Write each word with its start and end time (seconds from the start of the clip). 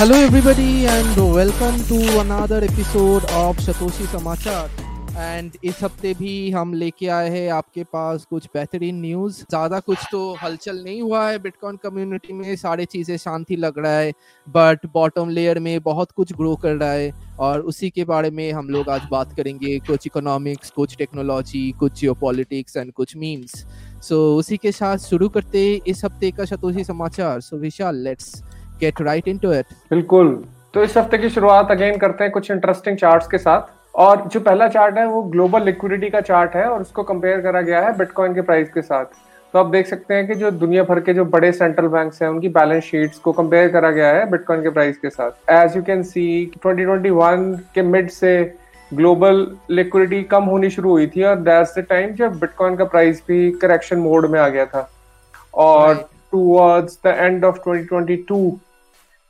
Hello, 0.00 0.16
everybody, 0.16 0.68
and 0.84 1.18
welcome 1.36 1.78
to 1.88 1.96
another 2.20 2.58
episode 2.66 3.24
of 3.38 3.58
Satoshi 3.64 4.06
Samachar. 4.12 4.68
And 5.16 5.52
इस 5.64 5.82
हफ़्ते 5.82 6.12
भी 6.14 6.50
हम 6.50 6.72
लेके 6.74 7.06
आए 7.06 7.28
हैं 7.30 7.50
आपके 7.52 7.84
पास 7.84 8.24
कुछ 8.30 8.46
बेहतरीन 8.54 9.00
न्यूज़ 9.00 9.40
ज़्यादा 9.40 9.80
कुछ 9.80 9.98
तो 10.12 10.20
हलचल 10.34 10.82
नहीं 10.84 11.02
हुआ 11.02 11.28
है 11.30 11.38
बिटकॉइन 11.38 11.76
कम्युनिटी 11.76 12.32
में 12.32 12.56
सारे 12.56 12.84
चीज़ें 12.84 13.16
शांति 13.16 13.56
लग 13.56 13.78
रहा 13.78 13.92
है 13.92 14.12
बट 14.48 14.86
बॉटम 14.94 15.28
लेयर 15.28 15.58
में 15.58 15.80
बहुत 15.80 16.10
कुछ 16.10 16.32
ग्रो 16.32 16.54
कर 16.56 16.74
रहा 16.74 16.92
है। 16.92 17.12
और 17.40 17.60
उसी 17.60 17.90
के 17.90 18.04
बारे 18.04 18.30
में 18.30 18.52
हम 18.52 18.68
लोग 18.68 18.88
आज 18.88 19.00
बात 19.10 19.36
करेंगे 19.36 19.78
कुछ 19.78 20.06
इकोनॉमिक्स 20.06 20.70
कुछ 20.70 20.96
टेक्नोलॉजी 20.96 21.70
कुछ 21.72 22.00
जियो 22.00 22.32
एंड 22.76 22.92
कुछ 22.92 23.16
मीम्स 23.16 23.52
सो 24.02 24.32
so, 24.32 24.38
उसी 24.38 24.56
के 24.56 24.72
साथ 24.72 24.98
शुरू 24.98 25.28
करते 25.28 25.82
इस 25.86 26.04
हफ़्ते 26.04 26.30
का 26.30 26.44
Satoshi 26.44 26.84
Samachar 26.84 27.40
so 27.40 27.56
Vishal 27.56 27.96
let's 27.96 28.42
get 28.80 29.00
right 29.02 29.28
into 29.28 29.52
it 29.52 29.66
बिल्कुल। 29.90 30.42
तो 30.74 30.82
इस 30.82 30.96
हफ़्ते 30.96 31.18
की 31.18 31.28
शुरुआत 31.30 31.70
अगेन 31.70 31.96
करते 31.98 32.24
हैं 32.24 32.32
कुछ 32.32 32.50
इंटरेस्टिंग 32.50 32.96
चार्ट्स 32.96 33.26
के 33.26 33.38
साथ। 33.38 33.78
और 33.94 34.28
जो 34.32 34.40
पहला 34.40 34.68
चार्ट 34.68 34.98
है 34.98 35.06
वो 35.06 35.22
ग्लोबल 35.30 35.62
लिक्विडिटी 35.62 36.10
का 36.10 36.20
चार्ट 36.22 36.54
है 36.56 36.64
और 36.64 36.80
उसको 36.80 37.02
कंपेयर 37.02 37.40
करा 37.40 37.60
गया 37.60 37.80
है 37.82 37.96
बिटकॉइन 37.98 38.34
के 38.34 38.40
प्राइस 38.40 38.68
के 38.72 38.82
साथ। 38.82 39.04
तो 39.54 39.58
आप 39.58 39.66
देख 39.66 39.86
सकते 39.86 40.14
हैं 40.14 40.26
कि 40.26 40.34
जो 40.34 40.50
दुनिया 40.50 40.82
भर 40.84 41.00
के 41.00 41.14
जो 41.14 41.24
बड़े 41.26 41.50
सेंट्रल 41.52 41.86
बैंक्स 41.88 42.22
हैं 42.22 42.28
उनकी 42.28 42.48
बैलेंस 42.50 42.84
शीट्स 42.84 43.18
को 43.18 43.32
कंपेयर 43.32 43.68
करा 43.68 43.90
गया 43.90 44.08
है 44.08 44.28
बिटकॉइन 44.30 44.62
के 44.62 44.70
प्राइस 44.70 44.98
के 44.98 45.10
साथ। 45.10 45.50
एज 45.52 45.76
यू 45.76 45.82
कैन 45.82 46.02
सी 46.02 46.24
2021 46.56 47.58
के 47.74 47.82
मिड 47.82 48.10
से 48.10 48.32
ग्लोबल 48.90 49.46
लिक्विडिटी 49.70 50.22
कम 50.30 50.44
होनी 50.44 50.70
शुरू 50.70 50.90
हुई 50.90 51.06
थी 51.06 51.22
और 51.22 51.36
दैट्स 51.40 51.78
द 51.78 51.84
टाइम 51.88 52.14
जब 52.14 52.38
बिटकॉइन 52.40 52.76
का 52.76 52.84
प्राइस 52.86 53.22
भी 53.28 53.50
करेक्शन 53.62 53.98
मोड 53.98 54.26
में 54.30 54.40
आ 54.40 54.48
गया 54.48 54.66
था। 54.66 54.88
और 55.56 56.08
टूवर्ड्स 56.32 56.98
द 57.06 57.14
एंड 57.18 57.44
ऑफ़ 57.44 57.58
2022 57.68 58.50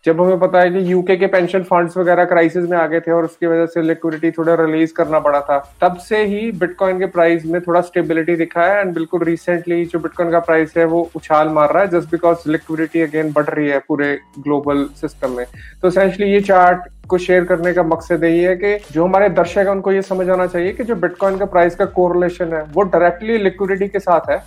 जब 0.04 0.20
हमें 0.20 0.38
पता 0.40 0.60
है 0.60 0.70
कि 0.70 0.80
यूके 0.90 1.16
के 1.16 1.26
पेंशन 1.26 1.62
फंड्स 1.62 1.96
वगैरह 1.96 2.24
क्राइसिस 2.24 2.68
में 2.68 2.76
आ 2.78 2.86
गए 2.86 3.00
थे 3.00 3.10
और 3.12 3.24
उसकी 3.24 3.46
वजह 3.46 3.66
से 3.66 3.82
लिक्विडिटी 3.82 4.30
थोड़ा 4.30 4.54
रिलीज़ 4.54 4.92
करना 4.94 5.18
पड़ा 5.20 5.40
था, 5.40 5.58
तब 5.80 5.96
से 5.98 6.22
ही 6.24 6.50
बिटकॉइन 6.52 6.98
के 6.98 7.06
प्राइस 7.06 7.44
में 7.46 7.60
थोड़ा 7.60 7.80
स्टेबिलिटी 7.80 8.36
दिखा 8.36 8.64
है 8.64 8.80
एंड 8.80 8.92
बिल्कुल 8.94 9.24
रिसेंटली 9.24 9.84
जो 9.84 9.98
बिटकॉइन 9.98 10.30
का 10.30 10.38
प्राइस 10.40 10.72
है 10.76 10.84
वो 10.84 11.08
उछाल 11.16 11.48
मार 11.48 11.72
रहा 11.72 11.82
है 11.82 11.88
जस्ट 11.90 12.10
बिकॉज़ 12.10 12.48
लिक्विडिटी 12.50 13.00
अगेन 13.00 13.32
बढ़ 13.32 13.44
रही 13.46 13.68
है 13.68 13.78
पूरे 13.88 14.14
ग्लोबल 14.38 14.84
सिस्टम 15.00 15.36
में। 15.36 15.44
तो 15.82 16.24
ये 16.24 16.40
चार्ट 16.40 16.88
को 17.08 17.18
शेयर 17.18 17.44
करने 17.44 17.72
का 17.72 17.82
मकसद 17.82 18.24
यही 18.24 18.40
है 18.40 18.56
कि 18.56 18.76
जो 18.92 19.04
हमारे 19.04 19.28
दर्शक 19.30 19.58
है, 19.58 19.70
उनको 19.70 19.92
ये 19.92 20.02
समझ 20.02 20.28
आना 20.30 20.46
चाहिए 20.46 20.72
कि 20.72 20.84
जो 20.84 20.96
बिटकॉइन 20.96 21.38
का 21.38 21.44
प्राइस 21.46 21.74
का 21.74 21.84
कोरिलेशन 21.92 22.52
है, 22.54 22.62
वो 22.64 22.82
डायरेक्टली 22.84 23.38
लिक्विडिटी 23.38 23.88
के 23.88 23.98
साथ 24.00 24.30
है 24.30 24.42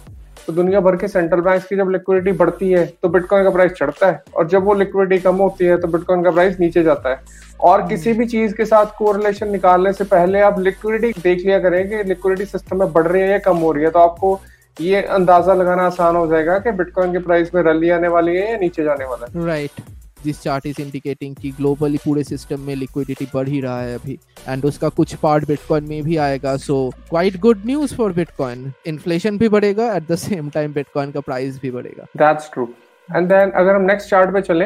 तो 0.48 0.54
दुनिया 0.54 0.80
भर 0.80 0.96
के 0.96 1.08
सेंट्रल 1.08 1.42
बैंक 1.42 1.64
की 1.64 1.76
जब 1.76 1.90
लिक्विडिटी 1.90 2.32
बढ़ती 2.38 2.72
है 2.72 2.86
तो 3.02 3.10
बिटकॉइन 3.10 3.44
का 3.44 3.50
प्राइस 3.50 3.72
चढ़ता 3.72 4.08
है। 4.08 4.24
और 4.36 4.48
जब 4.48 4.64
वो 4.64 4.74
लिक्विडिटी 4.74 5.22
कम 5.24 5.36
होती 5.38 5.66
है 5.66 5.78
तो 5.78 5.88
बिटकॉइन 5.88 6.24
का 6.24 6.32
प्राइस 6.32 6.60
नीचे 6.60 6.84
जाता 6.84 7.10
है। 7.10 7.22
और 7.62 7.88
किसी 7.88 8.14
भी 8.14 8.26
चीज़ 8.26 8.54
के 8.56 8.66
साथ 8.66 8.86
कोरिलेशन 8.98 9.52
निकालने 9.52 9.94
से 9.94 10.04
पहले 10.06 10.40
आप 10.42 10.60
लिक्विडिटी 10.60 11.22
देख 11.22 11.46
लिया 11.46 11.60
करें 11.60 11.88
कि 11.90 12.04
लिक्विडिटी 12.04 12.46
सिस्टम 12.46 12.80
में 12.80 12.92
बढ़ 12.94 13.08
रही 13.08 13.22
है 13.22 13.30
या 13.32 13.38
कम 13.40 13.58
हो 13.58 13.72
रही 13.72 13.84
है। 13.84 13.90
तो 13.90 14.00
आपको 14.00 14.40
ये 14.78 15.02
अंदाज़ा 15.02 15.54
लगाना 15.54 15.86
आसान 15.86 16.16
हो 16.16 16.28
जाएगा 16.28 16.60
कि 16.60 16.72
बिटकॉइन 16.74 17.12
के 17.14 17.20
प्राइस 17.20 17.54
में 17.56 17.62
रैली 17.64 17.90
आने 17.90 18.08
वाली 18.08 18.36
है 18.36 18.52
या 18.52 18.58
नीचे 18.58 18.84
जाने 18.84 19.06
वाला 19.06 19.28
है। 19.28 19.46
Right 19.46 19.72
right. 19.72 20.03
This 20.24 20.42
chart 20.42 20.66
is 20.66 20.82
indicating 20.82 21.36
कि 21.36 21.52
ग्लोबली 21.52 21.98
पूरे 22.06 22.24
सिस्टम 22.24 22.60
में 22.60 22.76
लिक्विडिटी 22.76 23.28
बढ़ 23.34 23.48
ही 23.48 23.62
रहा 23.62 23.82
है 23.82 23.96
अभी। 23.96 24.18
एंड 24.50 24.66
उसका 24.66 24.90
कुछ 24.92 25.16
पार्ट 25.16 25.48
बिटकॉइन 25.48 25.84
में 25.90 26.04
भी 26.04 26.18
आएगा 26.20 26.56
so 26.60 26.78
quite 27.10 27.40
good 27.40 27.66
news 27.66 27.96
for 27.96 28.14
bitcoin 28.14 28.72
inflation 28.88 29.38
भी 29.38 29.50
बढ़ेगा 29.50 29.92
at 29.96 30.08
the 30.12 30.16
same 30.18 30.50
time 30.50 30.74
bitcoin 30.74 31.12
का 31.12 31.20
प्राइस 31.22 31.60
भी 31.62 31.72
बढ़ेगा। 31.72 32.06
दैट्स 32.18 32.50
ट्रू 32.54 32.68
एंड 33.10 33.28
देन 33.30 33.52
अगर 33.52 33.76
हम 33.76 33.82
नेक्स्ट 33.84 34.10
चार्ट 34.10 34.34
पे 34.34 34.42
चले 34.44 34.66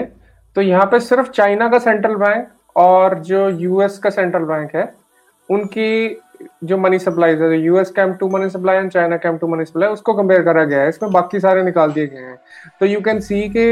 तो 0.56 0.62
यहाँ 0.62 0.85
पे 0.85 1.00
सिर्फ़ 1.00 1.29
चाइना 1.31 1.69
का 1.69 1.79
सेंट्रल 1.79 2.16
बैंक 2.17 2.47
और 2.75 3.19
जो 3.23 3.50
यूएस 3.50 3.97
का 3.97 4.09
सेंट्रल 4.09 4.44
बैंक 4.46 4.75
है, 4.75 4.91
उनकी 5.50 6.22
जो 6.63 6.78
मनी 6.78 6.97
सप्लाई 7.00 7.35
है 7.35 7.57
यूएस 7.59 7.91
का 7.91 8.03
M 8.03 8.12
two 8.13 8.28
money 8.29 8.50
supply 8.50 8.78
and 8.78 8.90
China 8.91 9.17
का 9.17 9.29
एम 9.29 9.38
टू 9.38 9.47
मनी 9.47 9.66
सप्लाई 9.66 9.90
उसको 9.90 10.13
कंपेयर 10.13 10.41
करा 10.44 10.63
गया 10.63 10.81
है। 10.81 10.90
इसमें 10.90 11.12
बाकी 11.12 11.40
सारे 11.40 11.63
निकाल 11.63 11.91
दिए 11.91 12.07
गए 12.07 12.22
हैं। 12.22 12.38
तो 12.79 12.85
यू 12.85 13.00
कैन 13.01 13.19
सी 13.19 13.41
के 13.50 13.66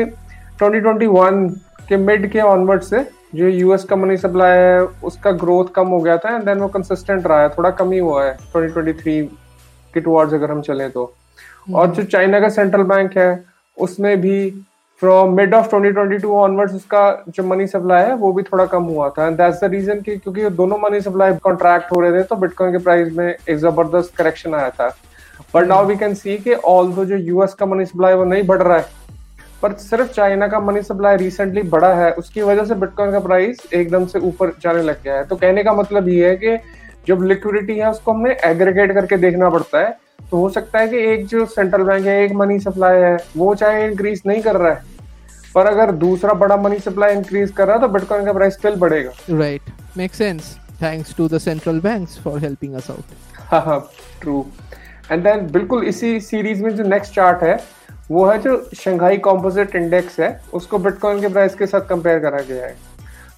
2021 0.59 1.49
के 1.89 1.97
मिड 1.97 2.31
के 2.31 2.39
ऑनवर्ड 2.41 2.81
से 2.81 3.05
जो 3.35 3.47
यूएस 3.47 3.83
का 3.83 3.95
मनी 3.95 4.17
सप्लाई 4.17 4.57
है 4.57 4.79
उसका 5.03 5.31
ग्रोथ 5.31 5.65
कम 5.75 5.87
हो 5.87 5.99
गया 5.99 6.17
था 6.17 6.35
एंड 6.35 6.43
देन 6.45 6.59
वो 6.59 6.67
कंसिस्टेंट 6.67 7.27
रहा 7.27 7.41
है 7.41 7.49
थोड़ा 7.49 7.69
कम 7.71 7.91
ही 7.91 7.99
हुआ 7.99 8.23
है 8.25 8.37
2023 8.55 9.27
के 9.93 9.99
टुवर्ड्स 9.99 10.33
अगर 10.33 10.51
हम 10.51 10.61
चले 10.61 10.89
तो। 10.89 11.03
हम्म। 11.67 11.75
और 11.75 11.91
जो 11.91 12.03
चाइना 12.03 12.39
का 12.39 12.49
सेंट्रल 12.49 12.83
बैंक 12.83 13.17
है 13.17 13.43
उसमें 13.77 14.19
भी 14.21 14.49
फ्रॉम 15.01 15.33
मिड 15.35 15.53
ऑफ़ 15.53 15.67
2022 15.69 16.25
ऑनवर्ड्स 16.25 16.73
उसका 16.73 17.23
जो 17.29 17.43
मनी 17.43 17.67
सप्लाई 17.67 18.03
है 18.03 18.13
वो 18.15 18.31
भी 18.33 18.43
थोड़ा 18.43 18.65
कम 18.65 18.83
हुआ 18.83 19.09
था। 19.09 19.27
एंड 19.27 19.37
दैट्स 19.37 19.61
द 19.61 19.69
रीजन 19.71 20.01
कि 20.01 20.17
क्योंकि 20.17 20.49
दोनों 20.55 20.77
मनी 20.79 21.01
सप्लाई 21.01 21.33
कॉन्ट्रैक्ट 21.43 21.91
हो 21.91 21.99
रहे 22.01 22.11
थे 22.11 22.23
तो 22.23 22.35
बिटकॉइन 22.35 22.71
के 22.71 22.77
प्राइस 22.77 23.13
में 23.13 23.27
एक 23.27 23.57
ज़बरदस्त 23.57 24.15
करेक्शन 24.17 24.53
आया 24.53 24.69
था। 24.69 24.87
But 25.55 25.67
now 25.67 25.85
we 25.85 25.95
can 25.95 26.13
see 26.13 26.37
कि 26.37 26.53
ऑल 26.53 26.91
जो 27.05 27.15
यूएस 27.15 27.53
का 27.53 27.65
मनी 27.65 27.85
सप्लाई 27.85 28.13
वो 28.13 28.23
नहीं 28.23 28.43
बढ़ 28.43 28.61
रहा 28.61 28.77
है 28.77 28.85
पर 29.65 29.73
सिर्फ़ 29.79 30.11
चाइना 30.13 30.47
का 30.47 30.59
मनी 30.59 30.81
सप्लाई 30.83 31.15
रिसेंटली 31.17 31.61
बढ़ा 31.69 31.93
है 31.95 32.11
उसकी 32.13 32.41
वजह 32.41 32.65
से 32.65 32.75
बिटकॉइन 32.75 33.11
का 33.11 33.19
प्राइस 33.19 33.61
एकदम 33.73 34.05
से 34.05 34.19
ऊपर 34.19 34.51
जाने 34.61 34.81
लग 34.83 35.01
गया 35.03 35.15
है। 35.15 35.23
तो 35.25 35.35
कहने 35.35 35.63
का 35.63 35.73
मतलब 35.73 36.09
ये 36.09 36.27
है 36.29 36.35
कि 36.35 36.57
जब 37.07 37.23
लिक्विडिटी 37.23 37.77
है 37.77 37.89
उसको 37.91 38.11
हमें 38.11 38.31
एग्रीगेट 38.31 38.93
करके 38.93 39.17
देखना 39.17 39.49
पड़ता 39.49 39.79
है। 39.79 39.89
तो 40.31 40.37
हो 40.37 40.49
सकता 40.49 40.79
है 40.79 40.87
कि 40.87 40.97
एक 41.11 41.25
जो 41.27 41.45
सेंट्रल 41.45 41.83
बैंक 41.83 42.05
है 42.05 42.23
एक 42.23 42.31
मनी 42.35 42.59
सप्लाई 42.59 43.01
है 43.01 43.17
वो 43.37 43.53
चाहे 43.55 43.85
इंक्रीज 43.87 44.21
नहीं 44.27 44.41
कर 44.41 44.55
रहा 44.55 44.71
है 44.71 44.83
पर 45.55 45.65
अगर 45.67 45.91
दूसरा 46.03 46.33
बड़ा 46.35 46.57
मनी 46.57 46.79
सप्लाई 46.79 47.15
इंक्रीज 47.15 47.51
कर 47.57 47.67
रहा 47.67 47.75
है 47.75 47.81
तो 47.81 47.87
बिटकॉइन 47.89 48.25
का 48.25 48.33
प्राइस 48.33 48.53
स्टिल 48.53 48.75
बढ़ेगा। 48.79 49.11
Right 49.31 49.71
make 49.97 50.13
sense 50.13 50.55
thanks 50.81 51.15
to 51.17 51.27
the 51.27 51.37
central 51.41 51.79
banks 51.81 52.19
for 52.23 52.39
helping 52.39 52.75
us 52.75 52.91
out 52.91 53.63
हाँ 53.65 53.79
ट्रू 54.21 54.45
एंड 55.11 55.23
देन 55.23 55.47
बिल्कुल 55.51 55.83
इसी 55.87 56.19
सीरीज़ 56.21 56.63
में 56.63 56.75
जो 56.75 56.83
नेक्स्ट 56.85 57.13
चार्ट 57.15 57.43
है 57.43 57.57
वो 58.09 58.25
है 58.25 58.37
जो 58.39 58.57
शंघाई 58.75 59.17
कॉम्पोजिट 59.19 59.75
इंडेक्स 59.75 60.19
है 60.19 60.39
उसको 60.53 60.77
बिटकॉइन 60.79 61.21
के 61.21 61.27
प्राइस 61.27 61.55
के 61.55 61.65
साथ 61.67 61.87
कंपेयर 61.89 62.19
करा 62.19 62.39
गया 62.39 62.65
है। 62.65 62.75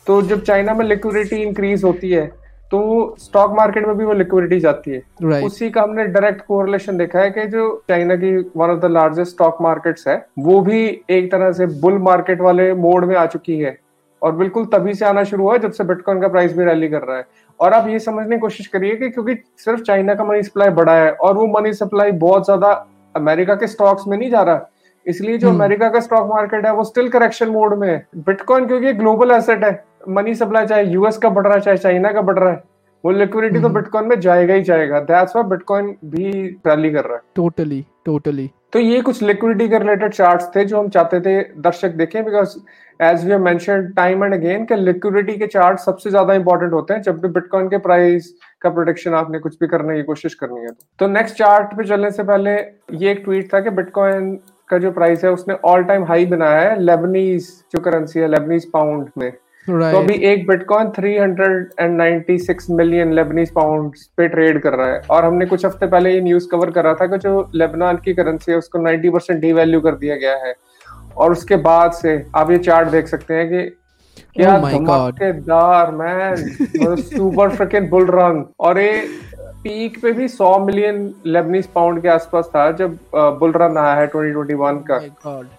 तो 0.08 0.22
जब 0.24 0.42
चाइना 0.44 0.74
में 0.74 0.86
लिक्विडिटी 0.86 1.36
इंक्रीज 1.38 1.84
होती 1.84 2.10
है 2.12 2.26
तो 2.72 3.16
स्टॉक 3.20 3.52
मार्केट 3.58 3.86
में 3.88 3.98
भी 3.98 4.06
वो 4.06 4.14
लिक्विडिटी 4.14 4.60
जाती 4.60 4.92
है। 4.92 5.02
Right. 5.24 5.46
उसी 5.46 5.70
का 5.70 5.82
हमने 5.82 6.06
डायरेक्ट 6.06 6.42
कोरिलेशन 6.46 6.98
देखा 6.98 7.20
है 7.20 7.30
कि 7.32 7.46
जो 7.48 7.84
चाइना 7.90 8.16
की 8.16 8.36
one 8.58 8.70
of 8.70 8.80
the 8.80 8.86
largest 8.92 9.32
stock 9.32 9.58
markets 9.62 10.08
है 10.08 10.16
वो 10.40 10.60
भी 10.62 10.82
एक 11.10 11.32
तरह 11.32 11.52
से 11.52 11.66
बुल 11.82 11.98
मार्केट 12.02 12.42
वाले 12.42 12.74
मोड 12.76 13.06
में 13.06 13.16
आ 13.16 13.26
चुकी 13.28 13.58
है। 13.60 13.78
और 14.22 14.36
बिल्कुल 14.36 14.66
तभी 14.66 14.94
से 14.94 15.06
आना 15.06 15.24
शुरू 15.24 15.44
हुआ 15.44 15.58
जब 15.58 15.72
से 15.72 15.84
बिटकॉइन 15.84 16.22
का 16.22 16.28
प्राइस 16.28 16.58
भी 16.58 16.66
रैली 16.66 16.88
कर 16.90 17.02
रहा 17.02 17.18
है। 17.18 17.26
और 17.60 17.74
आप 17.74 17.88
ये 17.88 18.00
समझने 18.00 18.36
की 18.36 18.40
कोशिश 18.42 18.68
करिए 18.68 18.96
कि 18.96 19.10
क्योंकि 19.10 19.36
सिर्फ़ 19.58 19.82
चाइना 19.82 20.16
का 20.16 20.24
मनी 20.24 20.44
सप्लाई 20.44 20.70
बढ़ा 20.72 20.96
है 20.96 21.12
और 21.12 21.38
वो 21.38 21.48
मनी 21.50 21.74
सप्लाई 21.74 22.12
बहुत 22.20 22.46
ज़्यादा 22.46 22.74
अमेरिका 23.18 23.56
के 23.56 23.68
स्टॉक्स 23.68 24.08
में 24.08 24.18
नहीं 24.18 24.30
जा 24.30 24.42
रहा। 24.42 24.70
इसलिए 25.06 25.38
जो 25.38 25.50
अमेरिका 25.50 25.86
हम्म। 25.86 25.94
का 25.94 26.00
स्टॉक 26.00 26.30
मार्केट 26.30 26.66
है 26.66 26.74
वो 26.74 26.84
स्टिल 26.84 27.10
करेक्शन 27.10 27.50
मोड 27.50 27.78
में 27.80 27.88
है। 27.88 28.06
बिटकॉइन 28.18 28.66
क्योंकि 28.68 28.94
ग्लोबल 28.94 29.32
एसेट 29.32 29.64
है। 29.64 29.84
मनी 30.10 30.34
सप्लाई 30.36 30.66
चाहे 30.66 30.84
यूएस 30.86 31.18
का 31.18 31.30
बढ़ 31.30 31.46
रहा 31.46 31.54
है 31.54 31.62
चाहे 31.62 31.78
चाइना 31.78 32.12
का 32.12 32.22
बढ़ 32.22 32.40
रहा 32.40 32.52
है 32.52 32.64
वो 33.04 33.12
लिक्विडिटी 33.12 33.62
तो 33.62 33.70
बिटकॉइन 33.70 34.04
हम्म। 34.04 34.10
में 34.10 34.20
जाएगा 34.20 34.54
ही 34.54 34.62
जाएगा। 34.64 35.00
दैट्स 35.02 35.36
व्हाई 35.36 35.50
बिटकॉइन 35.50 35.96
भी 36.06 36.32
रैली 36.68 36.92
कर 36.92 37.04
रहा 37.04 37.16
है। 37.16 37.22
टोटली 37.36 37.86
टोटली 38.06 38.50
तो 38.74 38.80
ये 38.80 39.02
कुछ 39.02 39.22
लिक्विडिटी 39.24 39.68
के 39.70 39.78
रिलेटेड 39.80 40.14
चार्ट्स 40.14 40.46
थे 40.56 40.64
जो 40.66 40.80
हम 40.80 40.90
चाहते 40.90 41.20
थे 41.22 41.42
दर्शक 41.62 41.92
देखें 41.98 42.24
because 42.26 42.58
as 43.00 43.24
we 43.26 43.38
mention 43.38 43.86
time 43.98 44.24
and 44.24 44.34
again 44.34 44.66
के 44.66 44.76
लिक्विडिटी 44.76 45.38
के 45.38 45.48
चार्ट 45.48 45.80
सबसे 45.80 46.10
ज़्यादा 46.10 46.34
इंपॉर्टेंट 46.34 46.74
होते 46.74 46.94
हैं। 46.94 47.02
जब 47.02 47.20
भी 47.22 47.28
बिटकॉइन 47.30 47.68
के 47.70 47.78
प्राइस 47.78 48.34
का 48.62 48.70
प्रोडिक्शन 48.70 49.14
आपने 49.14 49.40
कुछ 49.40 49.58
भी 49.60 49.68
करने 49.68 49.96
की 49.96 50.04
कोशिश 50.04 50.34
करनी 50.36 50.62
है 50.62 50.72
तो। 51.00 51.08
नेक्स्ट 51.08 51.36
चार्ट 51.38 51.74
पे 51.78 51.88
चलने 51.88 52.12
से 52.12 52.24
पहले 52.24 52.56
ये 52.98 53.12
एक 53.12 53.24
ट्वीट 53.26 53.54
था 53.54 53.60
कि 53.60 53.70
बिटकॉइन 53.72 54.34
का 54.70 54.78
जो 54.78 54.92
प्राइस 54.92 55.24
है 55.24 55.32
उसने 55.32 55.56
ऑल 55.66 55.84
टाइम 55.84 56.06
हाई 56.06 56.26
बनाया 56.28 56.62
है 56.62 56.80
लेबनीज 56.82 57.52
जो 57.72 57.82
करेंसी 57.82 58.20
है 58.20 58.28
लेबनीज 58.28 58.70
पाउंड 58.72 59.10
में। 59.18 59.32
Right. 59.70 59.92
तो 59.94 60.00
अभी 60.00 60.14
एक 60.28 60.48
बिटकॉइन 60.48 60.90
396 60.92 62.70
मिलियन 62.72 63.14
लेबनीज 63.14 63.52
पाउंड 63.54 63.96
पे 64.18 64.28
ट्रेड 64.28 64.62
कर 64.62 64.74
रहा 64.74 64.88
है। 64.88 65.02
और 65.10 65.26
हमने 65.26 65.46
कुछ 65.46 65.66
हफ़्ते 65.66 65.88
पहले 65.88 66.14
ये 66.14 66.22
न्यूज़ 66.22 66.48
कवर 66.52 66.72
करा 66.72 66.94
था 66.94 67.08
कि 67.08 67.18
जो 67.18 67.50
लेबनान 67.56 67.98
की 68.06 68.14
करेंसी 68.14 68.52
है 68.52 68.58
उसको 68.58 68.80
90 68.80 69.12
परसेंट 69.14 69.40
डिवैल्यू 69.42 69.82
कर 69.82 69.96
दिया 69.98 70.16
गया 70.16 70.36
है। 70.46 70.54
और 71.18 71.32
उसके 71.32 71.56
बाद 71.66 71.92
से 71.94 72.24
आप 72.36 72.52
ये 72.52 72.58
चार्ट 72.60 72.90
देख 72.90 73.08
सकते 73.08 73.34
हैं 73.34 73.48
कि 73.50 73.70
क्या 74.36 74.54
oh 74.54 74.70
धमाकेदार 74.72 75.92
man 75.92 76.36
super 76.98 77.50
freaking 77.50 77.90
bull 77.90 78.06
run 78.12 78.44
और 78.60 78.80
ये 78.80 79.00
पीक 79.64 80.02
पे 80.02 80.12
भी 80.12 80.28
100 80.28 80.50
मिलियन 80.66 81.14
लेबनीज 81.26 81.68
पाउंड 81.76 82.02
के 82.02 82.08
आसपास 82.10 82.50
था 82.56 82.72
जब 82.72 82.98
बुल 83.16 83.52
रन 83.56 83.78
आया 83.78 83.94
है 83.96 84.08
2021 84.12 84.82
का। 84.90 84.98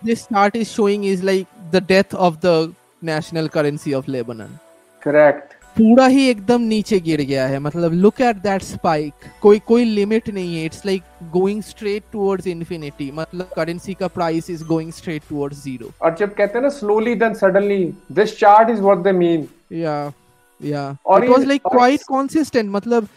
This 0.04 0.24
chart 0.24 0.56
is 0.56 0.68
showing 0.68 1.04
is 1.06 1.24
like 1.24 1.46
the 1.74 1.82
death 1.88 2.14
of 2.14 2.34
the 2.46 2.72
national 3.02 3.48
currency 3.48 3.92
of 3.94 4.10
Lebanon 4.10 4.58
correct 5.02 5.56
पूरा 5.76 6.06
ही 6.06 6.28
एकदम 6.28 6.60
नीचे 6.62 6.98
गिर 7.00 7.20
गया 7.20 7.46
है। 7.46 7.58
मतलब 7.58 7.92
लुक 7.94 8.20
एट 8.20 8.36
दैट 8.42 8.62
स्पाइक 8.62 9.26
कोई 9.42 9.58
कोई 9.66 9.84
लिमिट 9.84 10.28
नहीं 10.28 10.56
है। 10.56 10.64
It's 10.64 10.84
like 10.86 11.02
going 11.32 11.62
straight 11.62 12.02
towards 12.12 12.46
infinity 12.46 13.10
मतलब 13.14 13.50
करेंसी 13.56 13.94
का 13.94 14.06
price 14.08 14.50
is 14.50 14.64
going 14.64 14.92
straight 14.92 15.22
towards 15.28 15.62
zero 15.64 15.90
और 16.02 16.16
जब 16.20 16.34
कहते 16.34 16.58
हैं 16.58 16.62
ना 16.62 16.68
slowly 16.78 17.14
then 17.14 17.34
suddenly 17.34 17.84
this 18.12 18.38
chart 18.38 18.70
is 18.70 18.80
what 18.80 18.98
they 18.98 19.12
mean 19.12 19.46
yeah 19.72 20.12
yeah 20.60 20.96
और 21.06 21.24
it 21.24 21.30
was 21.30 21.44
like 21.46 21.66
quite 21.66 22.02
consistent 22.08 22.70
मतलब 22.70 23.08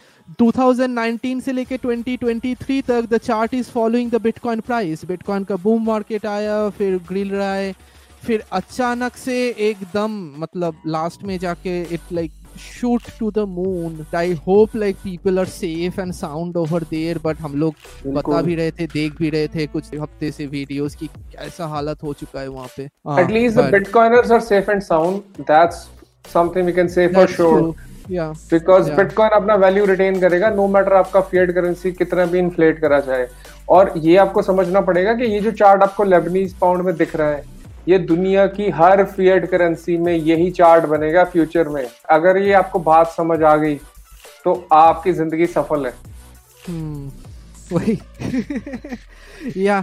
2019 0.42 1.42
से 1.42 1.52
लेके 1.52 1.78
2023 1.78 2.82
तक 2.88 3.08
the 3.12 3.18
chart 3.20 3.54
is 3.54 3.70
following 3.72 4.12
the 4.12 4.22
bitcoin 4.22 4.60
price 4.60 5.06
bitcoin 5.06 5.44
का 5.44 5.56
बूम 5.64 5.86
मार्केट 5.86 6.26
आया 6.26 6.68
फिर 6.70 6.98
ग्रिल 7.08 7.32
रहा 7.32 7.54
है। 7.54 7.74
फिर 8.24 8.44
अचानक 8.54 9.16
से 9.18 9.38
एकदम 9.70 10.22
मतलब 10.38 10.82
लास्ट 10.88 11.24
में 11.24 11.38
जाके 11.40 11.82
it 11.84 12.14
like 12.14 12.32
shoot 12.58 13.02
to 13.18 13.32
the 13.32 13.46
moon 13.48 14.06
i 14.14 14.34
hope 14.46 14.74
like 14.74 15.02
people 15.04 15.40
are 15.40 15.46
safe 15.46 15.98
and 15.98 16.16
sound 16.16 16.58
over 16.58 16.80
there 16.82 17.20
but 17.20 17.40
हम 17.42 17.56
लोग 17.56 17.76
बता 18.08 18.42
भी 18.42 18.56
रहे 18.56 18.72
थे 18.72 18.88
देख 18.88 19.14
भी 19.18 19.30
रहे 19.30 19.48
थे 19.48 19.68
कुछ 19.68 19.94
हफ़्ते 19.94 20.32
से 20.32 20.46
वीडियोस 20.48 20.96
की 20.96 21.08
कैसा 21.08 21.66
हालत 21.68 22.04
हो 22.04 22.14
चुका 22.14 22.40
है 22.42 22.48
वहाँ 22.48 22.68
पे 22.78 22.88
are 24.32 24.42
safe 24.42 24.70
and 24.70 24.84
sound. 24.84 25.46
That's 25.48 25.88
something 26.26 26.66
we 26.66 26.74
can 26.74 26.90
say 26.90 27.08
for 27.08 27.14
that's 27.16 27.36
sure. 27.36 27.58
true. 27.60 27.76
yeah 28.12 28.34
because 28.50 28.92
bitcoin 28.92 29.32
अपना 29.32 29.56
वैल्यू 29.56 29.86
रिटेन 29.86 30.20
करेगा 30.22 30.50
नो 30.50 30.68
मैटर 30.68 30.94
आपका 30.94 31.22
फिएट 31.22 31.52
करेंसी 31.56 31.92
कितना 31.94 32.26
भी 32.26 32.40
इन्फ्लेट 32.40 32.80
करा 32.80 33.00
जाए 33.00 33.28
और 33.70 33.94
ये 33.98 34.16
आपको 34.18 34.42
समझना 34.42 34.82
पड़ेगा 34.82 35.14
कि 35.14 35.26
ये 35.34 35.40
जो 35.40 35.52
चार्ट 35.62 35.84
आपको 35.84 36.04
लेबनीज 36.04 36.54
पाउंड 36.62 36.82
में 36.86 36.96
दिख 36.98 37.16
रहा 37.16 37.30
है 37.30 37.44
ये 37.88 37.98
दुनिया 38.00 38.46
की 38.48 38.70
हर 38.70 39.04
फिएट 39.06 39.46
करेंसी 39.46 39.98
में 39.98 40.14
यही 40.14 40.50
चार्ट 40.52 40.86
बनेगा 40.86 41.24
फ्यूचर 41.26 41.70
में। 41.70 41.86
अगर 42.10 42.38
ये 42.38 42.52
आपको 42.54 42.80
बात 42.82 43.08
समझ 43.08 43.42
आ 43.44 43.56
गई 43.56 43.76
तो 44.46 44.54
आपकी 44.74 45.12
ज़िंदगी 45.14 45.46
सफल 45.48 45.86
है। 45.86 45.94
हम्म 46.68 47.12
वही। 47.72 47.98
या। 49.58 49.82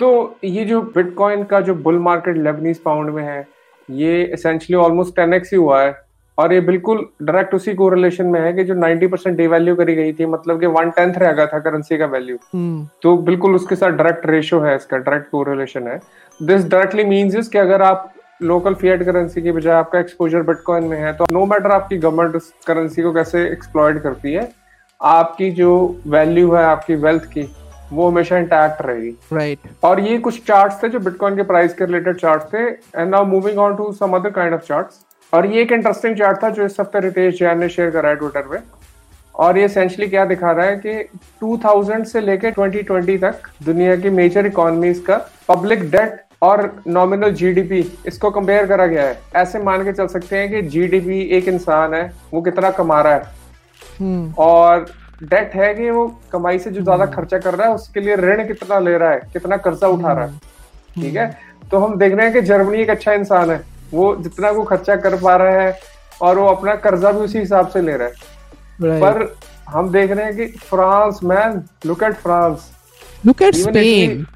तो 0.00 0.38
ये 0.44 0.64
जो 0.64 0.80
बिटकॉइन 0.94 1.44
का 1.44 1.60
जो 1.60 1.74
बुल 1.76 1.98
मार्केट 2.00 2.36
लेबनीज 2.36 2.78
पाउंड 2.78 3.10
में 3.10 3.22
है 3.24 3.46
ये 3.88 4.22
एसेंशियली 4.24 4.82
ऑलमोस्ट 4.84 5.14
टेन 5.16 5.34
एक्स 5.34 5.52
ही 5.52 5.58
हुआ 5.58 5.82
है। 5.82 5.90
और 6.38 6.52
ये 6.52 6.60
बिल्कुल 6.60 7.06
डायरेक्ट 7.22 7.54
उसी 7.54 7.74
कोरिलेशन 7.74 8.26
में 8.26 8.40
है 8.40 8.52
कि 8.52 8.64
जो 8.64 8.74
90 8.74 9.10
परसेंट 9.10 9.36
डिवैल्यू 9.36 9.74
करी 9.76 9.94
गई 9.94 10.12
थी 10.12 10.26
मतलब 10.26 10.60
कि 10.60 10.66
वन 10.66 10.90
टेंथ 10.90 11.14
रह 11.14 11.32
गया 11.32 11.46
था 11.46 11.58
करेंसी 11.58 11.98
का 11.98 12.06
वैल्यू 12.06 12.36
हम्म। 12.54 12.86
तो 13.02 13.16
बिल्कुल 13.22 13.54
उसके 13.54 13.76
साथ 13.76 13.90
डायरेक्ट 13.92 14.26
रेशियो 14.26 14.60
है 14.60 14.74
इसका 14.76 14.96
डायरेक्ट 14.98 15.30
कोरिलेशन 15.30 15.88
है। 15.88 15.98
दिस 16.40 16.68
डायरेक्टली 16.68 17.04
मींस 17.04 17.34
इज़ 17.34 17.50
कि 17.50 17.58
अगर 17.58 17.82
आप 17.82 18.12
लोकल 18.42 18.74
फिएट 18.74 19.02
करेंसी 19.02 19.42
की 19.42 19.52
बजाय 19.52 19.74
आपका 19.74 19.98
एक्सपोजर 19.98 20.42
बिटकॉइन 20.42 20.84
में 20.84 20.98
है 20.98 21.12
तो 21.12 21.26
नो 21.32 21.44
मैटर 21.46 21.70
आपकी 21.70 21.96
गवर्नमेंट 21.96 22.36
उस 22.36 22.52
करेंसी 22.66 23.02
को 23.02 23.12
कैसे 23.12 23.44
एक्सप्लॉयड 23.46 24.00
करती 24.02 24.32
है 24.32 24.48
आपकी 25.00 25.50
जो 25.50 25.72
वैल्यू 26.06 26.52
है 26.52 26.64
आपकी 26.64 26.94
वेल्थ 26.94 27.24
की 27.24 27.48
वो 27.92 28.08
हमेशा 28.10 28.38
इंटैक्ट 28.38 28.82
रहेगी। 28.82 29.10
Right 29.32 29.58
right. 29.58 29.84
और 29.84 30.00
ये 30.00 30.18
कुछ 30.18 30.42
चार्ट्स 30.46 30.82
थे 30.82 30.88
जो 30.88 30.98
बिटकॉइन 31.00 31.36
के 31.36 31.42
प्राइस 31.42 31.74
के 31.74 31.84
रिलेटेड 31.84 32.16
चार्ट्स 32.16 32.52
थे 32.54 32.64
and 33.00 33.10
now 33.10 33.24
moving 33.24 33.58
on 33.58 33.76
to 33.76 33.92
some 33.92 34.16
other 34.16 34.30
kind 34.30 34.54
of 34.54 34.62
charts 34.62 35.04
और 35.32 35.46
ये 35.46 35.62
एक 35.62 35.72
इंटरेस्टिंग 35.72 36.16
चार्ट 36.16 36.42
था 36.42 36.50
जो 36.50 36.64
इस 36.64 36.76
हफ़्ते 36.80 37.00
रितेश 37.00 37.38
जैन 37.38 37.58
ने 37.58 37.68
शेयर 37.68 37.90
करा 37.90 38.08
है 38.08 38.16
ट्विटर 38.16 38.42
पे। 38.42 38.58
और 39.34 39.58
ये 39.58 39.64
एसेंशियली 39.64 40.08
क्या 40.10 40.24
दिखा 40.24 40.52
रहा 40.52 40.66
है 40.66 40.76
कि 40.76 40.94
2000 41.42 42.04
से 42.04 42.20
लेके 42.20 42.50
2020 42.52 43.18
तक 43.22 43.42
दुनिया 43.64 43.96
की 43.96 44.10
मेजर 44.10 44.46
इकोनॉमीज 44.46 44.98
का 45.08 45.16
पब्लिक 45.48 45.90
डेट 45.90 46.20
और 46.42 46.70
नॉमिनल 46.86 47.32
जीडीपी 47.34 47.80
इसको 48.06 48.30
कंपेयर 48.30 48.66
करा 48.66 48.86
गया 48.86 49.04
है। 49.04 49.18
ऐसे 49.36 49.58
मान 49.60 49.84
के 49.84 49.92
चल 49.92 50.06
सकते 50.08 50.38
हैं 50.38 50.50
कि 50.50 50.62
जीडीपी 50.70 51.20
एक 51.36 51.48
इंसान 51.48 51.94
है 51.94 52.02
वो 52.32 52.42
कितना 52.42 52.70
कमा 52.72 53.00
रहा 53.00 53.14
है। 53.14 53.22
हम्म। 54.00 54.32
और 54.38 54.86
डेट 55.22 55.54
है 55.54 55.74
कि 55.74 55.90
वो 55.90 56.06
कमाई 56.32 56.58
से 56.58 56.70
जो 56.70 56.82
ज़्यादा 56.82 57.06
खर्चा 57.06 57.38
कर 57.38 57.54
रहा 57.54 57.68
है 57.68 57.74
उसके 57.74 58.00
लिए 58.00 58.16
ऋण 58.16 58.46
कितना 58.48 58.78
ले 58.78 58.96
रहा 58.98 59.10
है 59.10 59.20
कितना 59.32 59.56
कर्जा 59.58 59.88
उठा 59.88 60.12
रहा 60.12 60.24
है। 60.24 60.38
ठीक 60.94 61.16
है? 61.16 61.36
तो 61.70 61.78
हम 61.78 61.98
देख 61.98 62.12
रहे 62.14 62.26
हैं 62.26 62.34
कि 62.34 62.40
जर्मनी 62.42 62.80
एक 62.82 62.90
अच्छा 62.90 63.12
इंसान 63.14 63.50
है। 63.50 63.62
वो 63.92 64.14
जितना 64.16 64.50
वो 64.50 64.62
खर्चा 64.62 64.96
कर 64.96 65.16
पा 65.16 65.36
रहा 65.36 65.60
है 65.60 65.78
और 66.22 66.38
वो 66.38 66.46
अपना 66.46 66.74
कर्जा 66.86 67.12
भी 67.12 67.20
उसी 67.20 67.38
हिसाब 67.38 67.68
से 67.68 67.82
ले 67.82 67.96
रहा 67.96 68.08
है। 68.08 68.14
Right. 68.82 69.00
पर 69.02 69.36
हम 69.68 69.90
देख 69.92 70.10
रहे 70.10 70.24
हैं 70.24 70.36
कि 70.36 70.46
France 70.46 71.20
man 71.24 71.62
look 71.86 72.02
at 72.02 72.14
France 72.14 72.70
look 73.26 73.42
at 73.42 73.54
Spain 73.54 74.26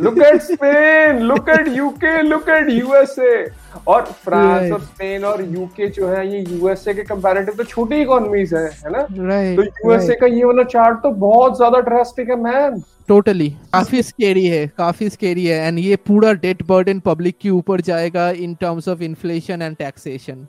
look 0.00 0.18
at 0.18 0.42
Spain 0.42 1.18
look 1.18 1.48
at 1.48 1.68
UK 1.68 2.20
look 2.22 2.48
at 2.48 2.68
USA 2.70 3.44
और 3.86 4.02
फ्रांस 4.24 4.72
और 4.72 4.80
स्पेन 4.80 5.24
और 5.24 5.42
यूके 5.54 5.88
जो 5.90 6.08
है 6.08 6.26
ये 6.28 6.40
यूएसए 6.48 6.94
के 6.94 7.02
कंपैरेटिव 7.04 7.54
तो 7.56 7.64
छोटी 7.64 8.00
इकोनॉमीज 8.02 8.54
है 8.54 8.64
है 8.64 8.90
ना? 8.92 9.06
राइट 9.10 9.60
तो 9.60 9.62
यूएसए 9.62 10.14
का 10.14 10.26
ये 10.28 10.44
वाला 10.44 10.62
चार्ट 10.64 10.98
तो 11.02 11.10
बहुत 11.20 11.56
ज़्यादा 11.56 11.80
ड्रास्टिक 11.80 12.30
है 12.30 12.36
मैन 12.42 12.82
टोटली 13.08 13.48
काफ़ी 13.72 14.02
स्केरी 14.02 14.44
है 14.46 14.66
काफ़ी 14.78 15.08
स्केरी 15.10 15.44
है. 15.46 15.66
एंड 15.66 15.78
ये 15.78 15.96
पूरा 16.08 16.32
डेट 16.34 16.62
बर्डन 16.66 17.00
पब्लिक 17.00 17.36
के 17.42 17.50
ऊपर 17.50 17.80
जाएगा 17.80 18.28
in 18.30 18.54
terms 18.60 18.88
of 18.88 19.02
inflation 19.02 19.62
and 19.62 19.76
taxation 19.76 20.46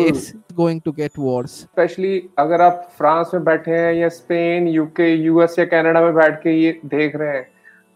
it's 0.00 0.32
going 0.54 0.80
to 0.84 0.92
get 0.92 1.18
worse 1.18 1.50
specially 1.60 2.22
अगर 2.38 2.62
आप 2.62 2.88
फ्रांस 2.98 3.30
में 3.34 3.44
बैठे 3.44 3.70
हैं 3.70 3.92
या 3.94 4.08
स्पेन 4.10 4.68
यूके 4.68 5.12
यूएस 5.14 5.58
या 5.58 5.64
कनाडा 5.64 6.00
में 6.00 6.14
बैठ 6.14 6.38
के 6.42 6.58
ये 6.60 6.78
देख 6.86 7.16
रहे 7.16 7.36
हैं 7.36 7.46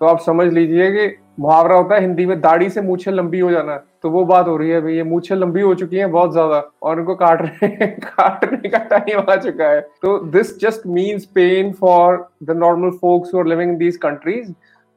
तो 0.00 0.06
आप 0.06 0.20
समझ 0.20 0.52
लीजिए 0.52 0.90
कि 0.90 1.14
मुहावरा 1.40 1.76
होता 1.76 1.94
है 1.94 2.00
हिंदी 2.00 2.26
में 2.26 2.40
दाढ़ी 2.40 2.68
से 2.70 2.80
मूछे 2.82 3.10
लंबी 3.10 3.38
हो 3.38 3.50
जाना। 3.50 3.80
तो 4.04 4.10
वो 4.10 4.24
बात 4.24 4.46
हो 4.46 4.56
रही 4.56 4.70
है 4.70 4.80
भाई 4.80 4.94
ये 4.94 5.02
मूछे 5.02 5.34
लंबी 5.34 5.60
हो 5.60 5.74
चुकी 5.74 5.96
हैं 5.96 6.10
बहुत 6.10 6.32
ज़्यादा 6.32 6.58
और 6.82 6.98
उनको 7.00 7.14
काट 7.16 7.42
रहे 7.42 7.66
हैं 7.66 7.90
काटने 8.00 8.68
का 8.68 8.78
टाइम 8.90 9.30
आ 9.30 9.36
चुका 9.36 9.68
है। 9.70 9.80
तो 10.02 10.18
this 10.30 10.58
just 10.60 10.86
means 10.88 11.24
pain 11.34 11.72
for 11.80 12.26
the 12.42 12.56
normal 12.56 12.90
folks 13.00 13.34
are 13.34 13.46
living 13.46 13.70
in 13.70 13.76
these 13.78 13.96
countries 13.96 14.50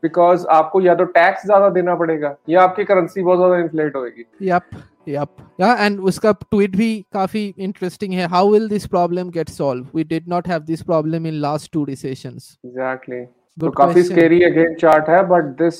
because 0.03 0.45
आपको 0.51 0.81
या 0.81 0.95
तो 0.95 1.03
टैक्स 1.17 1.45
ज़्यादा 1.45 1.69
देना 1.71 1.95
पड़ेगा 1.95 2.35
या 2.49 2.61
आपकी 2.61 2.83
करेंसी 2.83 3.23
बहुत 3.23 3.37
ज़्यादा 3.37 3.57
इन्फ्लेट 3.57 3.95
होगी 3.95 4.25
यप 4.47 4.69
यप 5.09 5.35
या 5.61 5.73
एंड 5.85 5.99
उसका 6.03 6.31
ट्वीट 6.41 6.75
भी 6.75 6.93
काफ़ी 7.13 7.43
इंटरेस्टिंग 7.59 8.13
है। 8.13 8.27
How 8.27 8.51
will 8.51 8.67
this 8.69 8.85
problem 8.87 9.29
get 9.29 9.49
solve 9.49 9.87
we 9.95 10.03
did 10.05 10.27
not 10.29 10.47
have 10.47 10.61
this 10.63 10.81
problem 10.83 11.27
in 11.27 11.33
last 11.41 11.71
two 11.73 11.83
recessions 11.85 12.57
exactly 12.65 13.23
तो 13.57 13.67
Good 13.67 13.75
काफ़ी 13.77 13.93
question. 13.93 14.11
स्केरी 14.11 14.41
अगेन 14.43 14.75
चार्ट 14.75 15.09
है 15.09 15.21
but 15.27 15.43
this 15.57 15.79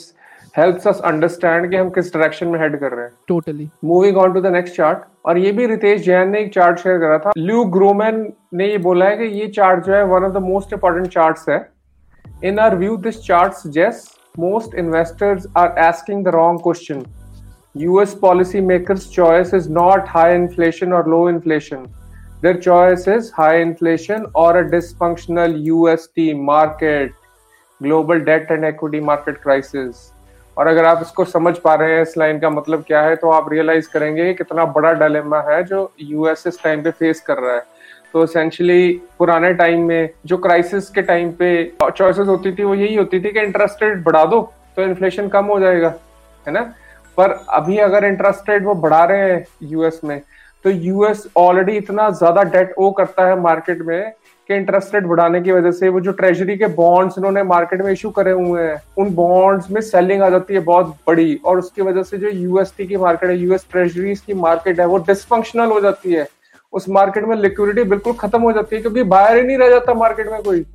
helps 0.58 0.88
us 0.88 1.00
understand 1.06 1.70
कि 1.72 1.76
हम 1.78 1.90
किस 1.90 2.14
डायरेक्शन 2.14 2.48
में 2.48 2.60
हेड 2.60 2.80
कर 2.80 2.92
रहे 2.92 3.06
हैं। 3.06 3.12
Totally 3.28 3.70
moving 3.84 4.18
on 4.18 4.34
to 4.34 4.42
the 4.42 4.48
next 4.54 4.76
chart 4.76 5.04
और 5.26 5.38
ये 5.38 5.52
भी 5.52 5.66
रितेश 5.68 6.02
जैन 6.06 6.30
ने 6.30 6.40
एक 6.42 6.54
चार्ट 6.54 6.80
शेयर 6.80 6.98
करा 7.00 7.18
था। 7.18 7.32
ल्यू 7.38 7.64
ग्रोमैन 7.76 8.34
ने 8.54 8.68
ये 8.68 8.78
बोला 8.88 9.06
है 9.06 9.18
कि 9.18 9.40
ये 9.40 9.48
चार्ट 9.48 9.86
जो 9.86 9.94
है 9.94 10.04
one 10.06 10.24
of 10.24 10.34
the 10.34 10.42
most 10.44 10.74
important 10.74 11.08
charts 11.08 11.50
है। 11.50 11.60
In 12.44 12.60
our 12.60 12.76
view 12.76 12.98
this 12.98 13.22
chart 13.26 13.54
suggest 13.54 14.20
most 14.40 14.76
investors 14.76 15.48
are 15.58 15.80
asking 15.80 16.24
the 16.26 16.36
wrong 16.36 16.60
question 16.64 17.04
US 17.82 18.14
policymakers' 18.22 19.04
choice 19.12 19.52
is 19.58 19.68
not 19.76 20.10
high 20.14 20.32
inflation 20.38 20.96
or 20.96 20.98
low 21.12 21.20
inflation. 21.28 21.86
Their 22.42 22.58
choice 22.66 23.06
is 23.14 23.30
high 23.38 23.60
inflation 23.60 24.26
or 24.42 24.48
a 24.62 24.64
dysfunctional 24.74 25.56
UST 25.68 26.26
market, 26.50 27.14
global 27.82 28.26
debt 28.32 28.52
and 28.56 28.70
equity 28.72 29.02
market 29.12 29.40
crisis. 29.46 30.02
और 30.62 30.68
अगर 30.68 30.86
आप 30.86 31.00
इसको 31.02 31.24
समझ 31.26 31.58
पा 31.58 31.74
रहे 31.76 31.94
हैं, 31.94 32.02
इस 32.02 32.18
line 32.18 32.40
का 32.40 32.50
मतलब 32.50 32.84
क्या 32.88 33.02
है 33.02 33.16
तो 33.16 33.30
आप 33.32 33.52
रियलाइज़ 33.52 33.88
करेंगे 33.94 34.34
कितना 34.34 34.66
बड़ा 34.74 34.92
डायलेमा 34.94 35.40
है 35.48 35.64
जो 35.64 35.80
यूएस 36.02 36.44
इस 36.48 36.62
टाइम 36.64 36.84
पे 36.84 36.92
फेस 36.92 37.22
कर 37.28 37.38
रहा 37.38 37.56
है। 37.56 37.64
तो 38.14 38.24
एसेंशियली 38.24 39.02
पुराने 39.20 39.54
टाइम 39.54 39.88
में, 39.88 40.10
जो 40.26 40.38
क्राइसिस 40.38 40.90
के 40.90 41.02
टाइम 41.02 41.32
पे 41.32 41.50
चॉइसेस 41.82 42.28
होती 42.28 42.52
थी, 42.52 42.64
वो 42.64 42.76
यही 42.76 42.96
होती 42.96 43.20
थी 43.20 43.32
कि 43.32 43.40
इंटरेस्ट 43.40 43.84
रेट 43.84 44.04
बढ़ा 44.04 44.24
दो 44.26 44.42
तो 44.76 44.82
इन्फ्लेशन 44.84 45.28
कम 45.30 45.46
हो 45.46 45.60
जाएगा, 45.60 45.94
है 46.48 46.54
ना? 46.54 46.62
पर 47.18 47.32
अभी 47.52 47.78
अगर 47.80 48.06
इंटरेस्ट 48.06 48.50
रेट 48.50 48.64
वो 48.64 48.76
बढ़ा 48.78 49.04
रहे 49.06 49.32
हैं 49.32 49.46
यूएस 49.64 50.00
में 50.04 50.20
तो 50.66 50.70
यूएस 50.70 51.28
ऑलरेडी 51.38 51.78
इतना 51.78 52.10
ज़्यादा 52.12 52.44
डेट 52.52 52.74
ओ 52.78 52.92
करता 52.94 53.28
है 53.28 53.40
मार्केट 53.42 53.82
में 53.82 54.12
कि 54.52 54.58
इंटरेस्ट 54.58 54.96
रेट 54.96 55.04
बढ़ाने 55.06 55.42
की 55.42 55.52
वजह 55.52 55.72
से 55.72 55.90
वो 55.90 56.00
जो 56.02 56.12
ट्रेजरी 56.14 56.58
के 56.58 56.68
बॉन्ड्स 56.76 57.18
इन्होंने 57.18 57.44
मार्केट 57.46 57.82
में 57.82 57.92
इशू 57.92 58.10
करे 58.12 58.32
हुए 58.34 58.64
हैं 58.64 58.76
उन 59.00 59.14
बॉन्ड्स 59.16 59.72
में 59.72 59.82
सेलिंग 59.82 60.22
आ 60.22 60.30
जाती 60.30 60.54
है 60.54 60.60
बहुत 60.66 60.96
बड़ी 61.08 61.40
और 61.46 61.60
उसकी 61.60 61.82
वजह 61.82 62.04
से 62.04 62.18
जो 62.18 62.30
यूएसटी 62.30 62.88
की 62.88 62.98
मार्केट 62.98 63.30
है 63.30 63.38
यूएस 63.38 63.66
ट्रेजरीज 63.72 64.20
की 64.20 64.34
मार्केट 64.42 64.80
है 64.80 64.86
वो 64.88 64.98
डिसफंक्शनल 65.08 65.72
हो 65.72 65.82
जाती 65.82 66.14
है। 66.14 66.28
उस 66.74 66.90
मार्केट 66.90 67.26
में 67.26 67.36
लिक्विडिटी 67.38 67.84
बिल्कुल 67.90 68.14
खत्म 68.20 68.42
हो 68.42 68.52
जाती 68.52 68.76
है 68.76 68.82
क्योंकि 68.82 69.04
बाहर 69.06 69.38
ही 69.38 69.44
नहीं 69.44 69.58
रह 69.58 69.70
जाता 69.70 69.94
मार्केट 69.94 70.32
में 70.32 70.42
कोई। 70.44 70.66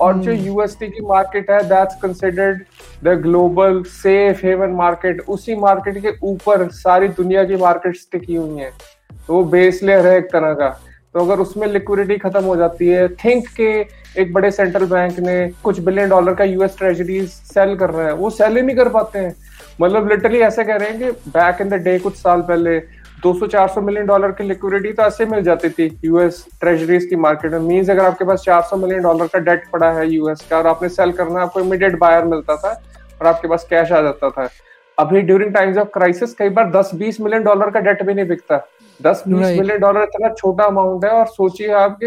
और 0.00 0.16
जो 0.18 0.32
यूएसटी 0.32 0.86
की 0.88 1.04
मार्केट 1.06 1.50
है 1.50 1.62
that's 1.68 1.94
considered 2.02 2.58
the 3.04 3.20
global 3.22 3.82
safe 3.92 4.44
haven 4.46 4.70
market 4.76 5.20
उसी 5.28 5.54
मार्केट 5.56 5.98
के 6.02 6.12
ऊपर 6.22 6.66
सारी 6.74 7.08
दुनिया 7.16 7.44
की 7.44 7.56
मार्केट 7.56 7.96
टिकी 8.12 8.34
हुई 8.34 8.60
है। 8.60 8.70
तो 9.26 9.34
वो 9.34 9.44
बेस 9.44 9.82
लेयर 9.82 10.06
है 10.06 10.16
एक 10.18 10.26
तरह 10.32 10.52
का। 10.54 10.68
तो 11.16 11.20
अगर 11.20 11.40
उसमें 11.40 11.66
लिक्विडिटी 11.66 12.16
खत्म 12.18 12.42
हो 12.44 12.54
जाती 12.56 12.88
है 12.88 13.06
थिंक 13.16 13.46
के 13.56 13.68
एक 14.22 14.32
बड़े 14.32 14.50
सेंट्रल 14.50 14.84
बैंक 14.86 15.18
ने 15.20 15.36
कुछ 15.64 15.78
बिलियन 15.80 16.08
डॉलर 16.08 16.34
का 16.34 16.44
यूएस 16.44 16.76
ट्रेजरीज 16.78 17.28
सेल 17.28 17.74
कर 17.76 17.90
रहे 17.90 18.06
हैं, 18.06 18.12
वो 18.12 18.30
सेल 18.30 18.56
ही 18.56 18.62
नहीं 18.62 18.76
कर 18.76 18.88
पाते 18.88 19.18
हैं। 19.18 19.34
मतलब 19.80 20.10
लिटरली 20.10 20.40
ऐसे 20.40 20.64
कह 20.64 20.76
रहे 20.76 20.88
हैं 20.88 20.98
कि 20.98 21.30
बैक 21.30 21.60
इन 21.60 21.68
द 21.68 21.74
डे 21.84 21.98
कुछ 21.98 22.16
साल 22.16 22.40
पहले 22.42 22.78
200-400 23.22 23.80
मिलियन 23.80 24.06
डॉलर 24.06 24.32
की 24.32 24.44
लिक्विडिटी 24.44 24.92
तो 24.92 25.02
ऐसे 25.02 25.26
मिल 25.26 25.42
जाती 25.42 25.68
थी 25.70 25.88
यूएस 26.04 26.44
ट्रेजरीज 26.60 27.06
की 27.06 27.16
मार्केट 27.16 27.52
में। 27.52 27.58
मीन्स 27.60 27.90
अगर 27.90 28.04
आपके 28.04 28.24
पास 28.24 28.42
400 28.42 28.76
मिलियन 28.76 29.02
डॉलर 29.02 29.26
का 29.26 29.38
डेट 29.40 29.68
पड़ा 29.72 29.90
है 29.92 30.08
यूएस 30.08 30.46
का 30.50 30.58
और 30.58 30.66
आपने 30.66 30.88
सेल 30.90 31.12
करना 31.12 31.42
आपको 31.42 31.60
इमीडिएट 31.60 31.98
बायर 31.98 32.24
मिलता 32.26 32.56
था 32.56 32.80
और 33.20 33.26
आपके 33.26 33.48
पास 33.48 33.66
कैश 33.70 33.92
आ 33.92 34.02
जाता 34.02 34.30
था। 34.30 34.48
अभी 34.98 35.20
ड्यूरिंग 35.22 35.52
टाइम्स 35.54 35.78
ऑफ़ 35.78 35.88
क्राइसिस 35.94 36.34
कई 36.34 36.48
बार 36.50 36.70
10-20 36.72 37.20
मिलियन 37.20 37.42
डॉलर 37.44 37.70
का 37.70 37.80
डेट 37.80 38.02
भी 38.02 38.14
नहीं 38.14 38.28
बिकता। 38.28 38.66
10-20 39.02 39.58
मिलियन 39.58 39.80
डॉलर 39.80 40.02
इतना 40.02 40.28
छोटा 40.34 40.64
अमाउंट 40.64 41.04
है 41.04 41.10
और 41.10 41.26
सोचिए 41.26 41.72
आपके 41.74 42.06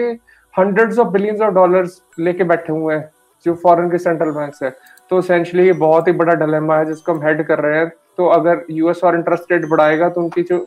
hundreds 0.53 0.99
of 0.99 1.07
billions 1.07 1.41
of 1.41 1.53
dollars 1.53 2.01
लेके 2.19 2.43
बैठे 2.43 2.73
हुए 2.73 2.95
हैं 2.95 3.09
जो 3.45 3.53
फॉरेन 3.63 3.89
के 3.91 3.97
सेंट्रल 3.97 4.31
बैंक 4.31 4.53
है। 4.63 4.69
तो 5.09 5.19
एसेंशली 5.19 5.65
ये 5.65 5.73
बहुत 5.73 6.07
ही 6.07 6.13
बड़ा 6.13 6.33
डिलेमा 6.45 6.77
है 6.77 6.85
जिसको 6.85 7.13
हम 7.13 7.25
हेड 7.25 7.45
कर 7.47 7.59
रहे 7.59 7.79
हैं। 7.79 7.91
तो 8.17 8.25
अगर 8.29 8.65
यूएस 8.71 9.03
और 9.03 9.15
इंटरेस्ट 9.15 9.51
रेट 9.51 9.65
बढ़ाएगा 9.69 10.09
तो 10.09 10.21
उनकी 10.21 10.43
जो 10.43 10.57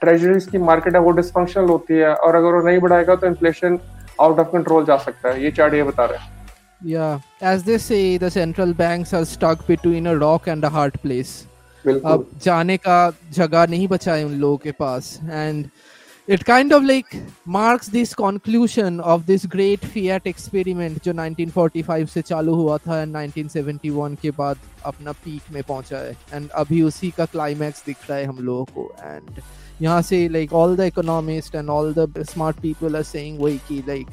ट्रेजरीज 0.00 0.46
की 0.46 0.58
मार्केट 0.58 0.94
है 0.94 1.00
वो 1.00 1.10
डिसफंक्शनल 1.12 1.68
होती 1.68 1.94
है 1.94 2.14
और 2.14 2.34
अगर 2.34 2.54
वो 2.54 2.62
नहीं 2.62 2.78
बढ़ाएगा 2.80 3.14
तो 3.14 3.26
इन्फ्लेशन 3.26 3.78
आउट 4.20 4.38
ऑफ़ 4.38 4.48
कंट्रोल 4.52 4.84
जा 4.84 4.96
सकता 4.96 5.28
है। 5.28 5.42
ये 5.44 5.50
चार्ट 5.50 5.74
ये 5.74 5.82
बता 5.82 6.04
रहे 6.04 6.18
हैं। 6.18 6.32
Yeah, 6.86 7.20
as 7.50 7.62
they 7.66 7.76
say, 7.82 8.18
the 8.18 8.30
central 8.30 8.72
banks 8.78 9.12
are 9.14 9.24
stuck 9.24 9.66
between 9.66 10.06
a 10.06 10.14
rock 10.22 10.48
and 10.54 10.64
a 10.64 10.70
hard 10.74 10.98
place. 11.04 11.30
अब 11.88 12.26
जाने 12.42 12.76
का 12.76 13.12
जगह 13.32 13.66
नहीं 13.66 13.88
बचा 13.88 14.14
है 14.14 14.24
उन 14.24 14.34
लोगों 14.40 14.56
के 14.56 14.72
पास। 14.72 15.18
And 15.24 15.66
it 16.28 16.42
kind 16.42 16.72
of 16.72 16.82
like 16.82 17.16
marks 17.54 17.88
this 17.94 18.12
conclusion 18.20 19.00
of 19.14 19.24
this 19.26 19.42
great 19.54 19.82
fiat 19.94 20.28
experiment 20.30 21.02
जो 21.04 21.12
1945 21.12 22.06
से 22.10 22.22
चालू 22.22 22.54
हुआ 22.54 22.78
था 22.78 23.00
एंड 23.02 23.16
1971 23.16 24.16
के 24.22 24.30
बाद 24.38 24.58
अपना 24.86 25.12
पीक 25.24 25.52
में 25.52 25.62
पहुँचा 25.62 25.98
है। 25.98 26.16
एंड 26.32 26.48
अभी 26.50 26.82
उसी 26.82 27.10
का 27.10 27.24
क्लाइमैक्स 27.24 27.84
दिख 27.86 27.96
रहा 28.10 28.18
है 28.18 28.24
हम 28.24 28.38
लोगों 28.44 28.64
को। 28.64 28.94
एंड 29.04 29.40
यहाँ 29.82 30.00
से 30.02 30.28
like 30.28 30.52
all 30.52 30.76
the 30.76 30.80
economist 30.80 31.54
and 31.54 31.68
all 31.70 31.92
the 31.94 32.24
smart 32.30 32.60
people 32.60 32.96
are 32.96 33.02
saying 33.02 33.40
वही 33.40 33.58
कि 33.68 33.82
लाइक 33.88 34.06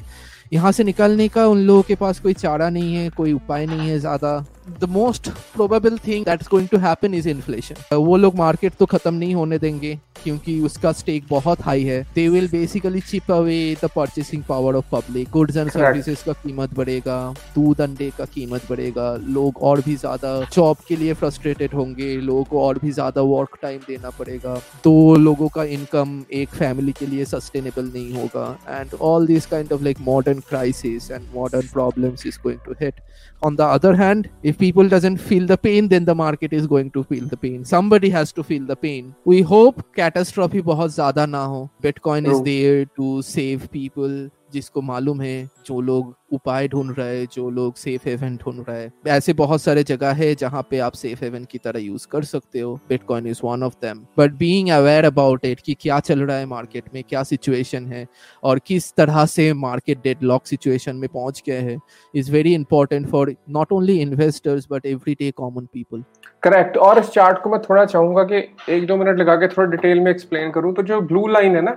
यहाँ 0.52 0.70
से 0.72 0.84
निकलने 0.84 1.26
का 1.28 1.46
उन 1.46 1.58
लोगों 1.58 1.82
के 1.82 1.94
पास 1.94 2.18
कोई 2.20 2.32
चारा 2.34 2.68
नहीं 2.70 2.94
है, 2.94 3.08
कोई 3.10 3.32
उपाय 3.32 3.66
नहीं 3.66 3.88
है 3.88 3.98
ज़्यादा। 3.98 4.44
The 4.80 4.88
most 4.90 5.28
probable 5.54 5.96
thing 5.98 6.24
that 6.24 6.40
is 6.42 6.48
going 6.50 6.68
to 6.68 6.78
happen 6.78 7.14
is 7.14 7.28
inflation 7.28 7.96
वो 7.96 8.16
लोग 8.16 8.36
मार्केट 8.36 8.72
तो 8.78 8.86
खत्म 8.86 9.14
नहीं 9.14 9.34
होने 9.34 9.58
देंगे। 9.58 9.98
क्योंकि 10.24 10.58
उसका 10.64 10.92
स्टेक 10.92 11.24
बहुत 11.30 11.62
हाई 11.64 11.84
है। 11.84 12.00
They 12.14 12.28
will 12.28 12.48
basically 12.48 13.00
chip 13.00 13.30
away 13.32 13.58
the 13.84 13.88
purchasing 13.96 14.42
power 14.48 14.76
of 14.76 14.84
public 14.92 15.30
goods 15.32 15.56
and 15.56 15.70
services 15.70 16.24
का 16.26 16.32
कीमत 16.42 16.74
बढ़ेगा। 16.74 17.18
दूध 17.54 17.80
अंडे 17.80 18.10
का 18.18 18.24
कीमत 18.34 18.66
बढ़ेगा। 18.70 19.14
लोग 19.28 19.62
और 19.62 19.80
भी 19.86 19.96
ज़्यादा 19.96 20.38
जॉब 20.52 20.76
के 20.88 20.96
लिए 20.96 21.14
फ्रस्ट्रेटेड 21.14 21.74
होंगे। 21.74 22.16
लोगों 22.16 22.44
को 22.44 22.62
और 22.62 22.78
भी 22.78 22.90
ज़्यादा 22.92 23.22
वर्क 23.22 23.58
टाइम 23.62 23.80
देना 23.88 24.10
पड़ेगा। 24.18 24.54
दो 24.84 25.14
लोगों 25.16 25.48
का 25.48 25.64
इनकम 25.76 26.22
एक 26.32 26.54
फैमिली 26.54 26.92
के 26.98 27.06
लिए 27.06 27.24
सस्टेनेबल 27.24 27.90
नहीं 27.94 28.12
होगा। 28.14 28.46
And 28.68 28.94
all 29.00 29.26
this 29.26 29.46
kind 29.46 29.72
of 29.72 29.82
like 29.84 30.00
modern 30.08 30.40
crisis 30.48 31.10
and 31.10 31.26
modern 31.34 31.68
problems 31.72 32.26
is 32.26 32.38
going 32.42 32.60
to 32.66 32.74
hit 32.82 33.00
on 33.46 33.56
the 33.58 33.66
other 33.76 33.90
hand 33.98 34.26
if 34.48 34.58
people 34.58 34.90
doesn't 34.90 35.20
feel 35.28 35.46
the 35.46 35.56
pain 35.62 35.86
then 35.92 36.04
the 36.08 36.14
market 36.18 36.52
is 36.58 36.66
going 36.72 36.90
to 36.96 37.02
feel 37.06 37.24
the 37.30 37.38
pain. 37.44 37.64
Somebody 37.70 38.10
has 38.16 38.32
to 38.36 38.44
feel 38.50 38.68
the 38.68 38.76
pain. 38.82 39.08
We 39.30 39.38
hope 39.52 39.80
catastrophe 40.12 40.60
बहुत 40.62 40.90
ज़्यादा 40.90 41.24
ना 41.26 41.42
हो। 41.44 41.68
Bitcoin 41.82 42.26
is 42.26 42.42
there 42.44 42.84
to 42.96 43.20
save 43.22 43.66
people 43.72 44.30
जिसको 44.52 44.80
मालूम 44.82 45.20
है, 45.20 45.48
जो 45.66 45.80
लोग 45.80 46.14
उपाय 46.32 46.68
ढूंढ 46.68 46.94
रहे 46.98 47.18
हैं, 47.18 47.26
जो 47.32 47.48
लोग 47.50 47.74
सेफ़ 47.76 48.08
हेवन 48.08 48.36
ढूंढ 48.36 48.64
रहे 48.68 48.82
हैं। 48.82 48.92
ऐसे 49.08 49.32
बहुत 49.32 49.62
सारे 49.62 49.82
जगह 49.84 50.12
है 50.14 50.34
जहाँ 50.34 50.62
पे 50.70 50.78
आप 50.80 50.92
सेफ़ 50.94 51.24
हेवन 51.24 51.44
की 51.44 51.58
तरह 51.58 51.80
यूज़ 51.80 52.06
कर 52.12 52.24
सकते 52.24 52.60
हो। 52.60 52.74
Bitcoin 52.88 53.26
is 53.26 53.40
one 53.44 53.62
of 53.62 53.74
them 53.82 54.04
but 54.18 54.32
being 54.34 54.68
aware 54.70 55.04
about 55.04 55.44
it 55.44 55.60
कि 55.60 55.74
क्या 55.80 55.98
चल 56.00 56.20
रहा 56.20 56.36
है 56.36 56.46
मार्केट 56.46 56.84
में, 56.94 57.02
क्या 57.08 57.22
सिचुएशन 57.22 57.86
है, 57.86 58.06
और 58.42 58.58
किस 58.58 58.92
तरह 58.94 59.24
से 59.26 59.52
मार्केट 59.54 60.02
डेड 60.04 60.22
लॉक 60.22 60.46
सिचुएशन 60.46 60.96
में 60.96 61.08
पहुँच 61.08 61.42
गए 61.46 61.60
हैं 61.60 61.78
is 62.14 62.32
very 62.32 62.54
important 62.54 63.08
for 63.10 63.34
not 63.50 63.72
only 63.72 64.00
investors 64.00 64.66
but 64.72 64.86
every 64.86 65.14
day 65.14 65.30
common 65.30 65.66
people 65.72 66.04
correct 66.42 66.76
और 66.76 66.98
इस 66.98 67.08
चार्ट 67.10 67.38
को 67.42 67.50
मैं 67.50 67.60
थोड़ा 67.62 67.84
चाहूँगा 67.84 68.22
कि 68.24 68.36
एक 68.68 68.86
दो 68.86 68.96
मिनट 68.96 69.18
लगा 69.18 69.34
के 69.36 69.48
थोड़ा 69.48 69.70
डिटेल 69.70 70.00
में 70.00 70.10
एक्सप्लेन 70.10 70.50
करूँ। 70.50 70.72
तो 70.74 70.82
जो 70.82 71.00
ब्लू 71.00 71.26
लाइन 71.26 71.56
है 71.56 71.62
ना 71.62 71.76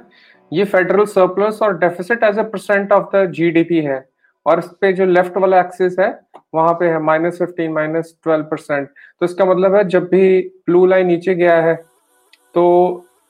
ये 0.52 0.66
फेडरल 0.66 1.06
सरप्लस 1.06 1.62
और 1.62 1.78
deficit 1.80 2.24
as 2.24 2.40
a 2.40 2.44
percent 2.44 2.92
of 2.92 3.16
the 3.16 3.26
GDP 3.32 3.82
है। 3.82 4.04
और 4.46 4.60
इस 4.60 4.66
पे 4.82 4.92
जो 4.94 5.06
लेफ़्ट 5.06 5.38
वाला 5.38 5.60
एक्सिस 5.60 5.96
है 6.00 6.08
वहाँ 6.56 6.74
पे 6.80 6.88
है 6.88 7.00
minus 7.04 7.38
fifteen 7.38 7.72
minus 7.74 8.14
twelve 8.24 8.44
percent 8.46 8.88
तो 8.88 9.26
इसका 9.26 9.46
मतलब 9.46 9.76
है 9.76 9.84
जब 9.90 10.08
भी 10.10 10.40
ब्लू 10.68 10.86
लाइन 10.86 11.08
नीचे 11.08 11.36
गया 11.36 11.56
है 11.62 11.74
तो 12.56 12.66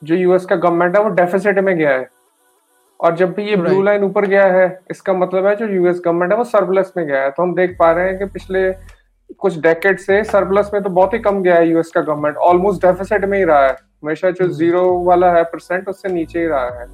जो 0.01 0.15
यूएस 0.15 0.45
का 0.45 0.55
गवर्नमेंट 0.55 0.95
है 0.97 1.03
वो 1.03 1.09
डेफिसिट 1.11 1.59
में 1.59 1.75
गया 1.77 1.91
है। 1.91 2.07
और 2.99 3.15
जब 3.15 3.33
भी 3.33 3.43
ये 3.43 3.55
ब्लू 3.55 3.81
लाइन 3.83 4.03
ऊपर 4.03 4.25
गया 4.25 4.45
है 4.47 4.67
इसका 4.91 5.13
मतलब 5.13 5.45
है 5.45 5.55
जो 5.55 5.67
यूएस 5.67 6.01
गवर्नमेंट 6.05 6.31
है 6.31 6.37
वो 6.37 6.43
सरप्लस 6.43 6.93
में 6.97 7.05
गया 7.07 7.21
है। 7.21 7.31
तो 7.31 7.43
हम 7.43 7.55
देख 7.55 7.75
पा 7.79 7.91
रहे 7.91 8.09
हैं 8.09 8.17
कि 8.19 8.25
पिछले 8.25 8.71
कुछ 9.39 9.57
डेकेड 9.59 9.99
से 9.99 10.23
सरप्लस 10.23 10.69
में 10.73 10.81
तो 10.83 10.89
बहुत 10.89 11.13
ही 11.13 11.19
कम 11.19 11.41
गया 11.43 11.55
है 11.55 11.67
यूएस 11.69 11.91
का 11.91 12.01
गवर्नमेंट 12.01 12.35
ऑलमोस्ट 12.49 12.85
डेफिसिट 12.85 13.25
में 13.25 13.37
ही 13.37 13.43
रहा 13.43 13.65
है। 13.65 13.73
हमेशा 13.73 14.29
जो 14.31 14.47
ज़ीरो 14.49 14.81
hmm. 14.81 15.07
वाला 15.07 15.31
है 15.31 15.43
परसेंट 15.43 15.89
उससे 15.89 16.09
नीचे 16.09 16.39
ही 16.39 16.45
रहा 16.45 16.79
है। 16.79 16.87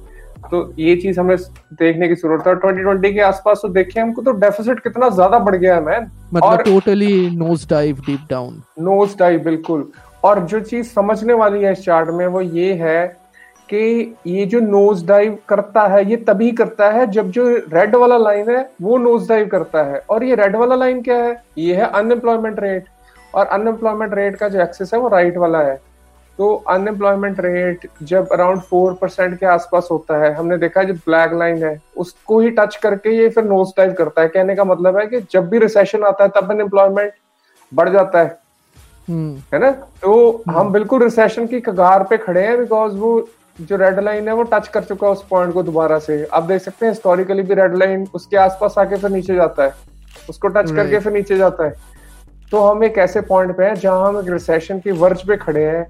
तो 0.50 0.72
ये 0.78 0.94
चीज़ 0.96 1.18
हमें 1.20 1.36
देखने 1.74 2.08
की 2.08 2.14
ज़रूरत 2.14 2.46
है। 2.46 2.54
ट्वेंटी 2.56 2.82
ट्वेंटी 2.82 3.12
के 3.14 3.20
आसपास 3.22 3.60
तो 3.62 3.68
देखे 3.70 4.00
हमको 4.00 4.22
तो 4.22 4.32
डेफिसिट 4.40 4.80
कितना 4.80 5.08
ज़्यादा 5.10 5.38
बढ़ 5.40 5.56
गया 5.56 5.74
है 5.74 5.84
मैन 5.84 6.10
मतलब 6.34 6.60
totally 6.62 7.14
nose 7.36 7.66
dive 7.70 8.00
deep 8.06 8.26
down 8.30 8.62
nose 8.80 9.16
dive 9.18 9.42
बिल्कुल। 9.44 9.90
और 10.24 10.40
जो 10.46 10.60
चीज़ 10.62 10.86
समझने 10.88 11.32
वाली 11.34 11.62
है 11.62 11.72
इस 11.72 11.84
चार्ट 11.84 12.10
में 12.10 12.26
वो 12.26 12.40
ये 12.40 12.72
है 12.74 13.06
कि 13.68 14.14
ये 14.26 14.44
जो 14.46 14.60
नोज़ 14.60 15.04
डाइव 15.06 15.38
करता 15.48 15.86
है 15.88 16.04
ये 16.10 16.16
तभी 16.26 16.50
करता 16.52 16.90
है 16.90 17.06
जब 17.10 17.30
जो 17.30 17.46
रेड 17.72 17.94
वाला 17.96 18.16
लाइन 18.18 18.50
है 18.50 18.68
वो 18.82 18.98
नोज़ 18.98 19.28
डाइव 19.28 19.46
करता 19.48 19.82
है। 19.84 19.98
और 20.10 20.24
ये 20.24 20.34
रेड 20.34 20.56
वाला 20.56 20.74
लाइन 20.74 21.00
क्या 21.02 21.16
है? 21.16 21.36
ये 21.58 21.74
है 21.76 21.86
अनएम्प्लॉयमेंट 21.90 22.60
रेट 22.60 22.84
और 23.34 23.46
अनएम्प्लॉयमेंट 23.48 24.14
रेट 24.14 24.36
का 24.36 24.48
जो 24.48 24.60
एक्सेस 24.62 24.94
है 24.94 25.00
वो 25.00 25.08
राइट 25.08 25.36
वाला 25.36 25.62
है। 25.62 25.80
तो 26.38 26.52
अनएम्प्लॉयमेंट 26.68 27.40
रेट 27.40 27.86
जब 28.02 28.28
अराउंड 28.32 28.60
फोर 28.60 28.92
परसेंट 28.94 29.38
के 29.40 29.46
आसपास 29.46 29.88
होता 29.90 30.16
है 30.16 30.32
हमने 30.34 30.56
देखा 30.58 30.82
जो 30.82 30.94
ब्लैक 30.94 31.32
लाइन 31.32 31.64
है 31.64 31.80
उसको 31.96 32.40
ही 32.40 32.50
टच 32.50 32.76
करके 32.76 33.10
ये 33.10 33.28
फिर 33.28 33.44
नोज़ 33.44 33.70
टाइप 33.76 33.94
करता 33.98 34.22
है। 34.22 34.28
कहने 34.28 34.54
का 34.54 34.64
मतलब 34.64 34.96
है 34.98 35.06
कि 35.06 35.20
जब 35.32 35.48
भी 35.48 35.58
रिसेशन 35.58 36.02
आता 36.02 36.24
है 36.24 36.30
तब 36.36 36.50
अनएम्प्लॉयमेंट 36.50 37.12
बढ़ 37.74 37.88
जाता 37.88 38.18
है। 38.18 38.38
हम्म। 39.08 39.36
है 39.54 39.58
ना? 39.58 39.70
तो 39.70 40.42
हम्म। 40.48 40.58
हम 40.58 40.72
बिल्कुल 40.72 41.02
रिसेशन 41.02 41.46
की 41.46 41.60
कगार 41.60 42.02
पे 42.02 42.16
खड़े 42.16 42.42
हैं 42.42 42.58
बिकॉज़ 42.58 42.96
वो 42.96 43.28
जो 43.60 43.76
रेड 43.76 44.00
लाइन 44.00 44.28
है 44.28 44.34
वो 44.34 44.42
टच 44.42 44.68
कर 44.68 44.82
चुका 44.82 45.06
है 45.06 45.12
उस 45.12 45.24
पॉइंट 45.30 45.54
को 45.54 45.62
दोबारा 45.62 45.98
से। 45.98 46.24
आप 46.32 46.42
देख 46.42 46.62
सकते 46.62 46.86
हैं 46.86 46.92
हिस्टोरिकली 46.92 47.42
भी 47.42 47.54
रेड 47.54 47.76
लाइन 47.76 48.06
उसके 48.14 48.36
आसपास 48.36 48.74
आके 48.78 48.96
फिर 48.96 49.10
नीचे 49.10 49.34
जाता 49.34 49.62
है। 49.62 49.72
उसको 50.30 50.48
टच 50.48 50.70
करके 50.70 50.98
फिर 50.98 51.12
नीचे 51.12 51.36
जाता 51.36 51.64
है। 51.64 51.74
तो 52.50 52.60
हम 52.60 52.84
एक 52.84 52.98
ऐसे 52.98 53.20
पॉइंट 53.20 53.56
पे 53.56 53.64
हैं 53.64 53.74
जहाँ 53.74 54.08
हम 54.08 54.18
एक 54.20 54.30
रिसेशन 54.30 54.78
की 54.78 54.90
वर्ज 54.90 55.22
पे 55.26 55.36
खड़े 55.36 55.64
हैं। 55.64 55.86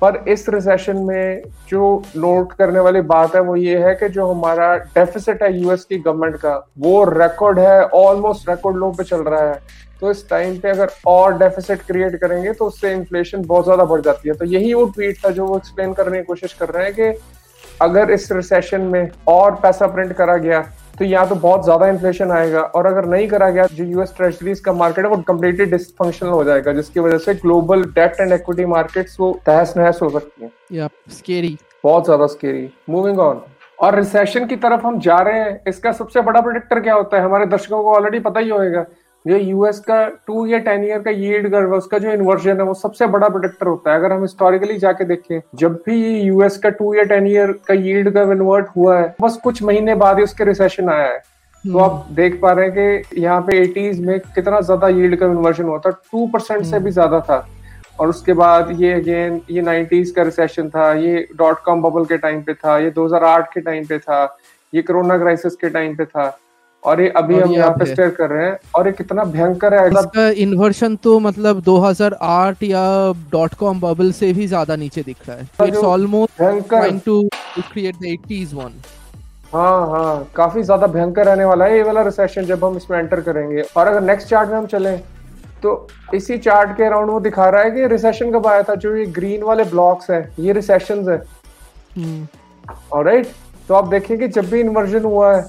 पर 0.00 0.24
इस 0.28 0.48
रिसेशन 0.48 0.96
में 0.98 1.42
जो 1.68 2.02
नोट 2.16 2.52
करने 2.52 2.80
वाली 2.80 3.00
बात 3.08 3.34
है 3.34 3.40
वो 3.42 3.56
ये 3.56 3.78
है 3.78 3.94
कि 3.94 4.08
जो 4.08 4.26
हमारा 4.26 4.74
डेफिसिट 4.76 5.42
है 5.42 5.52
यूएस 5.54 5.84
की 5.84 5.98
गवर्नमेंट 5.98 6.36
का, 6.36 6.54
वो 6.78 7.04
रिकॉर्ड 7.12 7.58
है 7.58 7.82
ऑलमोस्ट 7.84 8.48
रिकॉर्ड 8.50 8.76
लो 8.76 8.90
पे 8.92 9.04
चल 9.04 9.22
रहा 9.22 9.42
है। 9.42 9.60
तो 10.00 10.10
इस 10.10 10.28
टाइम 10.28 10.58
पे 10.58 10.68
अगर 10.70 10.90
और 11.06 11.36
डेफिसिट 11.38 11.82
क्रिएट 11.82 12.16
करेंगे 12.20 12.52
तो 12.52 12.66
उससे 12.66 12.92
इन्फ्लेशन 12.92 13.42
बहुत 13.44 13.64
ज़्यादा 13.64 13.84
बढ़ 13.84 14.00
जाती 14.00 14.28
है। 14.28 14.34
तो 14.34 14.44
यही 14.46 14.72
वो 14.74 14.84
ट्वीट 14.86 15.18
था 15.24 15.30
जो 15.30 15.46
वो 15.46 15.56
एक्सप्लेन 15.56 15.92
करने 15.92 16.18
की 16.18 16.24
कोशिश 16.24 16.52
कर 16.52 16.68
रहे 16.68 16.84
हैं 16.84 16.94
कि 16.94 17.20
अगर 17.80 18.10
इस 18.10 18.30
रिसेशन 18.32 18.80
में 18.82 19.10
और 19.28 19.54
पैसा 19.62 19.86
प्रिंट 19.88 20.12
करा 20.12 20.36
गया 20.38 20.60
तो 21.00 21.04
यहाँ 21.04 21.28
तो 21.28 21.34
बहुत 21.34 21.62
ज़्यादा 21.64 21.86
इन्फ्लेशन 21.88 22.30
आएगा 22.30 22.60
और 22.60 22.86
अगर 22.86 23.04
नहीं 23.06 23.26
करा 23.28 23.48
गया 23.50 23.64
जो 23.66 23.84
यूएस 23.84 24.12
ट्रेजरीज 24.16 24.58
का 24.60 24.72
मार्केट 24.72 25.04
है 25.04 25.10
वो 25.10 25.16
कम्प्लीटली 25.28 25.64
डिसफंक्शनल 25.66 26.30
हो 26.30 26.42
जाएगा 26.44 26.72
जिसकी 26.72 27.00
वजह 27.00 27.18
से 27.18 27.34
global 27.36 27.84
debt 27.94 28.20
and 28.20 28.32
equity 28.32 28.64
markets 28.66 29.16
वो 29.20 29.32
तहस 29.46 29.72
नहस 29.76 29.98
हो 30.02 30.10
सकती 30.10 30.50
है। 30.76 30.88
स्केरी 31.10 31.56
बहुत 31.84 32.04
ज़्यादा 32.04 32.26
स्केरी 32.26 32.68
मूविंग 32.90 33.18
ऑन 33.18 33.40
और 33.78 33.96
रिसेशन 33.96 34.46
की 34.46 34.56
तरफ़ 34.58 34.86
हम 34.86 34.98
जा 35.00 35.18
रहे 35.20 35.38
हैं 35.40 35.60
इसका 35.68 35.92
सबसे 35.92 36.20
बड़ा 36.20 36.40
प्रोडिक्टर 36.40 36.80
क्या 36.80 36.94
होता 36.94 37.16
है? 37.16 37.24
हमारे 37.24 37.46
दर्शकों 37.46 37.82
को 37.82 37.94
ऑलरेडी 37.94 38.18
पता 38.20 38.40
ही 38.40 38.48
होगा 38.48 38.84
जो 39.24 39.36
यूएस 39.36 39.78
का 39.80 40.04
टू 40.26 40.44
या 40.46 40.58
टेन 40.60 40.84
ईयर 40.84 40.98
का 40.98 41.10
यील्ड 41.12 41.50
कर्व 41.50 41.74
उसका 41.74 41.98
जो 41.98 42.12
इन्वर्जन 42.12 42.56
है 42.56 42.64
वो 42.64 42.74
सबसे 42.76 43.06
बड़ा 43.08 43.28
प्रोडक्टर 43.28 43.66
होता 43.66 43.90
है 43.90 43.98
अगर 43.98 44.12
हम 44.12 44.22
हिस्टोरिकली 44.22 44.76
जाके 44.78 45.04
देखें 45.04 45.40
जब 45.54 45.74
भी 45.86 46.20
यूएस 46.20 46.56
का 46.58 46.68
टू 46.72 46.94
या 46.94 47.02
टेन 47.06 47.26
ईयर 47.26 47.52
का 47.66 47.74
यील्ड 47.76 48.12
कर्व 48.14 48.32
इन्वर्ट 48.32 48.68
हुआ 48.76 48.98
है 48.98 49.14
बस 49.20 49.38
कुछ 49.44 49.62
महीने 49.62 49.94
बाद 49.96 50.18
ही 50.18 50.24
उसके 50.24 50.44
रिसेशन 50.44 50.88
आया 50.90 51.06
है 51.06 51.18
तो 51.64 51.78
आप 51.78 51.90
हम्म। 51.92 52.14
देख 52.14 52.40
पा 52.42 52.52
रहे 52.52 52.66
हैं 52.66 53.02
कि 53.02 53.20
यहाँ 53.20 53.40
पे 53.40 53.58
एटीज 53.58 54.00
में 54.00 54.18
कितना 54.34 54.60
ज़्यादा 54.62 54.88
यील्ड 54.90 55.18
का 55.20 55.26
इन्वर्जन 55.26 55.64
हुआ 55.64 55.78
था 55.78 55.90
टू 55.90 56.26
परसेंट 56.28 56.62
से 56.62 56.70
भी 56.70 56.76
हम्म। 56.76 56.90
ज़्यादा 56.90 57.20
था 57.20 57.46
और 58.00 58.08
उसके 58.08 58.32
बाद 58.34 58.70
ये 58.80 58.92
अगेन 58.92 59.40
ये 59.50 59.62
नाइनटीज 59.62 60.10
का 60.10 60.22
रिसेशन 60.22 60.68
था 60.68 60.92
ये 60.94 61.26
डॉट 61.36 61.58
कॉम 61.64 61.82
बबल 61.82 62.04
के 62.04 62.18
टाइम 62.18 62.42
पे 62.42 62.54
था 62.54 62.78
ये 62.78 62.90
2008 62.92 63.52
के 63.54 63.60
टाइम 63.60 63.84
पे 63.86 63.98
था 63.98 64.22
ये 64.72 64.82
कोरोना 64.82 65.18
क्राइसिस 65.18 65.56
के 65.56 65.68
टाइम 65.68 65.96
पे 65.96 66.04
था 66.04 66.28
और 66.82 67.00
ये 67.00 67.08
अभी 67.16 67.34
और 67.34 67.42
हम 67.42 67.52
यहाँ 67.52 67.70
पे 67.70 67.86
स्टेयर 67.86 68.10
कर 68.10 68.30
रहे 68.30 68.44
हैं 68.46 68.56
और 68.74 68.86
ये 68.86 68.92
कितना 68.92 69.24
भयंकर 69.26 69.74
है 69.74 69.86
मतलब 69.86 70.04
इसका 70.04 70.28
इन्वर्शन 70.42 70.96
तो 70.96 71.18
मतलब 71.20 71.62
2008 71.64 72.62
या 72.62 72.84
डॉट 73.32 73.54
कॉम 73.54 73.80
बबल 73.80 74.12
से 74.12 74.32
भी 74.32 74.46
ज़्यादा 74.46 74.76
नीचे 74.76 75.02
दिख 75.02 75.28
रहा 75.28 75.36
है। 75.36 75.68
इट्स 75.68 75.78
ऑलमोस्ट 75.78 76.42
भयंकर 76.42 76.76
trying 76.76 77.00
to 77.00 77.20
create 77.72 77.96
the 77.96 78.16
80s 78.16 78.54
one 78.54 78.80
हाँ 79.52 79.86
हाँ 79.88 80.30
काफ़ी 80.36 80.62
ज़्यादा 80.62 80.86
भयंकर 80.88 81.26
रहने 81.26 81.44
वाला 81.44 81.64
है 81.64 81.76
ये 81.76 81.82
वाला 81.82 82.02
रिसेशन 82.02 82.44
जब 82.46 82.64
हम 82.64 82.76
इसमें 82.76 82.98
एंटर 82.98 83.20
करेंगे। 83.20 83.62
और 83.76 83.86
अगर 83.86 84.00
नेक्स्ट 84.02 84.28
चार्ट 84.28 84.50
में 84.50 84.56
हम 84.56 84.66
चलें 84.66 84.98
तो 85.62 85.86
इसी 86.14 86.36
चार्ट 86.38 86.76
के 86.76 86.84
अराउंड 86.84 87.10
वो 87.10 87.20
दिखा 87.20 87.48
रहा 87.48 87.62
है 87.62 87.70
कि 87.70 87.86
रिसेशन 87.88 88.30
कब 88.32 88.46
आया 88.46 88.62
था 88.62 88.74
जो 88.76 88.94
ये 88.96 89.06
ग्रीन 89.16 89.42
वाले 89.42 89.64
ब्लॉक्स 89.70 90.10
हैं 90.10 90.22
ये 90.40 90.52
रिसेशन 90.52 91.08
है। 91.08 91.18
ऑलराइट 92.92 93.26
तो 93.68 93.74
आप 93.74 93.88
देखिए 93.88 94.16
कि 94.16 94.28
जब 94.30 94.50
भी 94.50 94.60
इन्वर्जन 94.60 95.04
हुआ 95.04 95.34
है 95.34 95.42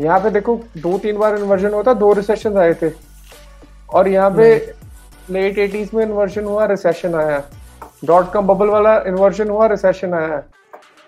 यहाँ 0.00 0.18
पे 0.20 0.30
देखो 0.30 0.54
दो 0.76 0.98
तीन 0.98 1.16
बार 1.18 1.36
इन्वर्जन 1.36 1.72
हुआ 1.74 1.82
था 1.82 1.94
दो 1.94 2.12
रिसेशन 2.12 2.56
आए 2.58 2.74
थे। 2.82 2.90
और 3.94 4.08
यहाँ 4.08 4.30
पे 4.30 4.54
लेट 5.30 5.58
एटीज 5.58 5.90
में 5.94 6.04
इन्वर्जन 6.04 6.44
हुआ 6.44 6.64
रिसेशन 6.66 7.14
आया। 7.14 7.42
डॉट 8.04 8.32
कॉम 8.32 8.46
बबल 8.46 8.68
वाला 8.68 8.96
इन्वर्जन 9.06 9.48
हुआ 9.50 9.66
रिसेशन 9.66 10.14
आया। 10.14 10.42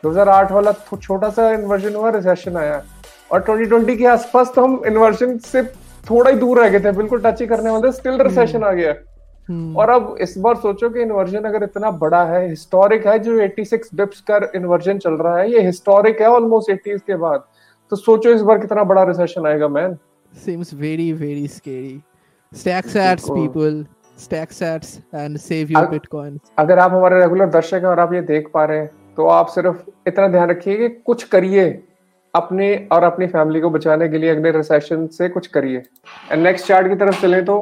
2008 0.03 0.53
वाला 0.53 0.73
छोटा 0.95 1.29
सा 1.31 1.51
इन्वर्जन 1.53 1.95
हुआ 1.95 2.11
रिसेशन 2.11 2.57
आया। 2.57 2.83
और 3.33 3.43
2020 3.43 3.97
के 3.99 4.07
आसपास 4.07 4.53
तो 4.55 4.65
हम 4.65 4.83
इन्वर्जन 4.87 5.37
से 5.39 5.63
थोड़ा 6.05 6.31
ही 6.31 6.37
दूर 6.37 6.61
रह 6.61 6.69
गए 6.69 6.81
थे 6.81 6.93
बिल्कुल 6.93 7.21
टच 7.25 7.41
ही 7.41 7.47
करने 7.47 7.71
वाले 7.71 7.93
स्टिल 7.93 8.21
रिसेशन 8.23 8.65
आ 8.65 8.73
गया। 8.73 8.95
और 9.77 9.91
अब 9.91 10.17
इस 10.21 10.35
बार 10.39 10.55
सोचो 10.57 10.89
कि 10.91 11.03
इन्वर्जन 11.03 11.45
अगर 11.45 11.63
इतना 11.65 11.91
बड़ा 12.01 12.23
है 12.25 12.49
हिस्टोरिक 12.49 13.07
है 13.07 13.19
जो 13.19 13.39
86 13.39 13.95
बिप्स 13.95 14.21
का 14.31 14.41
इन्वर्जन 14.55 14.99
चल 14.99 15.15
रहा 15.15 15.39
है 15.39 15.51
ये 15.53 15.61
हिस्टोरिक 15.67 16.21
है 16.21 16.29
ऑलमोस्ट 16.29 16.71
80s 16.71 17.01
के 17.07 17.17
बाद। 17.17 17.45
तो 17.91 17.97
सोचो 17.97 18.31
इस 18.31 18.43
बार 18.43 18.59
कितना 18.59 18.85
बड़ा 18.85 19.03
रिसेशन 19.05 19.47
आएगा 19.47 19.69
man 19.69 19.97
seems 20.33 20.69
very 20.81 21.07
very 21.21 21.47
scary. 21.53 21.97
Stack 22.53 22.89
sats 22.93 23.31
बिल्कुल। 23.31 23.41
people. 23.41 23.79
Stack 24.19 24.51
sats 24.51 24.91
and 25.23 25.41
save 25.41 25.71
your 25.75 25.83
bitcoins 25.93 26.39
अगर 26.59 26.79
आप 26.79 26.93
हमारे 26.93 27.21
रेगुलर 27.21 27.49
दर्शक 27.51 27.75
हैं 27.75 27.91
और 27.91 28.01
आप 28.01 28.13
ये 28.15 28.21
देख 28.29 28.51
पा 28.55 28.65
रहे 28.65 28.79
हैं 28.79 28.91
तो 29.17 29.27
आप 29.29 29.49
सिर्फ़ 29.49 30.09
इतना 30.09 30.29
ध्यान 30.29 30.49
रखिए 30.51 30.77
कि 30.77 30.89
कुछ 31.07 31.23
करिए 31.25 31.67
अपने 32.35 32.69
और 32.93 33.05
अपनी 33.05 33.27
फैमिली 33.27 33.61
को 33.61 33.71
बचाने 33.71 34.09
के 34.09 34.19
लिए 34.19 34.31
अगले 34.31 34.51
रिसेशन 34.51 35.07
से 35.17 35.29
कुछ 35.29 35.47
करिए। 35.47 35.83
एंड 36.33 36.43
नेक्स्ट 36.43 36.67
चार्ट 36.67 36.89
की 36.89 36.95
तरफ़ 36.95 37.21
चलें 37.23 37.45
तो 37.45 37.57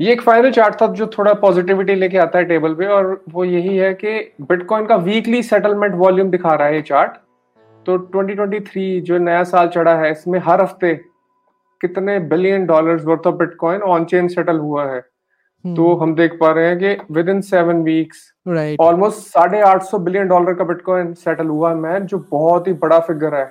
ये 0.00 0.12
एक 0.12 0.22
फाइनल 0.22 0.50
चार्ट 0.52 0.80
था 0.82 0.86
जो 1.00 1.06
थोड़ा 1.18 1.32
पॉजिटिविटी 1.42 1.94
लेके 1.94 2.18
आता 2.18 2.38
है 2.38 2.44
टेबल 2.44 2.74
पे 2.74 2.86
और 2.98 3.10
वो 3.30 3.44
यही 3.44 3.76
है 3.76 3.92
कि 3.94 4.18
बिटकॉइन 4.42 4.86
का 4.86 4.96
वीकली 5.08 5.42
सेटलमेंट 5.42 5.94
वॉल्यूम 5.94 6.30
दिखा 6.30 6.54
रहा 6.54 6.68
है 6.68 6.74
ये 6.74 6.82
चार्ट 6.82 7.18
तो 7.86 7.96
2023 8.16 9.00
जो 9.04 9.18
नया 9.18 9.42
साल 9.44 9.68
चढ़ा 9.68 9.94
है 10.00 10.10
इसमें 10.12 10.38
हर 10.44 10.60
हफ़्ते 10.60 10.94
कितने 11.80 12.18
billion 12.32 12.66
dollars 12.66 13.04
worth 13.04 13.26
of 13.26 13.34
bitcoin 13.36 13.80
on 13.94 14.04
chain 14.12 14.28
settle 14.28 14.58
हुआ 14.58 14.84
है। 14.90 15.00
तो 15.64 15.94
हम 15.96 16.14
देख 16.14 16.32
पा 16.40 16.50
रहे 16.52 16.68
हैं 16.68 16.78
कि 16.78 17.14
with 17.14 17.28
in 17.28 17.40
seven 17.48 17.82
weeks 17.82 18.22
almost 18.80 19.26
साढ़े 19.32 19.60
आठ 19.62 19.82
सौ 19.82 19.98
बिलियन 19.98 20.28
डॉलर 20.28 20.54
का 20.54 20.64
बिटकॉइन 20.64 21.12
सेटल 21.14 21.46
हुआ 21.46 21.70
है 21.70 21.76
मैन 21.76 22.06
जो 22.06 22.18
बहुत 22.30 22.68
ही 22.68 22.72
बड़ा 22.84 22.98
फिगर 23.08 23.34
है। 23.34 23.44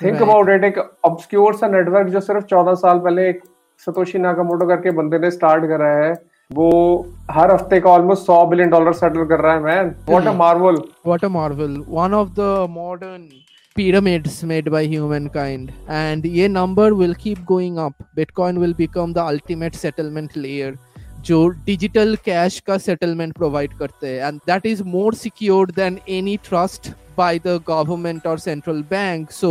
थिंक 0.00 0.22
अबाउट 0.22 0.48
इट 0.50 0.64
एक 0.64 0.78
ऑब्सक्योर 1.04 1.54
सा 1.56 1.68
नेटवर्क 1.68 2.08
जो 2.08 2.20
सिर्फ़ 2.20 2.44
चौदह 2.44 2.74
साल 2.84 2.98
पहले 2.98 3.28
एक 3.30 3.42
सतोशी 3.86 4.18
नाकामोटो 4.18 4.66
करके 4.68 4.90
बंदे 5.00 5.18
ने 5.18 5.30
स्टार्ट 5.30 5.66
करा 5.68 5.90
है 5.96 6.12
वो 6.50 6.70
हर 7.30 7.52
हफ़्ते 7.52 7.80
का 7.80 7.90
ऑलमोस्ट 7.90 8.26
सौ 8.26 8.44
बिलियन 8.46 8.70
डॉलर 8.70 8.92
सेटल 8.94 9.24
कर 9.26 9.40
रहा 9.40 9.52
है 9.54 9.60
man 9.62 9.94
what 10.08 10.26
a. 10.26 10.32
Marvel 10.42 10.82
what 11.10 11.24
a 11.28 11.30
marvel 11.36 11.78
one 12.00 12.14
of 12.18 12.34
the 12.40 12.50
modern 12.76 13.22
pyramids 13.74 14.42
made 14.44 14.70
by 14.70 14.84
humankind 14.84 15.72
and 15.88 16.24
ये 16.24 16.48
number 16.50 16.94
will 16.94 17.14
keep 17.14 17.44
going 17.46 17.78
up 17.78 17.94
bitcoin 18.16 18.58
will 18.58 18.74
become 18.74 19.12
the 19.12 19.24
ultimate 19.24 19.74
settlement 19.74 20.36
layer 20.36 20.72
जो 21.26 21.46
digital 21.66 22.16
cash 22.24 22.58
का 22.66 22.76
settlement 22.78 23.32
provide 23.34 23.76
करते 23.78 24.08
हैं 24.08 24.28
and 24.28 24.40
that 24.46 24.66
is 24.66 24.82
more 24.84 25.14
secured 25.14 25.72
than 25.74 25.98
any 26.10 26.36
trust 26.44 26.90
by 27.16 27.38
the 27.38 27.52
government 27.60 28.26
or 28.26 28.38
central 28.38 28.82
bank 28.82 29.32
so 29.32 29.48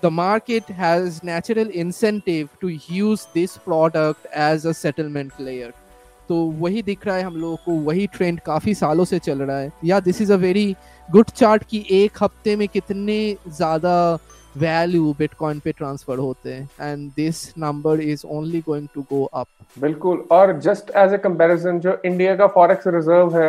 the 0.00 0.10
market 0.10 0.70
has 0.78 1.22
natural 1.22 1.68
incentive 1.82 2.48
to 2.60 2.68
use 2.68 3.26
this 3.34 3.56
product 3.58 4.26
as 4.46 4.64
a 4.64 4.74
settlement 4.74 5.40
layer 5.40 5.72
तो 6.28 6.36
वही 6.60 6.82
दिख 6.82 7.06
रहा 7.06 7.16
है 7.16 7.22
हम 7.22 7.36
लोगों 7.36 7.56
को 7.64 7.72
वही 7.82 8.06
ट्रेंड 8.14 8.40
काफ़ी 8.46 8.74
सालों 8.74 9.04
से 9.04 9.18
चल 9.18 9.42
रहा 9.42 9.58
है 9.58 9.70
या 9.84 9.98
this 10.00 10.20
is 10.20 10.32
a 10.32 10.36
very 10.36 10.74
good 11.08 11.26
chart 11.26 11.62
कि 11.70 11.84
एक 11.92 12.22
हफ़्ते 12.22 12.54
में 12.56 12.66
कितने 12.68 13.16
ज़्यादा 13.48 13.96
वैल्यू 14.54 15.12
बिटकॉइन 15.18 15.58
पे 15.64 15.72
ट्रांसफ़र 15.72 16.18
होते 16.18 16.52
हैं? 16.52 16.68
And 16.80 17.10
this 17.16 17.42
number 17.58 18.00
is 18.02 18.24
only 18.28 18.60
going 18.60 18.86
to 18.94 19.02
go 19.10 19.22
up 19.24 19.46
बिल्कुल। 19.76 20.24
और 20.30 20.52
जस्ट 20.60 20.90
एज 20.96 21.12
ए 21.14 21.18
कंपैरिजन 21.18 21.78
जो 21.80 21.96
इंडिया 22.04 22.34
का 22.36 22.46
फॉरेक्स 22.48 22.86
रिज़र्व 22.86 23.36
है, 23.36 23.48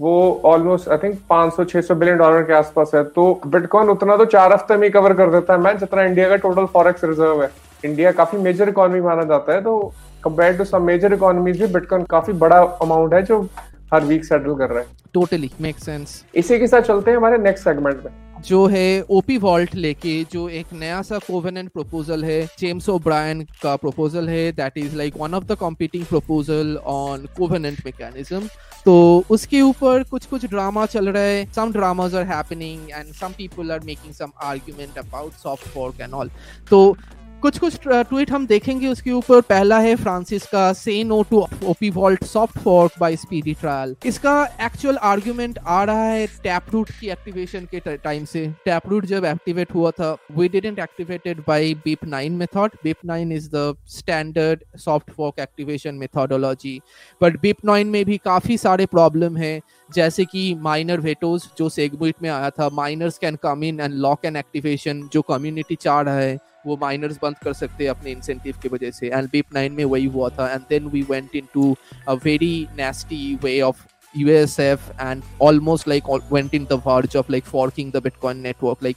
वो 0.00 0.40
almost 0.44 0.88
I 0.88 0.98
think 0.98 1.18
500-600 1.30 1.94
billion 1.94 2.18
dollar 2.18 2.42
के 2.42 2.52
आसपास 2.54 2.90
है। 2.94 3.02
तो 3.06 3.40
बिटकॉइन 3.46 3.88
उतना 3.88 4.16
तो 4.16 4.24
चार 4.26 4.52
हफ़्ते 4.52 4.76
में 4.76 4.90
कवर 4.92 5.14
कर 5.14 5.30
देता 5.30 5.52
है। 5.52 5.60
मैन 5.60 5.78
जितना 5.78 6.02
इंडिया 6.02 6.28
का 6.28 6.36
टोटल 6.38 6.66
फॉरेक्स 6.74 7.04
रिज़र्व 7.04 7.42
है 7.42 7.50
इंडिया 7.84 8.12
काफ़ी 8.12 8.38
मेजर 8.40 8.68
इकोनॉमी 8.68 9.00
माना 9.00 9.22
जाता 9.24 9.52
है। 9.52 9.62
तो 9.62 9.80
compare 10.24 10.56
to 10.58 10.64
some 10.66 10.82
major 10.82 11.14
economies 11.14 11.60
भी 11.60 11.72
बिटकॉइन 11.72 12.04
काफ़ी 12.06 12.32
बड़ा 12.34 12.62
अमाउंट 12.82 13.14
है, 13.14 13.22
जो 13.22 13.48
हर 13.94 14.04
वीक 14.04 14.24
सेटल 14.24 14.54
कर 14.54 14.70
रहा 14.70 14.78
है। 14.78 14.96
टोटली 15.14 15.50
मेक 15.60 15.78
सेंस 15.78 16.22
इसी 16.34 16.58
के 16.58 16.66
साथ 16.66 16.82
चलते 16.82 17.10
हैं 17.10 17.18
हमारे 17.18 17.38
नेक्स्ट 17.38 17.64
सेगमेंट 17.64 18.04
में 18.04 18.26
जो 18.46 18.66
है 18.66 19.02
ओपी 19.10 19.36
वॉल्ट 19.38 19.74
लेके 19.74 20.12
जो 20.32 20.48
एक 20.48 20.66
नया 20.72 21.00
सा 21.02 21.18
कोवेनेंट 21.18 21.70
प्रपोजल 21.70 22.24
है 22.24 22.44
जेम्स 22.58 22.88
ओब्रायन 22.88 23.42
का 23.62 23.74
प्रपोजल 23.76 24.28
है 24.28 24.52
that 24.52 24.78
is 24.78 24.96
like 24.96 25.14
one 25.18 25.34
of 25.34 25.44
the 25.44 25.56
competing 25.58 26.04
proposal 26.04 26.76
on 26.86 27.26
covenant 27.38 27.84
mechanism 27.86 28.40
तो 28.86 29.24
उसके 29.30 29.60
ऊपर 29.60 30.02
कुछ 30.10 30.26
कुछ 30.26 30.44
ड्रामा 30.46 30.84
चल 30.86 31.08
रहा 31.08 31.22
है। 31.22 31.44
Some 31.52 31.72
dramas 31.72 32.14
are 32.14 32.26
happening 32.26 32.90
and 32.90 33.12
some 33.14 33.32
people 33.38 33.72
are 33.72 33.80
making 33.84 34.14
some 34.14 34.32
argument 34.44 34.98
about 34.98 35.32
soft 35.42 35.68
fork 35.68 36.00
and 36.00 36.14
all 36.14 36.30
तो 36.70 36.96
कुछ 37.42 37.58
कुछ 37.58 37.76
ट्वीट 37.86 38.30
हम 38.30 38.46
देखेंगे 38.46 38.86
उसके 38.88 39.10
ऊपर। 39.12 39.40
पहला 39.40 39.78
है 39.80 39.94
फ्रांसिस 39.96 40.46
का 40.46 40.72
से 40.72 41.02
no 41.04 41.22
to 41.30 41.44
OP 41.64 41.90
vault 41.90 42.24
soft 42.24 42.58
fork 42.58 42.92
by 43.00 43.16
speedy 43.16 43.52
trial 43.54 43.94
इसका 44.06 44.32
एक्चुअल 44.62 44.96
आर्ग्यूमेंट 45.02 45.58
आ 45.58 45.82
रहा 45.84 46.04
है 46.04 46.26
टैप 46.44 46.70
रूट 46.72 46.90
की 47.00 47.08
एक्टिवेशन 47.10 47.68
के 47.74 47.96
टाइम 47.96 48.24
से। 48.24 48.46
टैप 48.64 48.88
रूट 48.88 49.06
जब 49.06 49.24
एक्टिवेट 49.24 49.74
हुआ 49.74 49.90
था 49.90 50.10
we 50.36 50.48
didn't 50.48 50.78
activated 50.78 51.42
by 51.48 51.72
BIP 51.84 52.04
9 52.06 52.32
method 52.38 52.76
BIP 52.84 53.06
9 53.06 53.32
is 53.32 53.48
the 53.54 53.74
standard 53.88 54.64
soft 54.78 55.10
fork 55.10 55.38
activation 55.40 55.94
methodology 55.94 56.78
but 57.20 57.40
BIP 57.40 57.64
nine 57.64 57.86
में 57.86 58.04
भी 58.04 58.16
काफ़ी 58.24 58.58
सारे 58.58 58.86
प्रॉब्लम 58.88 59.36
है, 59.36 59.60
जैसे 59.90 60.24
कि 60.24 60.54
माइनर 60.60 61.00
वेटोज 61.00 61.48
जो 61.58 61.68
सेगमेंट 61.68 62.14
में 62.22 62.30
आया 62.30 62.50
था। 62.50 62.68
Miners 62.74 63.18
can 63.18 63.36
come 63.42 63.64
in 63.64 63.80
and 63.80 63.94
lock 63.94 64.24
an 64.24 64.36
activation 64.36 65.08
जो 65.12 65.22
कम्युनिटी 65.22 65.76
चाह 65.76 66.00
रहा 66.00 66.16
है। 66.16 66.38
वो 66.68 66.76
माइनर्स 66.80 67.18
बंद 67.22 67.38
कर 67.44 67.52
सकते 67.52 67.84
हैं 67.84 67.90
अपने 67.90 68.10
इंसेंटिव 68.10 68.54
की 68.62 68.68
वजह 68.68 68.90
से। 68.90 69.08
एंड 69.08 69.28
बीप 69.32 69.54
नाइन 69.54 69.72
में 69.72 69.84
वही 69.84 70.06
हुआ 70.16 70.28
था। 70.38 70.52
And 70.52 70.62
then 70.70 70.88
we 70.88 71.02
went 71.10 71.36
into 71.54 71.76
a 72.08 72.12
very 72.24 72.66
nasty 72.78 73.34
way 73.44 73.60
of 73.60 73.86
U 74.14 74.28
S 74.28 74.58
F 74.60 74.90
and 75.00 75.22
almost 75.42 75.88
like 75.88 76.04
went 76.32 76.54
in 76.54 76.64
the 76.70 76.82
of 77.16 77.32
like 77.32 77.44
forking 77.44 77.92
the 77.92 78.02
bitcoin 78.02 78.38
network 78.40 78.82
like 78.82 78.96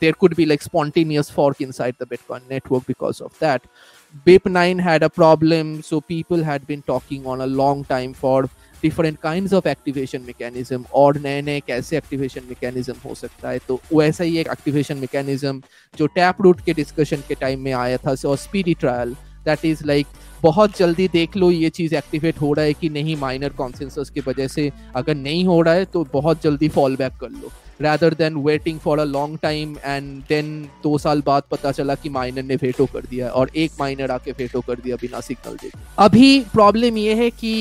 there 0.00 0.12
could 0.20 0.34
be 0.36 0.44
like 0.44 0.62
spontaneous 0.62 1.30
fork 1.30 1.62
inside 1.72 1.94
the 2.02 2.06
bitcoin 2.10 2.42
network 2.50 2.84
because 2.88 3.22
of 3.22 3.44
that 3.44 3.66
BIP 4.26 4.48
nine 4.48 4.80
had 4.80 5.04
a 5.04 5.08
problem 5.08 5.80
so 5.80 6.00
people 6.08 6.44
had 6.44 6.62
been 6.68 6.82
talking 6.86 7.26
on 7.26 7.40
a 7.40 7.46
long 7.46 7.86
time 7.88 8.12
for 8.12 8.48
different 8.84 9.20
kind 9.22 9.52
of 9.54 9.68
activation 9.68 10.22
mechanism 10.22 10.84
और 10.94 11.18
नए 11.20 11.42
नए 11.42 11.60
कैसे 11.66 11.96
activation 11.96 12.42
mechanism 12.48 12.94
हो 13.04 13.14
सकता 13.14 13.50
है। 13.50 13.58
तो 13.68 13.80
वैसा 13.94 14.24
ही 14.24 14.38
एक 14.38 14.48
एक्टिवेशन 14.48 14.98
मैकेनिज्म 14.98 15.62
जो 15.94 16.06
टैप 16.08 16.42
रूट 16.42 16.60
के 16.64 16.74
डिस्कशन 16.74 17.22
के 17.28 17.34
टाइम 17.34 17.60
में 17.60 17.72
आया 17.72 17.96
था, 17.96 18.14
और 18.28 18.36
speedy 18.38 18.74
trial 18.74 19.14
that 19.44 19.64
is 19.64 19.84
like 19.86 20.06
बहुत 20.42 20.76
जल्दी 20.78 21.06
देख 21.08 21.36
लो 21.36 21.50
ये 21.50 21.70
चीज़ 21.70 21.94
एक्टिवेट 21.94 22.40
हो 22.40 22.52
रहा 22.52 22.64
है 22.64 22.72
कि 22.72 22.88
नहीं 22.88 23.16
माइनर 23.16 23.48
कॉन्सेंसस 23.52 24.10
की 24.10 24.20
वजह 24.20 24.48
से 24.48 24.70
अगर 24.96 25.14
नहीं 25.14 25.44
हो 25.44 25.60
रहा 25.62 25.74
है 25.74 25.84
तो 25.84 26.04
बहुत 26.12 26.42
जल्दी 26.42 26.68
फॉल 26.68 26.96
बैक 26.96 27.12
कर 27.20 27.30
लो। 27.30 27.50
Rather 27.80 28.10
than 28.10 28.42
waiting 28.42 28.78
for 28.78 28.98
a 28.98 29.04
long 29.04 29.36
time 29.38 29.78
and 29.84 30.22
then 30.28 30.50
दो 30.82 30.96
साल 30.98 31.22
बाद 31.26 31.42
पता 31.50 31.72
चला 31.72 31.94
कि 31.94 32.08
माइनर 32.08 32.42
ने 32.42 32.56
वेटो 32.56 32.86
कर 32.92 33.06
दिया 33.10 33.28
और 33.30 33.50
एक 33.56 33.72
माइनर 33.80 34.10
आके 34.10 34.32
वेटो 34.38 34.60
कर 34.66 34.80
दिया 34.80 34.96
बिना 35.02 35.20
सिग्नल 35.20 35.56
देके 35.62 35.78
अभी 36.04 36.28
प्रॉब्लम 36.52 36.98
ये 36.98 37.14
है 37.14 37.30
कि 37.30 37.54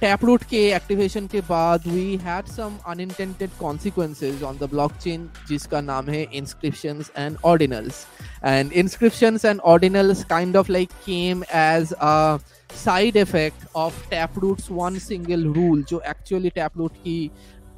टैपरूट 0.00 0.42
के 0.50 0.66
एक्टिवेशन 0.72 1.26
के 1.32 1.40
बाद 1.48 1.86
we 1.86 2.16
had 2.24 2.46
some 2.56 2.78
unintended 2.88 3.50
consequences 3.60 4.42
on 4.42 4.58
the 4.60 4.68
blockchain 4.70 5.28
जिसका 5.48 5.80
नाम 5.80 6.08
है 6.08 6.26
inscriptions 6.32 7.10
and 7.16 7.36
ordinals 7.44 8.04
and 8.44 8.72
inscriptions 8.72 9.44
and 9.44 9.60
ordinals 9.62 10.24
kind 10.24 10.56
of 10.56 10.68
like 10.68 10.90
came 11.04 11.44
as 11.52 11.92
a 12.00 12.40
side 12.70 13.16
effect 13.16 13.64
of 13.74 13.94
taproot's 14.10 14.68
one 14.70 14.98
single 15.00 15.44
rule 15.50 15.82
जो 15.82 16.00
actually 16.04 16.50
taproot 16.52 16.96
की 17.04 17.18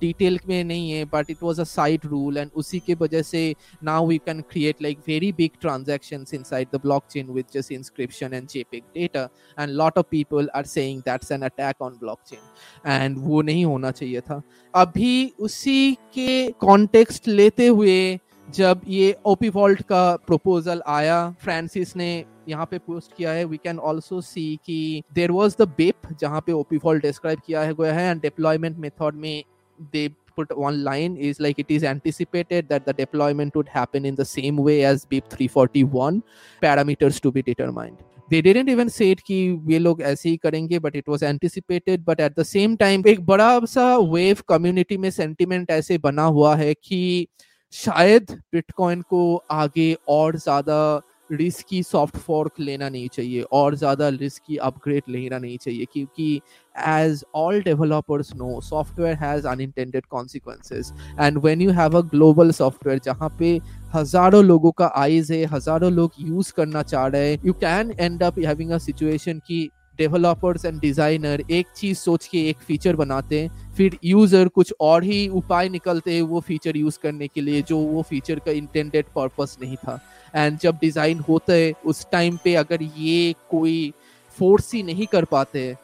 detail 0.00 0.38
में 0.48 0.62
नहीं 0.64 0.90
है 0.90 1.04
but 1.04 1.30
it 1.30 1.42
was 1.42 1.60
a 1.60 1.64
side 1.64 2.06
rule 2.06 2.38
and 2.38 2.50
उसी 2.56 2.78
के 2.86 2.94
वजह 3.00 3.22
से 3.22 3.54
now 3.84 4.06
we 4.06 4.18
can 4.18 4.40
create 4.50 4.82
like 4.82 4.98
very 5.08 5.32
big 5.32 5.50
transactions 5.58 6.32
inside 6.32 6.70
the 6.70 6.78
blockchain 6.78 7.28
with 7.28 7.50
just 7.52 7.70
inscription 7.70 8.32
and 8.32 8.48
jpeg 8.48 8.82
data. 8.94 9.30
And 9.58 9.74
lot 9.74 9.96
of 9.96 10.08
people 10.10 10.48
are 10.54 10.64
saying 10.64 11.02
that's 11.04 11.30
an 11.30 11.42
attack 11.42 11.76
on 11.80 11.98
blockchain. 11.98 12.44
And 12.86 13.18
वो 13.18 13.42
नहीं 13.42 13.64
होना 13.64 13.90
चाहिए 13.90 14.20
था। 14.20 14.42
अभी 14.74 15.32
उसी 15.40 15.92
के 16.14 16.50
कॉन्टेक्स्ट 16.60 17.28
लेते 17.28 17.66
हुए 17.66 18.18
जब 18.48 18.80
ये 18.88 19.16
ओपी 19.26 19.48
वॉल्ट 19.48 19.82
का 19.82 20.16
प्रपोजल 20.26 20.82
आया 20.86 21.18
फ्रांसिस 21.42 21.96
ने 21.96 22.24
यहाँ 22.48 22.66
पे 22.66 22.78
पोस्ट 22.78 23.16
किया 23.16 23.32
है 23.32 23.44
वी 23.44 23.56
कैन 23.56 23.78
ऑल्सो 23.78 24.20
सी 24.20 24.44
कि 24.66 25.02
देर 25.14 25.30
वॉज़ 25.30 25.56
द 25.58 25.68
बेप 25.78 26.12
जहाँ 26.20 26.40
पे 26.46 26.52
ओपी 26.52 26.78
फॉल्ट 26.78 27.02
डिस्क्राइब 27.02 27.40
किया 27.46 27.62
है, 27.62 27.74
गया 27.74 27.92
है 27.94 28.10
एंड 28.10 28.20
डिप्लॉयमेंट 28.22 28.76
मेथड 28.78 29.14
में 29.14 29.44
दे 29.92 30.08
put 30.36 30.56
one 30.56 30.84
line 30.84 31.16
is 31.16 31.40
like 31.40 31.58
it 31.58 31.70
is 31.76 31.84
anticipated 31.84 32.68
that 32.68 32.84
the 32.84 32.92
deployment 32.92 33.56
would 33.56 33.68
happen 33.68 34.04
in 34.04 34.14
the 34.14 34.24
same 34.24 34.56
way 34.56 34.84
as 34.84 35.04
BIP 35.04 35.24
341 35.30 36.22
parameters 36.62 37.20
to 37.20 37.32
be 37.32 37.42
determined. 37.42 37.98
they 38.30 38.40
didn't 38.42 38.68
even 38.68 38.90
say 38.90 39.06
it 39.10 39.20
ये 39.30 39.78
लोग 39.78 40.00
ऐसे 40.02 40.28
ही 40.28 40.36
करेंगे 40.36 40.78
but 40.80 40.94
it 40.94 41.06
was 41.08 41.22
anticipated 41.22 42.04
but 42.04 42.20
at 42.20 42.34
the 42.36 42.44
same 42.44 42.76
time 42.76 43.06
एक 43.06 43.20
बड़ा 43.26 43.64
सा 43.74 43.86
wave 44.14 44.42
community 44.52 44.96
में 44.96 45.10
sentiment 45.10 45.70
ऐसे 45.70 45.98
बना 45.98 46.24
हुआ 46.24 46.54
है 46.56 46.74
कि 46.74 47.28
शायद 47.72 48.30
बिटकॉइन 48.52 49.02
को 49.02 49.42
आगे 49.50 49.96
और 50.08 50.36
ज़्यादा 50.36 51.02
रिस्की 51.32 51.82
सॉफ्ट 51.82 52.16
फॉर्क 52.16 52.60
लेना 52.60 52.88
नहीं 52.88 53.08
चाहिए 53.08 53.42
और 53.52 53.74
ज़्यादा 53.74 54.08
रिस्की 54.10 54.56
अपग्रेड 54.68 55.02
लेना 55.08 55.38
नहीं 55.38 55.58
चाहिए 55.58 55.86
क्योंकि 55.92 56.40
as 56.88 57.24
all 57.34 57.60
developers 57.62 58.34
know 58.36 58.60
software 58.60 59.16
has 59.16 59.46
unintended 59.48 60.06
consequences 60.06 60.92
and 61.20 61.38
when 61.38 61.62
you 61.62 61.70
have 61.72 61.98
a 61.98 62.00
global 62.10 62.50
software 62.52 63.00
जहाँ 63.04 63.34
पे 63.38 63.58
हज़ारों 63.94 64.44
लोगों 64.44 64.70
का 64.72 64.92
आइज़ 64.96 65.32
है, 65.32 65.44
हज़ारों 65.46 65.92
लोग 65.92 66.12
यूज़ 66.20 66.52
करना 66.56 66.82
चाह 66.84 67.06
रहे 67.06 67.30
हैं 67.30 67.38
you 67.44 67.52
can 67.54 67.94
end 68.00 68.22
up 68.22 68.38
having 68.38 68.70
a 68.70 68.78
situation 68.78 69.38
की 69.38 69.68
डेवलपर्स 69.98 70.64
एंड 70.64 70.78
डिज़ाइनर 70.80 71.42
एक 71.50 71.66
चीज़ 71.76 71.98
सोच 71.98 72.26
के 72.26 72.38
एक 72.48 72.56
फीचर 72.66 72.96
बनाते 72.96 73.40
हैं, 73.40 73.72
फिर 73.76 73.96
यूज़र 74.04 74.48
कुछ 74.48 74.72
और 74.80 75.04
ही 75.04 75.26
उपाय 75.30 75.68
निकलते 75.68 76.14
हैं 76.14 76.22
वो 76.24 76.40
फीचर 76.40 76.76
यूज़ 76.76 76.98
करने 77.02 77.28
के 77.28 77.40
लिए 77.40 77.62
जो 77.62 77.78
वो 77.78 78.02
फीचर 78.02 78.38
का 78.38 78.52
इंटेंडेड 78.52 79.06
पर्पस 79.14 79.56
नहीं 79.62 79.76
था। 79.76 79.98
एंड 80.34 80.58
जब 80.58 80.78
डिज़ाइन 80.80 81.18
होता 81.28 81.52
है 81.52 81.72
उस 81.86 82.06
टाइम 82.12 82.38
पे 82.44 82.54
अगर 82.56 82.82
ये 82.82 83.34
कोई 83.50 83.92
फोर्स 84.38 84.72
ही 84.74 84.82
नहीं 84.82 85.06
कर 85.12 85.24
पाते, 85.24 85.74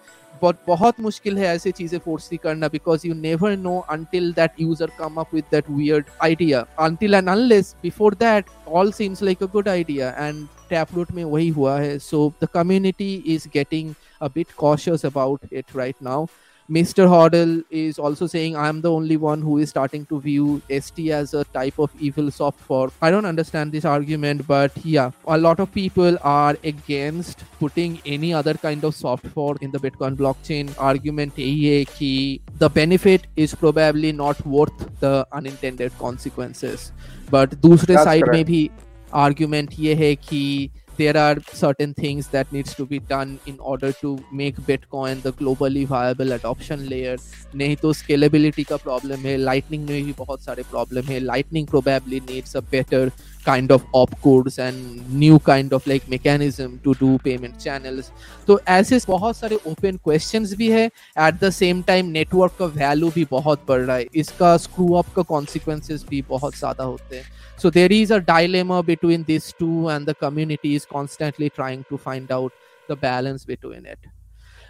बहुत 0.43 0.59
बहुत 0.67 1.01
मुश्किल 1.01 1.39
है 1.39 1.47
ऐसे 1.47 1.71
चीज़ें 1.73 1.99
फोर्स 2.05 2.29
करना 2.43 2.69
because 2.69 3.07
you 3.07 3.15
never 3.15 3.57
know 3.57 3.79
until 3.91 4.33
that 4.33 4.61
user 4.61 4.91
come 4.99 5.15
up 5.21 5.35
with 5.35 5.45
that 5.53 5.71
weird 5.71 6.07
idea 6.23 6.61
until 6.81 7.15
and 7.15 7.29
unless 7.29 7.75
before 7.83 8.15
that 8.15 8.47
all 8.69 8.93
seems 8.93 9.23
like 9.23 9.43
a 9.43 9.47
good 9.53 9.69
idea 9.69 10.09
and 10.19 10.47
taproot 10.71 11.13
में 11.13 11.25
वही 11.25 11.49
हुआ 11.49 11.79
है. 11.81 11.99
So 11.99 12.33
the 12.43 12.49
community 12.55 13.15
is 13.35 13.49
getting 13.55 13.95
a 14.21 14.29
bit 14.35 14.53
cautious 14.59 15.07
about 15.07 15.53
it 15.53 15.77
right 15.77 15.97
now 16.03 16.27
Mr. 16.70 17.08
Hodl 17.08 17.64
is 17.72 17.98
also 17.98 18.28
saying 18.28 18.56
I'm 18.56 18.82
the 18.82 18.92
only 18.92 19.18
one 19.18 19.42
who 19.42 19.58
is 19.58 19.72
starting 19.72 20.06
to 20.06 20.22
view 20.22 20.62
ST 20.70 21.10
as 21.10 21.34
a 21.34 21.44
type 21.46 21.80
of 21.80 21.90
evil 22.00 22.30
soft 22.30 22.60
fork. 22.60 22.94
I 23.02 23.10
don't 23.10 23.26
understand 23.26 23.72
this 23.72 23.86
argument, 23.86 24.46
but 24.46 24.72
yeah, 24.86 25.10
a 25.26 25.36
lot 25.36 25.60
of 25.60 25.72
people 25.74 26.20
are 26.22 26.56
against 26.64 27.44
putting 27.60 28.00
any 28.06 28.36
other 28.36 28.54
kind 28.54 28.84
of 28.84 28.94
soft 28.94 29.26
fork 29.30 29.64
in 29.64 29.72
the 29.72 29.80
Bitcoin 29.80 30.16
blockchain. 30.16 30.72
Argument 30.78 31.34
is 31.38 31.88
that 31.88 32.40
the 32.60 32.70
benefit 32.70 33.26
is 33.36 33.56
probably 33.56 34.12
not 34.12 34.46
worth 34.46 35.00
the 35.00 35.26
unintended 35.32 35.92
consequences. 35.98 36.92
But 37.32 37.60
दूसरे 37.62 38.04
side 38.04 38.28
में 38.28 38.46
भी 38.46 38.70
argument 39.12 39.80
ये 39.80 39.96
है 39.96 40.16
कि 40.16 40.70
there 40.98 41.18
are 41.18 41.38
certain 41.54 41.94
things 41.94 42.28
that 42.28 42.52
needs 42.52 42.76
to 42.76 42.86
be 42.86 43.00
done 43.00 43.40
in 43.46 43.58
order 43.60 43.92
to 43.92 44.20
make 44.32 44.58
bitcoin 44.70 45.22
the 45.22 45.32
globally 45.32 45.86
viable 45.88 46.32
adoption 46.32 46.90
layer 46.90 47.16
नहीं 47.56 47.76
तो 47.76 47.94
scalability 47.94 48.66
का 48.72 48.78
problem 48.78 49.26
है 49.26 49.38
lightning 49.38 49.90
में 49.90 50.04
भी 50.06 50.14
बहुत 50.18 50.42
सारे 50.42 50.64
problem 50.74 51.10
है 51.10 51.20
lightning 51.20 51.70
probably 51.76 52.20
needs 52.32 52.56
a 52.56 52.62
better 52.76 53.04
kind 53.45 53.71
of 53.71 53.85
opcodes 53.93 54.59
and 54.59 55.11
new 55.23 55.39
kind 55.39 55.73
of 55.73 55.87
like 55.87 56.09
mechanism 56.09 56.79
to 56.85 56.95
do 56.95 57.11
payment 57.27 57.59
channels 57.65 58.11
तो 58.47 58.59
ऐसे 58.69 58.99
बहुत 59.09 59.37
सारे 59.37 59.59
open 59.67 59.99
questions 60.09 60.55
भी 60.57 60.71
है 60.71 60.91
at 61.29 61.41
the 61.45 61.53
same 61.61 61.83
time 61.91 62.13
network 62.17 62.59
का 62.59 62.73
value 62.75 63.13
भी 63.15 63.25
बहुत 63.31 63.65
बढ़ 63.69 63.81
रहा 63.81 63.97
है 63.97 64.07
इसका 64.25 64.57
screw 64.67 64.91
up 65.03 65.15
का 65.17 65.27
consequences 65.35 66.09
भी 66.09 66.23
बहुत 66.29 66.57
ज़्यादा 66.59 66.85
होते 66.85 67.17
हैं 67.17 67.25
so 67.63 67.71
there 67.71 67.93
is 67.93 68.11
a 68.11 68.21
dilemma 68.33 68.83
between 68.83 69.25
these 69.25 69.53
two 69.63 69.89
and 69.89 70.07
the 70.07 70.15
community 70.27 70.75
is 70.75 70.87
constantly 70.97 71.51
trying 71.51 71.85
to 71.91 72.05
find 72.09 72.33
out 72.33 72.53
the 72.89 72.97
balance 72.97 73.45
between 73.45 73.87
it 73.87 74.15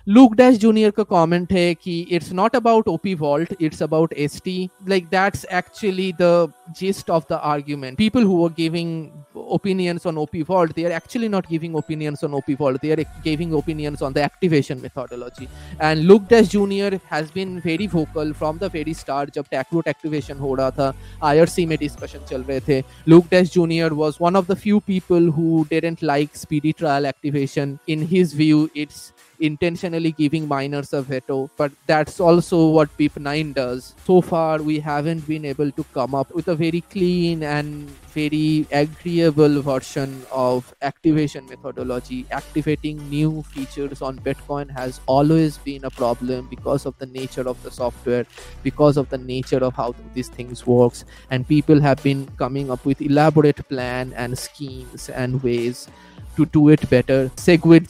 Luke 0.06 0.34
Dash 0.36 0.56
Junior 0.58 0.90
का 0.90 1.02
कमेंट 1.02 1.52
है 1.52 1.74
कि 1.74 2.00
it's 2.12 2.32
not 2.32 2.56
about 2.56 2.88
OP 2.88 3.14
vault 3.14 3.54
it's 3.60 3.82
about 3.82 4.12
S 4.12 4.40
T 4.44 4.68
like 4.88 5.04
that's 5.04 5.44
actually 5.54 6.12
the 6.20 6.52
gist 6.80 7.10
of 7.10 7.24
the 7.30 7.38
argument 7.52 7.96
people 7.98 8.24
who 8.24 8.44
are 8.44 8.52
giving 8.56 9.36
opinions 9.54 10.06
on 10.06 10.18
OP 10.18 10.42
vault 10.48 10.74
they 10.76 10.84
are 10.84 10.92
actually 10.92 11.28
not 11.28 11.46
giving 11.50 11.76
opinions 11.76 12.24
on 12.24 12.34
OP 12.34 12.54
vault 12.60 12.82
they 12.82 12.90
are 12.92 13.00
giving 13.24 13.54
opinions 13.54 14.02
on 14.02 14.12
the 14.12 14.18
activation 14.18 14.80
methodology 14.82 15.48
and 15.80 16.02
Luke 16.02 16.26
Dash 16.30 16.50
Junior 16.50 16.98
has 17.12 17.30
been 17.34 17.56
very 17.64 17.86
vocal 17.94 18.32
from 18.32 18.58
the 18.58 18.70
very 18.74 18.94
start 18.94 19.34
जब 19.34 19.44
टैक्रोट 19.50 19.88
activation 19.88 20.38
हो 20.38 20.54
रहा 20.54 20.70
था 20.70 20.92
I 21.24 21.38
R 21.38 21.46
C 21.46 21.66
में 21.66 21.76
discussion 21.80 22.26
चल 22.30 22.42
रहे 22.42 22.60
थे। 22.60 22.82
Luke 23.08 23.30
Dash 23.30 23.52
Junior 23.54 23.92
was 23.92 24.18
one 24.22 24.36
of 24.36 24.52
the 24.52 24.56
few 24.58 24.78
people 24.86 25.28
who 25.38 25.64
didn't 25.70 26.04
like 26.04 26.36
speedy 26.36 26.72
trial 26.78 27.06
activation 27.06 27.76
in 27.88 28.06
his 28.12 28.36
view 28.36 28.68
it's 28.76 29.12
intentionally 29.40 30.12
giving 30.12 30.46
miners 30.48 30.92
a 30.92 31.02
veto, 31.02 31.50
but 31.56 31.72
that's 31.86 32.20
also 32.20 32.68
what 32.68 32.96
BIP9 32.96 33.54
does. 33.54 33.94
So 34.04 34.20
far, 34.20 34.62
we 34.62 34.78
haven't 34.78 35.26
been 35.26 35.44
able 35.44 35.70
to 35.70 35.84
come 35.94 36.14
up 36.14 36.34
with 36.34 36.48
a 36.48 36.54
very 36.54 36.80
clean 36.82 37.42
and 37.42 37.88
very 38.14 38.66
agreeable 38.70 39.60
version 39.60 40.22
of 40.30 40.72
activation 40.82 41.46
methodology. 41.46 42.26
Activating 42.30 42.98
new 43.10 43.42
features 43.42 44.00
on 44.02 44.18
Bitcoin 44.20 44.70
has 44.70 45.00
always 45.06 45.58
been 45.58 45.84
a 45.84 45.90
problem 45.90 46.46
because 46.48 46.86
of 46.86 46.96
the 46.98 47.06
nature 47.06 47.48
of 47.48 47.60
the 47.64 47.70
software, 47.70 48.24
because 48.62 48.96
of 48.96 49.08
the 49.08 49.18
nature 49.18 49.64
of 49.64 49.74
how 49.74 49.94
these 50.14 50.28
things 50.28 50.66
works, 50.66 51.04
and 51.30 51.46
people 51.48 51.80
have 51.80 52.02
been 52.02 52.28
coming 52.36 52.70
up 52.70 52.84
with 52.84 53.02
elaborate 53.02 53.68
plan 53.68 54.12
and 54.16 54.38
schemes 54.38 55.08
and 55.08 55.42
ways 55.42 55.88
to 56.36 56.46
do 56.46 56.68
it 56.68 56.88
better. 56.88 57.30
Segwit 57.36 57.88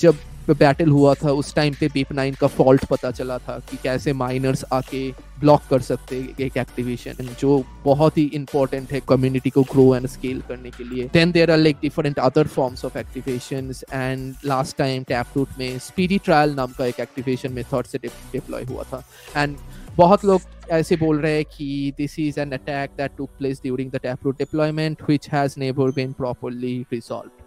battle 0.52 0.90
हुआ 0.90 1.12
था, 1.14 1.30
उस 1.32 1.54
time 1.54 1.74
पे 1.80 1.88
BIP 1.88 2.12
nine 2.12 2.34
का 2.34 2.46
fault 2.46 2.84
पता 2.84 3.10
चला 3.10 3.38
था 3.38 3.58
कि 3.70 3.76
कैसे 3.82 4.12
माइनर्स 4.12 4.64
आके 4.72 5.10
ब्लॉक 5.40 5.62
कर 5.70 5.80
सकते 5.80 6.16
एक 6.40 6.56
एक्टिवेशन 6.56 7.28
जो 7.40 7.62
बहुत 7.84 8.18
ही 8.18 8.24
इंपॉर्टेंट 8.34 8.92
है 8.92 9.00
कम्युनिटी 9.08 9.50
को 9.50 9.62
ग्रो 9.72 9.94
एंड 9.96 10.06
स्केल 10.06 10.40
करने 10.48 10.70
के 10.70 10.84
लिए। 10.84 11.08
Then 11.12 11.32
there 11.32 11.50
are 11.50 11.58
like 11.58 11.76
different 11.82 12.18
other 12.18 12.46
forms 12.46 12.84
of 12.84 12.98
activation 12.98 13.72
and 13.92 14.34
last 14.44 14.76
time 14.78 15.02
taproot 15.36 15.58
में 15.58 15.78
स्पीडी 15.78 16.18
ट्रायल 16.24 16.54
नाम 16.54 16.72
का 16.78 16.86
एक 16.86 17.00
एक्टिवेशन 17.00 17.52
मेथड 17.52 17.86
से 17.86 17.98
डिप्लॉय 17.98 18.64
हुआ 18.64 18.82
था। 18.82 19.04
एंड 19.36 19.56
बहुत 19.96 20.24
लोग 20.24 20.40
ऐसे 20.70 20.96
बोल 20.96 21.18
रहे 21.20 21.34
हैं 21.36 21.44
कि 21.56 21.92
this 21.98 22.18
is 22.18 22.40
an 22.40 22.52
attack 22.52 22.90
that 22.96 23.16
took 23.18 23.30
place 23.38 23.60
during 23.62 23.90
the 23.90 24.00
taproot 24.24 24.38
deployment 24.38 25.02
which 25.02 25.28
has 25.32 25.54
never 25.58 25.90
been 25.90 26.12
properly 26.12 26.78
resolve 26.92 27.43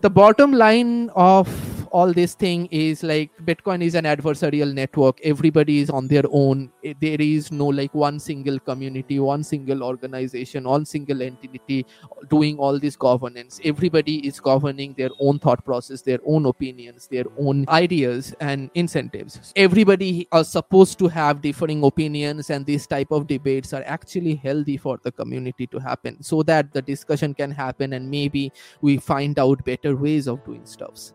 the 0.00 0.10
bottom 0.10 0.52
line 0.52 1.10
of 1.16 1.48
all 1.90 2.12
this 2.12 2.34
thing 2.34 2.66
is 2.70 3.02
like 3.02 3.30
bitcoin 3.44 3.82
is 3.82 3.94
an 3.94 4.04
adversarial 4.04 4.72
network. 4.72 5.20
Everybody 5.22 5.78
is 5.78 5.90
on 5.90 6.08
their 6.08 6.24
own. 6.30 6.70
Eh, 6.84 6.94
there 7.00 7.20
is 7.20 7.50
no 7.50 7.66
like 7.66 7.94
one 7.94 8.18
single 8.20 8.58
community 8.58 9.18
one 9.18 9.42
single 9.42 9.82
organization 9.82 10.64
one 10.64 10.84
single 10.84 11.22
entity 11.22 11.86
doing 12.28 12.58
all 12.58 12.78
this 12.78 12.96
governance. 12.96 13.60
Everybody 13.64 14.26
is 14.26 14.40
governing 14.40 14.94
their 14.94 15.10
own 15.20 15.38
thought 15.38 15.64
process 15.64 16.02
their 16.02 16.18
own 16.26 16.46
opinions 16.46 17.08
their 17.08 17.24
own 17.38 17.64
ideas 17.68 18.34
and 18.40 18.70
incentives. 18.74 19.52
Everybody 19.56 20.28
are 20.32 20.44
supposed 20.44 20.98
to 21.00 21.08
have 21.08 21.40
differing 21.40 21.84
opinions 21.84 22.50
and 22.50 22.66
these 22.66 22.86
type 22.86 23.10
of 23.10 23.26
debates 23.26 23.72
are 23.72 23.82
actually 23.86 24.36
healthy 24.36 24.76
for 24.76 24.98
the 25.02 25.12
community 25.12 25.66
to 25.68 25.78
happen 25.78 26.22
so 26.22 26.42
that 26.42 26.72
the 26.72 26.82
discussion 26.82 27.34
can 27.34 27.50
happen 27.50 27.92
and 27.94 28.10
maybe 28.10 28.52
we 28.80 28.98
find 28.98 29.38
out 29.38 29.64
better 29.64 29.87
better 29.88 30.02
ways 30.02 30.28
of 30.28 30.44
doing 30.44 30.64
stuffs. 30.64 31.12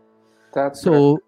That's 0.52 0.82
so. 0.82 1.18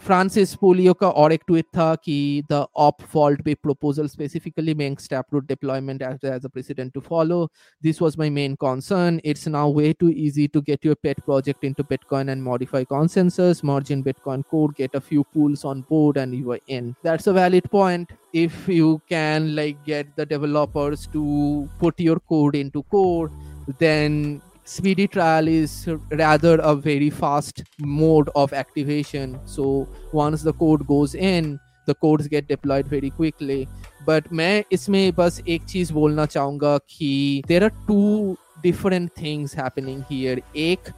Francis 0.00 0.56
Polio 0.56 0.92
ka 0.98 1.10
aur 1.10 1.30
ek 1.30 1.42
tweet 1.46 1.66
tha 1.76 1.86
ki 2.02 2.44
the 2.48 2.66
op 2.74 3.02
fault 3.14 3.42
based 3.44 3.60
proposal 3.60 4.08
specifically 4.08 4.72
makes 4.72 5.06
taproot 5.06 5.46
deployment 5.46 6.00
as, 6.00 6.24
as 6.24 6.46
a 6.46 6.48
precedent 6.48 6.94
to 6.94 7.02
follow. 7.02 7.50
This 7.82 8.00
was 8.00 8.16
my 8.16 8.30
main 8.30 8.56
concern. 8.56 9.20
It's 9.24 9.46
now 9.46 9.68
way 9.68 9.92
too 9.92 10.08
easy 10.08 10.48
to 10.56 10.62
get 10.62 10.82
your 10.86 10.96
pet 10.96 11.22
project 11.26 11.64
into 11.64 11.84
Bitcoin 11.84 12.32
and 12.32 12.42
modify 12.42 12.82
consensus, 12.84 13.62
merge 13.62 13.90
in 13.90 14.02
Bitcoin 14.02 14.42
code, 14.50 14.74
get 14.74 14.94
a 14.94 15.02
few 15.02 15.22
pools 15.22 15.66
on 15.66 15.82
board, 15.82 16.16
and 16.16 16.34
you 16.34 16.52
are 16.52 16.60
in. 16.66 16.96
That's 17.02 17.26
a 17.26 17.34
valid 17.34 17.70
point. 17.70 18.10
If 18.32 18.68
you 18.68 19.02
can 19.06 19.54
like 19.54 19.84
get 19.84 20.16
the 20.16 20.24
developers 20.24 21.08
to 21.08 21.68
put 21.78 22.00
your 22.00 22.20
code 22.20 22.56
into 22.56 22.84
code, 22.84 23.30
then 23.78 24.40
speedy 24.70 25.08
trial 25.08 25.48
is 25.48 25.88
rather 26.12 26.54
a 26.62 26.74
very 26.76 27.10
fast 27.10 27.62
mode 27.80 28.28
of 28.36 28.52
activation 28.52 29.38
so 29.44 29.88
once 30.12 30.42
the 30.42 30.52
code 30.52 30.86
goes 30.86 31.14
in 31.30 31.58
the 31.86 31.94
codes 31.96 32.28
get 32.28 32.46
deployed 32.46 32.86
very 32.86 33.10
quickly 33.10 33.66
but 34.06 34.32
मैं 34.32 34.62
इसमें 34.72 35.12
बस 35.16 35.40
एक 35.48 35.64
चीज़ 35.68 35.92
बोलना 35.92 36.26
चाहूँगा 36.26 36.76
कि 36.90 37.42
there 37.48 37.64
are 37.64 37.72
two 37.88 38.36
different 38.64 39.12
things 39.22 39.56
happening 39.62 40.04
here 40.12 40.38
एक 40.68 40.92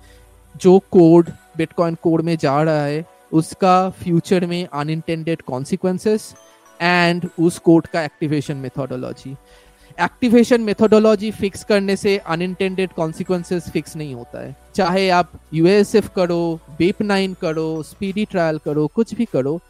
जो 0.55 0.79
code 0.93 1.31
bitcoin 1.57 1.95
code 2.03 2.23
में 2.23 2.37
जा 2.37 2.63
रहा 2.63 2.85
है 2.85 3.05
उसका 3.33 3.89
फ्यूचर 4.03 4.47
में 4.47 4.67
अनइंटेंडेड 4.67 5.43
कॉन्सिक्वेंसेस 5.43 6.33
एंड 6.81 7.29
उस 7.39 7.59
कोड 7.59 7.87
का 7.87 8.03
activation 8.05 8.57
methodology 8.57 9.37
activation 10.01 10.61
methodology 10.61 11.31
fix 11.31 11.65
करने 11.65 11.97
से 11.97 12.17
अनइंटेंडेड 12.19 12.93
कॉन्सिक्वेंसेस 12.93 13.69
फिक्स 13.71 13.97
नहीं 13.97 14.15
होता 14.15 14.41
है। 14.41 14.57
चाहे 14.75 15.09
आप 15.11 15.33
यूएसएफ 15.55 16.09
करो 16.17 16.61
बेप 16.79 17.03
नाइन 17.03 17.35
करो 17.41 17.83
स्पीडी 17.83 18.25
ट्रायल 18.25 18.59
करो, 18.59 18.87
कुछ 18.87 19.15
भी 19.15 19.25
करो, 19.25 19.61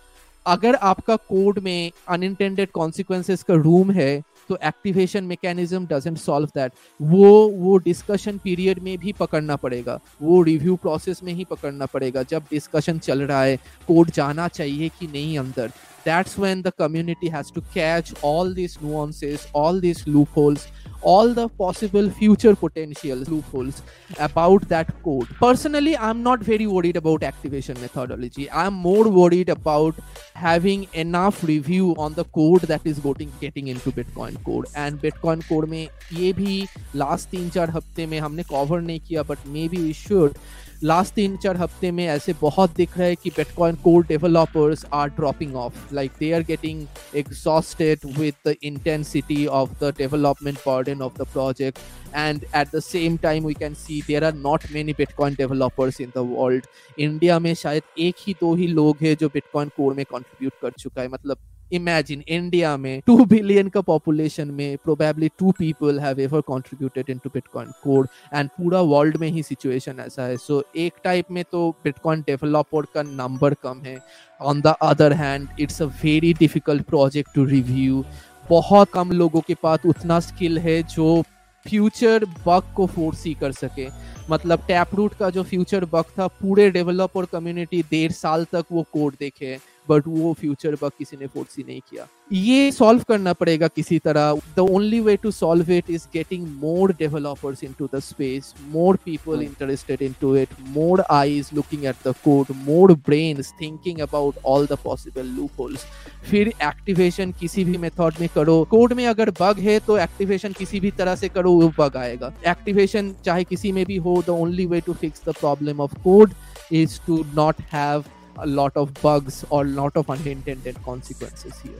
अगर 0.46 0.74
आपका 0.74 1.16
कोड 1.18 1.58
में 1.58 1.90
अनइंटेंडेड 2.08 2.70
कॉन्सिक्वेंसेस 2.70 3.42
का 3.42 3.54
रूम 3.54 3.90
है 3.90 4.22
तो 4.48 4.58
activation 4.64 5.24
mechanism 5.24 5.86
doesn't 5.86 6.16
solve 6.18 6.48
that 6.54 6.72
वो 7.00 7.30
वो 7.48 7.76
डिस्कशन 7.78 8.38
पीरियड 8.38 8.78
में 8.78 8.96
भी 8.98 9.12
पकड़ना 9.12 9.56
पड़ेगा। 9.56 9.98
वो 10.22 10.42
रिव्यू 10.42 10.76
प्रोसेस 10.76 11.22
में 11.24 11.32
ही 11.32 11.44
पकड़ना 11.44 11.86
पड़ेगा। 11.86 12.22
जब 12.22 12.42
डिस्कशन 12.50 12.98
चल 12.98 13.22
रहा 13.22 13.42
है 13.42 13.56
कोड 13.88 14.10
जाना 14.10 14.48
चाहिए 14.48 14.88
कि 14.98 15.06
नहीं 15.06 15.38
अंदर? 15.38 15.70
that's 16.03 16.37
when 16.37 16.61
the 16.61 16.71
community 16.71 17.29
has 17.29 17.51
to 17.51 17.61
catch 17.73 18.13
all 18.21 18.53
these 18.59 18.81
nuances 18.81 19.47
all 19.53 19.79
these 19.79 20.05
loopholes 20.07 20.67
all 21.01 21.33
the 21.33 21.47
possible 21.61 22.09
future 22.09 22.55
potential 22.55 23.17
loopholes 23.31 23.81
about 24.27 24.67
that 24.69 24.91
code 25.03 25.27
personally 25.39 25.95
i'm 25.97 26.23
not 26.23 26.45
very 26.51 26.67
worried 26.67 26.97
about 27.01 27.23
activation 27.23 27.79
methodology 27.81 28.49
i'm 28.51 28.73
more 28.73 29.07
worried 29.09 29.49
about 29.49 29.95
having 30.33 30.87
enough 30.93 31.43
review 31.43 31.93
on 31.97 32.13
the 32.13 32.25
code 32.39 32.61
that 32.61 32.81
is 32.85 32.99
getting 32.99 33.31
getting 33.41 33.67
into 33.67 33.91
bitcoin 33.91 34.41
code 34.43 34.65
and 34.75 35.01
bitcoin 35.01 35.47
code 35.49 35.67
में 35.69 35.87
ये 36.13 36.31
भी 36.33 36.67
last 36.95 37.29
तीन 37.29 37.49
चार 37.49 37.69
हफ्ते 37.69 38.05
में 38.07 38.19
हमने 38.19 38.43
cover 38.51 38.81
नहीं 38.81 38.99
किया 39.07 39.23
but 39.29 39.47
maybe 39.69 39.77
we 39.77 39.93
should 39.93 40.37
Last 40.84 41.14
तीन 41.14 41.36
चार 41.36 41.56
हफ़्ते 41.56 41.90
में 41.90 42.04
ऐसे 42.06 42.32
बहुत 42.40 42.70
दिख 42.76 42.96
रहा 42.98 43.06
है 43.06 43.16
कि 43.16 43.30
bitcoin 43.30 43.74
core 43.82 44.06
developers 44.06 44.84
are 44.92 45.08
dropping 45.08 45.54
off 45.56 45.94
like 45.94 46.12
they 46.20 46.32
are 46.32 46.42
getting 46.42 46.86
exhausted 47.16 48.06
with 48.18 48.34
the 48.48 48.54
intensity 48.62 49.46
of 49.58 49.78
the 49.82 49.92
development 49.98 50.58
burden 50.58 51.02
of 51.02 51.22
the 51.22 51.26
project 51.32 51.78
and 52.14 52.44
at 52.44 52.74
the 52.74 52.80
same 52.80 53.16
time 53.22 53.46
we 53.46 53.54
can 53.54 53.74
see 53.74 54.00
there 54.08 54.24
are 54.24 54.34
not 54.34 54.66
many 54.72 54.92
bitcoin 54.98 55.34
developers 55.34 56.00
in 56.00 56.12
the 56.16 56.26
world 56.32 56.66
India 56.98 57.38
में 57.38 57.52
शायद 57.54 57.82
एक 58.00 58.26
ही 58.26 58.34
दो 58.40 58.54
ही 58.54 58.66
लोग 58.66 58.96
हैं 59.02 59.16
जो 59.20 59.28
bitcoin 59.28 59.68
core 59.76 59.94
में 59.94 60.04
कॉन्ट्रीब्यूट 60.10 60.52
कर 60.62 60.72
चुका 60.78 61.02
है। 61.02 61.08
मतलब 61.08 61.36
इमेजिन 61.72 62.22
इंडिया 62.28 62.76
में 62.76 63.00
टू 63.06 63.24
बिलियन 63.24 63.68
का 63.68 63.80
पॉपुलेशन 63.80 64.48
में 64.54 64.76
probably 64.84 65.28
two 65.38 65.50
people 65.58 66.00
have 66.00 66.18
ever 66.20 66.40
contributed 66.40 67.10
in 67.10 67.20
bitcoin 67.26 67.68
core 67.84 68.08
and 68.34 68.48
पूरा 68.48 68.80
वर्ल्ड 68.90 69.16
में 69.16 69.28
ही 69.28 69.42
सिचुएशन 69.42 70.00
ऐसा 70.00 70.22
है। 70.22 70.36
सो 70.36 70.62
एक 70.76 70.92
टाइप 71.04 71.30
में 71.30 71.42
तो 71.44 71.68
बिटकॉइन 71.84 72.20
डेवलपर 72.20 72.86
का 72.94 73.02
नंबर 73.02 73.54
कम 73.54 73.80
है। 73.86 73.98
On 74.40 74.60
the 74.60 74.74
other 74.82 75.12
hand 75.12 75.48
it's 75.60 75.82
a 75.82 75.86
very 76.04 76.32
difficult 76.34 76.82
project 76.82 77.34
to 77.34 77.44
review 77.44 78.04
बहुत 78.50 78.90
कम 78.92 79.12
लोगों 79.12 79.40
के 79.40 79.54
पास 79.54 79.86
उतना 79.86 80.18
स्किल 80.20 80.58
है 80.58 80.82
जो 80.84 81.22
फ्यूचर 81.66 82.24
बग 82.46 82.72
को 82.76 82.86
फोर्सी 82.86 83.34
कर 83.34 83.52
सके। 83.52 83.86
मतलब 84.30 84.64
टैप 84.68 84.94
रूट 84.94 85.14
का 85.14 85.28
जो 85.30 85.42
फ्यूचर 85.42 85.84
बग 85.84 86.04
था, 86.18 86.26
पूरे 86.26 86.70
डेवलपर 86.70 87.24
कम्युनिटी 87.24 87.82
डेढ़ 87.82 88.12
साल 88.12 88.44
तक 88.44 88.64
वो 88.72 88.82
कोड 88.92 89.14
देखे। 89.20 89.58
बट 89.86 90.02
वो 90.06 90.32
फ्यूचर 90.32 90.76
बग 90.82 90.90
किसी 90.98 91.16
ने 91.20 91.26
फोर्सी 91.26 91.62
नहीं 91.62 91.80
किया। 91.90 92.06
ये 92.32 92.70
सॉल्व 92.72 93.02
करना 93.08 93.32
पड़ेगा 93.32 93.68
किसी 93.68 93.98
तरह। 93.98 94.40
The 94.56 94.60
only 94.60 95.00
way 95.00 95.16
to 95.16 95.30
solve 95.30 95.70
it 95.72 95.90
is 95.90 96.06
getting 96.12 96.46
more 96.60 96.92
developers 96.98 97.64
into 97.78 97.88
the 97.94 97.98
space 98.00 98.52
more 98.68 98.96
people 99.04 99.42
interested 99.42 100.02
into 100.20 100.34
it 100.36 100.48
more 100.68 101.02
eyes 101.10 101.50
looking 101.54 101.84
at 101.84 102.06
the 102.06 102.14
code 102.24 102.54
more 102.58 102.92
brain 103.06 103.42
thinking 103.60 103.98
about 104.00 104.38
all 104.46 104.66
the 104.66 104.78
possible 104.84 105.26
loopholes 105.60 105.84
फिर 106.30 106.48
activation 106.48 107.32
किसी 107.40 107.64
भी 107.64 107.76
method 107.78 108.20
में 108.20 108.28
करो। 108.34 108.62
Code 108.70 108.92
में 108.92 109.06
अगर 109.06 109.30
bug 109.40 109.58
है 109.60 109.78
तो 109.86 109.98
activation 109.98 110.52
किसी 110.58 110.80
भी 110.80 110.90
तरह 110.98 111.16
से 111.16 111.28
करो 111.28 111.52
वो 111.52 111.72
बग 111.78 111.96
आएगा। 111.96 112.32
एक्टिवेशन 112.46 113.14
चाहे 113.24 113.44
किसी 113.44 113.72
में 113.72 113.84
भी 113.86 113.96
हो 113.98 114.22
the 114.26 114.30
only 114.30 114.66
way 114.66 114.80
to 114.80 114.92
fix 114.94 115.22
the 115.28 115.34
problem 115.40 115.80
of 115.80 115.94
code 116.04 116.32
is 116.72 116.98
to 117.06 117.24
not 117.36 117.60
have 117.72 118.04
a 118.38 118.46
lot 118.46 118.76
of 118.76 118.94
bugs 119.02 119.44
or 119.50 119.64
lot 119.64 119.96
of 119.96 120.10
unintended 120.10 120.82
consequences 120.84 121.58
here. 121.60 121.78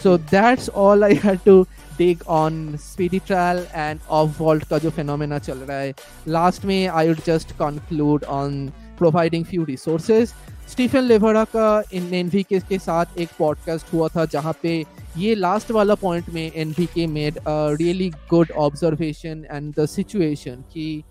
So 0.00 0.16
that's 0.16 0.68
all 0.68 1.04
I 1.04 1.14
had 1.14 1.44
to 1.44 1.66
dig 1.98 2.22
on 2.26 2.78
speedy 2.78 3.20
trial 3.20 3.66
and 3.72 4.00
off 4.08 4.30
vault 4.38 4.64
का 4.70 4.78
जो 4.78 4.90
phenomena 4.90 5.38
चल 5.40 5.58
रहा 5.58 5.78
है. 5.78 5.94
Last 6.28 6.64
में 6.64 6.88
I 6.88 7.06
would 7.08 7.24
just 7.24 7.56
conclude 7.58 8.24
on 8.24 8.72
providing 8.98 9.44
few 9.44 9.64
resources. 9.64 10.34
Stephan 10.70 11.00
Livera 11.00 11.44
का 11.44 11.82
इन 11.92 12.12
एनवीके 12.14 12.58
के 12.68 12.78
साथ 12.78 13.18
एक 13.20 13.28
पॉडकास्ट 13.38 13.92
हुआ 13.92 14.08
था 14.08 14.24
जहाँ 14.34 14.54
पे 14.62 14.84
ये 15.16 15.34
लास्ट 15.34 15.70
वाला 15.70 15.94
पॉइंट 15.94 16.28
में 16.34 16.50
NVK 16.52 17.06
made 17.06 17.38
really 17.48 18.08
good 18.30 18.50
observation 18.58 19.44
and 19.50 19.72
the 19.78 19.86
situation 19.86 20.64
कि 20.72 21.02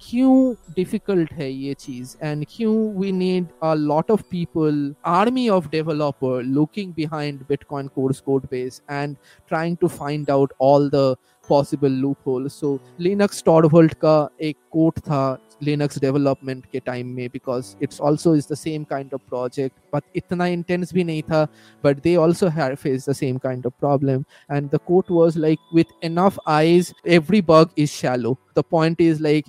क्यों 0.00 0.54
डिफ़िकल्ट 0.76 1.32
है 1.32 1.50
ये 1.52 1.74
चीज़? 1.74 2.16
एंड 2.22 2.44
क्यों 2.50 2.74
we 2.94 3.10
need 3.12 3.46
a 3.62 3.72
lot 3.74 4.10
of 4.10 4.22
people 4.30 4.94
army 5.06 5.48
of 5.48 5.68
developer 5.70 6.42
looking 6.42 6.92
behind 6.94 7.40
bitcoin 7.48 7.88
core's 7.88 8.20
code 8.20 8.46
base 8.50 8.80
and 8.90 9.16
trying 9.48 9.76
to 9.76 9.88
find 9.88 10.30
out 10.30 10.52
all 10.60 10.90
the 10.94 11.14
possible 11.48 11.92
loophole 12.26 12.48
so 12.48 12.78
Linus 13.00 13.42
Torvalds 13.46 13.94
का 13.94 14.28
एक 14.40 14.56
quote 14.70 14.98
था 14.98 15.22
Linux 15.62 15.98
development 15.98 16.64
के 16.72 16.80
time 16.80 17.06
में 17.06 17.28
because 17.28 17.74
it's 17.82 18.00
also 18.00 18.34
is 18.36 18.46
the 18.52 18.56
same 18.56 18.84
kind 18.84 19.14
of 19.14 19.20
project 19.28 19.76
but 19.94 20.02
इतना 20.16 20.46
intense 20.46 20.92
भी 20.94 21.04
नहीं 21.04 21.22
था 21.22 21.46
but 21.84 22.02
they 22.02 22.14
also 22.16 22.48
have 22.48 22.74
face 22.74 23.08
the 23.08 23.12
same 23.12 23.38
kind 23.38 23.66
of 23.66 23.74
problem 23.80 24.24
and 24.52 24.70
the 24.70 24.78
quote 24.86 25.10
was 25.10 25.38
like 25.38 25.58
with 25.74 26.04
enough 26.04 26.38
eyes 26.48 26.92
every 27.08 27.42
bug 27.48 27.70
is 27.78 27.90
shallow 27.90 28.36
the 28.58 28.62
point 28.70 29.00
is 29.00 29.22
like 29.22 29.46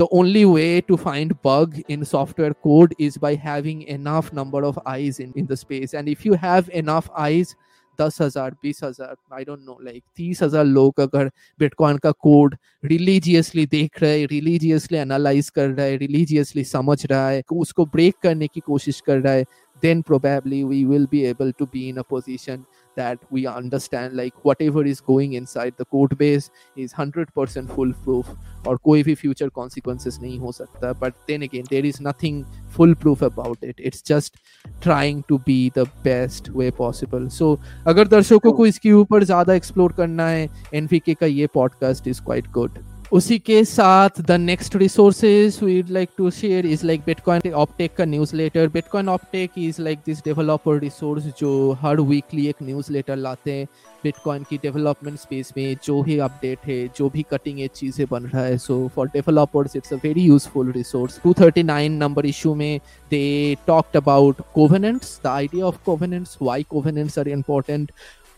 the 0.00 0.06
only 0.10 0.44
way 0.44 0.80
to 0.80 0.96
find 0.96 1.40
bug 1.42 1.78
in 1.88 2.04
software 2.04 2.54
code 2.54 2.94
is 2.98 3.16
by 3.16 3.34
having 3.34 3.82
enough 3.82 4.32
number 4.32 4.62
of 4.62 4.78
eyes 4.84 5.20
in, 5.20 5.32
in 5.34 5.46
the 5.46 5.56
space 5.56 5.94
and 5.94 6.08
if 6.08 6.24
you 6.24 6.34
have 6.34 6.68
enough 6.70 7.08
eyes 7.16 7.56
दस 8.00 8.20
हजार 8.20 8.54
बीस 8.62 8.82
हजार 8.84 9.16
आई 9.34 9.44
don't 9.44 9.60
know 9.66 9.78
like 9.82 10.02
तीस 10.16 10.42
हजार 10.42 10.64
लोग 10.64 11.00
अगर 11.00 11.30
bitcoin 11.58 11.98
का 11.98 12.10
code 12.26 12.56
religiously 12.84 13.66
देख 13.66 14.02
रहे 14.02 14.18
हैं 14.20 14.26
रिलीजियसली 14.30 14.98
एनालाइज 14.98 15.48
कर 15.50 15.68
रहा 15.68 15.86
है 15.86 15.96
रिलीजियसली 15.96 16.64
समझ 16.64 17.04
रहा 17.06 17.28
है 17.28 17.42
उसको 17.52 17.86
ब्रेक 17.94 18.16
करने 18.22 18.46
की 18.54 18.60
कोशिश 18.66 19.00
कर 19.06 19.18
रहा 19.18 19.32
है 19.32 19.44
then 19.82 20.02
probably 20.02 20.64
we 20.64 20.84
will 20.86 21.06
be 21.06 21.18
able 21.26 21.52
to 21.52 21.66
be 21.66 21.88
in 21.88 21.98
a 21.98 22.04
position 22.04 22.62
that 22.95 23.19
we 23.29 23.45
understand 23.47 24.13
like 24.15 24.33
whatever 24.43 24.85
is 24.85 25.01
going 25.01 25.33
inside 25.33 25.73
the 25.77 25.85
code 25.85 26.17
base 26.17 26.49
is 26.75 26.93
100% 26.93 27.75
foolproof 27.75 28.27
or 28.65 28.77
koi 28.79 29.01
bhi 29.03 29.17
future 29.17 29.49
consequences 29.49 30.19
nahi 30.19 30.39
ho 30.45 30.51
sakta 30.51 30.93
but 30.93 31.15
then 31.27 31.47
again 31.49 31.65
there 31.69 31.85
is 31.85 32.01
nothing 32.01 32.45
foolproof 32.77 33.21
about 33.21 33.67
it 33.71 33.83
it's 33.91 34.01
just 34.01 34.39
trying 34.87 35.23
to 35.23 35.39
be 35.39 35.59
the 35.81 35.87
best 36.03 36.49
way 36.61 36.71
possible 36.83 37.29
so 37.39 37.51
अगर 37.87 38.07
दर्शकों 38.07 38.51
को 38.53 38.65
इसके 38.65 38.91
ऊपर 38.93 39.23
ज़्यादा 39.23 39.53
explore 39.53 39.93
करना 39.97 40.27
है 40.27 40.47
एनवीके 40.73 41.13
का 41.13 41.25
ये 41.25 41.47
पॉडकास्ट 41.53 42.07
इज़ 42.07 42.21
क्वाइट 42.23 42.51
गुड 42.51 42.90
उसी 43.11 43.37
के 43.39 43.63
साथ 43.65 44.19
the 44.21 44.31
next 44.31 44.75
resources 44.75 45.57
we'd 45.63 45.89
like 45.89 46.09
to 46.17 46.29
share 46.31 46.65
is 46.65 46.85
like 46.85 47.01
bitcoin 47.05 47.53
Optech 47.53 47.95
का 47.95 48.05
newsletter 48.35 48.67
bitcoin 48.67 49.09
Optech 49.09 49.57
is 49.57 49.81
like 49.81 49.99
this 50.05 50.19
developer 50.25 50.79
resource 50.79 51.23
जो 51.39 51.49
हर 51.81 51.99
वीकली 52.01 52.47
एक 52.47 52.61
न्यूज़ 52.63 52.91
लेटर 52.93 53.15
लाते 53.15 53.51
हैं 53.51 53.65
बिटकॉइन 54.03 54.43
की 54.49 54.57
डेवलपमेंट 54.57 55.17
स्पेस 55.19 55.51
में, 55.57 55.77
जो 55.83 56.01
भी 56.03 56.17
अपडेट 56.19 56.59
है, 56.67 56.87
जो 56.97 57.09
भी 57.09 57.25
कटिंग 57.31 57.59
एज 57.61 57.69
चीज़ें 57.75 58.05
बन 58.11 58.23
रहा 58.23 58.43
है। 58.43 58.57
So 58.57 58.87
for 58.95 59.07
developers 59.07 59.75
it's 59.75 59.93
a 59.93 59.97
very 60.03 60.21
useful 60.21 60.71
resource 60.71 61.19
239 61.25 61.89
number 61.89 62.25
issue 62.25 62.53
में 62.55 62.79
they 63.11 63.57
talked 63.67 63.97
about 63.97 64.41
covenants 64.55 65.19
the 65.23 65.27
idea 65.27 65.65
of 65.65 65.83
covenants 65.85 66.37
why 66.41 66.63
covenants 66.69 67.19
are 67.19 67.27
important 67.29 67.91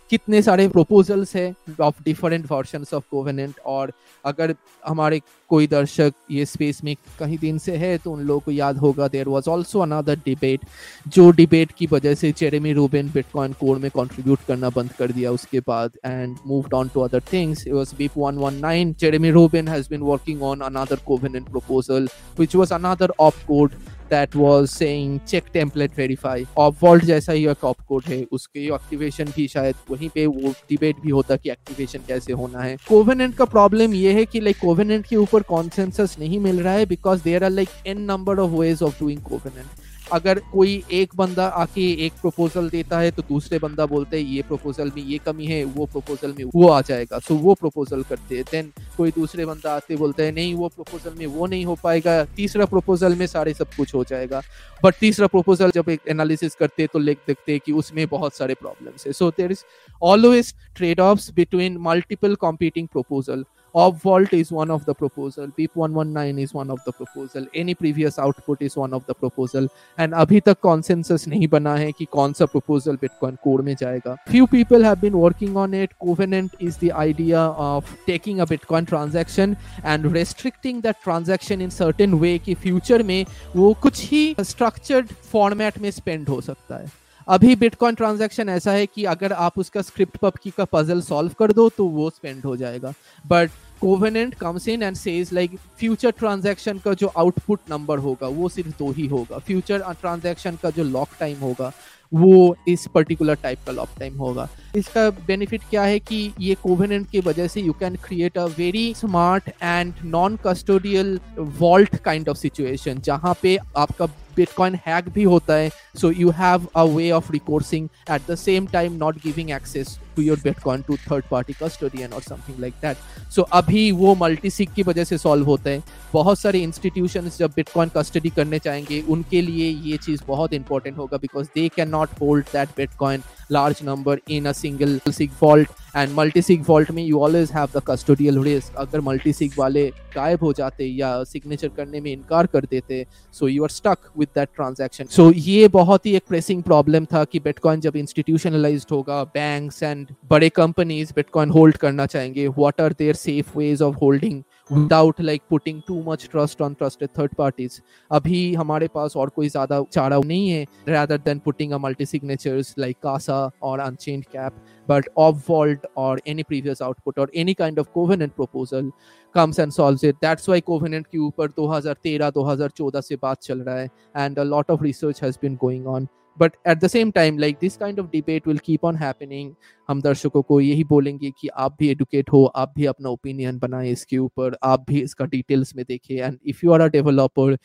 कितने 0.10 0.42
सारे 0.42 0.68
प्रपोजल्स 0.70 1.36
है 1.36 1.54
of 1.82 2.04
different 2.06 2.46
versions 2.52 2.94
of 2.94 3.04
covenant 3.12 3.60
और 3.66 3.92
अगर 4.26 4.54
हमारे 4.84 5.22
कोई 5.52 5.68
दर्शक 5.68 6.14
ये 6.32 6.46
स्पेस 6.46 6.84
में 6.84 6.96
कहीं 7.20 7.38
दिन 7.38 7.58
से 7.58 7.76
है 7.78 7.98
तो 7.98 8.12
उन 8.12 8.22
लोगों 8.22 8.40
को 8.40 8.52
याद 8.52 8.78
होगा 8.78 9.08
there 9.08 9.28
was 9.28 9.50
also 9.50 9.80
another 9.80 10.20
debate 10.26 10.62
जो 11.08 11.30
डिबेट 11.32 11.72
की 11.72 11.88
वजह 11.92 12.14
से 12.16 12.32
जेरेमी 12.40 12.74
रूबेन 12.74 13.12
बिटकॉइन 13.14 13.54
कोड 13.60 13.80
में 13.80 13.90
कंट्रीब्यूट 13.92 14.40
करना 14.48 14.70
बंद 14.70 14.92
कर 14.94 15.12
दिया 15.12 15.32
उसके 15.32 15.60
बाद 15.68 15.98
and 16.06 16.38
moved 16.48 16.74
on 16.74 16.90
to 16.94 17.02
other 17.02 17.22
things 17.34 17.68
it 17.68 17.74
was 17.74 17.94
beep 17.98 18.18
119 18.20 18.94
Jeremy 19.00 19.32
Rubin 19.32 19.68
has 19.68 19.90
been 19.90 20.02
working 20.04 20.44
on 20.44 20.62
another 20.64 21.00
covenant 21.06 21.50
proposal 21.50 22.08
which 22.38 22.56
was 22.56 22.74
another 22.74 23.14
op 23.20 23.46
code 23.48 23.76
that 24.10 24.36
was 24.36 24.72
saying, 24.72 25.22
check 25.26 25.52
template 25.54 25.96
verify. 25.96 26.44
Op 26.58 26.76
vault 26.82 27.04
जैसा 27.06 27.34
ही 27.34 27.44
op 27.62 27.82
code 27.88 28.04
है, 28.08 28.24
उसके 28.32 28.66
activation 28.66 29.32
भी 29.36 29.48
शायद 29.48 29.76
वहीं 29.92 30.10
पे 30.10 30.26
वो 30.26 30.54
debate 30.70 31.00
भी 31.02 31.12
होता 31.12 31.36
कि 31.36 31.50
एक्टिवेशन 31.50 32.00
कैसे 32.08 32.34
होना 32.34 32.62
है। 32.62 32.76
कोवेनेंट 32.90 33.36
का 33.36 33.46
प्रॉब्लम 33.46 33.94
ये 33.94 34.14
है 34.14 34.26
कि 34.26 34.40
लाइक 34.40 34.60
कोवेनेंट 34.62 35.06
के 35.08 35.16
ऊपर 35.16 35.42
कॉन्सेंसस 35.50 36.16
नहीं 36.20 36.40
मिल 36.40 36.62
रहा 36.62 36.74
है 36.74 36.86
because 36.86 37.24
there 37.24 37.44
are 37.44 37.50
like 37.52 37.70
an 37.88 38.02
number 38.02 38.40
of 38.40 38.52
ways 38.52 38.84
of 38.84 39.00
doing 39.00 39.22
covenant 39.22 39.83
अगर 40.12 40.40
कोई 40.52 40.84
एक 40.92 41.16
बंदा 41.16 41.46
आके 41.46 41.82
एक 42.06 42.14
प्रपोजल 42.22 42.70
देता 42.70 43.00
है 43.00 43.12
तो 43.12 43.22
दूसरे 43.22 43.60
बंदा 43.60 43.86
बोलते 43.86 44.22
हैं, 44.22 44.30
ये 44.30 44.42
प्रपोजल 44.42 44.92
में 44.96 45.04
ये 45.04 45.18
कमी 45.18 45.46
है, 45.46 45.64
वो 45.66 45.86
प्रपोजल 45.86 46.34
में 46.40 46.44
वो 46.46 46.68
आ 46.70 46.82
जाएगा। 46.82 47.20
सो 47.20 47.36
वो 47.36 47.54
प्रपोजल 47.54 48.04
करते 48.04 48.36
हैं। 48.36 48.44
देन 48.52 48.72
कोई 48.98 49.12
दूसरे 49.12 49.46
बंदा 49.46 49.76
आते 49.76 49.96
बोलते 49.96 50.26
हैं, 50.26 50.34
नहीं, 50.34 50.54
वो 50.54 50.68
प्रपोजल 50.68 51.18
में 51.20 51.26
वो 51.28 51.48
नहीं 51.48 51.66
हो 51.66 51.78
पाएगा। 51.84 52.24
तीसरा 52.36 52.66
प्रपोजल 52.66 53.16
में 53.16 53.26
सारे 53.28 53.54
सब 53.54 53.74
कुछ 53.78 53.94
हो 53.96 54.04
जाएगा। 54.04 54.42
बट 54.84 54.96
तीसरा 54.96 55.28
प्रपोजल 55.28 55.72
जब 55.72 55.90
एक 55.90 56.02
एनालिसिस 56.10 56.56
करते 56.56 56.88
तो 56.88 57.00
लिख 57.00 57.18
देखते 57.28 57.52
हैं 57.52 57.62
कि 57.66 57.72
उसमें 57.72 58.06
बहुत 58.08 58.36
सारे 58.36 58.54
प्रॉब्लम्स 58.54 59.08
है। 59.08 59.14
So 59.14 59.30
there 59.30 59.52
is 59.52 59.64
always 60.02 60.54
trade 60.76 61.00
offs 61.00 61.32
between 61.34 61.78
multiple 61.82 62.36
competing 62.36 62.88
proposal 62.88 63.44
Vault 63.74 64.34
is 64.34 64.52
one 64.52 64.70
of 64.70 64.86
the 64.86 64.94
proposal. 64.94 65.48
Beep 65.58 65.76
119 65.76 66.38
is 66.38 66.54
one 66.54 66.70
of 66.70 66.84
the 66.86 66.92
proposal. 66.92 67.48
Any 67.56 67.74
previous 67.74 68.20
output 68.20 68.62
is 68.62 68.78
one 68.78 68.94
of 68.94 69.06
the 69.08 69.16
proposal. 69.16 69.68
And 69.98 70.14
अभी 70.14 70.40
तक 70.40 70.58
consensus 70.66 71.28
नहीं 71.28 71.48
बना 71.48 71.76
है 71.76 71.92
कि 71.92 72.06
कौन 72.06 72.34
सा 72.34 72.46
proposal 72.46 72.98
Bitcoin 72.98 73.38
core 73.44 73.62
में 73.64 73.76
जाएगा. 73.76 74.16
Few 74.30 74.48
people 74.48 74.84
have 74.84 75.02
been 75.02 75.18
working 75.18 75.58
on 75.58 75.74
it. 75.74 75.98
Covenant 76.06 76.56
is 76.60 76.78
the 76.78 76.92
idea 76.92 77.40
of 77.40 77.86
taking 78.06 78.42
a 78.42 78.46
Bitcoin 78.46 78.88
transaction 78.88 79.58
and 79.84 80.12
restricting 80.12 80.82
that 80.82 81.02
transaction 81.02 81.62
in 81.62 81.72
certain 81.72 82.20
way 82.20 82.38
कि 82.40 82.56
future 82.56 83.04
में 83.04 83.26
वो 83.56 83.74
कुछ 83.82 84.06
ही 84.12 84.36
structured 84.36 85.16
format 85.34 85.78
में 85.78 85.92
spend 85.92 86.30
हो 86.30 86.42
सकता 86.42 86.76
है. 86.76 87.04
अभी 87.28 87.56
बिटकॉइन 87.56 87.96
ट्रांजैक्शन 87.96 88.50
ऐसा 88.50 88.72
है 88.72 88.86
कि 88.86 89.04
अगर 89.06 89.34
आप 89.34 89.60
उसका 89.60 89.82
स्क्रिप्ट 89.82 90.18
पबकी 90.18 90.50
का 90.58 90.66
पजल 90.66 91.02
सॉल्व 91.02 91.32
कर 91.40 91.52
दो 91.52 91.70
तो 91.78 91.86
वो 91.86 92.10
स्पेंड 92.10 92.44
हो 92.46 92.56
जाएगा 92.58 92.94
but 93.28 93.52
covenant 93.84 94.36
comes 94.36 94.68
in 94.68 94.84
and 94.84 94.96
says 94.96 95.30
like 95.34 95.56
future 95.80 96.12
transaction 96.20 96.78
का 96.78 96.94
जो 96.94 97.08
आउटपुट 97.08 97.60
नंबर 97.70 97.98
होगा, 98.00 98.28
वो 98.28 98.50
सिर्फ़ 98.50 98.78
दो 98.80 98.92
ही 98.92 99.08
होगा। 99.08 99.38
फ्यूचर 99.38 99.84
ट्रांजैक्शन 100.02 100.58
का 100.62 100.70
जो 100.70 100.84
लॉक 100.84 101.10
टाइम 101.20 101.40
होगा, 101.40 101.72
वो 102.12 102.56
इस 102.68 102.88
पर्टिकुलर 102.94 103.36
टाइप 103.44 103.60
का 103.66 103.72
लॉक 103.72 103.90
टाइम 104.00 104.18
होगा। 104.18 104.48
इसका 104.76 105.10
बेनिफिट 105.28 105.62
क्या 105.70 105.84
है 105.84 106.00
कि 106.00 106.32
ये 106.40 106.56
कोवेनेंट 106.64 107.10
की 107.10 107.20
वजह 107.20 107.48
से 107.48 107.62
you 107.62 107.74
can 107.74 107.96
create 108.04 108.38
a 108.38 108.46
very 108.58 108.94
smart 108.98 109.50
and 109.64 109.94
non 110.06 110.38
custodial 110.46 111.20
vault 111.60 111.96
kind 111.96 112.30
of 112.30 112.38
situation 112.38 113.02
जहाँ 113.02 113.36
पे 113.42 113.58
आपका 113.78 114.06
बिटकॉइन 114.36 114.80
हैक 114.88 115.10
भी 115.10 115.24
होता 115.26 115.56
है 115.56 115.70
so 116.02 116.12
you 116.12 116.30
have 116.38 116.68
a 116.76 116.84
way 116.96 117.12
of 117.12 117.32
recoursing 117.32 117.90
at 118.12 118.32
the 118.32 118.36
same 118.38 118.68
time 118.68 118.94
not 118.98 119.18
giving 119.24 119.52
access 119.52 119.98
to 120.16 120.22
your 120.22 120.40
bitcoin 120.44 120.82
to 120.82 120.98
third 121.06 121.26
party 121.32 121.54
custodian 121.64 122.14
और 122.14 122.22
something 122.22 122.60
like 122.60 122.74
that 122.82 122.98
so 123.36 123.42
अभी 123.42 123.92
वो 123.92 124.16
multi 124.16 124.66
की 124.66 124.84
वजह 124.84 125.04
से 125.04 125.18
सॉल्व 125.18 125.46
होते 125.46 125.70
हैं। 125.70 125.84
बहुत 126.14 126.40
सारे 126.40 126.60
इंस्टीट्यूशन 126.60 127.30
जब 127.38 127.52
बिटकॉइन 127.56 127.90
कस्टडी 127.98 128.30
करने 128.30 128.60
चाहेंगे 128.60 129.02
उनके 129.10 129.42
लिए 129.42 129.70
ये 129.90 129.98
चीज़ 129.98 130.22
बहुत 130.28 130.54
इंपॉर्टेंट 130.54 130.98
होगा 130.98 131.18
because 131.18 131.48
they 131.56 131.68
can 131.76 131.90
not 131.90 132.20
hold 132.22 132.46
that 132.54 132.70
Bitcoin 132.78 133.22
large 133.52 133.82
number 133.84 134.14
in 134.36 134.46
a 134.50 134.54
single 134.54 134.94
sig 135.16 135.34
vault 135.40 135.82
and 136.02 136.14
multi 136.20 136.42
sig 136.42 136.62
vault 136.70 136.92
में 136.92 137.02
you 137.08 137.20
always 137.26 137.52
have 137.56 137.74
the 137.74 137.82
custodial 137.90 138.40
risk. 138.46 138.76
अगर 138.76 139.02
multi 139.02 139.34
sig 139.40 139.58
वाले 139.58 139.86
गायब 140.16 140.44
हो 140.44 140.52
जाते 140.54 140.86
या 140.86 141.12
सिग्नेचर 141.24 141.68
करने 141.78 142.00
में 142.02 142.12
इनकार 142.12 142.46
कर 142.46 142.66
देते 142.66 143.06
so 143.34 143.48
you 143.48 143.64
are 143.64 143.70
stuck 143.70 143.98
with 144.18 144.28
that 144.36 144.50
transaction 144.56 145.06
so 145.12 145.32
ये 145.32 145.68
बहुत 145.68 146.06
ही 146.06 146.16
एक 146.16 146.24
प्रेसिंग 146.28 146.64
प्रॉब्लम 146.64 147.06
था 147.14 147.24
कि 147.24 147.40
बिटकॉइन 147.40 147.82
जब 147.82 147.96
इंस्टीट्यूशनलाइज्ड 147.96 148.92
होगा 148.92 149.24
बैंक्स 149.34 149.84
एंड 149.84 150.03
एंड 150.04 150.16
बड़े 150.30 150.50
कंपनीज़ 150.52 151.14
बिटकॉइन 151.16 151.50
होल्ड 151.50 151.78
करना 151.78 152.06
चाहेंगे. 152.06 152.48
What 152.50 152.82
are 152.82 152.94
their 153.00 153.16
safe 153.16 153.58
ways 153.58 153.82
of 153.82 153.96
holding 153.96 154.42
without 154.72 155.22
like 155.22 155.42
putting 155.50 155.82
too 155.88 156.02
much 156.04 156.28
trust 156.32 156.62
on 156.62 156.74
trusted 156.74 157.10
third 157.18 157.34
parties 157.38 157.80
अभी 158.12 158.54
हमारे 158.54 158.88
पास 158.94 159.16
और 159.18 159.30
कोई 159.30 159.50
ज़्यादा 159.50 159.84
चारा 159.92 160.20
नहीं 160.26 160.50
है 160.50 160.64
rather 160.88 161.18
than 161.26 161.40
putting 161.40 161.72
a 161.72 161.78
multi 161.78 162.06
signatures 162.06 162.74
like 162.80 162.98
Casa 163.04 163.50
और 163.64 163.80
Unchained 163.80 164.26
cap 164.26 164.64
but 164.88 165.10
op 165.18 165.44
vault 165.50 165.86
और 165.98 166.22
एनी 166.28 166.44
प्रीवियस 166.44 166.82
आउटपुट 166.82 167.20
और 167.20 167.32
any 167.36 167.54
kind 167.54 167.80
of 167.80 167.88
covenant 167.94 168.32
proposal 168.32 168.92
comes 169.36 169.60
and 169.60 169.72
solve 169.72 170.06
it 170.06 170.16
that's 170.16 170.50
why 170.50 170.62
covenant 170.62 171.08
के 171.08 171.18
ऊपर 171.18 171.48
दो 171.48 171.68
हज़ार 171.68 171.94
तेरह, 172.04 172.30
दो 172.30 172.44
हज़ार 172.44 172.70
चौदह 172.70 173.02
से 173.02 173.16
बात 173.22 173.42
चल 173.42 173.60
रहा 173.60 173.76
है 173.76 173.90
and 174.18 174.40
a 174.40 174.44
lot 174.44 174.72
of 174.72 174.84
research 174.84 175.24
has 175.24 175.38
been 175.42 175.56
going 175.62 175.88
on 175.88 176.08
but 176.40 176.56
at 176.68 176.80
the 176.80 176.88
same 176.88 177.12
time 177.12 177.38
like 177.38 177.58
this 177.62 177.78
kind 177.78 178.00
of 178.00 178.08
debate 178.12 178.48
will 178.48 178.58
keep 178.58 178.86
on 178.86 178.96
happening 178.96 179.54
हम 179.90 180.02
दर्शकों 180.02 180.42
को 180.42 180.60
यही 180.62 180.84
बोलेंगे 180.84 181.32
कि 181.32 181.48
आप 181.48 181.76
भी 181.80 181.90
एडुकेट 181.90 182.30
हो, 182.30 182.44
आप 182.46 182.74
भी 182.76 182.86
अपना 182.86 183.10
ओपिनियन 183.10 183.60
बनाए 183.60 183.92
इसके 183.92 184.18
ऊपर, 184.18 184.58
आप 184.64 184.86
भी 184.90 185.02
इसका 185.02 185.26
डिटेल्स 185.26 185.76
में 185.76 185.86
देखें। 185.88 186.16
And 186.16 186.38
if 186.46 186.66
you 186.66 186.72
are 186.72 186.82
a 186.82 186.88
developer 186.88 187.58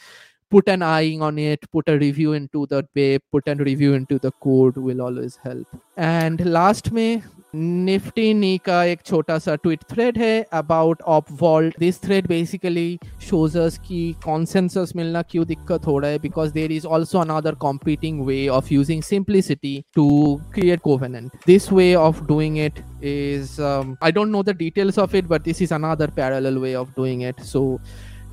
put 0.53 0.69
an 0.73 0.83
eye 0.83 1.17
on 1.21 1.39
it, 1.39 1.65
put 1.77 1.91
a 1.93 1.95
review 1.99 2.35
into 2.35 2.61
the 2.69 2.79
web 2.97 3.21
put 3.33 3.49
a 3.49 3.55
review 3.55 3.97
into 3.97 4.19
the 4.19 4.31
code 4.45 4.79
will 4.85 5.03
always 5.07 5.35
help. 5.47 5.77
And 5.99 6.45
last 6.47 6.93
में 6.93 7.23
निफ्टी 7.55 8.33
नी 8.35 8.57
का 8.59 8.83
एक 8.85 9.03
छोटा 9.03 9.39
सा 9.39 9.55
ट्वीट 9.55 9.83
थ्रेड 9.91 10.19
है 10.19 10.43
about 10.53 11.03
op 11.03 11.33
vault 11.41 11.79
this 11.79 12.03
thread 12.03 12.27
basically 12.27 12.99
shows 13.29 13.79
की 13.79 14.13
consensus 14.25 14.93
मिलना 14.97 15.23
क्यों 15.23 15.47
दिक्कत 15.47 15.87
हो 15.87 15.99
रहा 15.99 16.11
है 16.11 16.19
because 16.19 16.53
there 16.53 16.73
is 16.73 16.87
also 16.87 17.19
another 17.19 17.55
competing 17.61 18.21
way 18.27 18.47
of 18.49 18.73
using 18.75 19.03
simplicity 19.03 19.83
to 19.95 20.09
create 20.55 20.81
covenant 20.81 21.31
this 21.47 21.73
way 21.73 21.95
of 21.95 22.23
doing 22.25 22.59
it 22.59 22.85
um, 23.01 23.97
i 24.03 24.11
don't 24.11 24.33
know 24.33 24.43
the 24.43 24.55
details 24.55 24.99
of 24.99 25.15
it 25.15 25.29
but 25.29 25.45
this 25.45 25.61
is 25.61 25.73
another 25.73 26.09
parallel 26.09 26.59
way 26.61 26.75
of 26.75 26.95
doing 26.95 27.21
it. 27.23 27.41
So 27.41 27.81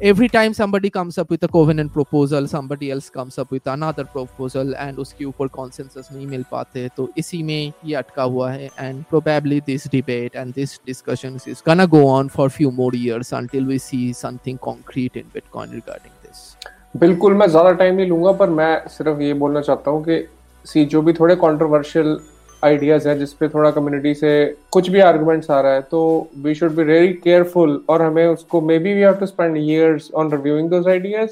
every 0.02 0.28
time 0.28 0.54
somebody 0.54 0.90
comes 0.90 1.18
up 1.18 1.30
with 1.30 1.42
a 1.44 1.48
covenant 1.48 1.92
proposal 1.94 2.48
somebody 2.48 2.92
else 2.92 3.10
comes 3.10 3.38
up 3.38 3.50
with 3.50 3.66
another 3.66 4.04
proposal 4.04 4.74
and 4.76 4.98
उसके 5.00 5.26
ऊपर 5.26 5.48
consensus 5.48 6.12
नहीं 6.12 6.26
मिल 6.28 6.44
पाते 6.52 6.88
तो 6.98 7.08
इसी 7.18 7.42
में 7.44 7.72
ये 7.86 7.96
अटका 7.96 8.24
हुआ 8.24 8.52
है 8.52 8.70
and 8.80 9.06
probably 9.14 9.62
this 9.70 9.88
debate 9.88 10.36
and 10.36 10.54
this 10.54 10.78
discussions 10.86 11.48
is 11.48 11.62
gonna 11.62 11.88
go 11.88 12.06
on 12.08 12.28
for 12.28 12.50
few 12.50 12.72
more 12.72 12.92
years 12.94 13.32
until 13.32 13.64
we 13.64 13.78
see 13.78 14.12
something 14.12 14.58
concrete 14.68 15.16
in 15.16 15.32
Bitcoin 15.36 15.72
regarding 15.72 16.14
this. 16.24 16.56
बिल्कुल 16.98 17.34
मैं 17.34 17.48
ज़्यादा 17.48 17.72
टाइम 17.80 17.96
नहीं 17.96 18.08
लूँगा 18.08 18.32
पर 18.40 18.50
मैं 18.50 18.88
सिर्फ़ 18.88 19.22
ये 19.22 19.34
बोलना 19.34 19.62
चाहता 19.62 19.92
हूँ 19.92 20.04
कि 20.04 20.24
सी 20.66 20.86
जो 20.86 21.02
भी 21.02 21.14
थोड़े 21.14 21.36
कंट्रोवर्शियल 21.36 22.18
आइडियाज़ 22.64 23.08
है 23.10 23.18
जिसपे 23.20 23.48
थोड़ा 23.48 23.72
कम्युनिटी 23.72 24.14
से 24.14 24.32
कुछ 24.72 24.90
भी 24.90 25.00
आर्गुमेंट्स 25.00 25.52
आ 25.52 25.60
रहा 25.62 25.74
है 25.74 25.82
तो 25.82 26.02
we 26.38 26.56
should 26.56 26.76
be 26.76 26.84
very 26.84 27.14
careful 27.14 27.80
और 27.90 28.02
हमें 28.02 28.26
उसको 28.28 28.62
maybe 28.80 28.94
we 28.94 29.02
have 29.02 29.14
to 29.14 29.26
spend 29.26 29.58
years 29.58 30.10
on 30.16 30.32
reviewing 30.32 30.70
those 30.70 30.88
ideas 30.88 31.30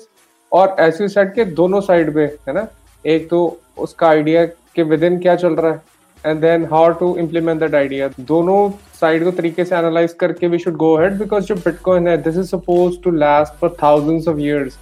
और 0.52 0.76
ऐसी 0.80 1.08
साइड 1.08 1.34
के 1.34 1.46
दोनों 1.46 1.82
साइड 1.82 2.14
पे, 2.14 2.22
है 2.22 2.54
ना? 2.54 2.68
एक 3.06 3.30
तो 3.30 3.60
उसका 3.78 4.08
आइडिया 4.08 4.46
के 4.76 4.84
विद 4.84 5.04
इन 5.04 5.18
क्या 5.20 5.36
चल 5.36 5.56
रहा 5.56 5.72
है 5.72 5.82
and 6.26 6.42
then 6.42 6.66
how 6.72 6.92
to 6.94 7.16
implement 7.18 7.60
that 7.60 7.76
idea 7.76 8.10
दोनों 8.20 8.70
साइड 9.02 9.24
को 9.24 9.32
तरीके 9.32 9.66
से 9.66 9.76
एनालाइज 9.76 10.14
करके 10.14 10.48
we 10.48 10.60
should 10.60 10.76
go 10.78 10.96
head 10.98 11.18
because 11.20 11.46
जो 11.46 11.56
बिटकॉइन 11.56 12.08
है 12.08 12.18
this 12.24 12.38
is 12.38 12.48
suppose 12.48 13.02
to 13.04 13.12
last 13.12 13.60
for 13.62 13.76
thousands 13.84 14.28
of 14.28 14.38
years 14.38 14.78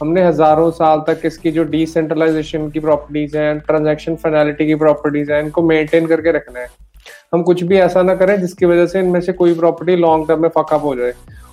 हमने 0.00 0.22
हज़ारों 0.24 0.70
साल 0.72 1.02
तक 1.06 1.20
इसकी 1.24 1.50
जो 1.50 1.64
डिसेंट्रलाइजेशन 1.64 2.68
की 2.70 2.80
प्रॉपर्टीज़ 2.80 3.36
हैं 3.38 3.58
ट्रांजैक्शन 3.60 4.16
फाइनलिटी 4.16 4.66
की 4.66 4.74
प्रॉपर्टीज़ 4.74 5.32
हैं 5.32 5.42
इनको 5.42 5.62
मेंटेन 5.62 6.06
करके 6.06 6.32
रखना 6.32 6.60
है। 6.60 6.66
हम 7.32 7.42
कुछ 7.42 7.62
भी 7.62 7.76
ऐसा 7.78 8.02
ना 8.02 8.14
करें 8.14 8.40
जिसकी 8.40 8.66
वजह 8.66 8.86
से 8.86 9.00
इनमें 9.00 9.20
से 9.20 9.32
कोई 9.32 9.54
प्रॉपर्टी 9.54 9.96
लॉन्ग 9.96 10.28
टर्म 10.28 10.42
में 10.42 10.48
फकअप 10.48 10.84
हो 10.84 10.94
जाए। 10.96 11.12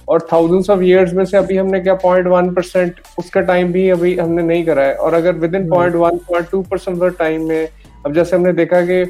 और 0.09 0.27
थाउजेंड्स 0.31 0.69
ऑफ़ 0.69 0.81
इयर्स 0.81 1.13
में 1.13 1.23
से 1.25 1.37
अभी 1.37 1.57
हमने 1.57 1.79
क्या 1.79 1.93
पॉइंट 1.95 2.27
वन 2.27 2.53
परसेंट 2.53 3.01
उसका 3.19 3.41
टाइम 3.41 3.71
भी 3.71 3.89
अभी 3.89 4.15
हमने 4.17 4.43
नहीं 4.43 4.65
करा 4.65 4.83
है। 4.83 4.95
और 4.95 5.13
अगर 5.13 5.35
within 5.55 5.69
point 5.69 5.95
one 5.95 6.17
point 6.29 6.49
two 6.51 6.61
percent 6.61 7.17
time 7.17 7.47
में 7.49 7.67
अब 8.05 8.13
जैसे 8.13 8.35
हमने 8.35 8.53
देखा 8.53 8.81
कि 8.81 9.03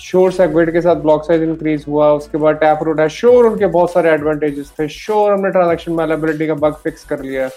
श्योर 0.00 0.32
सेगवेट 0.32 0.70
के 0.72 0.80
साथ 0.80 0.96
ब्लॉक 1.02 1.24
साइज़ 1.24 1.42
इंक्रीज 1.42 1.84
हुआ 1.88 2.10
उसके 2.12 2.38
बाद 2.38 2.56
टैप 2.56 2.82
रोड 2.82 3.00
है 3.00 3.08
श्योर 3.10 3.46
उनके 3.46 3.66
बहुत 3.68 3.92
सारे 3.92 4.10
एडवांटेजेस 4.10 4.72
थे। 4.78 4.88
श्योर 4.88 5.32
हमने 5.32 5.50
ट्रांजेक्शन 5.50 5.92
मैलेबिलिटी 5.92 6.46
का 6.46 6.54
बग 6.56 6.74
फिक्स 6.84 7.04
कर 7.04 7.22
लिया 7.22 7.48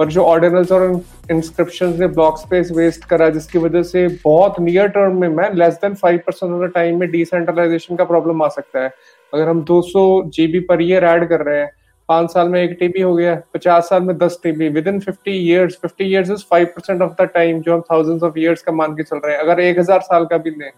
पर 0.00 0.08
जो 0.08 0.22
ऑर्डिनल्स 0.24 0.70
और 0.72 0.82
इंस्क्रिप्शन 1.30 1.92
ने 2.00 2.06
ब्लॉक 2.08 2.38
स्पेस 2.38 2.70
वेस्ट 2.72 3.04
करा, 3.04 3.28
जिसकी 3.30 3.58
वजह 3.58 3.82
से 3.82 4.06
बहुत 4.24 4.60
नियर 4.60 4.86
टर्म 4.88 5.20
में, 5.20 5.28
मैं 5.28 5.50
less 5.54 5.74
than 5.74 5.94
five 5.94 6.20
percent 6.26 6.52
of 6.52 6.62
the 6.62 6.70
time 6.74 7.00
में 7.00 7.10
डिसेंट्रलाइजेशन 7.10 7.96
का 7.96 8.04
प्रॉब्लम 8.04 8.42
आ 8.42 8.48
सकता 8.48 8.82
है। 8.82 8.92
अगर 9.32 9.48
हम 9.48 9.62
200 9.64 10.04
जीबी 10.28 10.60
पर 10.60 10.82
ईयर 10.82 11.04
ऐड 11.04 11.28
कर 11.28 11.40
रहे 11.40 11.58
हैं, 11.58 11.70
पाँच 12.08 12.32
साल 12.32 12.48
में 12.48 12.60
एक 12.62 12.76
टीबी 12.80 13.00
हो 13.00 13.14
गया, 13.14 13.34
पचास 13.54 13.88
साल 13.88 14.02
में 14.02 14.16
दस 14.18 14.38
TB 14.42 14.68
within 14.88 15.00
fifty 15.00 15.32
years 15.40 15.78
fifty 15.82 16.04
years 16.04 16.30
is 16.30 16.44
five 16.50 16.66
percent 16.76 17.02
of 17.02 17.12
the 17.22 17.28
time 17.34 17.60
जो 17.60 17.74
हम 17.74 17.80
थाउजेंड्स 17.90 18.22
ऑफ़ 18.22 18.38
ईयर्स 18.38 18.62
का 18.62 18.72
मान 18.72 18.94
के 18.94 19.02
चल 19.02 19.20
रहे 19.24 19.34
हैं। 19.34 19.42
अगर 19.42 19.60
एक 19.60 19.78
हज़ार 19.78 20.00
साल 20.02 20.24
का 20.26 20.38
भी 20.38 20.50
लें 20.50 20.70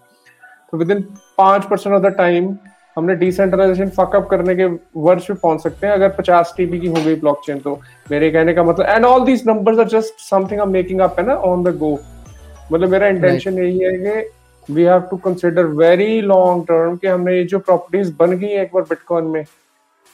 तो 0.72 0.78
विद 0.78 0.90
इन 0.90 1.00
पाँच 1.38 1.64
परसेंट 1.64 1.94
ऑफ़ 1.94 2.02
द 2.02 2.14
टाइम 2.16 2.54
हमने 2.96 3.14
डिसेंट्रलाइजेशन 3.14 3.88
फकअप 3.88 4.28
करने 4.30 4.54
के 4.54 4.66
वर्ष 5.00 5.26
पे 5.26 5.34
पहुँच 5.34 5.62
सकते 5.62 5.86
हैं 5.86 5.94
अगर 5.94 6.08
पचास 6.08 6.52
टीबी 6.56 6.80
की 6.80 6.86
हो 6.86 7.04
गई 7.04 7.14
ब्लॉकचेन 7.14 7.58
तो। 7.58 7.80
मेरे 8.10 8.30
कहने 8.30 8.54
का 8.54 8.62
मतलब 8.62 8.86
and 8.86 9.04
all 9.04 9.24
these 9.24 9.42
number 9.46 9.80
are 9.80 9.88
just 9.88 10.20
something 10.20 10.60
I 10.60 10.66
making 10.68 11.00
up 11.00 11.18
है 11.18 11.26
ना 11.26 11.34
ऑन 11.50 11.62
द 11.64 11.76
गो 11.78 11.98
मतलब 12.72 12.88
मेरा 12.88 13.08
इंटेंशन 13.08 13.58
यही 13.58 13.78
है 13.78 13.96
कि 13.98 14.72
we 14.74 14.82
have 14.82 15.00
to 15.10 15.16
consider 15.24 15.66
very 15.76 16.20
long 16.22 16.64
term 16.64 16.96
कि 16.96 17.06
हमने 17.06 17.36
ये 17.36 17.44
जो 17.44 17.58
प्रॉपर्टीज़ 17.60 18.12
बन 18.18 18.32
गई 18.32 18.48
है 18.48 18.62
एक 18.62 18.70
बार 18.74 18.82
बिटकॉइन 18.82 19.24
में 19.26 19.44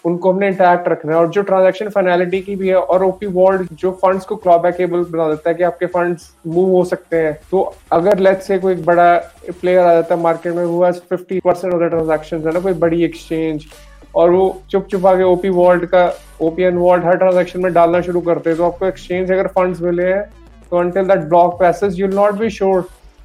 उनको 0.04 0.30
हमने 0.32 0.48
इंटैक्ट 0.48 0.88
रखना 0.88 1.12
है। 1.12 1.18
और 1.18 1.28
जो 1.28 1.42
ट्रांजेक्शन 1.42 1.88
फाइनलिटी 1.88 2.40
की 2.40 2.54
भी 2.56 2.68
है 2.68 2.76
और 2.76 3.04
ओपी 3.04 3.26
वर्ल्ड 3.26 3.68
जो 3.72 3.90
फंड्स 4.02 4.24
को 4.24 4.36
क्लॉबैकेबल 4.36 5.04
बना 5.10 5.28
देता 5.28 5.50
है 5.50 5.54
कि 5.54 5.62
आपके 5.62 5.86
फंड्स 5.86 6.30
मूव 6.46 6.70
हो 6.70 6.84
सकते 6.84 7.16
हैं। 7.16 7.34
तो 7.50 7.62
अगर 7.92 8.18
लेट्स 8.18 8.46
से 8.46 8.58
कोई 8.58 8.74
बड़ा 8.74 9.14
प्लेयर 9.50 9.80
आ 9.80 9.92
जाता 9.94 10.14
है 10.14 10.20
मार्केट 10.20 10.54
में 10.54 10.64
वो 10.64 10.90
fifty 11.10 11.40
percent 11.40 11.74
of 11.74 11.82
the 11.82 11.88
transaction 11.88 12.46
है 12.46 12.52
ना 12.54 12.60
कोई 12.60 12.72
बड़ी 12.84 13.02
एक्सचेंज 13.04 13.66
और 14.16 14.30
वो 14.30 14.60
चुप 14.70 14.86
चुप 14.90 15.06
आगे 15.06 15.22
ओपी 15.24 15.48
वर्ल्ड 15.48 15.86
का 15.86 16.12
ओपीएन 16.42 16.76
वर्ल्ड 16.76 17.04
हर 17.04 17.16
ट्रांजेक्शन 17.16 17.62
में 17.62 17.72
डालना 17.72 18.00
शुरू 18.00 18.20
करते 18.20 18.50
हैं 18.50 18.56
तो 18.58 18.64
आपको 18.64 18.86
एक्सचेंज 18.86 19.32
अगर 19.32 19.46
फंड्स 19.46 19.80
मिले 19.80 20.12
हैं 20.12 20.22
तो 20.70 20.76
until 20.76 21.08
that 21.08 21.18
block 21.18 21.58
passes 21.60 22.00
you 22.00 22.06
not 22.08 22.34
be 22.34 22.50
sure 22.50 22.84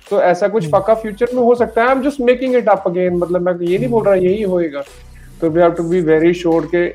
तो 0.10 0.22
ऐसा 0.22 0.48
कुछ 0.48 0.66
पक्का 0.66 0.94
hmm. 0.94 1.02
फ्यूचर 1.02 1.36
में 1.36 1.42
हो 1.44 1.56
सकता 1.56 1.82
है। 1.82 1.88
I 1.88 1.96
am 1.96 2.02
just 2.02 2.22
making 2.22 2.56
it 2.56 2.68
up 2.70 2.84
again 2.88 3.16
मतलब 3.16 3.42
मैं 3.42 3.54
ये 3.68 3.78
नहीं 3.78 3.90
बोल 3.90 4.04
रहा 4.06 4.16
यही 4.16 4.42
होएगा। 4.44 4.84
तो 5.44 5.50
we 5.50 5.62
have 5.62 5.72
to 5.74 5.84
be 5.84 6.02
very 6.04 6.34
sure 6.34 6.66
के 6.74 6.86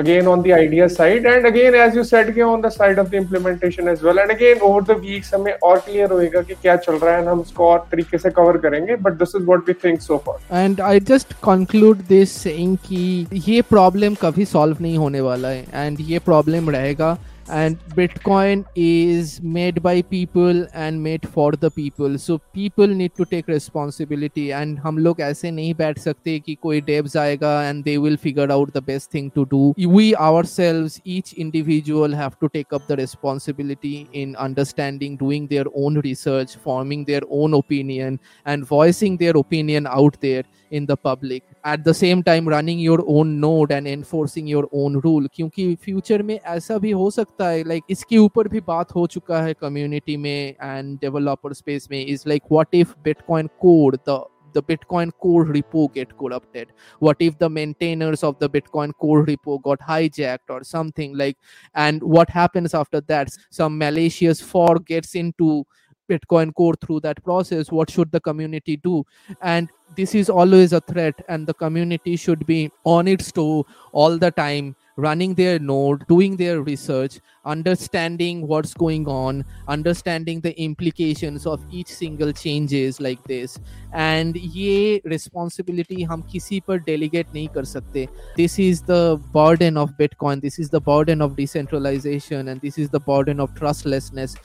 again 0.00 0.26
on 0.26 0.42
the 0.42 0.50
idea 0.52 0.86
side 0.88 1.26
and 1.26 1.46
again 1.46 1.74
as 1.76 1.96
you 1.96 2.04
said 2.04 2.34
के 2.34 2.42
on 2.42 2.60
the 2.60 2.68
side 2.70 2.98
of 2.98 3.08
the 3.08 3.14
implementation 3.14 3.88
as 3.88 4.04
well 4.04 4.18
and 4.18 4.30
again 4.30 4.60
over 4.60 4.82
the 4.84 4.98
week 5.00 5.24
हमें 5.34 5.52
और 5.62 5.78
क्लियर 5.78 6.12
होएगा 6.12 6.42
कि 6.42 6.54
क्या 6.54 6.76
चल 6.78 6.94
रहा 6.94 7.16
है 7.16 7.26
हम 7.26 7.40
उसको 7.40 7.66
और 7.66 7.78
तरीके 7.92 8.18
से 8.18 8.30
कवर 8.30 8.56
करेंगे 8.58 8.96
but 8.98 9.18
this 9.18 9.36
is 9.36 9.44
what 9.46 9.68
we 9.68 9.74
think 9.84 10.00
so 10.00 10.22
far 10.26 10.38
and 10.52 10.80
I 10.82 11.00
just 11.10 11.32
conclude 11.44 11.98
this 12.08 12.42
कि 12.46 13.26
ये 13.46 13.60
प्रॉब्लम 13.70 14.14
कभी 14.22 14.44
सॉल्व 14.44 14.76
नहीं 14.80 14.96
होने 14.98 15.20
वाला 15.20 15.48
है 15.48 15.86
एंड 15.86 15.98
ये 16.02 16.18
प्रॉब्लम 16.24 16.70
रहेगा 16.70 17.16
and 17.49 17.79
bitcoin 17.95 18.65
is 18.75 19.41
made 19.41 19.81
by 19.81 20.01
people 20.01 20.67
and 20.73 21.01
made 21.01 21.27
for 21.29 21.53
the 21.53 21.71
people 21.71 22.17
so 22.17 22.37
people 22.53 22.87
need 22.87 23.15
to 23.15 23.25
take 23.25 23.47
responsibility 23.47 24.51
and 24.51 24.79
हम 24.79 24.97
लोग 24.97 25.21
ऐसे 25.21 25.51
नहीं 25.51 25.73
बैठ 25.75 25.99
सकते 25.99 26.37
कि 26.39 26.55
कोई 26.63 26.81
devs 26.89 27.15
आएगा 27.17 27.53
and 27.69 27.85
they 27.85 27.97
will 27.97 28.17
figure 28.17 28.51
out 28.51 28.73
the 28.73 28.81
best 28.81 29.11
thing 29.11 29.31
to 29.31 29.45
do 29.45 29.73
we 29.77 30.13
ourselves 30.15 30.99
each 31.05 31.33
individual 31.33 32.13
have 32.13 32.37
to 32.39 32.49
take 32.49 32.73
up 32.73 32.85
the 32.87 32.97
responsibility 32.97 34.07
in 34.13 34.35
understanding 34.35 35.15
doing 35.15 35.47
their 35.47 35.65
own 35.73 35.99
research 35.99 36.57
forming 36.57 37.05
their 37.05 37.21
own 37.29 37.53
opinion 37.53 38.19
and 38.45 38.65
voicing 38.65 39.17
their 39.17 39.37
opinion 39.37 39.87
out 39.87 40.19
there 40.19 40.43
in 40.71 40.85
the 40.85 40.95
public 40.97 41.43
at 41.63 41.83
the 41.83 41.93
same 41.93 42.21
time 42.21 42.47
running 42.47 42.79
your 42.79 43.03
own 43.07 43.39
node 43.39 43.71
and 43.71 43.87
enforcing 43.87 44.47
your 44.47 44.67
own 44.73 44.99
rule 45.05 45.27
क्योंकि 45.33 45.73
future 45.83 46.23
में 46.23 46.39
ऐसा 46.39 46.77
भी 46.77 46.91
हो 46.91 47.09
सकता 47.11 47.49
है 47.49 47.63
like 47.63 47.83
like, 47.83 47.91
इसके 47.91 48.17
ऊपर 48.17 48.47
भी 48.47 48.59
बात 48.67 48.95
हो 48.95 49.05
चुका 49.07 49.41
है 49.41 49.53
कम्युनिटी 49.61 50.17
में 50.17 50.55
एंड 50.63 50.97
डेवलपर 51.01 51.53
स्पेस 51.53 51.87
में 51.91 52.05
is 52.05 52.23
like 52.27 52.43
what 52.51 52.75
if 52.75 52.95
Bitcoin 53.03 53.49
code 53.61 53.97
the 54.09 54.23
the 54.53 54.63
Bitcoin 54.63 55.11
core 55.19 55.45
repo 55.45 55.93
get 55.93 56.17
corrupted? 56.17 56.69
What 56.99 57.17
if 57.19 57.37
the 57.37 57.49
maintainers 57.49 58.23
of 58.23 58.39
the 58.39 58.49
Bitcoin 58.49 58.93
core 58.97 59.25
repo 59.25 59.61
got 59.61 59.79
hijacked 59.79 60.49
or 60.49 60.63
something 60.63 61.15
like? 61.15 61.37
And 61.75 62.01
what 62.01 62.29
happens 62.29 62.73
after 62.73 63.01
that? 63.01 63.29
Some 63.49 63.77
malicious 63.77 64.41
fork 64.41 64.85
gets 64.85 65.15
into 65.15 65.65
Bitcoin 66.12 66.54
core 66.54 66.74
through 66.86 67.00
that 67.00 67.22
process. 67.24 67.70
What 67.70 67.90
should 67.90 68.12
the 68.12 68.20
community 68.20 68.76
do? 68.76 69.04
And 69.40 69.68
this 69.96 70.14
is 70.14 70.30
always 70.30 70.72
a 70.72 70.80
threat, 70.80 71.24
and 71.28 71.46
the 71.46 71.54
community 71.54 72.16
should 72.16 72.46
be 72.46 72.70
on 72.84 73.08
its 73.08 73.32
toe 73.32 73.66
all 73.92 74.18
the 74.18 74.30
time 74.30 74.74
running 74.96 75.34
their 75.34 75.58
node, 75.58 76.06
doing 76.06 76.36
their 76.36 76.62
research, 76.62 77.18
understanding 77.44 78.46
what's 78.46 78.74
going 78.74 79.06
on, 79.08 79.44
understanding 79.68 80.40
the 80.40 80.58
implications 80.60 81.46
of 81.46 81.64
each 81.70 81.88
single 81.88 82.32
changes 82.32 83.00
like 83.00 83.22
this. 83.24 83.58
And 83.92 84.36
ye 84.36 85.00
responsibility 85.04 86.02
hum 86.02 86.22
kisi 86.22 86.64
par 86.64 86.78
delegate 86.78 87.32
nahi 87.32 87.52
kar 87.52 87.62
sakte. 87.62 88.08
This 88.36 88.58
is 88.58 88.82
the 88.82 89.20
burden 89.32 89.76
of 89.76 89.92
Bitcoin. 89.92 90.42
This 90.42 90.58
is 90.58 90.70
the 90.70 90.80
burden 90.80 91.22
of 91.22 91.36
decentralization, 91.36 92.48
and 92.48 92.60
this 92.60 92.78
is 92.78 92.90
the 92.90 93.00
burden 93.00 93.40
of 93.40 93.54
trustlessness 93.54 94.36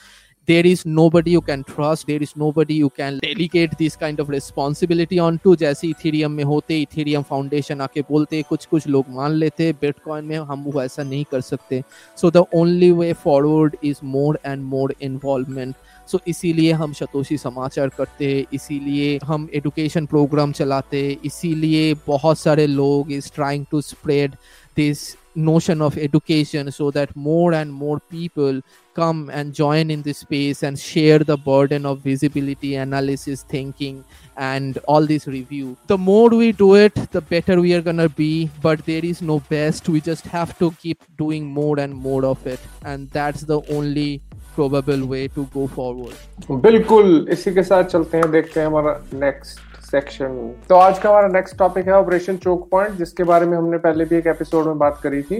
there 0.48 0.66
is 0.66 0.84
nobody 0.86 1.32
you 1.32 1.42
can 1.42 1.62
trust. 1.62 2.06
There 2.06 2.22
is 2.22 2.34
nobody 2.34 2.74
you 2.74 2.88
can 2.90 3.18
delegate 3.18 3.76
this 3.78 3.96
kind 3.96 4.20
of 4.20 4.30
responsibility 4.30 5.18
on 5.18 5.38
to 5.44 5.56
जैसे 5.56 5.88
Ethereum 5.88 6.32
में 6.32 6.44
होते 6.44 6.80
Ethereum 6.82 7.22
foundation 7.30 7.80
आके 7.80 8.02
बोलते 8.10 8.42
कुछ 8.48 8.64
कुछ 8.66 8.86
लोग 8.86 9.10
मान 9.16 9.32
लेते 9.32 9.72
बिटकॉइन 9.80 10.24
में 10.24 10.36
हम 10.36 10.62
वो 10.64 10.82
ऐसा 10.82 11.02
नहीं 11.02 11.24
कर 11.32 11.40
सकते। 11.40 11.82
So 12.16 12.30
the 12.30 12.44
only 12.54 12.90
way 12.92 13.12
forward 13.24 13.76
is 13.84 13.98
more 14.04 14.38
and 14.46 14.62
more 14.64 14.94
involvement 15.02 15.74
so 16.10 16.20
इसीलिए 16.28 16.72
हम 16.72 16.92
शतोषी 16.92 17.38
समाचार 17.38 17.88
करते 17.98 18.34
हैं 18.34 18.44
इसीलिए 18.54 19.18
हम 19.24 19.48
एडुकेशन 19.54 20.06
प्रोग्राम 20.06 20.52
चलाते 20.52 21.06
इसीलिए 21.24 21.94
बहुत 22.06 22.38
सारे 22.38 22.66
लोग 22.66 23.12
is 23.12 23.30
trying 23.34 23.66
to 23.70 23.80
spread 23.80 24.36
this 24.76 25.08
notion 25.35 25.81
of 25.81 25.97
education 25.97 26.71
so 26.71 26.89
that 26.91 27.15
more 27.15 27.53
and 27.53 27.73
more 27.73 27.99
people 28.15 28.61
come 28.93 29.29
and 29.37 29.53
join 29.53 29.89
in 29.89 30.01
this 30.07 30.19
space 30.19 30.61
and 30.61 30.77
share 30.79 31.19
the 31.19 31.37
burden 31.37 31.87
of 31.91 31.99
visibility 31.99 32.75
analysis 32.75 33.41
thinking 33.53 34.03
and 34.37 34.77
all 34.87 35.05
this 35.13 35.25
review 35.27 35.75
the 35.87 35.97
more 35.97 36.29
we 36.29 36.51
do 36.51 36.75
it 36.75 36.93
the 37.17 37.21
better 37.33 37.59
we 37.61 37.73
are 37.73 37.81
gonna 37.81 38.07
be 38.09 38.49
but 38.61 38.85
there 38.85 39.03
is 39.03 39.21
no 39.31 39.39
best 39.55 39.89
we 39.89 40.01
just 40.11 40.25
have 40.35 40.57
to 40.59 40.71
keep 40.85 41.03
doing 41.17 41.45
more 41.45 41.79
and 41.79 41.93
more 41.95 42.23
of 42.25 42.45
it 42.45 42.59
and 42.85 43.09
that's 43.09 43.41
the 43.41 43.59
only 43.79 44.21
probable 44.55 45.05
way 45.15 45.27
to 45.27 45.45
go 45.57 45.67
forward 45.67 46.15
बिल्कुल 46.49 47.27
इसी 47.31 47.53
के 47.53 47.63
साथ 47.63 47.83
चलते 47.93 48.17
हैं 48.17 48.31
देखते 48.31 48.59
हैं 48.59 48.67
हमारा 48.67 48.99
next 49.13 49.66
section 49.90 50.54
तो 50.68 50.74
आज 50.74 50.98
का 50.98 51.10
हमारा 51.10 51.28
नेक्स्ट 51.28 51.56
टॉपिक 51.58 51.86
है 51.86 51.92
ऑपरेशन 51.92 52.36
चोक 52.36 52.68
पॉइंट 52.70 52.96
जिसके 52.96 53.24
बारे 53.24 53.46
में 53.46 53.56
हमने 53.58 53.78
पहले 53.78 54.04
भी 54.04 54.16
एक 54.16 54.26
एपिसोड 54.26 54.66
में 54.66 54.78
बात 54.78 55.00
करी 55.02 55.22
थी। 55.22 55.38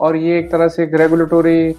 और 0.00 0.16
ये 0.16 0.38
एक 0.38 0.50
तरह 0.52 0.68
से 0.68 0.82
एक 0.82 0.94
रेगुलेटरी 0.94 1.72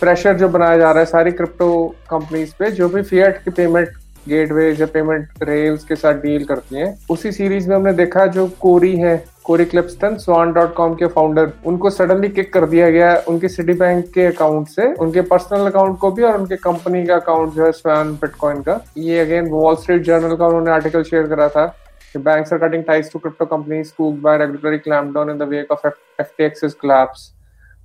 प्रेशर 0.00 0.36
जो 0.36 0.48
बनाया 0.48 0.78
जा 0.78 0.90
रहा 0.90 1.00
है 1.00 1.06
सारी 1.06 1.32
क्रिप्टो 1.32 1.96
कंपनीज़ 2.10 2.54
पे, 2.58 2.70
जो 2.70 2.88
भी 2.88 3.02
फियट 3.02 3.42
की 3.44 3.50
पेमेंट 3.50 3.88
गेटवे 4.28 4.70
या 4.70 4.86
पेमेंट 4.86 5.42
रेल्स 5.42 5.84
के 5.84 5.96
साथ 5.96 6.14
डील 6.22 6.44
करती 6.44 6.76
हैं। 6.76 6.96
उसी 7.10 7.32
सीरीज़ 7.32 7.68
में 7.68 7.76
हमने 7.76 7.92
देखा 7.92 8.26
जो 8.26 8.46
कोरी 8.60 8.96
है 8.96 9.16
Cory 9.44 9.64
Klippsten 9.64 10.16
Swan 10.16 10.52
dot 10.52 10.74
com 10.74 10.94
के 10.94 11.06
फाउंडर 11.14 11.52
उनको 11.66 11.90
सडनली 11.90 12.28
किक 12.28 12.52
कर 12.52 12.66
दिया 12.66 12.90
गया 12.90 13.14
उनके 13.28 13.48
सिटी 13.48 13.72
बैंक 13.74 14.04
के 14.14 14.26
अकाउंट 14.26 14.68
से। 14.68 14.92
उनके 14.94 15.20
पर्सनल 15.30 15.66
अकाउंट 15.66 15.98
को 15.98 16.10
भी 16.10 16.22
और 16.22 16.40
उनके 16.40 16.56
कंपनी 16.56 17.04
का 17.06 17.16
अकाउंट 17.16 17.54
जो 17.54 17.64
है 17.64 17.72
स्वान 17.72 18.12
बिटकॉइन 18.14 18.62
का। 18.62 18.80
ये 18.98 19.20
अगेन 19.20 19.48
वॉल 19.50 19.76
स्ट्रीट 19.76 20.02
जर्नल 20.02 20.36
का 20.36 20.46
उन्होंने 20.46 20.70
आर्टिकल 20.70 21.02
शेयर 21.02 21.26
करा 21.26 21.48
था 21.48 21.72
banks 22.14 22.50
are 22.52 22.58
cutting 22.58 22.82
ties 22.84 23.06
to 23.10 23.18
crypto 23.18 23.44
companies 23.50 23.90
spooked 23.90 24.18
by 24.22 24.32
regulatory 24.36 24.78
clampdown 24.86 25.30
in 25.32 25.38
the 25.38 25.46
wake 25.52 25.70
of 25.70 25.84
FTX's 26.24 26.74
collapse. 26.82 27.22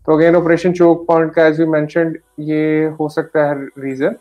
तो 0.07 0.15
अगेन 0.15 0.35
ऑपरेशन 0.35 0.73
चोक 0.73 1.05
पॉइंट 1.07 1.33
का 1.33 1.45
एज 1.45 1.59
यू 1.59 1.67
मेंशनड 1.71 2.17
ये 2.39 2.85
हो 2.99 3.07
सकता 3.09 3.45
है 3.45 3.55
रीजन 3.79 4.15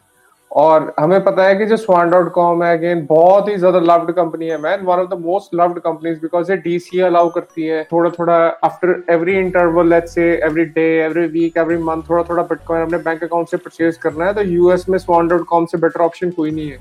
और 0.57 0.95
हमें 1.01 1.23
पता 1.25 1.45
है 1.45 1.57
कि 1.57 1.65
जो 1.67 1.77
स्वान 1.77 2.11
डॉट 2.11 2.31
कॉम 2.33 2.63
है 2.65 2.77
अगेन 2.77 3.05
बहुत 3.07 3.49
ही 3.49 3.57
ज़्यादा 3.57 3.79
लव्ड 3.81 4.11
कंपनी 4.15 4.47
है 4.47 4.57
man 4.61 4.85
one 4.85 4.99
of 4.99 5.09
the 5.09 5.19
most 5.21 5.55
loved 5.55 5.79
companies 5.79 6.21
because 6.21 6.51
ये 6.53 6.57
डीसी 6.59 7.01
अलाउ 7.01 7.29
करती 7.31 7.67
है. 7.67 7.83
थोड़ा 7.93 8.11
थोड़ा 8.11 8.37
after 8.65 9.03
every 9.11 9.37
interval 9.39 9.89
let's 9.91 10.15
say 10.15 10.25
every 10.45 10.65
day 10.65 10.87
every 11.05 11.27
week 11.29 11.57
every 11.59 11.77
month 11.85 12.03
थोड़ा 12.11 12.23
थोड़ा 12.29 12.43
बिटकॉइन 12.45 12.85
अपने 12.85 12.99
बैंक 12.99 13.25
अकाउंट 13.25 13.49
से 13.49 13.57
परचेज 13.57 13.97
करना 13.97 14.27
है 14.27 14.35
तो 14.35 14.43
यूएस 14.43 14.89
में 14.89 14.99
स्वान 14.99 15.29
डॉट 15.29 15.45
कॉम 15.49 15.67
से 15.67 15.79
बेटर 15.79 16.01
ऑप्शन 16.01 16.31
कोई 16.31 16.51
नहीं 16.51 16.69
है. 16.69 16.79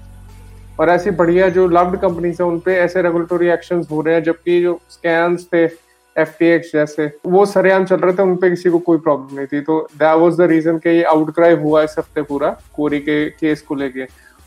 और 0.79 0.89
ऐसी 0.89 1.11
बढ़िया 1.13 1.49
जो 1.49 1.67
लव्ड 1.69 1.99
कंपनीज़ 1.99 2.41
है, 2.41 2.47
उनपे 2.47 2.75
ऐसे 2.75 3.01
रेगुलेटरी 3.01 3.47
एक्शन 3.49 3.83
हो 3.91 4.01
रहे 4.01 4.15
हैं, 4.15 4.23
जबकि 4.23 4.61
जो 4.61 4.79
स्कैम्स 4.89 5.45
थे 5.53 5.67
एफ़ 6.15 6.43
जैसे 6.43 7.05
वो 7.25 7.45
सरेआम 7.45 7.85
चल 7.85 7.95
रहे 7.95 8.13
थे 8.13 8.23
उनपे 8.23 8.49
किसी 8.49 8.69
को 8.69 8.79
कोई 8.81 8.97
प्रॉब्लम 8.97 9.35
नहीं 9.35 9.47
थी। 9.47 9.61
तो 9.61 9.79
दैट 9.93 10.17
वाज 10.17 10.37
द 10.37 10.47
रीजन 10.49 10.77
के 10.77 10.97
ये 10.97 11.03
आउटक्राई 11.05 11.55
हुआ 11.55 11.81
इस 11.83 11.95
हफ़्ते 11.99 12.21
पूरा 12.23 12.55
कोरी 12.75 12.99
के 12.99 13.25
केस 13.31 13.61
को 13.61 13.75
लेके। 13.75 14.05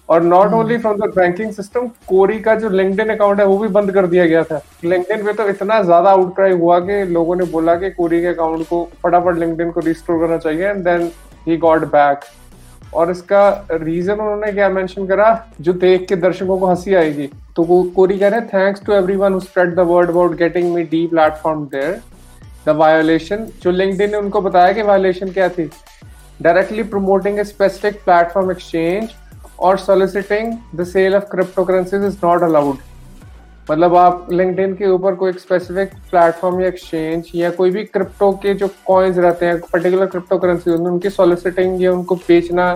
और 0.08 0.22
not 0.22 0.52
only 0.54 0.78
from 0.78 0.96
the 0.96 1.10
banking 1.16 1.50
system 1.52 1.88
कोरी 2.08 2.38
का 2.40 2.54
जो 2.54 2.68
लिंक्डइन 2.70 3.08
अकाउंट 3.10 3.40
है 3.40 3.46
वो 3.46 3.58
भी 3.58 3.68
बंद 3.68 3.92
कर 3.92 4.06
दिया 4.06 4.26
गया 4.26 4.42
था। 4.44 4.60
लिंक्डइन 4.84 5.24
पे 5.24 5.32
तो 5.32 5.48
इतना 5.48 5.82
ज़्यादा 5.82 6.10
आउटक्राई 6.10 6.52
हुआ 6.52 6.78
कि 6.80 7.02
लोगों 7.06 7.36
ने 7.36 7.44
बोला 7.46 7.74
कि 7.74 7.90
कोरी 7.90 8.20
के 8.20 8.26
अकाउंट 8.26 8.66
को 8.68 8.82
फटाफट 9.02 9.38
लिंक्डइन 9.38 9.70
को 9.70 9.80
रिस्टोर 9.80 10.20
करना 10.20 10.38
चाहिए 10.38 10.68
and 10.68 10.82
then 10.84 11.10
he 11.46 11.56
got 11.58 11.84
back 11.92 12.20
और 12.94 13.10
इसका 13.10 13.48
रीजन 13.72 14.12
उन्होंने 14.12 14.52
क्या 14.52 14.68
मेंशन 14.68 15.06
करा? 15.06 15.28
जो 15.60 15.72
देख 15.74 16.06
के 16.08 16.16
दर्शकों 16.16 16.58
को 16.58 16.66
हँसी 16.66 16.94
आएगी। 16.94 17.30
तो 17.58 17.62
वो 17.64 17.82
कोरी 17.94 18.18
कह 18.18 18.28
रहे 18.28 18.40
हैं 18.40 18.48
thanks 18.48 18.84
to 18.86 18.92
everyone 18.92 19.32
who 19.32 19.38
spread 19.40 19.74
the 19.74 19.84
word 19.86 20.10
about 20.10 20.34
getting 20.38 20.72
me 20.74 20.82
de 20.90 21.06
platform 21.06 21.64
there 21.68 22.00
the 22.66 22.76
violation 22.76 23.46
जो 23.62 23.70
लिंक्डइन 23.70 24.10
ने 24.10 24.16
उनको 24.16 24.40
बताया 24.40 24.72
कि 24.72 24.82
वायोलेशन 24.82 25.30
क्या 25.30 25.48
थी? 25.48 25.70
Directly 26.42 26.82
promoting 26.92 27.38
a 27.38 27.44
specific 27.44 27.96
platform 28.04 28.50
exchange 28.50 29.14
और 29.58 29.78
soliciting 29.78 30.52
the 30.76 30.84
sale 30.84 31.16
of 31.16 31.24
crypto 31.30 31.64
currencies 31.64 32.04
is 32.04 32.16
not 32.24 32.42
allowed 32.42 32.76
मतलब 33.70 33.96
आप 33.96 34.28
लिंक्डइन 34.32 34.74
के 34.74 34.88
ऊपर 34.90 35.14
कोई 35.14 35.32
स्पेसिफिक 35.40 35.98
प्लेटफॉर्म 36.10 36.60
या 36.60 36.68
एक्सचेंज 36.68 37.30
या 37.34 37.50
कोई 37.50 37.70
भी 37.70 37.84
क्रिप्टो 37.84 38.32
के 38.42 38.54
जो 38.54 38.68
कॉइन्स 38.86 39.18
रहते 39.18 39.46
हैं 39.46 39.60
पर्टिकुलर 39.72 40.06
क्रिप्टो 40.06 40.38
करेंसी 40.38 40.70
उनकी 40.70 41.10
सोलिसिटिंग 41.10 41.82
या 41.82 41.92
उनको 41.92 42.14
बेचना 42.14 42.70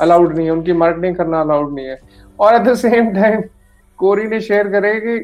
अलाउड 0.00 0.36
नहीं 0.36 0.46
है, 0.46 0.52
उनकी 0.52 0.72
मार्केटिंग 0.72 1.16
करना 1.16 1.40
अलाउड 1.40 1.74
नहीं 1.74 1.86
है। 1.86 2.00
और 2.40 2.54
at 2.54 2.62
the 2.62 2.74
same 2.78 3.14
time 3.14 3.42
Cory 3.98 4.26
ने 4.28 4.40
शेयर 4.40 4.68
करे 4.68 4.94
कि 5.00 5.18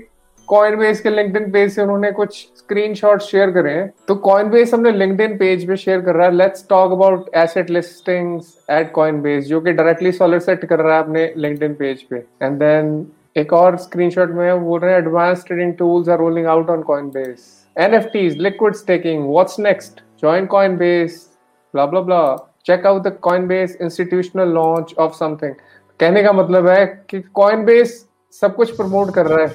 कॉइन 0.48 0.76
बेस 0.76 1.00
के 1.00 1.10
लिंक्डइन 1.10 1.50
पेज 1.50 1.72
से 1.72 1.82
उन्होंने 1.82 2.10
कुछ 2.12 2.36
स्क्रीनशॉट 2.56 3.22
शेयर 3.22 3.50
करे 3.50 3.72
हैं 3.72 3.90
तो 4.08 4.14
कॉइन 4.26 4.50
बेस 4.50 4.74
हमने 4.74 4.92
लिंक्डइन 4.92 5.36
पेज 5.38 5.66
पे 5.68 5.76
शेयर 5.76 6.00
कर 6.00 6.14
रहा 6.14 6.26
है 6.26 6.34
let's 6.34 6.66
talk 6.68 6.92
about 6.92 7.30
asset 7.36 7.70
listings 7.70 8.54
at 8.70 8.92
Coinbase 9.22 9.44
जो 9.44 9.60
कि 9.60 9.72
डायरेक्टली 9.72 10.12
सोलिसिट 10.12 10.64
कर 10.64 10.80
रहा 10.80 10.96
है 10.96 11.02
अपने 11.02 11.32
लिंक्डइन 11.36 11.74
पेज 11.74 12.02
पे 12.02 12.24
एंड 12.42 12.58
देन 12.58 13.06
एक 13.36 13.52
और 13.52 13.76
स्क्रीनशॉट 13.76 14.30
में 14.30 14.64
बोल 14.64 14.80
रहे 14.80 14.92
हैं 14.92 14.98
advance 14.98 15.44
trading 15.46 15.74
tools 15.74 16.08
are 16.08 16.18
rolling 16.18 16.46
out 16.46 16.70
on 16.70 16.82
Coinbase 17.10 17.24
Coinbase. 17.24 17.62
NFTs, 17.76 18.38
liquid 18.38 18.76
staking, 18.76 19.24
what's 19.24 19.58
next? 19.58 20.02
Join 20.18 20.46
Coinbase, 20.46 21.28
blah 21.74 21.86
blah 21.86 22.02
blah. 22.02 22.38
Check 22.62 22.84
out 22.84 23.02
the 23.02 23.12
Coinbase 23.12 23.80
institutional 23.80 24.48
launch 24.48 24.94
of 24.94 25.14
something. 25.14 25.54
कहने 26.00 26.22
का 26.22 26.32
मतलब 26.32 26.68
है 26.68 26.84
कि 27.10 27.20
Coinbase 27.38 27.92
सब 28.40 28.54
कुछ 28.56 28.70
प्रमोट 28.76 29.12
कर 29.14 29.26
रहा 29.26 29.46
है। 29.46 29.54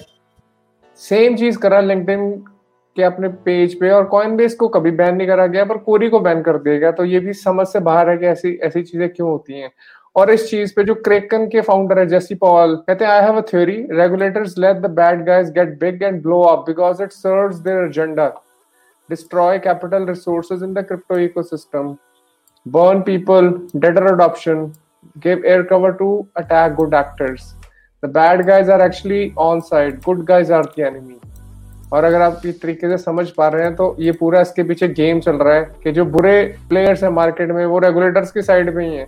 सेम 0.99 1.35
चीज़ 1.37 1.57
कर 1.59 1.81
लिंक्डइन 1.81 2.31
के 2.95 3.03
अपने 3.03 3.27
पेज 3.45 3.79
पे 3.79 3.89
और 3.91 4.05
कॉइनबेस 4.05 4.55
को 4.55 4.67
कभी 4.67 4.91
बैन 4.91 5.15
नहीं 5.15 5.27
करा 5.27 5.45
गया, 5.47 5.65
पर 5.65 5.77
कोरी 5.77 6.09
को 6.09 6.19
बैन 6.19 6.41
कर 6.41 6.57
दिया 6.57 6.77
गया। 6.79 6.91
तो 6.91 7.05
ये 7.05 7.19
भी 7.19 7.33
समझ 7.33 7.67
से 7.67 7.79
बाहर 7.79 8.09
है 8.09 8.17
कि 8.17 8.25
ऐसी 8.25 8.53
ऐसी 8.63 8.83
चीज़ें 8.83 9.09
क्यों 9.09 9.29
होती 9.29 9.59
हैं। 9.59 9.71
और 10.15 10.29
इस 10.31 10.49
चीज़ 10.49 10.73
पे 10.75 10.83
जो 10.83 10.95
क्रेकन 10.95 11.47
के 11.47 11.61
फाउंडर 11.61 11.99
है 11.99 12.05
जेसी 12.07 12.35
पॉल 12.35 12.75
कहते 12.87 13.05
हैं 13.05 13.11
I 13.11 13.23
have 13.23 13.37
a 13.37 13.45
theory 13.51 13.75
regulators 13.91 14.57
let 14.57 14.77
the 14.77 14.89
bad 14.99 15.25
guys 15.25 15.51
get 15.53 15.79
big 15.79 16.03
and 16.03 16.21
blow 16.23 16.41
up 16.43 16.65
because 16.67 17.03
it 17.03 17.11
serves 17.11 17.55
their 17.67 17.85
agenda 17.85 18.27
destroy 19.09 19.59
capital 19.59 20.05
resources 20.05 20.63
in 20.63 20.73
the 20.73 20.85
crypto 20.87 21.19
ecosystem 21.19 21.95
burn 22.65 23.03
people. 23.03 23.45
Debtor 23.83 24.07
adoption. 24.07 24.73
Give 25.25 25.45
air 25.45 25.63
cover 25.63 25.93
to 26.01 26.09
attack 26.35 26.75
good 26.75 26.93
actors. 26.93 27.53
The 28.03 28.11
bad 28.11 28.41
guys 28.41 28.71
are 28.71 28.81
actually 28.81 29.33
on 29.37 29.59
side 29.59 29.95
good 29.95 30.23
guys 30.25 30.53
are 30.53 30.65
the 30.65 30.81
enemy 30.81 31.15
और 31.93 32.03
अगर 32.03 32.21
आप 32.21 32.41
इस 32.45 32.61
तरीके 32.61 32.89
से 32.89 32.97
समझ 32.97 33.29
पा 33.29 33.47
रहे 33.47 33.63
हैं 33.63 33.75
तो 33.75 33.95
ये 33.99 34.11
पूरा 34.11 34.41
इसके 34.41 34.63
पीछे 34.63 34.87
गेम 34.87 35.19
चल 35.19 35.35
रहा 35.35 35.53
है 35.53 35.63
कि 35.83 35.91
जो 35.91 36.05
बुरे 36.05 36.43
प्लेयर्स 36.69 37.03
हैं 37.03 37.09
मार्केट 37.09 37.51
में, 37.51 37.65
वो 37.65 37.79
रेगुलेटर्स 37.79 38.31
की 38.31 38.41
साइड 38.41 38.75
में 38.75 38.89
ही 38.89 38.95
हैं। 38.95 39.07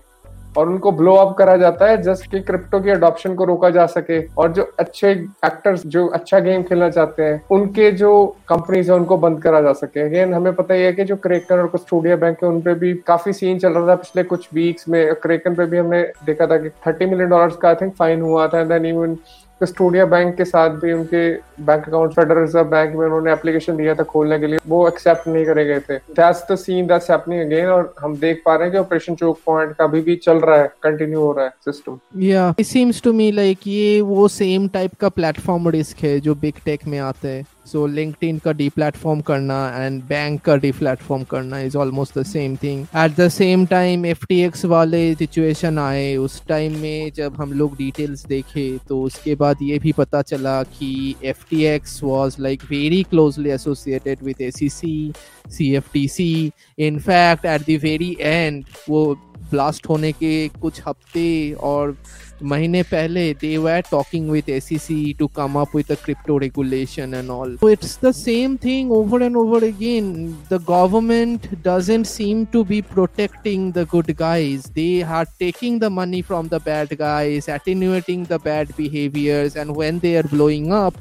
और 0.57 0.69
उनको 0.69 0.91
ब्लो 0.91 1.13
अप 1.15 1.35
करा 1.37 1.55
जाता 1.57 1.85
है 1.85 2.01
जस्ट 2.01 2.29
कि 2.31 2.39
क्रिप्टो 2.39 2.79
की 2.79 2.89
अडॉप्शन 2.89 3.35
को 3.35 3.43
रोका 3.43 3.69
जा 3.69 3.85
सके। 3.85 4.19
और 4.37 4.51
जो 4.51 4.63
अच्छे 4.79 5.11
एक्टर्स 5.45 5.85
जो 5.87 6.05
अच्छा 6.07 6.39
गेम 6.39 6.63
खेलना 6.63 6.89
चाहते 6.89 7.23
हैं, 7.23 7.41
उनके 7.51 7.91
जो 7.91 8.11
कंपनीज़ 8.49 8.91
है, 8.91 8.97
उनको 8.97 9.17
बंद 9.17 9.41
करा 9.41 9.61
जा 9.61 9.73
सके। 9.73 10.01
अगेन 10.01 10.33
हमें 10.33 10.53
पता 10.53 10.73
ही 10.73 10.83
है 10.83 10.93
कि 10.93 11.03
जो 11.03 11.15
क्रेकन 11.15 11.55
और 11.55 11.67
कुछ 11.67 11.81
स्टूडियो 11.81 12.17
बैंक 12.17 12.43
है, 12.43 12.49
उनपे 12.49 12.73
भी 12.73 12.93
काफ़ी 13.07 13.33
सीन 13.33 13.59
चल 13.59 13.73
रहा 13.73 13.87
था 13.87 13.95
पिछले 13.95 14.23
कुछ 14.23 14.47
वीक्स 14.53 14.89
में। 14.89 15.13
क्रेकन 15.15 15.55
पे 15.55 15.65
भी 15.65 15.77
हमने 15.77 16.01
देखा 16.25 16.47
था 16.47 16.57
कि 16.57 16.69
थर्टी 16.87 17.05
मिलियन 17.05 17.29
डॉलर 17.29 17.55
का 17.61 17.69
आई 17.69 17.75
थिंक 17.75 17.93
फाइन 17.95 18.21
हुआ 18.21 18.47
था 18.47 18.59
and 18.59 18.69
then 18.69 18.85
even 18.85 19.17
Custodia 19.61 20.05
bank 20.05 20.35
के 20.35 20.45
साथ 20.45 20.69
भी 20.81 20.91
उनके 20.93 21.29
bank 21.65 21.87
account 21.87 22.13
federal 22.13 22.41
reserve 22.41 22.67
bank 22.69 22.95
में 22.95 23.05
उन्होंने 23.05 23.31
एप्लीकेशन 23.31 23.77
दिया 23.77 23.95
था 23.95 24.03
खोलने 24.03 24.39
के 24.39 24.47
लिए। 24.47 24.59
वो 24.67 24.87
एक्सेप्ट 24.87 25.27
नहीं 25.27 25.45
करे 25.45 25.65
गए 25.65 25.79
थे। 25.79 25.97
That's 26.19 26.43
the 26.51 26.55
scene 26.55 26.87
that's 26.87 27.11
happening 27.11 27.41
again 27.41 27.67
और 27.67 27.93
हम 27.99 28.15
देख 28.17 28.41
पा 28.45 28.55
रहे 28.55 28.63
हैं 28.63 28.71
कि 28.71 28.77
ऑपरेशन 28.77 29.15
चोक 29.15 29.39
पॉइंट 29.45 29.75
का 29.75 29.83
अभी 29.83 30.01
भी 30.01 30.15
चल 30.15 30.39
रहा 30.39 30.57
है 30.57 30.67
कंटिन्यू 30.83 31.21
हो 31.21 31.31
रहा 31.31 31.45
है 31.45 31.51
सिस्टम 31.65 31.99
या 32.23 32.53
it 32.59 32.65
seems 32.65 33.01
to 33.01 33.13
me 33.13 33.31
like 33.31 33.67
ये 33.67 34.01
वो 34.01 34.27
सेम 34.27 34.67
टाइप 34.67 34.91
का 35.01 35.09
प्लेटफॉर्म 35.09 35.69
रिस्क 35.69 36.03
है 36.03 36.19
जो 36.19 36.35
बिग 36.35 36.53
टेक 36.65 36.87
में 36.87 36.97
आते 36.99 37.27
हैं। 37.27 37.45
सो 37.65 37.87
लिंक्डइन 37.87 38.37
का 38.37 38.51
डी 38.51 38.69
प्लेटफॉर्म 38.69 39.21
करना 39.21 39.57
एंड 39.75 40.01
बैंक 40.03 40.41
का 40.41 40.55
डी 40.55 40.71
प्लेटफॉर्म 40.71 41.23
करना 41.23 41.59
is 41.59 41.77
almost 41.77 42.17
the 42.19 42.23
same 42.23 42.55
thing 42.55 42.85
at 42.97 43.15
the 43.15 43.27
same 43.29 43.65
time 43.65 44.05
F 44.05 44.65
वाले 44.65 45.15
सिचुएशन 45.15 45.79
आए, 45.79 46.15
उस 46.15 46.41
टाइम 46.47 46.77
में 46.77 47.11
जब 47.15 47.35
हम 47.35 47.53
लोग 47.53 47.75
डिटेल्स 47.77 48.25
देखे 48.25 48.65
तो 48.87 49.01
उसके 49.01 49.35
बाद 49.35 49.57
ये 49.61 49.79
भी 49.79 49.91
पता 49.91 50.21
चला 50.21 50.63
कि 50.63 51.15
F 51.23 51.45
T 51.49 51.63
X 51.65 52.03
was 52.03 52.35
like 52.39 52.63
very 52.69 53.03
closely 53.03 53.49
associated 53.49 54.23
with 54.23 54.41
A 54.41 54.51
C 54.51 54.69
C 54.69 55.11
C 55.49 55.73
F 55.75 55.91
T 55.93 56.07
C 56.07 56.51
in 56.79 56.99
fact 56.99 57.45
at 57.45 57.61
the 57.61 57.79
very 57.83 58.15
end 58.19 58.65
वो 58.89 59.05
ब्लास्ट 59.51 59.89
होने 59.89 60.11
के 60.11 60.47
कुछ 60.61 60.81
हफ़्ते 60.87 61.53
और 61.53 61.97
महीने 62.43 62.81
पहले 62.83 63.23
they 63.41 63.55
were 63.57 63.79
talking 63.91 64.29
with 64.31 64.49
A 64.49 64.59
C 64.59 64.77
C 64.77 65.13
to 65.19 65.27
come 65.35 65.59
up 65.59 65.77
regulation 65.77 67.13
and 67.13 67.29
all 67.29 67.57
it's 67.71 67.97
the 68.03 68.11
same 68.13 68.55
thing 68.57 68.91
over 68.91 69.23
and 69.23 69.37
over 69.37 69.63
again 69.63 70.11
the 70.51 70.61
government 70.69 71.47
doesn't 71.67 72.05
seem 72.05 72.43
to 72.53 72.63
be 72.63 72.81
protecting 72.93 73.71
the 73.73 73.87
good 73.91 74.11
guys 74.19 74.67
they 74.75 74.89
are 75.01 75.25
taking 75.39 75.79
the 75.81 75.91
money 75.91 76.21
from 76.21 76.47
the 76.47 76.61
bad 76.65 76.93
guys 76.99 77.51
attenuating 77.51 78.25
the 78.27 78.39
bad 78.43 78.71
behaviours 78.77 79.57
and 79.57 79.77
when 79.77 79.99
they 79.99 80.15
are 80.17 80.27
blowing 80.27 80.71
up 80.73 80.93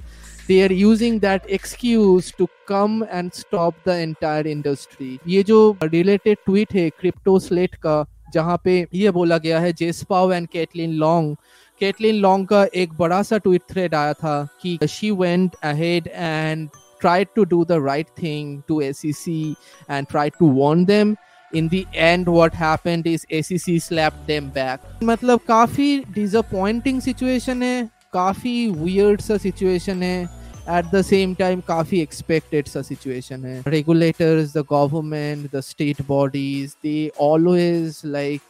they 0.49 0.63
are 0.63 0.73
using 0.73 1.21
that 1.21 1.47
excuse 1.51 2.33
to 2.39 2.47
come 2.69 3.03
and 3.11 3.31
stop 3.33 3.75
the 3.87 3.91
entire 3.91 4.47
industry 4.47 5.19
ये 5.29 5.43
जो 5.43 5.59
related 5.85 6.39
tweet 6.47 6.75
है 6.75 6.89
crypto 6.91 7.39
slate 7.39 7.75
का 7.77 8.05
जहाँ 8.35 8.61
पे 8.65 8.87
ये 8.95 9.11
बोला 9.11 9.39
गया 9.39 9.61
है 9.61 9.73
Jesse Powell 9.73 10.33
and 10.33 10.49
Caitlin 10.49 10.93
Long. 11.01 11.37
Caitlin 11.81 12.15
Long 12.17 12.47
का 12.49 12.65
एक 12.75 12.93
बड़ा 12.93 13.23
सा 13.23 13.39
ट्वीट 13.39 13.63
थ्रेड 13.71 13.95
आया 13.95 14.13
था 14.13 14.43
कि 14.63 14.79
she 14.89 15.11
went 15.11 15.55
ahead 15.65 16.09
and 16.15 16.69
try 17.01 17.25
to 17.37 17.45
do 17.45 17.65
the 17.65 17.83
right 17.85 18.07
thing 18.23 18.61
to 18.69 18.81
A 18.81 18.93
C 18.93 19.13
C 19.13 19.55
and 19.91 20.07
try 20.07 20.31
to 20.31 20.51
want 20.53 20.87
them 20.87 21.15
in 21.53 21.69
the 21.69 21.85
end 21.95 22.29
what 22.29 22.55
happened 22.55 23.07
is 23.07 23.27
A 23.33 23.43
C 23.43 23.59
C 23.59 23.79
slap 23.81 24.25
them 24.27 24.51
back 24.51 24.81
मतलब 25.05 25.41
काफ़ी 25.49 25.99
डिजअपॉइंटिंग 26.11 27.01
situation 27.01 27.63
है, 27.63 27.89
काफ़ी 28.13 28.69
weird 28.69 29.21
सा 29.21 29.37
situation 29.39 30.03
है। 30.03 30.40
At 30.69 30.91
the 30.95 31.03
same 31.03 31.35
time 31.35 31.61
काफ़ी 31.69 32.01
expected 32.01 32.67
सा 32.69 32.83
situation 32.83 33.45
है। 33.45 33.63
Regulators 33.67 34.57
the 34.57 34.65
government 34.71 35.51
the 35.55 35.61
state 35.61 36.03
bodies 36.09 36.75
they 36.83 37.11
always 37.21 38.01
like 38.05 38.41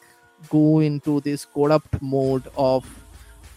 go 0.52 0.80
into 1.04 1.20
this 1.20 1.44
corrupt 1.44 2.02
mode 2.02 2.48
of 2.58 2.86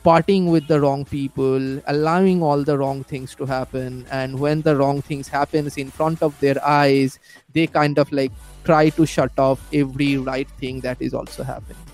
parting 0.05 0.49
with 0.49 0.63
the 0.69 0.79
wrong 0.81 1.05
people 1.05 1.79
allowing 1.87 2.43
all 2.43 2.63
the 2.63 2.69
wrong 2.79 3.03
things 3.11 3.35
to 3.39 3.45
happen 3.45 4.03
and 4.13 4.35
when 4.39 4.61
the 4.61 4.67
wrong 4.79 5.01
things 5.09 5.33
happens 5.33 5.77
in 5.77 5.89
front 5.89 6.23
of 6.23 6.33
their 6.41 6.57
eyes 6.57 7.17
they 7.55 7.65
kind 7.73 7.99
of 7.99 8.15
like 8.15 8.31
try 8.65 8.89
to 8.97 9.05
shut 9.05 9.39
off 9.39 9.75
every 9.75 10.15
right 10.25 10.47
thing 10.61 10.81
that 10.81 11.01
is 11.01 11.15
also 11.15 11.43
happen 11.43 11.91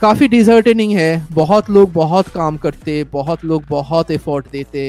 काफ़ी 0.00 0.26
disheartening 0.28 0.92
है। 0.92 1.26
बहुत 1.32 1.70
लोग 1.70 1.92
बहुत 1.92 2.28
काम 2.28 2.56
करते, 2.56 3.02
बहुत 3.12 3.44
लोग 3.44 3.64
बहुत 3.68 4.10
एफर्ट 4.10 4.50
देते। 4.50 4.82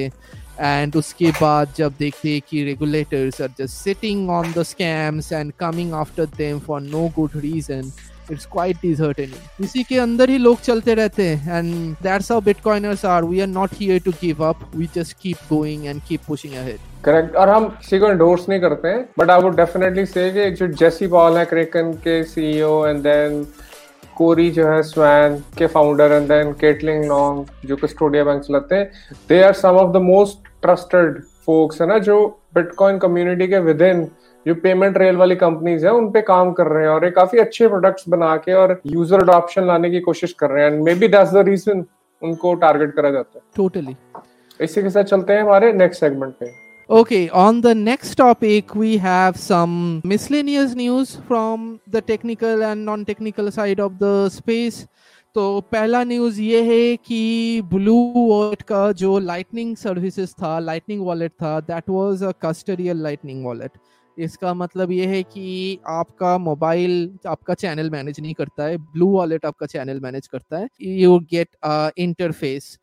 एंड 0.60 0.96
उसके 0.96 1.32
बाद 1.32 1.74
जब 1.78 1.94
देखते 2.00 2.40
कि 2.50 2.64
regulators 2.64 3.42
are 3.42 3.50
just 3.60 3.76
sitting 3.76 4.30
on 4.30 4.52
the 4.58 4.64
scams 4.66 5.32
and 5.34 5.52
coming 5.60 5.94
after 5.96 6.26
them 6.38 6.60
for 6.60 6.82
no 6.82 7.08
good 7.16 7.36
reason 7.38 7.92
it's 8.32 8.46
quite 8.52 8.78
disheartening 8.82 9.64
इसी 9.64 9.84
के 9.84 9.98
अंदर 10.00 10.30
ही 10.30 10.38
लोग 10.38 10.62
चलते 10.62 10.94
रहते 10.94 11.28
हैं 11.28 11.58
and 11.58 11.96
that's 12.04 12.32
how 12.32 12.42
bitcoiners 12.42 13.06
are 13.06 13.24
we 13.24 13.40
are 13.40 13.48
not 13.48 13.74
here 13.74 14.02
to 14.06 14.12
give 14.22 14.44
up 14.46 14.70
we 14.76 14.90
just 14.96 15.18
keep 15.22 15.38
going 15.50 15.86
and 15.86 16.02
keep 16.08 16.22
pushing 16.28 16.54
ahead 16.56 16.80
correct 17.06 17.36
और 17.36 17.50
हम 17.50 17.68
किसी 17.70 18.00
को 18.00 18.10
एंडोर्स 18.10 18.50
नहीं 18.50 18.60
करते 18.62 18.88
हैं 18.88 19.08
but 19.20 19.30
I 19.32 19.42
would 19.42 19.56
definitely 19.58 20.06
say 20.06 20.30
कि 20.32 20.50
जो 20.52 20.68
जेसी 20.76 21.08
पॉल 21.08 21.38
है 21.38 21.46
क्रेकन 21.46 21.92
के 22.04 22.24
सीईओ 22.26 22.86
एंड 22.88 23.02
देन 23.04 23.46
कोरी 24.16 24.50
जो 24.52 24.68
है 24.68 24.82
स्वैन 24.84 25.38
के 25.58 25.68
founder 25.68 26.12
and 26.12 26.28
then 26.28 26.52
Caitlin 26.62 27.06
Long 27.06 27.68
जो 27.68 27.76
कस्टोडिया 27.76 28.24
बैंक 28.24 28.42
चलाते 28.44 28.76
हैं 28.76 29.16
they 29.30 29.42
are 29.44 29.54
some 29.56 29.78
of 29.78 29.92
the 29.94 30.02
most 30.02 30.49
trusted 30.66 31.22
folks 31.46 31.82
है 31.82 31.88
ना 31.88 31.98
जो 32.08 32.16
बिटकॉइन 32.56 32.98
कम्युनिटी 33.00 33.48
के 33.48 33.60
विद 33.60 33.82
इन 33.82 34.04
जो 34.46 34.56
पेमेंट 34.64 34.98
रेल 34.98 35.16
वाली 35.18 35.36
कंपनीज़ 35.36 35.86
है 35.86 35.92
उन 35.94 36.10
पे 36.12 36.22
काम 36.22 36.52
कर 36.54 36.68
रहे 36.68 36.84
हैं 36.84 36.90
और 36.92 37.06
ये 37.06 37.12
काफ़ी 37.12 37.40
अच्छे 37.40 37.68
प्रोडक्ट्स 37.68 38.10
बना 38.10 38.36
के 38.46 38.54
और 38.54 38.80
यूज़र 38.88 39.24
अडॉप्शन 39.24 39.68
लाने 39.68 39.90
की 39.92 40.00
कोशिश 40.00 40.34
कर 40.40 40.50
रहे 40.50 40.64
हैं। 40.64 40.72
And 40.72 40.84
maybe 40.96 41.08
that's 41.08 41.34
the 41.34 41.48
reason 41.48 41.86
उनको 42.22 42.54
टारगेट 42.64 42.96
करा 42.96 43.12
जाता 43.12 43.38
है। 43.38 43.44
टोटली 43.56 43.96
इसी 44.60 44.82
के 44.84 44.90
साथ 44.90 45.04
चलते 45.04 45.34
हैं 45.34 45.42
हमारे 45.44 45.72
नेक्स्ट 45.74 46.02
सेगमेंट 46.02 46.34
पे। 46.40 46.52
Okay, 46.90 47.30
on 47.40 47.58
the 47.62 47.72
next 47.80 48.16
topic, 48.20 48.72
we 48.74 48.92
have 49.02 49.36
some 49.42 49.74
miscellaneous 50.12 50.72
news 50.78 51.10
from 51.28 51.68
the 51.96 52.02
technical 52.02 52.64
and 52.70 52.84
non-technical 52.84 53.52
side 53.58 53.80
of 53.80 54.00
the 54.00 54.14
space. 54.36 54.80
तो 55.36 55.60
पहला 55.72 56.04
न्यूज़ 56.04 56.40
ये 56.42 56.62
है 56.64 56.96
कि 56.98 57.62
ब्लू 57.74 57.96
वॉलेट 58.16 58.62
का 58.72 58.92
जो 59.02 59.18
लाइटनिंग 59.20 59.76
सर्विसेज़ 59.78 60.34
था 60.42 60.58
लाइटनिंग 60.60 61.02
वॉलेट 61.06 61.32
था 61.42 61.60
that 61.68 61.90
was 61.90 62.24
a 62.24 62.32
custodial 62.46 63.04
lightning 63.04 63.46
wallet 63.46 63.78
इसका 64.18 64.54
मतलब 64.54 64.92
ये 64.92 65.06
है 65.08 65.22
कि 65.24 65.80
आपका 65.88 66.38
मोबाइल 66.38 66.94
आपका 67.28 67.54
चैनल 67.54 67.90
मैनेज 67.90 68.20
नहीं 68.20 68.34
करता 68.34 68.64
है 68.64 68.78
ब्लू 68.78 69.08
वॉलेट 69.10 69.46
आपका 69.46 69.66
चैनल 69.66 70.00
मैनेज 70.04 70.28
करता 70.28 70.58
है 70.58 70.68
you 70.82 71.20
get 71.34 71.56
interface 71.98 72.78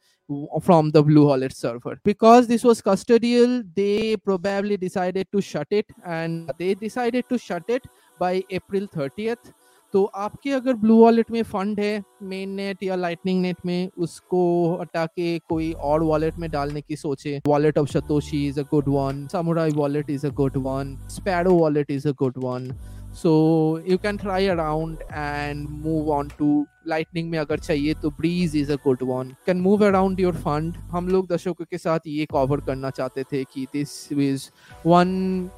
from 0.61 0.91
the 0.91 1.01
blue 1.03 1.25
wallet 1.27 1.53
server. 1.53 2.01
Because 2.03 2.49
this 2.49 2.65
was 2.65 2.81
custodial, 2.83 3.53
they 3.75 4.17
probably 4.19 4.77
decided 4.77 5.29
to 5.33 5.41
shut 5.41 5.69
it 5.71 5.87
and 6.05 6.51
they 6.59 6.75
decided 6.75 7.29
to 7.29 7.39
shut 7.39 7.63
it 7.69 7.87
by 8.21 8.33
april 8.51 8.89
30th 8.89 9.53
तो 9.97 10.03
आपके 10.15 10.51
अगर 10.53 10.75
blue 10.75 10.97
wallet 10.97 11.31
में 11.31 11.43
fund 11.43 11.79
है 11.81 12.03
main 12.23 12.49
net 12.51 12.83
या 12.83 12.97
lightning 12.97 13.41
net 13.43 13.57
में, 13.67 13.91
उसको 13.99 14.41
हटा 14.81 15.05
के 15.07 15.39
कोई 15.49 15.71
और 15.91 16.03
वॉलेट 16.03 16.35
में 16.39 16.51
डालने 16.51 16.81
की 16.81 16.97
सोचे। 16.97 17.41
Wallet 17.47 17.79
of 17.79 17.89
Satoshi 17.89 18.47
is 18.49 18.61
a 18.61 18.63
good 18.71 18.89
one 18.89 19.27
Samurai 19.33 19.71
wallet 19.71 20.11
is 20.11 20.27
a 20.27 20.31
good 20.33 20.57
one 20.57 20.97
Sparrow 21.11 21.55
wallet 21.55 21.91
is 21.91 22.09
a 22.09 22.13
good 22.19 22.35
one 22.39 22.69
so 23.17 23.31
you 23.87 23.97
can 23.99 24.17
try 24.17 24.47
around 24.47 25.03
and 25.11 25.69
move 25.85 26.11
on 26.13 26.29
to 26.39 26.67
lightning 26.87 27.31
में 27.31 27.39
अगर 27.39 27.59
चाहिए 27.59 27.95
तो 27.95 28.11
Breez 28.11 28.57
is 28.57 28.73
a 28.73 28.77
good 28.85 29.03
one 29.03 29.31
can 29.47 29.61
move 29.61 29.85
around 29.87 30.21
your 30.21 30.35
fund 30.37 30.77
हम 30.91 31.09
लोग 31.09 31.29
दर्शकों 31.29 31.65
के 31.65 31.79
साथ 31.79 32.07
ये 32.07 32.27
कवर 32.33 32.61
करना 32.67 32.91
चाहते 32.91 33.25
थे 33.33 33.43
कि 33.55 33.67
this 33.73 34.13
is 34.13 34.49
one 34.87 35.09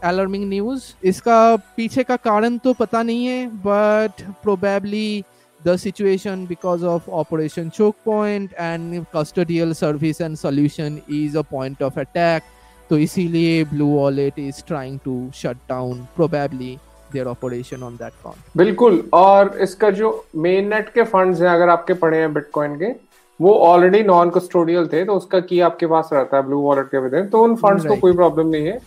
alarming 0.04 0.48
news 0.48 0.92
इसका 1.08 1.40
पीछे 1.76 2.04
का 2.04 2.16
कारण 2.22 2.58
तो 2.58 2.72
पता 2.74 3.02
नहीं 3.02 3.26
है 3.26 3.46
but 3.64 4.22
probably 4.42 5.24
the 5.60 5.76
situation 5.78 6.46
because 6.46 6.84
of 6.86 7.10
operation 7.20 7.68
choke 7.70 7.96
point 8.04 8.52
and 8.52 9.04
custodial 9.14 9.72
service 9.74 10.20
and 10.20 10.36
solution 10.36 11.00
is 11.12 11.38
a 11.38 11.42
point 11.50 11.82
of 11.82 12.00
attack 12.00 12.42
तो 12.90 12.98
इसीलिए 12.98 13.64
Blue 13.66 13.86
Wallet 13.88 14.38
is 14.38 14.62
trying 14.66 14.98
to 15.04 15.30
shut 15.34 15.56
down 15.68 16.06
probably 16.16 16.76
their 17.12 17.26
operation 17.26 17.82
on 17.82 17.96
that 17.96 18.16
front 18.22 18.56
बिल्कुल 18.56 19.02
और 19.14 19.56
इसका 19.60 19.90
जो 19.90 20.12
main 20.36 20.68
net 20.68 20.88
के 20.88 21.02
funds 21.06 21.40
हैं 21.40 21.48
अगर 21.48 21.68
आपके 21.68 21.94
पड़े 21.94 22.18
हैं 22.18 22.32
बिटकॉइन 22.34 22.76
के 22.76 22.92
वो 23.40 23.54
ऑलरेडी 23.64 24.02
नॉन 24.02 24.30
कस्टोडियल 24.30 24.86
थे 24.86 25.04
तो 25.04 25.14
उसका 25.14 25.40
की 25.40 25.60
आपके 25.60 25.86
पास 25.86 26.08
रहता 26.12 26.36
है 26.36 26.42
ब्लू 26.42 26.60
वॉलेट 26.60 26.86
के 26.86 26.98
विद 26.98 27.28
तो 27.32 27.42
उन 27.42 27.56
फंड्स 27.56 27.82
right. 27.82 27.94
को 27.94 28.00
कोई 28.00 28.12
प्रॉब्लम 28.12 28.48
नहीं 28.48 28.66
है 28.66 28.78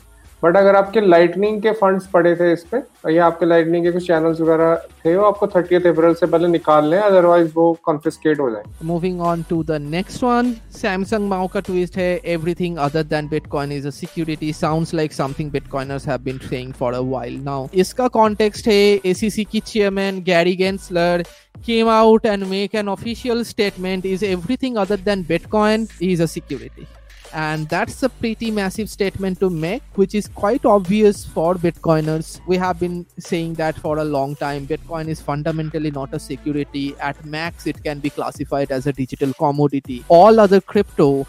बट 0.44 0.58
अगर 0.58 0.76
आपके 0.76 1.02
लाइटनिंग 1.02 1.62
के 1.62 1.72
फंड्स 1.80 2.06
पड़े 2.14 2.36
थे 2.36 2.52
इस 2.54 2.64
पे, 2.72 2.78
या 3.14 3.26
आपके 3.26 3.46
लाइटनिंग 3.46 3.84
के 3.86 3.92
कुछ 3.92 4.08
चैनल्स 4.08 4.40
वगैरह 4.42 4.76
थे, 5.06 5.16
वो 5.16 5.26
आपको 5.26 5.48
थर्टी 5.48 5.76
अप्रैल 5.76 6.14
से 6.14 6.26
पहले 6.26 6.48
निकाल 6.48 6.90
लें 6.90 6.98
अदरवाइज़ 7.00 7.52
वो 7.56 7.72
कॉन्फिस्केट 7.86 8.40
हो 8.40 8.50
जाए 8.52 8.64
moving 8.86 9.22
on 9.22 9.44
to 9.50 9.64
the 9.64 9.78
next 9.82 10.24
one 10.24 10.54
Samson 10.78 11.30
Mow 11.30 11.48
का 11.54 11.60
ट्विस्ट 11.68 11.98
है 11.98 12.10
everything 12.34 12.78
other 12.88 13.04
than 13.12 13.28
bitcoin 13.30 13.72
is 13.72 13.88
a 13.88 13.92
security 14.00 14.54
sounds 14.54 14.94
like 14.94 15.14
something 15.14 15.52
bitcoiners 15.52 16.08
have 16.08 16.22
been 16.24 16.38
saying 16.50 16.74
for 16.80 16.94
a 16.94 17.00
while 17.12 17.40
now 17.44 17.68
इसका 17.76 18.08
कॉन्टेक्स्ट 18.18 18.68
है 18.68 18.82
एसीसी 19.12 19.44
की 19.52 19.60
chairman 19.60 20.24
Gary 20.24 20.56
Gensler 20.56 21.24
came 21.66 21.90
out 21.94 22.26
and 22.26 22.50
make 22.50 22.74
an 22.74 22.88
official 22.88 23.44
statement, 23.44 24.06
is 24.06 24.24
everything 24.24 24.78
other 24.78 24.98
than 24.98 25.24
bitcoin 25.26 25.86
is 26.02 26.22
a 26.22 26.28
security. 26.28 26.88
And 27.34 27.68
that's 27.70 28.04
a 28.04 28.10
pretty 28.10 28.52
massive 28.52 28.90
statement 28.90 29.40
to 29.40 29.50
make 29.50 29.84
which 29.96 30.16
is 30.16 30.28
quite 30.28 30.66
obvious 30.66 31.26
for 31.26 31.56
bitcoiners. 31.56 32.40
We 32.48 32.58
have 32.58 32.80
been 32.80 33.06
saying 33.18 33.56
that 33.56 33.76
for 33.76 34.00
a 34.00 34.04
long 34.04 34.36
time. 34.36 34.68
Bitcoin 34.68 35.08
is 35.08 35.22
fundamentally 35.22 35.92
not 35.92 36.14
a 36.14 36.20
security. 36.20 36.96
At 37.00 37.24
max 37.26 37.68
it 37.68 37.84
can 37.84 38.00
be 38.00 38.10
classified 38.10 38.72
as 38.72 38.88
a 38.88 38.94
digital 38.94 39.34
commodity. 39.34 40.04
All 40.08 40.40
other 40.40 40.62
crypto 40.62 41.28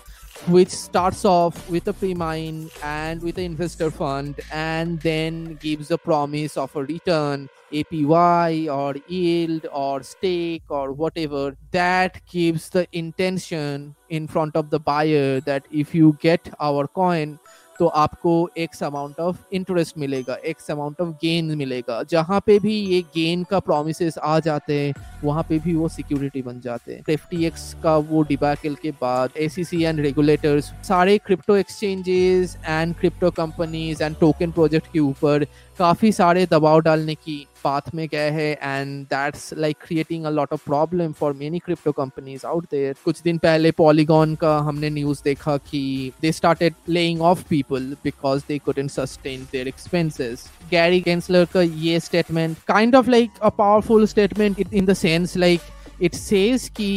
which 0.48 0.70
starts 0.70 1.24
off 1.24 1.68
with 1.70 1.86
a 1.86 1.92
pre-mine 1.92 2.68
and 2.82 3.22
with 3.22 3.38
an 3.38 3.44
investor 3.44 3.90
fund 3.90 4.40
and 4.50 5.00
then 5.00 5.54
gives 5.62 5.90
a 5.90 5.98
promise 5.98 6.56
of 6.56 6.74
a 6.74 6.82
return 6.84 7.48
APY 7.72 8.68
or 8.74 8.94
yield 9.06 9.66
or 9.72 10.02
stake 10.02 10.64
or 10.68 10.92
whatever 10.92 11.56
that 11.70 12.20
gives 12.26 12.68
the 12.70 12.86
intention 12.92 13.94
in 14.10 14.26
front 14.26 14.56
of 14.56 14.68
the 14.70 14.80
buyer 14.80 15.40
that 15.40 15.64
if 15.70 15.94
you 15.94 16.16
get 16.20 16.52
our 16.60 16.86
coin 16.88 17.38
तो 17.82 17.86
आपको 17.98 18.32
x 18.58 18.82
amount 18.82 19.18
of 19.20 19.36
interest 19.52 19.96
मिलेगा 19.98 20.34
x 20.46 20.70
amount 20.70 21.00
of 21.00 21.08
gain 21.22 21.44
मिलेगा। 21.58 22.02
जहाँ 22.10 22.40
पे 22.46 22.58
भी 22.58 22.74
ये 22.74 23.00
gain 23.14 23.42
का 23.44 23.58
promise 23.58 24.18
आ 24.18 24.38
जाते 24.40 24.78
हैं, 24.80 24.92
वहाँ 25.24 25.42
पे 25.48 25.58
भी 25.58 25.74
वो 25.74 25.88
सिक्योरिटी 25.88 26.42
बन 26.42 26.60
जाते 26.60 26.94
हैं। 26.94 27.02
एफ़ 27.08 27.82
का 27.82 27.96
वो 27.96 28.22
डिबैकल 28.22 28.74
के 28.74 28.90
बाद 29.00 29.30
ए 29.36 29.48
एंड 29.74 30.00
रेगुलेटर्स 30.00 30.72
सारे 30.88 31.18
crypto 31.18 31.56
exchanges 31.56 32.56
and 32.66 32.94
crypto 32.94 33.30
companies 33.30 34.02
and 34.02 34.16
token 34.16 34.52
project 34.52 34.92
के 34.92 34.98
ऊपर 35.00 35.46
काफ़ी 35.78 36.10
सारे 36.12 36.44
दबाव 36.46 36.80
डालने 36.80 37.14
की 37.14 37.46
पाथ 37.64 37.94
में 37.94 38.06
गए 38.12 38.30
हैं 38.30 38.50
and 38.62 39.04
that's 39.06 39.52
like 39.54 39.76
creating 39.80 40.24
a 40.24 40.30
lot 40.30 40.52
of 40.52 40.64
problem 40.64 41.12
for 41.12 41.32
many 41.32 41.58
crypto 41.58 41.92
companies 41.92 42.46
out 42.46 42.64
there 42.70 42.94
कुछ 43.04 43.20
दिन 43.22 43.38
पहले 43.38 43.70
पॉलीगॉन 43.72 44.34
का 44.34 44.56
हमने 44.68 44.90
न्यूज़ 44.90 45.22
देखा 45.24 45.56
कि 45.70 46.12
they 46.22 46.32
started 46.32 46.74
playing 46.86 47.22
off 47.22 47.44
people 47.50 47.96
because 48.04 48.42
they 48.48 48.58
couldn't 48.58 48.90
sustain 48.90 49.46
their 49.52 49.68
expenses 49.68 50.46
Gary 50.70 51.00
Gensler 51.00 51.44
का 51.54 51.62
ये 51.62 52.00
statement 52.00 52.56
kind 52.68 52.96
of 52.96 53.10
like 53.10 53.38
a 53.42 53.48
powerful 53.58 54.06
statement 54.06 54.60
in 54.72 54.84
the 54.84 54.94
sense 54.96 55.36
like 55.36 55.60
it 56.02 56.14
says 56.14 56.68
की 56.76 56.92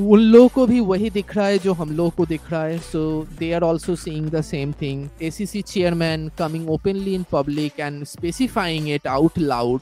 उन 0.00 0.20
लोगों 0.20 0.48
को 0.48 0.66
भी 0.66 0.78
वही 0.80 1.08
दिख 1.10 1.36
रहा 1.36 1.46
है 1.46 1.58
जो 1.58 1.72
हम 1.72 1.90
लोग 1.96 2.14
को 2.14 2.24
दिख 2.26 2.50
रहा 2.50 2.62
है। 2.64 2.78
So 2.78 3.00
they 3.38 3.52
are 3.52 3.62
also 3.62 3.94
seeing 3.96 4.28
the 4.30 4.40
same 4.42 4.72
thing 4.80 5.06
A 5.22 5.30
C 5.30 5.46
C 5.46 5.62
chairman 5.62 6.28
coming 6.38 6.70
openly 6.70 7.14
in 7.14 7.24
public 7.32 7.80
and 7.80 8.04
specifying 8.04 8.88
it 8.90 9.06
out 9.06 9.38
loud 9.38 9.80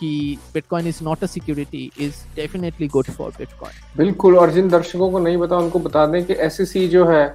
कि 0.00 0.38
bitcoin 0.54 0.86
is 0.86 1.02
not 1.04 1.24
a 1.24 1.26
security 1.26 1.90
is 2.00 2.14
definitely 2.36 2.88
good 2.88 3.06
for 3.06 3.30
bitcoin 3.38 3.96
बिल्कुल, 3.96 4.36
और 4.38 4.52
जिन 4.52 4.68
दर्शकों 4.68 5.10
को 5.10 5.18
नहीं 5.18 5.38
पता, 5.38 5.56
उनको 5.56 5.78
बता 5.78 6.06
दें 6.06 6.24
कि 6.24 6.34
एसईसी 6.34 6.86
जो 6.88 7.06
है, 7.08 7.26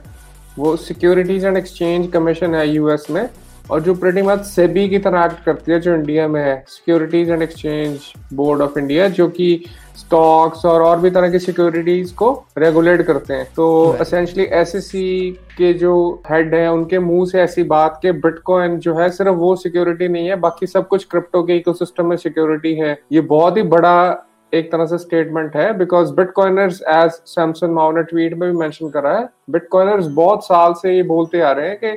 वो 0.59 0.75
सिक्योरिटीज 0.77 1.45
एंड 1.45 1.57
एक्सचेंज 1.57 2.09
कमीशन 2.13 2.55
है 2.55 2.67
यूएस 2.69 3.07
में, 3.11 3.27
और 3.71 3.81
जो 3.81 3.93
प्रेटी 3.95 4.21
मच 4.21 4.45
सेबी 4.45 4.87
की 4.89 4.97
तरह 4.99 5.25
एक्ट 5.25 5.43
करती 5.45 5.71
है, 5.71 5.79
जो 5.79 5.95
इंडिया 5.95 6.27
में 6.27 6.41
है 6.43 6.63
securities 6.67 7.29
and 7.29 7.41
exchange 7.41 7.99
board 8.33 8.61
of 8.61 8.79
India 8.79 9.07
जो 9.09 9.27
कि 9.29 9.53
स्टॉक्स 9.97 10.65
और 10.65 10.81
और 10.81 10.99
भी 10.99 11.09
तरह 11.09 11.29
की 11.31 11.39
सिक्योरिटीज 11.39 12.11
को 12.11 12.31
रेगुलेट 12.57 13.01
करते 13.01 13.33
हैं। 13.33 13.45
तो 13.55 13.67
असेंशली 14.01 14.43
एसएससी 14.43 15.31
के 15.57 15.73
जो 15.73 15.93
हेड 16.29 16.55
है 16.55 16.71
उनके 16.71 16.99
मुँह 16.99 17.25
से 17.25 17.41
ऐसी 17.41 17.63
बात 17.65 17.99
के 18.01 18.11
बिटकॉइन 18.11 18.77
जो 18.79 18.95
है 18.95 19.09
सिर्फ़ 19.09 19.35
वो 19.35 19.55
सिक्योरिटी 19.55 20.07
नहीं 20.07 20.27
है 20.27 20.35
बाकी 20.37 20.67
सब 20.67 20.87
कुछ 20.87 21.03
क्रिप्टो 21.03 21.43
के 21.43 21.57
इकोसिस्टम 21.57 22.05
में 22.05 22.17
सिक्योरिटी 22.17 22.73
है। 22.75 22.97
ये 23.11 23.21
बहुत 23.21 23.57
ही 23.57 23.63
बड़ा 23.63 24.27
एक 24.53 24.71
तरह 24.71 24.85
से 24.85 24.97
स्टेटमेंट 24.97 25.55
है 25.55 25.71
because 25.77 26.13
bitcoiners 26.13 26.81
as 26.89 27.11
Samson 27.27 27.73
Mow 27.73 27.91
ने 27.91 28.03
ट्वीट 28.03 28.33
में 28.33 28.49
भी 28.51 28.57
मेंशन 28.57 28.89
करा 28.89 29.17
है 29.17 29.27
बिटकॉइनर्स 29.49 30.07
बहुत 30.13 30.45
साल 30.45 30.73
से 30.73 30.95
ये 30.95 31.03
बोलते 31.03 31.41
आ 31.41 31.51
रहे 31.51 31.69
हैं 31.69 31.77
कि 31.79 31.91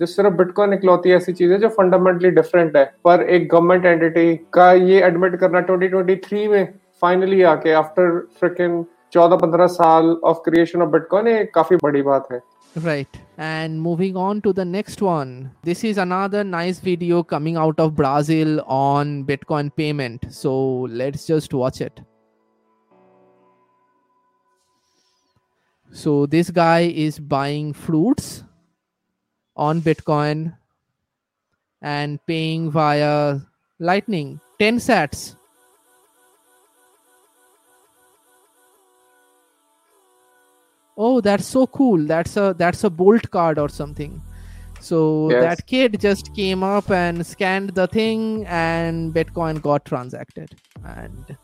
जो 0.00 0.06
सिर्फ़ 0.06 0.34
बिटकॉइन 0.34 0.72
इकलौती 0.72 1.10
ऐसी 1.12 1.32
चीज़ 1.32 1.52
है 1.52 1.58
जो 1.58 1.68
फंडामेंटली 1.70 2.30
डिफरेंट 2.30 2.76
है। 2.76 2.84
पर 3.04 3.22
एक 3.22 3.48
गवर्नमेंट 3.52 3.86
एंटिटी 3.86 4.34
का 4.52 4.72
ये 4.72 5.02
एडमिट 5.04 5.36
करना 5.40 5.60
2023 5.66 6.48
में 6.48 6.68
फाइनली 7.01 7.41
आके 7.53 7.71
आफ्टर 7.79 8.19
फ्रिकिन 8.39 8.83
14-15 9.15 9.67
साल 9.77 10.09
ऑफ 10.31 10.41
क्रिएशन 10.45 10.81
ऑफ 10.81 10.89
बिटकॉइन 10.91 11.27
ये 11.27 11.43
काफी 11.55 11.75
बड़ी 11.83 12.01
बात 12.11 12.31
है 12.31 12.41
Right. 12.75 13.07
And 13.37 13.81
moving 13.81 14.15
on 14.15 14.41
to 14.41 14.53
the 14.53 14.63
next 14.63 15.01
one. 15.01 15.51
This 15.63 15.83
is 15.83 15.97
another 15.97 16.43
nice 16.43 16.79
video 16.79 17.23
coming 17.23 17.55
out 17.57 17.79
of 17.79 17.95
Brazil 17.95 18.61
on 18.67 19.23
Bitcoin 19.25 19.71
payment. 19.75 20.27
So 20.29 20.81
let's 21.01 21.25
just 21.25 21.53
watch 21.53 21.81
it. 21.81 21.99
So 25.91 26.27
this 26.27 26.51
guy 26.51 26.81
is 26.81 27.17
buying 27.17 27.73
fruits 27.73 28.43
on 29.55 29.81
Bitcoin 29.81 30.55
and 31.81 32.19
paying 32.27 32.69
via 32.69 33.39
Lightning 33.79 34.39
10 34.59 34.77
sats. 34.77 35.35
Oh 40.96 41.20
that's 41.20 41.46
so 41.46 41.66
cool 41.66 42.04
that's 42.06 42.36
a 42.36 42.54
that's 42.58 42.84
a 42.84 42.90
bolt 42.90 43.30
card 43.30 43.58
or 43.58 43.68
something 43.68 44.20
So 44.86 44.98
Yes. 45.32 45.42
that 45.42 45.60
kid 45.70 45.94
just 46.04 46.28
came 46.38 46.62
up 46.68 46.90
and 46.96 47.24
scanned 47.28 47.70
the 47.78 47.84
thing, 47.92 48.22
and 48.56 49.14
Bitcoin 49.18 49.60
got 49.66 49.84
transacted. 49.90 50.56
And 50.94 51.36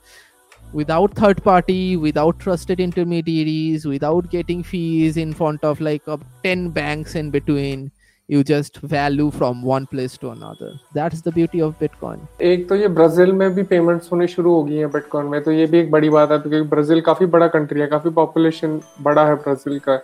without 0.80 1.14
third 1.20 1.42
party, 1.48 1.96
without 2.06 2.40
trusted 2.46 2.82
intermediaries, 2.86 3.86
without 3.92 4.28
getting 4.34 4.64
fees 4.72 5.20
in 5.24 5.32
front 5.42 5.64
of 5.70 5.80
like 5.88 6.10
uh, 6.16 6.18
10 6.48 6.66
banks 6.80 7.16
in 7.22 7.30
between, 7.38 7.86
you 8.28 8.44
just 8.44 8.76
value 8.78 9.30
from 9.30 9.62
one 9.62 9.86
place 9.86 10.16
to 10.18 10.30
another. 10.30 10.72
That's 10.94 11.22
the 11.22 11.32
beauty 11.32 11.60
of 11.66 11.74
Bitcoin. 11.80 12.18
एक 12.42 12.68
तो 12.68 12.76
ये 12.76 12.88
Brazil 12.88 13.32
में 13.32 13.54
भी 13.54 13.62
payments 13.70 14.12
होने 14.12 14.26
शुरू 14.28 14.52
हो 14.54 14.62
गई 14.64 14.76
हैं 14.76 14.90
बिटकॉइन 14.92 15.26
में 15.26 15.42
तो 15.42 15.52
ये 15.52 15.66
भी 15.66 15.78
एक 15.78 15.90
बड़ी 15.90 16.10
बात 16.10 16.32
है, 16.32 16.38
क्योंकि 16.38 16.68
ब्राज़ील 16.68 17.00
काफ़ी 17.08 17.26
बड़ा 17.26 17.46
कंट्री 17.48 17.80
है, 17.80 17.86
काफ़ी 17.86 18.10
पॉपुलेशन 18.18 18.80
बड़ा 19.02 19.26
है 19.28 19.34
ब्राज़ील 19.34 19.78
का 19.88 20.00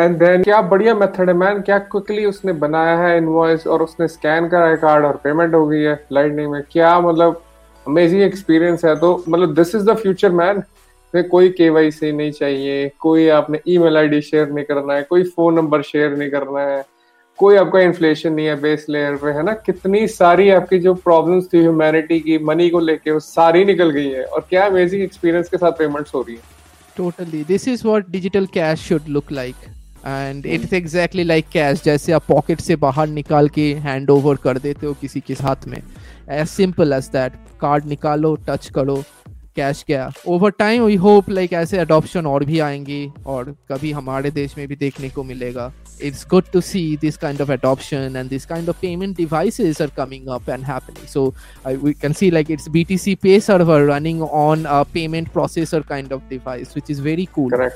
एंड 0.00 0.18
देन 0.18 0.42
क्या 0.42 0.60
बढ़िया 0.74 0.94
मेथड 0.94 1.28
है 1.28 1.34
मैन 1.36 1.60
क्या 1.62 1.78
क्विकली 1.78 2.24
उसने 2.26 2.52
बनाया 2.66 2.96
है 2.98 3.16
इनवॉइस 3.16 3.66
और 3.66 3.82
उसने 3.82 4.08
स्कैन 4.08 4.48
करा 4.48 4.66
है 4.66 4.76
कार्ड 4.84 5.04
और 5.04 5.16
पेमेंट 5.24 5.54
हो 5.54 5.66
गई 5.66 5.80
है 5.80 5.94
लाइटनिंग 6.12 6.50
में 6.52 6.62
क्या 6.72 6.98
मतलब 7.00 7.42
अमेजिंग 7.86 8.22
एक्सपीरियंस 8.22 8.84
है 8.84 8.94
तो 9.00 9.16
मतलब 9.28 9.54
this 9.54 9.74
is 9.74 9.90
the 9.90 9.96
future 9.96 10.32
man 10.32 10.62
कोई 11.14 11.48
केवाईसी 11.50 12.10
नहीं 12.12 12.32
चाहिए, 12.32 12.88
कोई 13.00 13.28
आपने 13.28 13.58
ईमेल 13.68 13.96
आईडी 13.96 14.20
शेयर 14.22 14.50
नहीं 14.50 14.64
करना 14.64 14.94
है, 14.94 15.02
कोई 15.02 15.24
फ़ोन 15.30 15.54
नंबर 15.54 15.82
शेयर 15.82 16.16
नहीं 16.16 16.30
करना 16.30 16.60
है 16.60 16.84
कोई 17.42 17.56
आपका 17.56 17.80
इन्फ्लेशन 17.80 18.32
नहीं 18.32 18.46
है 18.46 18.56
बेस 18.60 18.86
लेयर 18.90 19.16
पे, 19.22 19.30
है 19.32 19.42
ना 19.42 19.52
कितनी 19.66 20.06
सारी 20.08 20.48
आपकी 20.56 20.78
जो 20.78 20.94
प्रॉब्लम्स 21.06 21.52
थी 21.52 21.60
ह्यूमैनिटी 21.60 22.18
की 22.20 22.38
मनी 22.50 22.68
को 22.70 22.80
लेके, 22.80 23.10
वो 23.10 23.20
सारी 23.20 23.64
निकल 23.64 23.90
गई 23.90 24.08
है 24.08 24.24
और 24.24 24.46
क्या 24.50 24.66
अमेजिंग 24.66 25.02
एक्सपीरियंस 25.02 25.48
के 25.48 25.56
साथ 25.56 25.72
पेमेंट्स 25.78 26.14
हो 26.14 26.22
रही 26.22 26.36
है 26.36 26.50
Totally. 26.96 27.38
This 27.44 27.66
is 27.72 27.82
what 27.88 28.08
digital 28.14 28.46
cash 28.54 28.80
should 28.88 29.06
look 29.08 29.30
like. 29.30 29.60
And 30.04 30.46
it's 30.54 30.72
exactly 30.78 31.24
like 31.24 31.46
cash. 31.52 31.82
जैसे 31.84 32.12
आप 32.12 32.24
पॉकेट 32.28 32.60
से 32.60 32.76
बाहर 32.82 33.08
निकाल 33.08 33.48
के 33.48 33.62
हैंड 33.84 34.10
ओवर 34.10 34.36
कर 34.44 34.58
देते 34.58 34.86
हो 34.86 34.92
किसी 35.00 35.20
के 35.26 35.34
हाथ 35.40 35.66
में 35.68 35.78
as 35.78 36.46
simple 36.48 36.92
as 36.92 37.08
that 37.12 37.32
card 37.60 37.86
निकालो 37.88 38.34
टच 38.48 38.68
करो 38.74 38.96
कैश 39.56 39.84
गया 39.88 40.10
over 40.26 40.50
time 40.58 40.82
we 40.82 40.94
hope 40.96 41.28
like 41.30 41.52
ऐसे 41.52 41.78
अडोप्शन 41.78 42.26
और 42.26 42.44
भी 42.44 42.58
आएँगे 42.60 43.06
और 43.26 43.54
कभी 43.68 43.92
हमारे 43.92 44.30
देश 44.30 44.56
में 44.58 44.66
भी 44.68 44.76
देखने 44.76 45.08
को 45.08 45.22
मिलेगा। 45.24 45.72
It's 46.02 46.26
good 46.30 46.44
to 46.52 46.60
see 46.60 46.96
this 47.00 47.16
kind 47.16 47.40
of 47.40 47.52
adoption 47.52 48.16
and 48.16 48.28
this 48.30 48.46
kind 48.46 48.68
of 48.68 48.80
payment 48.80 49.16
device 49.16 49.80
are 49.82 49.90
coming 49.96 50.28
up 50.28 50.48
and 50.48 50.64
happening 50.64 51.06
so 51.08 51.26
we 51.66 51.92
can 51.92 52.12
see 52.12 52.30
like 52.30 52.50
it's 52.50 52.68
B 52.68 52.84
T 52.84 52.98
C 52.98 53.14
pay 53.14 53.38
server 53.40 53.86
running 53.92 54.22
on 54.22 54.64
payment 54.94 55.28
processor 55.28 55.80
kind 55.88 56.12
of 56.12 56.22
device 56.30 56.74
which 56.76 56.90
is 56.90 57.02
very 57.02 57.24
cool 57.34 57.70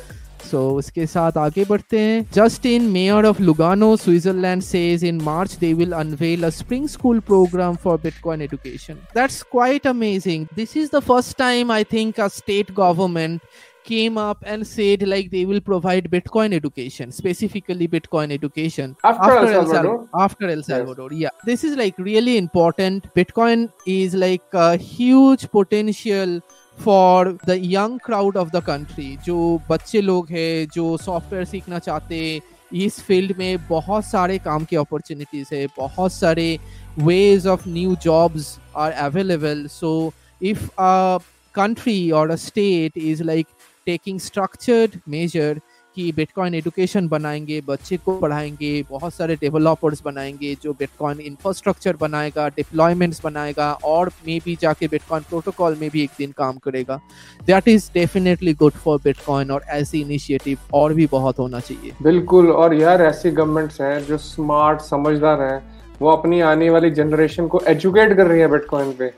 correct 0.51 0.55
so 0.55 0.77
उसके 0.79 1.07
साथ 1.07 1.33
आगे 1.39 1.65
बढ़ते 1.65 2.01
हैं 2.01 2.27
just 2.35 2.67
in 2.67 2.83
mayor 2.83 3.27
of 3.27 3.43
Lugano 3.43 3.97
Switzerland 3.97 4.63
says 4.63 5.03
in 5.03 5.23
march 5.23 5.59
they 5.59 5.75
will 5.75 5.93
unveil 5.93 6.45
a 6.45 6.51
spring 6.51 6.89
school 6.89 7.21
program 7.21 7.77
for 7.77 7.99
bitcoin 7.99 8.43
education 8.43 8.99
that's 9.15 9.43
quite 9.43 9.87
amazing 9.87 10.49
this 10.57 10.77
is 10.77 10.91
the 10.91 11.01
first 11.01 11.37
time 11.39 11.71
i 11.71 11.83
think 11.85 12.19
a 12.19 12.31
state 12.31 12.75
government 12.75 13.43
came 13.85 14.19
up 14.19 14.39
and 14.43 14.67
said 14.67 15.03
like 15.07 15.31
they 15.31 15.45
will 15.45 15.61
provide 15.61 16.11
bitcoin 16.11 16.53
education 16.53 17.13
specifically 17.13 17.87
bitcoin 17.87 18.33
education 18.33 18.97
After 19.05 19.23
after 19.23 19.47
El 19.47 19.53
Sal- 19.53 19.67
Salvador? 19.67 20.09
after 20.15 20.49
el 20.49 20.63
salvador 20.63 21.13
yes. 21.13 21.21
yeah 21.21 21.31
this 21.45 21.63
is 21.65 21.77
like 21.77 21.99
really 21.99 22.37
important 22.37 23.07
bitcoin 23.15 23.71
is 23.87 24.15
like 24.15 24.43
a 24.53 24.77
huge 24.77 25.49
potential 25.51 26.41
for 26.81 27.37
the 27.47 27.59
young 27.63 27.99
crowd 28.05 28.37
of 28.37 28.51
the 28.51 28.63
country 28.65 29.17
जो 29.25 29.61
बच्चे 29.71 30.01
लोग 30.01 30.29
हैं, 30.31 30.67
जो 30.75 30.97
software 30.97 31.45
सीखना 31.45 31.79
चाहते 31.79 32.19
हैं, 32.19 32.41
इस 32.75 33.01
field 33.01 33.37
में 33.39 33.67
बहुत 33.69 34.05
सारे 34.05 34.39
काम 34.39 34.65
के 34.65 34.77
अपॉर्चुनिटीज़ 34.77 35.55
है, 35.55 35.67
बहुत 35.79 36.13
सारे 36.13 36.59
ways 36.99 37.47
of 37.47 37.69
new 37.69 37.97
jobs 38.03 38.59
are 38.77 38.93
available 38.93 39.67
so 39.71 40.13
if 40.41 40.67
a 40.81 41.19
country 41.55 42.11
और 42.11 42.31
a 42.31 42.37
state 42.37 42.99
is 42.99 43.23
like 43.23 43.47
taking 43.87 44.19
structured 44.21 44.99
measure 45.09 45.61
कि 45.97 46.11
बिटकॉइन 46.13 46.55
एजुकेशन 46.55 47.07
बनाएँगे, 47.09 47.61
बच्चे 47.67 47.97
को 47.97 48.17
पढ़ाएँगे, 48.19 48.83
बहुत 48.91 49.15
सारे 49.15 49.35
डेवलपर्स 49.37 50.03
बनाएँगे 50.05 50.55
जो 50.63 50.73
बिटकॉइन 50.73 51.21
इंफ्रास्ट्रक्चर 51.21 51.97
बनाएगा 51.97 52.49
डिप्लॉयमेंट्स 52.49 53.21
बनाएगा 53.25 53.71
और 53.85 54.09
मे 54.27 54.39
बी 54.45 54.57
जाके 54.63 54.89
बिटकॉइन 54.89 55.23
प्रोटोकॉल 55.29 55.77
में 55.81 55.89
भी 55.91 56.03
एक 56.03 56.11
दिन 56.19 56.33
काम 56.33 56.59
करेगा। 56.59 57.01
That 57.47 57.69
is 57.69 57.91
definitely 57.95 58.55
good 58.55 58.73
for 58.75 58.99
bitcoin 59.05 59.51
और 59.51 59.65
ऐसी 59.71 60.01
इनिशिएटिव 60.01 60.59
और 60.75 60.95
भी 60.95 61.07
बहुत 61.07 61.39
होना 61.39 61.61
चाहिए। 61.61 61.93
बिल्कुल, 62.03 62.51
और 62.51 62.75
यार 62.75 63.03
ऐसी 63.03 63.31
गवर्नमेंट्स 63.31 63.81
हैं 63.81 64.05
जो 64.07 64.19
स्मार्ट 64.19 64.81
समझदार 64.81 65.43
हैं, 65.43 65.63
वो 66.01 66.11
अपनी 66.11 66.41
आने 66.43 66.71
वाली 66.71 66.91
जनरेशन 66.93 67.47
को 67.47 67.63
एजुकेट 67.69 68.17
कर 68.17 68.27
रही 68.27 68.41
है 68.41 68.49
बिटकॉइन 68.49 68.93
पे। 68.93 69.13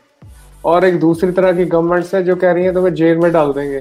और 0.65 0.85
एक 0.85 1.01
दूसरी 1.01 1.33
तरह 1.33 1.53
की 1.53 1.65
गवर्नमेंट्स 1.67 2.15
है 2.15 2.25
जो 2.25 2.37
कह 2.37 2.53
रही 2.53 2.65
है 2.65 2.73
तो 2.73 2.75
तुम्हें 2.75 2.95
जेल 2.95 3.19
में 3.19 3.33
डाल 3.33 3.53
देंगे। 3.53 3.81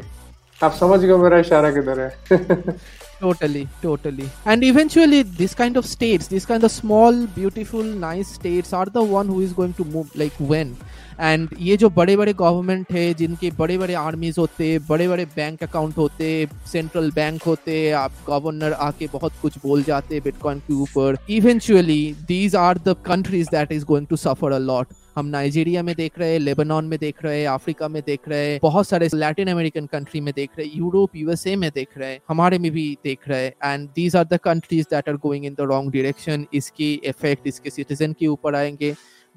आप 0.64 0.74
समझ 0.74 1.00
गए 1.00 1.18
मेरा 1.24 1.40
इशारा 1.40 1.72
किधर 1.72 2.00
है? 2.00 2.76
Totally 3.20 3.62
totally. 3.84 4.26
And 4.46 4.64
eventually, 4.64 5.20
this 5.38 5.56
kind 5.60 5.78
of 5.80 5.86
states, 5.92 6.28
this 6.28 6.46
kind 6.46 6.64
of 6.64 6.72
small, 6.72 7.16
beautiful, 7.38 7.88
nice 8.04 8.34
states 8.34 8.74
are 8.80 8.86
the 8.98 9.04
one 9.12 9.32
who 9.34 9.42
is 9.42 9.54
going 9.60 9.74
to 9.80 9.86
move, 9.96 10.16
like, 10.22 10.40
when. 10.52 10.76
And 11.20 11.50
ये 11.60 11.76
जो 11.78 11.90
बड़े 11.90 12.16
बड़े 12.18 12.34
गवर्नमेंट 12.40 12.92
है, 12.92 13.14
जिनके 13.20 13.50
बड़े 13.60 13.78
बड़े 13.78 13.94
आर्मीज 13.94 14.36
होते 14.40 14.68
बड़े 14.90 15.08
बड़े 15.08 15.26
बैंक 15.36 15.64
अकाउंट 15.64 15.98
होते 15.98 16.28
सेंट्रल 16.72 17.10
बैंक 17.12 17.44
होते, 17.44 17.80
आप 17.92 18.12
गवर्नर 18.28 18.74
आके 18.74 19.08
बहुत 19.14 19.34
कुछ 19.42 19.58
बोल 19.64 19.84
जाते 19.84 20.20
बिटकॉइन 20.26 20.60
के 20.68 20.74
ऊपर 20.74 21.18
eventually 21.38 22.16
these 22.28 22.56
are 22.56 22.78
the 22.88 22.96
countries 23.06 23.50
that 23.52 23.72
is 23.72 23.86
going 23.86 24.08
to 24.08 24.16
suffer 24.16 24.52
a 24.52 24.58
lot 24.68 24.88
हम 25.18 25.26
नाइजीरिया 25.26 25.82
में 25.84 25.94
देख 25.96 26.18
रहे 26.20 26.32
हैं 26.32 26.40
लेबनान 26.40 26.86
में 26.86 26.98
देख 27.00 27.24
रहे 27.24 27.40
हैं 27.40 27.48
अफ्रीका 27.50 27.88
में 27.88 28.02
देख 28.06 28.28
रहे 28.30 28.52
हैं, 28.52 28.60
बहुत 28.64 28.88
सारे 28.88 29.08
लैटिन 29.14 29.48
अमेरिकन 29.48 29.86
कंट्री 29.86 30.22
में 30.22 30.34
देख 30.36 30.50
रहे 30.58 30.68
हैं 30.68 30.78
यूरोप 30.78 31.16
यूएसए 31.16 31.56
में 31.56 31.70
देख 31.76 31.98
रहे 31.98 32.12
हैं, 32.12 32.20
हमारे 32.30 32.60
में 32.60 32.72
भी 32.72 32.86
देख 33.04 33.28
रहे 33.28 33.46
हैं 33.46 33.74
and 33.74 33.88
these 33.96 34.16
are 34.16 34.24
the 34.26 34.38
countries 34.44 34.86
that 34.92 35.10
are 35.10 35.16
going 35.18 35.46
in 35.46 35.54
the 35.54 35.68
wrong 35.72 35.92
direction 35.94 36.46
इसकी 36.54 36.94
इफ़ेक्ट 37.06 37.48
इसके 37.48 37.70
सिटीजन 37.70 38.14
के 38.20 38.28
ऊपर 38.28 38.56
आएँगे। 38.56 38.94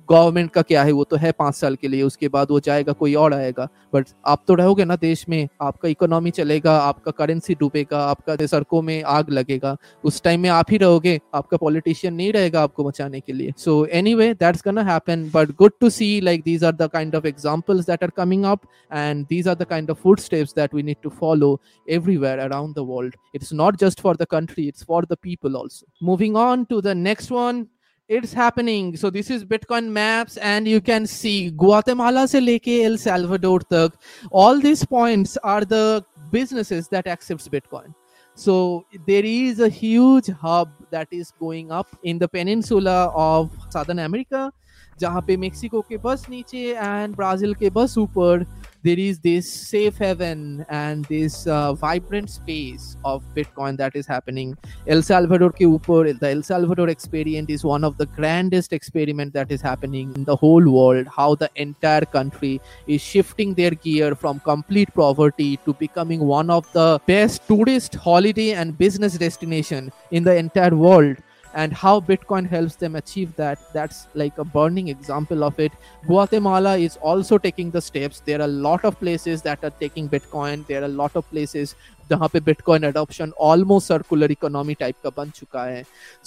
गवर्नमेंट 0.09 0.51
का 0.51 0.62
क्या 0.62 0.82
है, 0.82 0.92
वो 0.92 1.05
तो 1.05 1.16
है 1.16 1.32
पाँच 1.32 1.55
साल 1.55 1.76
के 1.76 1.88
लिए, 1.88 2.03
उसके 2.03 2.28
बाद 2.28 2.51
वो 2.51 2.61
जाएगा, 2.61 2.92
कोई 2.92 3.14
और 3.14 3.34
आएगा। 3.34 3.68
बट 3.94 4.07
आप 4.26 4.44
तो 4.48 4.55
रहोगे 4.55 4.84
ना 4.84 4.96
देश 4.96 5.28
में, 5.28 5.48
आपका 5.62 5.88
इकोनॉमी 5.88 6.30
चलेगा, 6.30 6.76
आपका 6.78 7.11
करेंसी 7.11 7.55
डूबेगा, 7.55 7.98
आपका 7.98 8.46
सड़कों 8.46 8.82
में 8.82 9.03
आग 9.03 9.30
लगेगा। 9.30 9.76
उस 10.05 10.22
टाइम 10.22 10.40
में 10.40 10.48
आप 10.51 10.70
ही 10.70 10.76
रहोगे, 10.76 11.20
आपका 11.34 11.57
पॉलिटिशियन 11.57 12.14
नहीं 12.14 12.32
रहेगा 12.32 12.62
आपको 12.62 12.84
बचाने 12.84 13.20
के 13.20 13.32
लिए। 13.32 13.53
So 13.57 13.84
anyway 14.14 14.32
that's 14.34 14.66
happen 14.66 15.30
but 15.34 15.51
good 15.57 15.72
to 15.80 15.90
see 15.90 16.20
like 16.20 16.42
these 16.42 16.64
are 16.64 16.72
the 16.72 16.90
kind 16.92 17.14
of 17.16 17.26
examples 17.26 17.86
that 17.86 18.03
are 18.03 18.11
coming 18.16 18.44
up 18.44 18.61
and 18.90 19.26
these 19.28 19.46
are 19.46 19.55
the 19.55 19.66
kind 19.66 19.90
of 19.90 19.98
footsteps 19.98 20.53
that 20.53 20.72
we 20.72 20.82
need 20.82 20.98
to 21.03 21.11
follow 21.11 21.51
everywhere 21.88 22.38
around 22.46 22.74
the 22.74 22.84
world. 22.84 23.14
It's 23.32 23.53
not 23.53 23.78
just 23.78 24.01
for 24.01 24.14
the 24.14 24.26
country, 24.26 24.68
it's 24.68 24.82
for 24.82 25.03
the 25.03 25.16
people 25.16 25.57
also. 25.57 25.86
Moving 26.01 26.36
on 26.36 26.66
to 26.66 26.80
the 26.80 26.94
next 26.94 27.30
one. 27.30 27.68
it's 28.09 28.34
happening 28.34 28.95
so 28.95 29.09
this 29.09 29.30
is 29.32 29.43
bitcoin 29.43 29.88
maps 29.89 30.38
and 30.38 30.68
you 30.68 30.80
can 30.80 31.07
see 31.07 31.49
guatemala 31.49 32.28
se 32.28 32.39
leke 32.39 32.74
el 32.88 32.97
salvador 32.97 33.59
tak 33.76 33.95
all 34.32 34.59
these 34.59 34.84
points 34.86 35.38
are 35.43 35.66
the 35.66 36.03
businesses 36.32 36.88
that 36.88 37.07
accepts 37.07 37.47
bitcoin 37.47 37.95
so 38.36 38.86
there 39.07 39.26
is 39.26 39.59
a 39.59 39.70
huge 39.70 40.30
hub 40.43 40.70
that 40.91 41.07
is 41.09 41.32
going 41.39 41.72
up 41.72 41.88
in 42.03 42.20
the 42.20 42.28
peninsula 42.28 42.97
of 43.16 43.49
southern 43.70 43.99
america 43.99 44.51
जहाँ 44.99 45.22
पे 45.28 45.36
Mexico 45.38 45.82
के 45.89 45.97
बस 46.03 46.26
नीचे 46.30 46.59
and 46.74 47.16
Brazil 47.16 47.53
के 47.59 47.70
बस 47.78 47.97
ऊपर 47.97 48.45
there 48.83 48.99
is 48.99 49.18
this 49.18 49.51
safe 49.51 49.99
haven 49.99 50.64
and 50.70 51.05
this 51.05 51.47
uh, 51.47 51.74
vibrant 51.74 52.31
space 52.31 52.97
of 53.05 53.22
bitcoin 53.35 53.76
that 53.76 53.95
is 53.95 54.07
happening. 54.07 54.57
El 54.87 55.03
salvador 55.03 55.51
ke 55.53 55.66
upar 55.78 56.18
the 56.18 56.31
el 56.31 56.43
salvador 56.43 56.89
experiment 56.89 57.51
is 57.51 57.62
one 57.62 57.85
of 57.85 57.99
the 57.99 58.07
grandest 58.07 58.72
experiment 58.72 59.35
that 59.35 59.53
is 59.53 59.61
happening 59.61 60.12
in 60.14 60.24
the 60.24 60.35
whole 60.35 60.70
world. 60.76 61.07
How 61.07 61.35
the 61.35 61.51
entire 61.57 62.07
country 62.07 62.61
is 62.87 63.03
shifting 63.03 63.55
their 63.55 63.72
gear 63.72 64.14
from 64.14 64.41
complete 64.41 64.95
poverty 64.95 65.59
to 65.66 65.74
becoming 65.74 66.20
one 66.20 66.49
of 66.49 66.70
the 66.72 67.01
best 67.07 67.47
tourist 67.47 67.95
holiday 67.95 68.53
and 68.53 68.78
business 68.78 69.18
destination 69.18 69.93
in 70.11 70.24
the 70.24 70.35
entire 70.35 70.74
world 70.74 71.16
and 71.53 71.74
how 71.74 71.99
bitcoin 71.99 72.47
helps 72.49 72.76
them 72.76 72.95
achieve 72.95 73.36
that 73.36 73.59
that's 73.74 74.07
like 74.13 74.38
a 74.38 74.43
burning 74.43 74.89
example 74.89 75.43
of 75.43 75.59
it 75.59 75.72
guatemala 76.05 76.78
is 76.78 76.97
also 76.97 77.38
taking 77.38 77.72
the 77.72 77.82
steps 77.82 78.22
there 78.26 78.39
are 78.41 78.45
a 78.45 78.55
lot 78.68 78.84
of 78.84 78.99
places 78.99 79.41
that 79.41 79.63
are 79.63 79.76
taking 79.84 80.09
bitcoin 80.09 80.66
there 80.68 80.82
are 80.82 80.86
a 80.86 80.95
lot 81.03 81.16
of 81.16 81.30
places 81.32 81.76
जहाँ 82.09 82.28
पे 82.34 82.39
bitcoin 82.47 82.84
adoption 82.88 83.32
almost 83.45 83.88
circular 83.88 84.28
economy 84.32 84.76
type 84.82 84.97
का 85.03 85.09
बन 85.18 85.30
चुका 85.30 85.63
है 85.66 85.84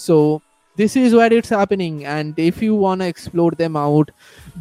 so 0.07 0.41
this 0.76 0.96
is 0.96 1.14
where 1.14 1.32
it's 1.32 1.48
happening 1.48 2.04
and 2.04 2.36
if 2.36 2.60
you 2.60 2.74
want 2.74 3.00
to 3.00 3.06
explore 3.06 3.52
them 3.52 3.76
out 3.76 4.10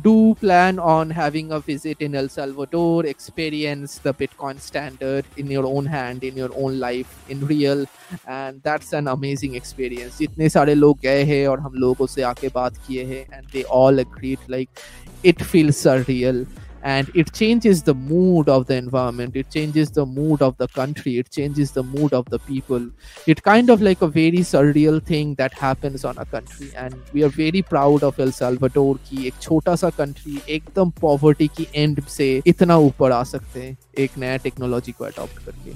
do 0.04 0.36
plan 0.36 0.78
on 0.78 1.10
having 1.10 1.52
a 1.52 1.60
visit 1.60 2.02
in 2.02 2.14
el 2.14 2.30
salvador 2.30 3.06
experience 3.06 3.98
the 4.00 4.14
bitcoin 4.14 4.60
standard 4.60 5.26
in 5.38 5.50
your 5.50 5.66
own 5.66 5.86
hand 5.86 6.24
in 6.24 6.38
your 6.38 6.52
own 6.56 6.80
life 6.80 7.18
in 7.30 7.46
real 7.48 7.86
and 8.28 8.62
that's 8.62 8.94
an 8.94 9.08
amazing 9.08 9.56
experience. 9.56 10.20
jitne 10.20 10.52
sare 10.52 10.76
log 10.76 11.02
gaye 11.02 11.26
hai 11.32 11.46
aur 11.54 11.60
hum 11.68 11.80
logo 11.86 12.10
se 12.16 12.28
aake 12.32 12.50
baat 12.60 12.78
kiye 12.88 13.08
hai 13.14 13.24
and 13.32 13.48
they 13.56 13.64
all 13.80 14.06
agreed 14.06 14.52
like 14.58 14.86
it 15.24 15.42
feels 15.54 15.82
surreal 15.88 16.46
and 16.84 17.10
it 17.16 17.32
changes 17.34 17.82
the 17.84 17.94
mood 17.94 18.50
of 18.50 18.66
the 18.68 18.76
environment 18.76 19.36
it 19.36 19.50
changes 19.50 19.92
the 19.92 20.06
mood 20.06 20.42
of 20.42 20.58
the 20.58 20.68
country 20.70 21.18
it 21.18 21.30
changes 21.30 21.72
the 21.72 21.84
mood 21.84 22.14
of 22.14 22.30
the 22.30 22.40
people 22.40 22.90
it 23.28 23.42
kind 23.44 23.70
of 23.70 23.82
like 23.82 24.02
a 24.02 24.08
very 24.08 24.44
surreal 24.52 25.02
thing 25.12 25.34
that 25.36 25.54
happens 25.54 26.04
on 26.04 26.18
a 26.18 26.26
country 26.26 26.70
and 26.76 26.96
we 27.14 27.24
are 27.24 27.30
very 27.30 27.62
proud 27.62 28.04
of 28.04 28.20
El 28.20 28.34
Salvador 28.34 28.98
ki 29.06 29.28
ek 29.28 29.40
chota 29.48 29.78
sa 29.78 29.92
country 30.02 30.36
ekdam 30.58 30.94
poverty 31.00 31.48
ki 31.60 31.70
end 31.86 32.04
se 32.18 32.30
itna 32.54 32.80
upar 32.90 33.12
aa 33.20 33.24
sakte 33.34 33.60
hain 33.64 33.76
एक 34.00 34.12
नया 34.18 34.38
technology 34.44 34.92
को 34.92 35.04
adopt 35.06 35.46
करके 35.46 35.74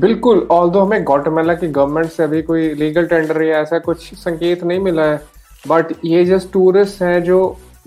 बिल्कुल 0.00 0.46
all 0.50 0.70
दो 0.70 0.80
हमें 0.80 1.04
गौटमेला 1.04 1.54
की 1.54 1.68
government 1.68 2.10
से 2.10 2.22
अभी 2.22 2.42
कोई 2.42 2.72
लीगल 2.74 3.06
टेंडर 3.06 3.42
या 3.42 3.58
ऐसा 3.60 3.78
कुछ 3.88 4.14
संकेत 4.14 4.62
नहीं 4.64 4.78
मिला 4.80 5.04
है 5.10 5.20
बट 5.68 5.92
ये 6.04 6.24
जस्ट 6.24 6.52
टूरिस्ट 6.52 7.02
हैं 7.02 7.22
जो 7.24 7.40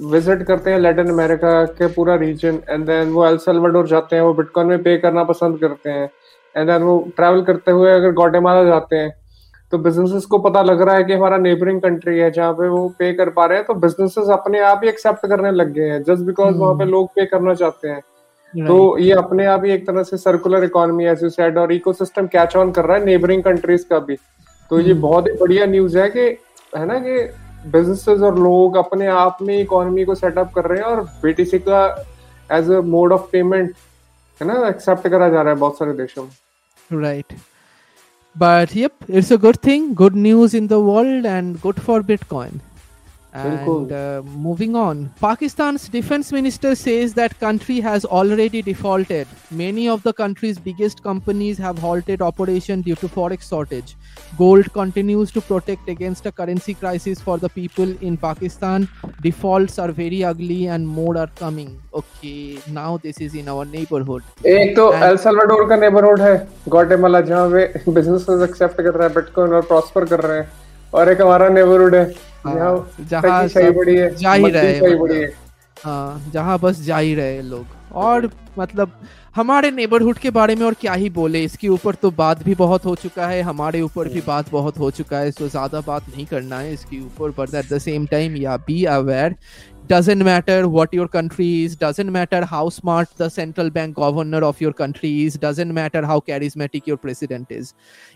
विज़िट 0.04 0.44
करते 0.44 0.72
हैं 0.72 0.80
लैटिन 0.80 1.10
अमेरिका 1.10 1.64
के 1.72 1.88
पूरा 1.88 2.16
रीजन 2.16 2.60
एंड 2.70 2.86
देन 2.86 3.12
वो 3.12 3.26
एल 3.26 3.38
सल्वाडोर 3.38 3.88
जाते 3.88 4.16
हैं 4.16 4.24
वो 4.24 4.34
बिटकॉइन 4.34 4.68
में 4.68 4.84
पे 4.84 4.98
करना 4.98 5.24
पसंद 5.24 5.60
करते 5.60 5.90
हैं 5.90 6.10
एंड 6.56 6.70
देन 6.70 6.84
वो 6.84 6.98
ट्रैवल 7.16 7.42
करते 7.42 7.72
हुए 7.72 7.92
अगर 7.92 8.12
गोटेमाला 8.12 8.64
जाते 8.64 8.96
हैं 8.96 9.12
तो 9.72 9.78
बिजनेसेस 9.78 10.26
को 10.26 10.38
पता 10.38 10.62
लग 10.62 10.82
रहा 10.82 10.96
है 10.96 11.04
कि 11.04 11.14
हमारा 11.14 11.38
नेबरिंग 11.38 11.82
कंट्री 11.82 12.18
है 12.20 12.30
जहाँ 12.32 12.54
पे 12.54 12.68
वो 12.68 12.88
पे 13.00 13.14
कर 13.14 13.30
पा 13.30 13.46
रहे 13.46 13.58
हैं 13.58 13.66
तो 13.68 13.74
बिजनेसेस 13.76 14.30
अपने 14.30 14.60
आप 14.62 14.82
ही 14.84 14.90
एक्सेप्ट 14.90 15.26
करने 15.28 15.52
लग 15.52 15.72
गए 15.74 15.90
हैं 15.90 16.02
जस्ट 16.04 16.26
बिकॉज़ 16.26 16.56
वहाँ 16.56 16.74
पे 16.74 16.84
hmm. 16.84 16.92
लोग 16.92 17.08
पे 17.10 17.26
करना 17.26 17.54
चाहते 17.54 17.88
हैं 17.88 18.68
तो 18.68 18.98
ये 18.98 19.12
अपने 19.14 19.46
आप 19.46 19.66
ही 19.66 19.72
एक 19.72 19.88
तरह 19.88 20.04
से 20.04 20.18
circular 20.18 20.64
economy 20.64 21.06
as 21.06 21.24
you 21.24 21.30
said 21.30 21.58
और 21.58 21.74
इकोसिस्टम 21.74 22.28
कैच 22.28 22.56
ऑन 22.56 22.72
कर 22.72 22.86
रहा 22.86 22.98
है 22.98 23.06
नेबरिंग 23.06 23.44
कंट्रीज़ 23.44 23.86
का 23.90 24.00
भी 24.00 24.18
तो 24.72 24.80
ये 24.80 24.92
hmm. 24.92 25.02
बहुत 25.02 25.28
ही 25.28 25.34
बढ़िया 25.34 25.66
न्यूज़ 25.66 25.98
है 25.98 26.10
कि 26.10 26.28
है 26.74 26.86
ना 26.86 27.00
कि 27.00 27.18
बिजनेसेस 27.72 28.22
और 28.22 28.40
लोग 28.40 28.76
अपने 28.78 29.08
आप 29.08 29.38
में 29.42 29.58
इकोनॉमी 29.60 30.06
को 30.06 30.16
सेटअप 30.16 30.52
कर 30.56 30.66
रहे 30.66 30.78
हैं 30.80 30.86
और 30.86 31.02
बीटीसी 31.24 31.60
का 31.60 31.86
as 32.50 32.70
a 32.72 32.82
mode 32.96 33.14
of 33.14 33.30
payment 33.32 33.74
है 34.42 34.48
ना 34.48 34.68
एक्सेप्ट 34.68 35.08
करा 35.08 35.30
जा 35.30 35.42
रहा 35.42 35.54
है 35.54 35.60
बहुत 35.60 35.78
सारे 35.78 35.94
देशों 35.94 36.24
में। 36.24 37.02
Right 37.02 37.34
but 38.36 38.76
yep 38.78 39.10
it's 39.10 39.32
a 39.34 39.36
good 39.38 39.58
thing 39.66 39.94
good 39.96 40.16
news 40.18 40.58
in 40.58 40.68
the 40.68 40.74
world 40.74 41.26
and 41.26 41.58
good 41.60 41.80
for 41.80 42.04
bitcoin. 42.04 42.60
And 43.35 43.93
uh, 43.93 44.23
moving 44.25 44.75
on, 44.75 45.13
Pakistan's 45.21 45.89
defense 45.89 46.33
minister 46.33 46.75
says 46.75 47.13
that 47.15 47.39
country 47.39 47.79
has 47.79 48.07
already 48.07 48.63
defaulted. 48.63 49.27
Many 49.51 49.87
of 49.87 50.03
the 50.03 50.15
country's 50.15 50.59
biggest 50.59 51.03
companies 51.03 51.59
have 51.59 51.79
halted 51.79 52.23
operation 52.23 52.81
due 52.81 52.95
to 52.97 53.07
forex 53.07 53.51
shortage. 53.51 53.97
Gold 54.39 54.73
continues 54.73 55.31
to 55.33 55.43
protect 55.43 55.89
against 55.91 56.25
a 56.25 56.33
currency 56.33 56.73
crisis 56.73 57.21
for 57.21 57.37
the 57.37 57.51
people 57.51 57.95
in 58.01 58.17
Pakistan. 58.17 58.89
Defaults 59.21 59.79
are 59.79 59.93
very 59.93 60.25
ugly 60.25 60.67
and 60.69 60.89
more 60.89 61.19
are 61.19 61.31
coming. 61.43 61.79
Okay, 61.93 62.59
now 62.69 62.97
this 62.97 63.19
is 63.19 63.35
in 63.35 63.49
our 63.49 63.67
neighborhood. 63.67 64.23
एक 64.47 64.75
तो 64.77 64.93
El 65.09 65.17
Salvador 65.27 65.69
का 65.69 65.77
neighbourhood 65.77 66.21
है 66.21 66.37
Guatemala 66.69 67.21
जहाँ 67.29 67.51
पे 67.51 67.93
businesses 67.93 68.49
accept 68.49 68.81
कर 68.81 68.95
रहे 68.95 69.09
हैं 69.09 69.15
bitcoin 69.15 69.53
और 69.53 69.63
प्रॉस्पर 69.73 70.05
कर 70.15 70.21
रहे 70.21 70.39
हैं 70.39 70.62
और 70.94 71.10
एक 71.12 71.22
हमारा 71.22 71.50
नेबरहुड 71.50 71.96
है। 71.96 72.06
हाँ। 72.46 72.96
जा 73.00 74.34
ही 74.34 74.50
रहे 74.50 74.96
मतलब। 74.96 75.32
हाँ, 75.78 76.32
जहाँ 76.34 76.60
बस 76.60 76.82
जा 76.82 76.98
ही 76.98 77.16
रहे 77.16 77.42
लोग। 77.42 77.66
और 77.94 78.30
मतलब 78.60 78.92
हमारे 79.36 79.70
नेबरहुड 79.72 80.18
के 80.18 80.30
बारे 80.30 80.56
में 80.56 80.66
और 80.66 80.74
क्या 80.74 80.94
ही 80.94 81.10
बोले 81.10 81.44
इसके 81.44 81.68
ऊपर 81.68 81.96
तो 81.96 82.12
बात 82.12 82.44
भी 82.44 82.56
बहुत 82.56 82.86
हो 82.86 82.94
चुका 82.96 83.28
है 83.28 83.42
हमारे 83.42 83.82
ऊपर 83.82 84.08
भी 84.08 84.14
हम्म। 84.14 84.28
बात 84.28 84.50
बहुत 84.52 84.78
हो 84.78 84.90
चुका 84.92 85.18
है 85.18 85.32
सो 85.32 85.48
ज़्यादा 85.48 85.82
बात 85.82 86.10
नहीं 86.10 86.26
करना 86.26 86.60
है 86.60 86.74
इसके 86.74 87.00
ऊपर 87.00 87.32
but 87.38 87.54
at 87.56 87.74
the 87.74 87.78
same 87.78 88.06
time 88.06 88.36
या 88.36 88.58
be 88.58 88.84
aware 88.86 89.36
doesn't 89.92 90.24
matter 90.24 90.66
what 90.66 90.94
your 90.94 91.08
country 91.08 91.66
is 91.66 91.78
doesn't 91.82 92.10
matter 92.10 92.44
how 92.44 92.70
smart 92.70 93.10
the 93.22 93.30
central 93.30 93.70
bank 93.70 93.96
governor 94.00 94.44
of 94.44 94.64
your 94.64 94.74
country 94.74 95.26
is 95.26 95.40
doesn't 95.40 95.72
matter 95.72 96.04
how 96.04 96.20
charismatic 96.20 96.88
your 96.88 96.98
president 96.98 97.52
is 97.52 97.74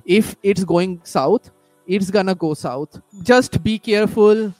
if 0.08 0.34
it's 0.44 0.64
going 0.66 0.98
south 1.06 1.52
it's 1.88 2.12
gonna 2.12 2.34
go 2.34 2.54
south 2.56 3.00
just 3.24 3.58
be 3.58 3.78
careful 3.78 4.52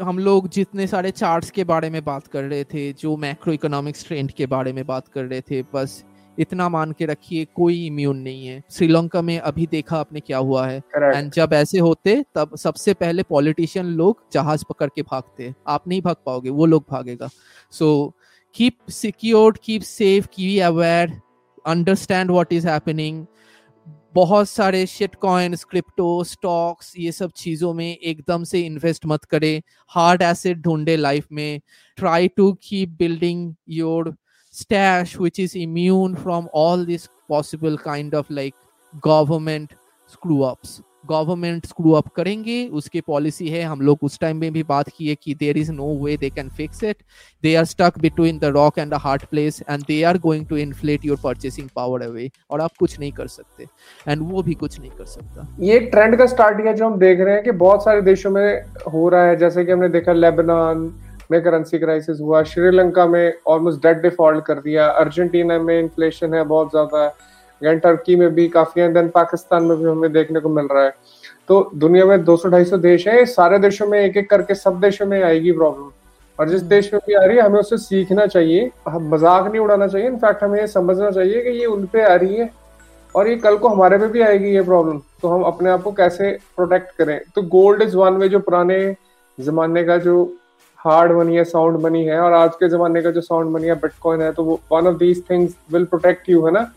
हम 0.00 0.18
लोग 0.18 0.48
जितने 0.48 0.86
सारे 0.86 1.10
charts 1.10 1.50
के 1.50 1.64
बारे 1.64 1.90
में 1.90 2.04
बात 2.04 2.26
कर 2.26 2.44
रहे 2.44 2.64
थे 2.64 2.92
जो 2.92 3.16
मैक्रो 3.16 3.52
इकोनॉमिक्स 3.52 4.06
ट्रेंड 4.06 4.30
के 4.30 4.46
बारे 4.46 4.72
में 4.72 4.84
बात 4.86 5.08
कर 5.08 5.24
रहे 5.24 5.40
थे 5.40 5.62
बस 5.74 6.02
इतना 6.38 6.68
मान 6.68 6.92
के 6.92 7.06
रखिए 7.06 7.44
कोई 7.56 7.86
इम्यून 7.86 8.16
नहीं 8.18 8.46
है। 8.46 8.62
श्रीलंका 8.70 9.22
में 9.22 9.38
अभी 9.38 9.66
देखा 9.66 9.96
आपने 9.96 10.20
क्या 10.20 10.38
हुआ 10.38 10.66
है। 10.66 10.76
एंड 10.96 11.30
जब 11.32 11.52
ऐसे 11.52 11.78
होते 11.78 12.24
तब 12.34 12.56
सबसे 12.56 12.94
पहले 12.94 13.22
पॉलिटिशियन 13.22 13.86
लोग 13.86 14.22
जहाज़ 14.32 14.64
पकड़ 14.68 14.88
के 14.96 15.02
भागते 15.02 15.54
आप 15.68 15.88
नहीं 15.88 16.00
भाग 16.02 16.16
पाओगे 16.26 16.50
वो 16.50 16.66
लोग 16.66 16.84
भागेगा। 16.90 17.28
So 17.72 18.12
keep 18.54 18.78
secured 18.90 19.58
keep 19.64 19.82
safe 19.82 20.26
keep 20.34 20.62
aware 20.62 21.20
understand 21.66 22.30
what 22.30 22.52
is 22.52 22.68
happening 22.68 23.24
बहुत 24.14 24.48
सारे 24.48 24.84
शिट 24.86 25.14
क्रिप्टो 25.24 26.24
स्टॉक्स 26.24 26.92
ये 26.98 27.12
सब 27.12 27.30
चीज़ों 27.36 27.72
में 27.74 27.96
एकदम 27.96 28.44
से 28.44 28.60
इन्वेस्ट 28.60 29.06
मत 29.06 29.24
करें। 29.24 29.62
हार्ड 29.90 30.22
एसेट 30.22 30.58
ढूंढे 30.58 30.96
लाइफ 30.96 31.26
में। 31.32 31.60
Try 31.98 32.28
to 32.28 32.52
keep 32.62 32.96
building 32.98 33.54
your 33.68 34.14
stash 34.54 35.16
which 35.20 35.40
is 35.40 35.56
immune 35.58 36.14
from 36.14 36.46
all 36.54 36.86
this 36.86 37.06
possible 37.28 37.76
kind 37.76 38.14
of 38.14 38.32
like 38.32 38.54
government 39.06 39.74
screw 40.12 40.40
ups 40.40 40.80
government 41.08 41.66
screw 41.66 41.92
up 41.92 42.08
करेंगे, 42.16 42.66
उसकी 42.70 43.00
पॉलिसी 43.02 43.48
है, 43.48 43.62
हम 43.64 43.80
लोग 43.80 43.98
उस 44.02 44.18
टाइम 44.20 44.36
में 44.36 44.52
भी 44.52 44.62
बात 44.64 44.88
की 44.88 45.08
है 45.08 45.14
कि 45.14 45.34
there 45.36 45.58
is 45.58 45.70
no 45.72 45.94
way 46.04 46.16
they 46.16 46.30
can 46.30 46.48
fix 46.56 46.82
it 46.84 46.96
they 47.42 47.54
are 47.54 47.64
stuck 47.66 47.98
between 48.00 48.38
the 48.38 48.44
rock 48.54 48.78
and 48.78 48.90
the 48.90 49.00
hard 49.00 49.22
place 49.30 49.62
and 49.70 49.84
they 49.84 50.02
are 50.02 50.18
going 50.18 50.46
to 50.46 50.56
inflate 50.58 51.04
your 51.04 51.18
purchasing 51.24 51.68
power 51.76 52.02
away 52.02 52.30
और 52.50 52.60
आप 52.60 52.76
कुछ 52.78 52.98
नहीं 53.00 53.12
कर 53.12 53.26
सकते। 53.28 53.66
एंड 54.08 54.22
वो 54.22 54.42
भी 54.42 54.54
कुछ 54.56 54.78
नहीं 54.80 54.90
कर 54.90 55.04
सकता। 55.06 55.46
ये 55.60 55.76
एक 55.76 55.88
ट्रेंड 55.92 56.16
का 56.18 56.26
स्टार्ट 56.26 56.62
किया 56.62 56.72
जो 56.72 56.86
हम 56.86 56.98
देख 56.98 57.20
रहे 57.20 57.34
हैं 57.34 57.42
कि 57.44 57.50
बहुत 57.56 57.84
सारे 57.84 58.02
देशों 58.02 58.30
में 58.30 58.62
हो 58.92 59.08
रहा 59.08 59.26
है, 59.26 59.36
जैसे 59.36 59.64
कि 59.64 59.72
हमने 59.72 59.88
देखा 59.88 60.12
लेबनान 60.12 60.92
में 61.30 61.40
करेंसी 61.42 61.78
क्राइसिस 61.78 62.20
हुआ 62.20 62.42
श्रीलंका 62.44 63.06
में 63.06 63.32
ऑलमोस्ट 63.48 63.82
डेट 63.82 64.02
डिफ़ॉल्ट 64.02 64.44
कर 64.44 64.58
दिया 64.60 64.86
अर्जेंटीना 64.98 65.58
में 65.60 65.78
इन्फ्लेशन 65.78 66.34
है 66.34 66.42
बहुत 66.44 66.70
ज़्यादा 66.70 67.02
है 67.04 67.10
अगेन 67.62 67.78
टर्की 67.78 68.16
में 68.16 68.28
भी 68.34 68.46
काफ़ी 68.48 68.82
है 68.82 68.92
देन 68.92 69.08
पाकिस्तान 69.08 69.64
में 69.64 69.76
भी 69.78 69.84
हमें 69.84 70.12
देखने 70.12 70.40
को 70.40 70.48
मिल 70.48 70.66
रहा 70.72 70.84
है। 70.84 70.94
तो 71.48 71.70
दुनिया 71.74 72.04
में 72.06 72.24
200-250 72.24 72.78
देश 72.78 73.06
है 73.08 73.24
सारे 73.26 73.58
देशों 73.58 73.86
में 73.86 73.98
एक 74.00 74.16
एक 74.16 74.28
करके 74.30 74.54
सब 74.54 74.80
देशों 74.80 75.06
में 75.06 75.22
आएगी 75.22 75.52
प्रॉब्लम 75.52 75.90
और 76.38 76.48
जिस 76.48 76.62
देश 76.64 76.92
में 76.94 77.00
भी 77.06 77.14
आ 77.14 77.24
रही 77.24 77.36
है 77.36 77.42
हमें 77.42 77.58
उससे 77.60 77.76
सीखना 77.78 78.26
चाहिए 78.26 78.70
हम 78.88 79.08
मज़ाक 79.14 79.46
नहीं 79.46 79.60
उड़ाना 79.60 79.86
चाहिए 79.86 80.06
इनफैक्ट 80.06 80.42
हमें 80.44 80.60
ये 80.60 80.66
समझना 80.66 81.10
चाहिए 81.10 81.42
कि 81.42 81.50
ये 81.50 81.66
उन 81.66 81.86
पे 81.92 82.02
आ 82.02 82.14
रही 82.14 82.36
है 82.36 82.50
और 83.14 83.28
ये 83.28 83.36
कल 83.36 83.56
को 83.56 83.68
हमारे 83.68 83.98
पे 83.98 84.06
भी 84.06 84.20
आएगी 84.20 84.54
ये 84.54 84.62
प्रॉब्लम 84.62 84.98
तो 85.22 85.28
हम 85.28 85.42
अपने 85.42 85.70
आप 85.70 85.82
को 85.82 85.92
कैसे 85.92 86.30
प्रोटेक्ट 86.56 86.96
करें? 86.98 87.20
तो 87.34 87.42
गोल्ड 87.42 87.82
इज़ 87.82 87.96
वन 87.96 88.16
वे 88.16 88.28
जो 88.28 88.38
पुराने 88.40 88.94
जमाने 89.38 89.84
का 89.84 89.96
जो 89.98 90.22
हार्ड 90.78 91.12
मनी 91.12 91.36
है 91.36 91.44
साउंड 91.44 91.80
मनी 91.80 92.04
है 92.04 92.18
और 92.20 92.32
आज 92.32 92.54
के 92.54 92.68
जमाने 92.68 93.02
का 93.02 93.10
जो 93.10 93.20
साउंड 93.20 93.50
मनी 93.50 93.66
है 93.66 93.74
बिटकॉइन 93.74 94.22
है 94.22 94.32
तो 94.32 94.44
वो 94.44 94.60
one 94.72 94.86
of 94.86 94.96
these 94.96 95.22
things 95.30 95.54
will 95.72 95.84
protect 95.84 96.28
you 96.30 96.44
है 96.46 96.52
ना? 96.52 96.70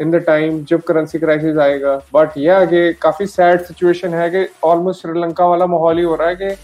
इन 0.00 0.10
द 0.10 0.16
टाइम 0.26 0.64
जब 0.64 0.82
करेंसी 0.82 1.18
क्राइसिस 1.18 1.58
आएगा। 1.58 1.96
बट 2.14 2.36
यह 2.38 2.56
आगे 2.56 2.92
काफ़ी 2.92 3.26
सैड 3.26 3.60
सिचुएशन 3.60 4.14
है 4.14 4.28
कि 4.30 4.46
ऑलमोस्ट 4.64 5.02
श्रीलंका 5.02 5.46
वाला 5.46 5.66
माहौल 5.66 5.98
ही 5.98 6.04
हो 6.04 6.14
रहा 6.14 6.28
है 6.28 6.36
कि 6.36 6.54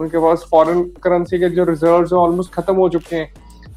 उनके 0.00 0.18
पास 0.18 0.46
फॉरेन 0.50 0.82
करेंसी 1.02 1.38
के 1.38 1.48
जो 1.48 1.64
रिज़र्व 1.64 2.16
ऑलमोस्ट 2.16 2.52
खत्म 2.54 2.74
हो 2.74 2.88
चुके 2.88 3.16
हैं। 3.16 3.32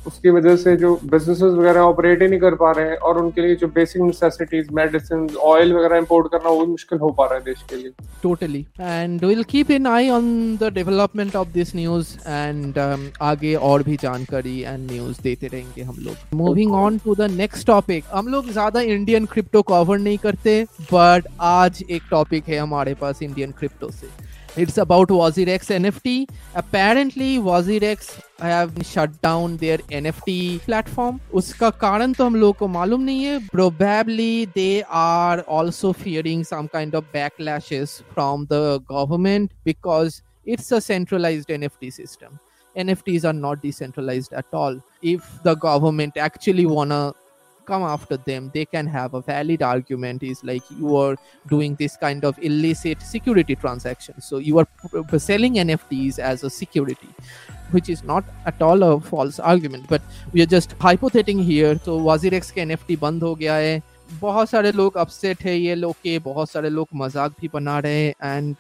उसकी 0.08 0.30
वजह 0.30 0.56
से 0.56 0.76
जो 0.78 0.94
बिजनेसेस 1.04 1.54
वगैरह 1.54 1.82
ऑपरेट 1.82 2.22
ही 2.22 2.28
नहीं 2.28 2.40
कर 2.40 2.56
पा 2.56 2.72
रहे 2.72 2.90
हैं 2.90 2.98
और 2.98 3.18
उनके 3.18 3.42
लिए 3.42 3.56
जो 3.56 3.68
बेसिक 3.76 4.02
नेसेसिटीज 4.02 4.68
मेडिसिन 4.74 5.28
ऑयल 5.44 5.74
वगैरह 5.74 5.98
इंपोर्ट 5.98 6.32
करना 6.32 6.50
वो 6.50 6.60
भी 6.60 6.72
मुश्किल 6.72 7.00
हो 7.00 7.10
पा 7.12 7.26
रहा 7.26 7.36
है 7.36 7.44
देश 7.44 7.64
के 7.70 7.76
लिए। 7.76 7.92
Totally 8.24 8.66
and 8.80 9.24
will 9.26 9.44
keep 9.52 9.72
an 9.72 9.88
eye 9.88 10.10
on 10.10 10.58
the 10.62 10.72
development 10.74 11.36
of 11.36 11.48
this 11.54 11.76
news 11.76 12.16
and 12.28 12.78
आगे 13.22 13.56
और 13.70 13.84
भी 13.84 13.96
जानकारी 14.02 14.60
एंड 14.62 14.92
न्यूज़ 14.92 15.22
देते 15.24 15.48
रहेंगे 15.48 15.84
हम 15.84 15.98
लोग। 16.06 16.36
Moving 16.38 16.74
on 16.74 16.98
to 17.06 17.16
the 17.16 17.32
next 17.32 17.68
topic 17.68 18.04
हम 18.12 18.28
लोग 18.28 18.52
ज़्यादा 18.52 18.82
इंडियन 18.82 19.26
क्रिप्टो 19.34 19.62
कवर 19.72 19.98
नहीं 20.00 20.18
करते 20.18 20.62
बट 20.94 21.28
आज 21.54 21.84
एक 21.90 22.04
टॉपिक 22.12 22.48
है 22.50 22.60
हमारे 22.60 22.94
पास 23.02 23.22
इंडियन 23.22 23.52
क्रिप्टो 23.52 23.90
से। 23.92 24.14
It's 24.58 24.78
about 24.82 25.10
WazirX 25.12 25.72
NFT. 25.78 26.12
Apparently, 26.60 27.32
WazirX 27.48 28.06
have 28.40 28.72
shut 28.84 29.22
down 29.22 29.58
their 29.58 29.78
NFT 29.92 30.60
platform. 30.66 31.20
उसका 31.34 31.70
कारण 31.70 32.14
तो 32.14 32.26
हम 32.26 32.36
लोग 32.36 32.58
को 32.58 32.68
मालूम 32.68 33.02
नहीं 33.02 33.24
है. 33.24 33.50
Probably 33.50 34.46
they 34.46 34.84
are 34.90 35.42
also 35.42 35.94
fearing 35.94 36.44
some 36.44 36.68
kind 36.68 36.96
of 36.96 37.04
backlashes 37.14 38.02
from 38.14 38.46
the 38.48 38.80
government 38.80 39.52
because 39.64 40.22
it's 40.46 40.72
a 40.72 40.82
centralized 40.82 41.50
NFT 41.50 41.92
system. 41.92 42.40
NFTs 42.78 43.24
are 43.24 43.34
not 43.34 43.62
decentralized 43.62 44.34
at 44.34 44.46
all. 44.54 44.80
If 45.02 45.22
the 45.44 45.56
government 45.56 46.18
actually 46.18 46.66
wanna 46.66 47.14
come 47.67 47.83
after 47.83 48.17
them 48.17 48.51
they 48.55 48.65
can 48.65 48.87
have 48.87 49.15
a 49.15 49.21
valid 49.23 49.63
argument 49.63 50.23
is 50.23 50.43
like 50.43 50.63
you 50.79 50.97
are 50.97 51.17
doing 51.47 51.77
this 51.77 51.97
kind 51.97 52.25
of 52.25 52.39
illicit 52.41 53.03
security 53.03 53.55
transactions 53.55 54.25
so 54.25 54.39
you 54.39 54.59
are 54.59 54.69
selling 55.19 55.55
nfts 55.55 56.19
as 56.19 56.43
a 56.43 56.51
security 56.51 57.11
which 57.71 57.89
is 57.89 58.03
not 58.03 58.25
at 58.47 58.61
all 58.61 58.83
a 58.83 59.01
false 59.01 59.39
argument 59.39 59.87
but 59.89 60.03
we 60.33 60.43
are 60.43 60.47
just 60.47 60.73
hypothetical 60.81 61.43
here 61.43 61.79
so 61.85 61.99
wazirex 62.01 62.51
के 62.51 62.67
nft 62.67 62.99
बंद 62.99 63.23
हो 63.23 63.35
गया 63.35 63.55
है 63.55 63.81
बहुत 64.21 64.51
सारे 64.51 64.73
लोग 64.73 64.97
upset 64.99 65.43
है 65.45 65.57
ये 65.59 65.75
लोग 65.75 65.95
के 66.03 66.19
बहुत 66.19 66.51
सारे 66.51 66.69
लोग 66.71 66.89
मजाक 66.97 67.35
भी 67.41 67.49
बना 67.49 67.79
रहे 67.79 68.05
हैं 68.05 68.37
एंड 68.37 68.57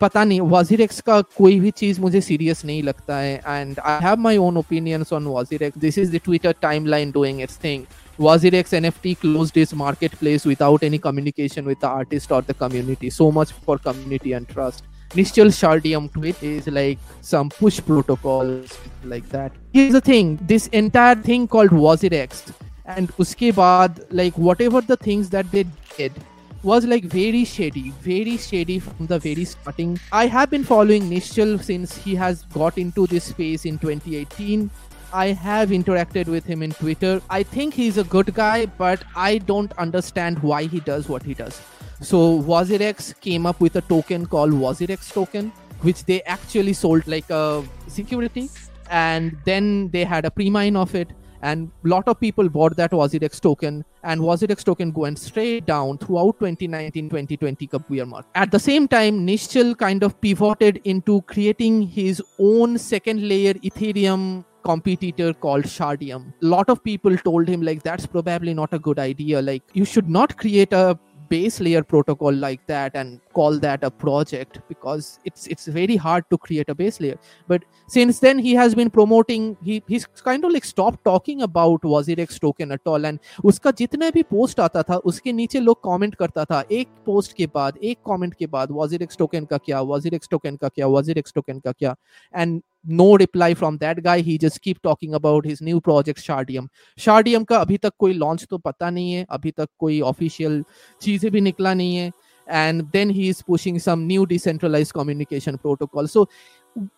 पता 0.00 0.22
नहीं 0.24 0.40
वाजिरेक्स 0.40 1.00
का 1.00 1.20
कोई 1.36 1.58
भी 1.60 1.70
चीज 1.70 1.98
मुझे 2.00 2.20
सीरियस 2.20 2.64
नहीं 2.64 2.82
लगता 2.82 3.16
है 3.16 3.34
and 3.46 3.78
I 3.78 3.98
have 4.02 4.18
my 4.18 4.36
own 4.38 4.56
opinions 4.56 5.12
on 5.12 5.26
WazirX 5.26 5.78
this 5.78 5.98
is 5.98 6.14
the 6.14 6.20
Twitter 6.24 6.54
timeline 6.62 7.10
doing 7.10 7.40
its 7.42 7.58
thing 7.64 7.84
Wazirex 8.17 8.73
NFT 8.73 9.19
closed 9.19 9.55
its 9.57 9.73
marketplace 9.73 10.43
without 10.43 10.81
any 10.81 10.97
communication 10.97 11.65
with 11.65 11.79
the 11.79 11.87
artist 11.87 12.31
or 12.31 12.41
the 12.41 12.53
community. 12.53 13.11
So 13.11 13.31
much 13.31 13.51
for 13.51 13.77
community 13.77 14.33
and 14.33 14.49
trust. 14.49 14.85
Nishchal 15.11 15.51
Shardium 15.57 16.11
tweet 16.11 16.41
is 16.41 16.67
like 16.67 16.97
some 17.21 17.49
push 17.49 17.79
protocols 17.79 18.77
like 19.03 19.29
that. 19.29 19.51
Here's 19.71 19.93
the 19.93 20.01
thing 20.01 20.37
this 20.41 20.67
entire 20.67 21.15
thing 21.15 21.47
called 21.47 21.69
Wazirex 21.69 22.53
and 22.85 23.11
uske 23.19 23.53
baad, 23.61 24.03
like 24.09 24.37
whatever 24.37 24.81
the 24.81 24.97
things 24.97 25.29
that 25.29 25.49
they 25.51 25.65
did 25.95 26.11
was 26.63 26.85
like 26.85 27.03
very 27.03 27.45
shady, 27.45 27.91
very 28.01 28.35
shady 28.35 28.79
from 28.79 29.05
the 29.07 29.19
very 29.19 29.45
starting. 29.45 29.99
I 30.11 30.25
have 30.25 30.49
been 30.49 30.63
following 30.63 31.03
Nishchal 31.03 31.63
since 31.63 31.95
he 31.95 32.15
has 32.15 32.43
got 32.45 32.77
into 32.77 33.07
this 33.07 33.25
space 33.25 33.65
in 33.65 33.77
2018 33.77 34.69
I 35.13 35.27
have 35.27 35.69
interacted 35.69 36.27
with 36.27 36.45
him 36.45 36.61
in 36.61 36.71
Twitter. 36.71 37.21
I 37.29 37.43
think 37.43 37.73
he's 37.73 37.97
a 37.97 38.03
good 38.03 38.33
guy, 38.33 38.65
but 38.65 39.03
I 39.15 39.37
don't 39.37 39.71
understand 39.77 40.39
why 40.39 40.63
he 40.63 40.79
does 40.79 41.07
what 41.07 41.23
he 41.23 41.33
does. 41.33 41.61
So 42.01 42.41
Wazirex 42.41 43.19
came 43.21 43.45
up 43.45 43.59
with 43.59 43.75
a 43.75 43.81
token 43.81 44.25
called 44.25 44.51
Wazirex 44.51 45.11
token, 45.11 45.51
which 45.81 46.05
they 46.05 46.21
actually 46.23 46.73
sold 46.73 47.07
like 47.07 47.29
a 47.29 47.63
security, 47.87 48.49
and 48.89 49.37
then 49.45 49.89
they 49.89 50.03
had 50.03 50.25
a 50.25 50.31
pre-mine 50.31 50.75
of 50.75 50.93
it. 50.93 51.09
And 51.43 51.71
a 51.85 51.87
lot 51.87 52.07
of 52.07 52.19
people 52.19 52.49
bought 52.49 52.75
that 52.77 52.91
Wazirex 52.91 53.39
token, 53.39 53.85
and 54.03 54.21
Wazirex 54.21 54.63
token 54.63 54.91
went 54.93 55.19
straight 55.19 55.65
down 55.67 55.99
throughout 55.99 56.39
2019-2020 56.39 57.69
Cup 57.69 57.89
mark. 58.07 58.25
At 58.35 58.51
the 58.51 58.59
same 58.59 58.87
time, 58.87 59.25
Nishchal 59.25 59.77
kind 59.77 60.03
of 60.03 60.19
pivoted 60.19 60.81
into 60.83 61.21
creating 61.21 61.83
his 61.83 62.21
own 62.39 62.77
second 62.77 63.21
layer 63.27 63.53
Ethereum 63.53 64.45
competitor 64.66 65.32
called 65.32 65.64
Shardium. 65.64 66.32
A 66.42 66.46
lot 66.46 66.68
of 66.68 66.82
people 66.82 67.16
told 67.16 67.48
him 67.48 67.62
like 67.62 67.82
that's 67.82 68.06
probably 68.06 68.54
not 68.54 68.72
a 68.72 68.78
good 68.78 68.98
idea. 68.98 69.42
Like 69.42 69.62
you 69.72 69.84
should 69.84 70.08
not 70.08 70.36
create 70.36 70.72
a 70.72 70.98
base 71.32 71.60
layer 71.60 71.82
protocol 71.82 72.32
like 72.44 72.64
that 72.66 72.94
and 72.94 73.20
call 73.32 73.58
that 73.58 73.84
a 73.88 73.90
project 73.90 74.58
because 74.72 75.06
it's 75.28 75.46
it's 75.54 75.68
very 75.76 75.96
hard 76.06 76.26
to 76.32 76.38
create 76.46 76.72
a 76.72 76.74
base 76.80 76.98
layer 77.04 77.18
but 77.52 77.64
since 77.94 78.18
then 78.24 78.42
he 78.46 78.52
has 78.58 78.74
been 78.80 78.90
promoting 78.96 79.46
he 79.68 79.76
he's 79.92 80.04
kind 80.26 80.48
of 80.48 80.52
like 80.56 80.66
stopped 80.72 81.02
talking 81.10 81.44
about 81.48 81.86
wazirex 81.92 82.42
token 82.46 82.76
at 82.78 82.92
all 82.92 83.08
and 83.10 83.30
उसका 83.50 83.70
जितने 83.78 84.10
भी 84.16 84.22
post 84.34 84.60
आता 84.66 84.82
था 84.90 84.96
उसके 85.12 85.32
नीचे 85.38 85.60
लोग 85.60 85.82
comment 85.84 86.14
करता 86.24 86.44
था 86.50 86.62
एक 86.80 86.88
पोस्ट 87.06 87.32
के 87.36 87.46
बाद 87.54 87.78
एक 87.92 87.98
कमेंट 88.10 88.34
के 88.42 88.46
बाद 88.56 88.76
wazirex 88.80 89.22
token 89.22 89.48
का 89.54 89.58
क्या 89.70 89.80
wazirex 89.92 90.34
token 90.34 90.60
का 90.60 90.68
क्या 90.76 90.92
wazirex 90.96 91.36
token 91.38 91.64
का 91.64 91.72
क्या 91.72 91.94
and 92.42 92.62
no 92.86 93.16
reply 93.16 93.54
from 93.54 93.78
that 93.78 94.02
guy 94.02 94.20
he 94.20 94.36
just 94.38 94.60
keep 94.60 94.82
talking 94.82 95.14
about 95.14 95.44
his 95.46 95.60
new 95.62 95.80
project 95.80 96.18
shardium 96.18 96.66
shardium 96.98 97.44
का 97.44 97.56
अभी 97.56 97.78
तक 97.78 97.92
कोई 97.98 98.12
लॉन्च 98.12 98.46
तो 98.50 98.58
पता 98.58 98.90
नहीं 98.90 99.12
है 99.12 99.26
अभी 99.30 99.50
तक 99.50 99.68
कोई 99.78 100.00
ऑफिशियल 100.00 100.64
चीजें 101.02 101.30
भी 101.30 101.40
निकला 101.40 101.74
नहीं 101.74 101.96
है 101.96 102.12
and 102.48 102.90
then 102.92 103.10
he 103.10 103.28
is 103.28 103.42
pushing 103.42 103.78
some 103.78 104.06
new 104.06 104.26
decentralized 104.26 104.92
communication 104.92 105.58
protocol 105.58 106.08
so 106.08 106.28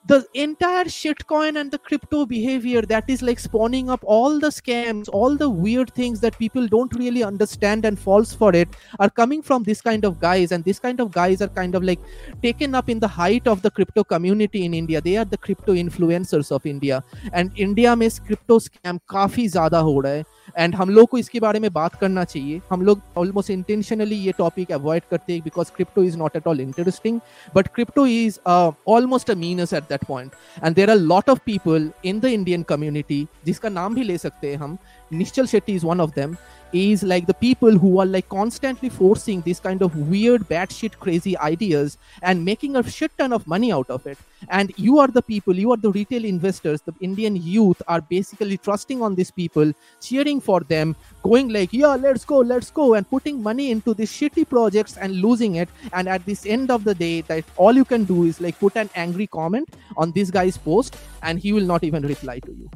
the 0.07 0.25
entire 0.35 0.85
shitcoin 0.85 1.61
and 1.61 1.71
the 1.71 1.79
crypto 1.79 2.25
behavior 2.25 2.83
that 2.83 3.11
is 3.11 3.23
like 3.23 3.41
spawning 3.41 3.91
up 3.91 4.01
all 4.05 4.39
the 4.39 4.49
scams 4.49 5.09
all 5.09 5.37
the 5.37 5.51
weird 5.51 5.93
things 5.95 6.21
that 6.21 6.39
people 6.39 6.69
don't 6.69 6.95
really 6.95 7.25
understand 7.25 7.85
and 7.85 7.99
falls 7.99 8.33
for 8.33 8.55
it 8.55 8.69
are 9.01 9.11
coming 9.11 9.43
from 9.43 9.65
this 9.65 9.81
kind 9.81 10.05
of 10.05 10.21
guys 10.21 10.53
and 10.53 10.63
this 10.65 10.79
kind 10.79 11.01
of 11.01 11.11
guys 11.11 11.43
are 11.43 11.49
kind 11.49 11.75
of 11.75 11.83
like 11.83 11.99
taken 12.41 12.75
up 12.75 12.89
in 12.89 13.01
the 13.01 13.09
height 13.09 13.49
of 13.49 13.63
the 13.63 13.71
crypto 13.71 14.05
community 14.05 14.65
in 14.65 14.75
india 14.75 15.01
they 15.01 15.17
are 15.17 15.25
the 15.25 15.39
crypto 15.39 15.75
influencers 15.75 16.53
of 16.53 16.65
india 16.67 17.03
and 17.33 17.51
india 17.57 17.97
में 17.97 18.09
crypto 18.27 18.61
scam 18.61 19.01
काफी 19.09 19.49
ज्यादा 19.49 19.79
हो 19.79 20.01
रहा 20.01 20.13
है 20.13 20.25
and 20.58 20.76
हम 20.76 20.90
लोग 20.90 21.08
को 21.10 21.18
इसके 21.18 21.40
बारे 21.40 21.60
में 21.60 21.72
बात 21.74 21.96
करना 21.96 22.24
चाहिए। 22.24 22.62
हम 22.70 22.82
लोग 22.82 23.02
ऑलमोस्ट 23.18 23.50
इंटेंशनली 23.50 24.16
ये 24.16 24.32
टॉपिक 24.38 24.72
अवॉइड 24.72 25.04
करते 25.12 25.34
हैं 25.34 25.42
because 25.44 25.72
crypto 25.76 26.04
is 26.04 26.18
not 26.18 26.36
at 26.36 26.48
all 26.48 26.60
interesting 26.62 27.20
but 27.56 27.68
crypto 27.76 28.06
is 28.08 28.40
almost 28.48 29.32
a 29.32 29.36
menace 29.36 29.74
at 29.74 29.84
that 29.90 30.04
point 30.08 30.32
and 30.64 30.76
there 30.76 30.90
are 30.90 30.98
lot 30.98 31.30
of 31.30 31.40
people 31.46 31.90
in 32.06 32.20
the 32.20 32.26
Indian 32.28 32.64
community 32.70 33.26
जिसका 33.46 33.70
नाम 33.70 33.96
भी 33.96 34.04
ले 34.04 34.18
सकते 34.18 34.50
हैं 34.50 34.58
हम। 34.58 34.78
Nischal 35.12 35.46
Shetty 35.46 35.76
is 35.76 35.84
one 35.84 36.00
of 36.00 36.14
them, 36.14 36.38
is 36.72 37.04
like 37.04 37.26
the 37.26 37.34
people 37.34 37.72
who 37.72 38.00
are 38.00 38.06
like 38.06 38.30
constantly 38.30 38.90
forcing 38.90 39.42
these 39.42 39.60
kind 39.60 39.82
of 39.82 39.96
weird, 39.96 40.48
batshit 40.48 41.00
crazy 41.00 41.38
ideas 41.38 41.98
and 42.22 42.46
making 42.46 42.76
a 42.76 42.88
shit 42.88 43.12
ton 43.18 43.34
of 43.34 43.48
money 43.48 43.72
out 43.72 43.90
of 43.90 44.06
it. 44.06 44.18
And 44.50 44.72
you 44.78 45.00
are 45.00 45.08
the 45.08 45.22
people, 45.22 45.56
you 45.56 45.72
are 45.72 45.78
the 45.78 45.92
retail 45.92 46.24
investors, 46.24 46.82
the 46.82 46.94
Indian 47.02 47.36
youth 47.36 47.82
are 47.88 48.02
basically 48.02 48.58
trusting 48.58 49.02
on 49.02 49.16
these 49.16 49.32
people, 49.32 49.74
cheering 50.00 50.40
for 50.40 50.62
them, 50.62 50.96
going 51.24 51.50
like, 51.50 51.74
yeah, 51.74 51.96
let's 51.96 52.24
go, 52.24 52.38
let's 52.38 52.70
go, 52.70 52.94
and 52.94 53.10
putting 53.10 53.42
money 53.42 53.72
into 53.72 53.94
these 53.94 54.12
shitty 54.12 54.48
projects 54.48 54.98
and 54.98 55.16
losing 55.16 55.56
it. 55.56 55.70
And 55.94 56.08
at 56.08 56.26
this 56.26 56.46
end 56.46 56.72
of 56.72 56.84
the 56.84 56.94
day, 56.94 57.22
that 57.22 57.44
all 57.58 57.74
you 57.74 57.86
can 57.86 58.06
do 58.06 58.24
is 58.24 58.40
like 58.40 58.60
put 58.60 58.76
an 58.76 58.90
angry 58.96 59.28
comment 59.28 59.70
on 59.98 60.12
this 60.12 60.30
guy's 60.30 60.58
post 60.58 60.96
and 61.24 61.40
he 61.40 61.52
will 61.52 61.66
not 61.66 61.84
even 61.84 62.06
reply 62.06 62.40
to 62.40 62.52
you. 62.52 62.70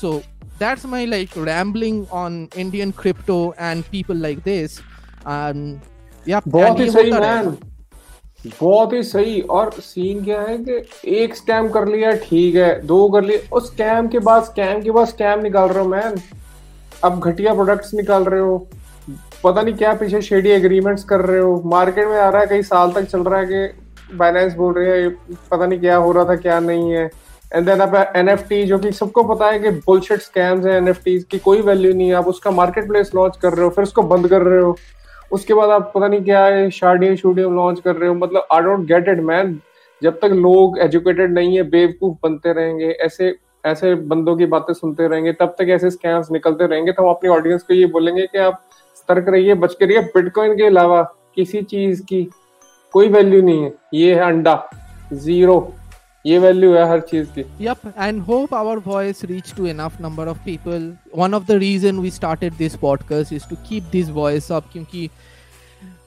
So 0.00 0.10
that's 0.58 0.84
my 0.90 1.04
like 1.06 1.32
rambling 1.46 1.96
on 2.12 2.34
Indian 2.56 2.92
crypto 2.92 3.38
and 3.68 3.84
people 3.90 4.20
like 4.26 4.44
this. 4.44 4.80
Um, 5.26 5.80
yeah, 6.26 6.40
बहुत 6.48 6.80
ही 6.80 6.90
सही 6.90 7.12
man 7.12 7.56
बहुत 8.60 8.92
ही 8.92 9.02
सही। 9.02 9.40
और 9.40 9.70
scene 9.82 10.24
क्या 10.24 10.40
है 10.40 10.56
कि 10.58 11.12
एक 11.22 11.34
scam 11.36 11.68
कर 11.76 11.88
लिया 11.88 12.12
ठीक 12.24 12.54
है। 12.54 12.70
दो 12.86 13.08
कर 13.10 13.24
लिए 13.24 13.42
उस 13.52 13.66
स्कैम 13.72 14.08
के 14.08 14.18
बाद 14.28 14.44
स्कैम 14.44 14.82
के 14.82 14.90
बाद 14.90 15.06
स्कैम 15.08 15.40
निकाल 15.42 15.68
रहे 15.68 15.84
हो 15.84 15.88
मैन 15.88 16.20
अब 17.04 17.20
घटिया 17.20 17.54
प्रोडक्ट्स 17.54 17.94
निकाल 17.94 18.24
रहे 18.24 18.40
हो। 18.40 18.56
पता 19.44 19.62
नहीं 19.62 19.74
क्या 19.74 19.92
पीछे 19.94 20.20
शेडी 20.22 20.50
एग्रीमेंट्स 20.50 21.04
कर 21.04 21.20
रहे 21.20 21.40
हो। 21.40 21.62
मार्केट 21.74 22.08
में 22.08 22.18
आ 22.18 22.28
रहा 22.28 22.40
है 22.42 22.46
कई 22.48 22.62
साल 22.62 22.92
तक 22.92 23.10
चल 23.10 23.22
रहा 23.22 23.40
है 23.40 23.46
कि 23.46 24.16
बाइनेंस 24.16 24.54
बोल 24.54 24.74
रही 24.74 24.88
है 24.88 25.08
पता 25.50 25.66
नहीं 25.66 25.80
क्या 25.80 25.96
हो 25.96 26.12
रहा 26.12 26.24
था 26.24 26.36
क्या 26.36 26.60
नहीं 26.60 26.90
है। 26.90 27.10
एंड 27.54 27.66
देन 27.66 27.80
आप 27.80 28.12
एनएफटी 28.16 28.62
जो 28.64 28.78
कि 28.78 28.90
सबको 28.92 29.22
पता 29.24 29.46
है 29.46 29.58
कि 29.58 29.70
बुलशिट 29.70 30.20
स्कैम्स 30.20 30.66
हैं 30.66 30.76
एनएफटी 30.76 31.18
की, 31.20 31.38
कोई 31.38 31.60
वैल्यू 31.60 31.92
नहीं 31.94 32.08
है। 32.08 32.14
आप 32.14 32.26
उसका 32.28 32.50
मार्केट 32.50 32.88
प्लेस 32.88 33.10
लॉन्च 33.14 33.36
कर 33.36 33.52
रहे 33.52 33.64
हो, 33.64 33.70
फिर 33.70 33.84
उसको 33.84 34.02
बंद 34.02 34.28
कर 34.28 34.42
रहे 34.42 34.60
हो। 34.60 34.76
उसके 35.32 35.54
बाद 35.54 35.70
आप 35.70 35.90
पता 35.94 36.08
नहीं 36.08 36.24
क्या 36.24 36.44
है 36.44 36.68
शार्डियम 36.70 37.14
शूडियम 37.16 37.54
लॉन्च 37.56 37.80
कर 37.80 37.96
रहे 37.96 38.08
हो। 38.08 38.14
मतलब 38.14 38.46
I 38.52 38.60
don't 38.60 38.86
get 38.86 39.08
it 39.08 39.18
man 39.20 39.58
जब 40.02 40.18
तक 40.18 40.24
लोग 40.24 40.78
एजुकेटेड 40.78 41.32
नहीं 41.32 41.56
है, 41.56 41.62
बेवकूफ़ 41.62 42.16
बनते 42.22 42.52
रहेंगे, 42.52 42.90
ऐसे 42.90 43.34
ऐसे 43.64 43.94
बंदों 43.94 44.36
की 44.36 44.46
बातें 44.46 44.72
सुनते 44.74 45.06
रहेंगे, 45.08 45.32
तब 45.32 45.54
तक 45.58 45.68
ऐसे 45.68 45.90
स्कैम्स 45.90 46.30
निकलते 46.32 46.66
रहेंगे। 46.66 46.92
तो 46.92 47.02
हम 47.02 47.08
अपनी 47.10 47.30
ऑडियंस 47.30 47.62
को 47.62 47.74
ये 47.74 47.86
बोलेंगे 47.86 48.26
कि 48.26 48.38
आप 48.38 48.62
सतर्क 48.96 49.28
रहिए, 49.28 49.54
बच 49.54 49.74
के 49.74 49.86
रहिए। 49.86 50.02
बिटकॉइन 50.14 50.56
के 50.56 50.66
अलावा 50.66 51.02
किसी 51.34 51.62
चीज़ 51.62 52.02
की 52.02 52.22
कोई 52.94 53.08
वैल्यू 53.08 53.42
नहीं 53.42 53.62
है। 53.64 53.72
ये 53.94 54.14
है 54.14 54.20
अंडा 54.20 54.70
ज़ीरो 55.12 55.60
ये 56.28 56.38
वैल्यू 56.38 56.72
है 56.74 56.88
हर 56.90 57.00
चीज़ 57.00 57.26
की। 57.38 57.42
Yep, 57.64 57.86
and 58.06 58.26
hope 58.28 58.52
our 58.52 58.76
voice 58.86 59.24
reach 59.30 59.54
to 59.56 59.66
enough 59.74 59.94
number 60.06 60.26
of 60.32 60.44
people. 60.48 60.82
One 61.24 61.36
of 61.40 61.46
the 61.50 61.58
reason 61.62 62.02
we 62.04 62.10
started 62.20 62.58
this 62.58 62.76
podcast 62.84 63.36
is 63.38 63.46
to 63.52 63.56
keep 63.70 63.90
this 63.94 64.14
voice 64.16 64.50
up, 64.50 64.72
क्योंकि 64.72 65.10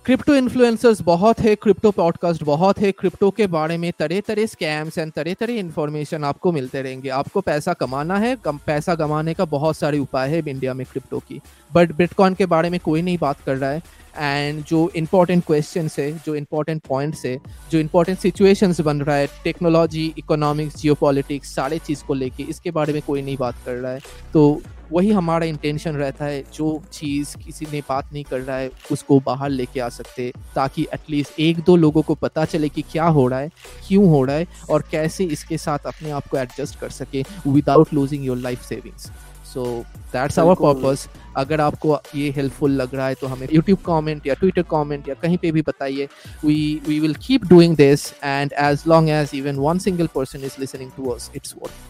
क्रिप्टो 0.06 0.36
इन्फ्लुएंसर्स 0.36 1.02
बहुत 1.02 1.40
है 1.40 1.56
क्रिप्टो 1.56 1.92
पॉडकास्ट 1.92 2.44
बहुत 2.44 2.80
है 2.80 2.92
crypto 2.92 3.32
के 3.32 3.48
बारे 3.48 3.78
में 3.78 3.92
तरह 4.00 4.20
तरह 4.20 4.46
स्कैम्स 4.46 4.98
एंड 4.98 5.12
तरह 5.12 5.34
तरह 5.34 5.54
इन्फॉर्मेशन 5.54 6.24
आपको 6.24 6.52
मिलते 6.52 6.82
रहेंगे। 6.82 7.10
आपको 7.10 7.42
पैसा 7.42 7.74
कमाना 7.74 8.18
है, 8.18 8.36
कम, 8.36 8.60
पैसा 8.66 8.96
कमाने 8.96 9.34
का 9.34 9.46
बहुत 9.46 9.78
सारे 9.78 10.00
उपाय 10.00 10.30
है 10.30 10.44
इंडिया 10.48 10.74
में 10.74 10.86
क्रिप्टो 10.92 11.20
की। 11.20 11.42
बट 11.74 11.92
बिटकॉइन 11.92 12.34
के 12.34 12.46
बारे 12.46 12.70
में 12.70 12.80
कोई 12.80 13.02
नहीं 13.02 13.18
बात 13.18 13.38
कर 13.46 13.58
रहा 13.58 13.70
है। 13.70 14.01
एंड 14.18 14.64
जो 14.64 14.92
इम्पोर्टेंट 14.96 15.46
क्वेश्चन 15.46 15.90
है, 16.00 16.12
जो 16.26 16.36
इम्पोर्टेंट 16.36 16.82
पॉइंट्स 16.88 17.26
है, 17.26 17.38
जो 17.72 17.80
इम्पोर्टेंट 17.80 18.20
सिचुएशंस 18.20 18.82
बन 18.82 19.02
रहा 19.02 19.16
है 19.16 19.28
टेक्नोलॉजी 19.44 20.14
इकोनॉमिक्स 20.18 20.76
जियो 20.76 20.96
सारे 21.44 21.80
चीज़ 21.80 22.04
को 22.04 22.14
लेके, 22.14 22.44
इसके 22.44 22.72
बारे 22.72 22.94
में 22.94 23.02
कोई 23.02 23.22
नहीं 23.22 23.38
बात 23.38 23.56
कर 23.66 23.74
रहा 23.74 23.92
है। 23.92 24.00
तो 24.34 24.62
वही 24.92 25.12
हमारा 25.12 25.46
इंटेंशन 25.46 25.92
रहता 25.92 26.26
है, 26.26 26.44
जो 26.54 26.84
चीज़ 26.94 27.38
किसी 27.38 27.66
ने 27.72 27.82
बात 27.82 28.14
नहीं 28.14 28.24
कर 28.24 28.40
रहा 28.40 28.58
है, 28.58 28.72
उसको 28.92 29.20
बाहर 29.20 29.50
लेके 29.50 29.80
आ 29.80 29.90
सकते, 29.90 30.34
ताकि 30.56 30.88
एटलीस्ट 30.94 31.40
एक 31.40 31.60
दो 31.60 31.76
लोगों 31.76 32.02
को 32.02 32.16
पता 32.16 32.46
चले 32.46 32.70
कि 32.70 32.82
क्या 32.82 33.06
हो 33.06 33.28
रहा 33.28 33.40
है, 33.40 33.52
क्यों 33.88 34.10
हो 34.10 34.24
रहा 34.24 34.36
है, 34.36 34.48
और 34.70 34.84
कैसे 34.92 35.24
इसके 35.24 35.58
साथ 35.58 35.80
अपने 35.86 36.12
आप 36.12 36.28
को 36.28 36.38
एडजस्ट 36.38 36.80
कर 36.80 36.90
सके 36.90 37.24
without 37.48 37.94
losing 37.94 38.26
your 38.26 38.38
life 38.38 38.62
savings 38.62 39.12
so 39.54 39.66
that's 40.14 40.40
our 40.40 40.56
purpose 40.56 41.08
अगर 41.38 41.62
आपको 41.62 41.98
ये 42.16 42.30
हेल्पफुल 42.36 42.72
लग 42.82 42.96
रहा 42.96 43.08
है 43.08 43.16
तो 43.22 43.28
हमें 43.28 43.48
यूट्यूब 43.54 43.80
कमेंट 43.86 44.28
या 44.28 44.34
ट्विटर 44.40 44.62
कमेंट 44.72 45.08
या 45.10 45.16
कहीं 45.22 45.38
पे 45.38 45.52
भी 45.52 45.62
बताइए। 45.68 46.08
We 46.46 46.82
we 46.88 47.00
will 47.00 47.16
keep 47.28 47.46
doing 47.50 47.76
this 47.78 48.12
and 48.24 48.54
as 48.60 48.84
long 48.88 49.10
as 49.10 49.32
even 49.36 49.60
one 49.60 49.80
single 49.80 50.08
person 50.16 50.46
is 50.46 50.60
listening 50.60 50.92
to 50.98 51.10
us 51.10 51.32
it's 51.36 51.56
worth 51.62 51.90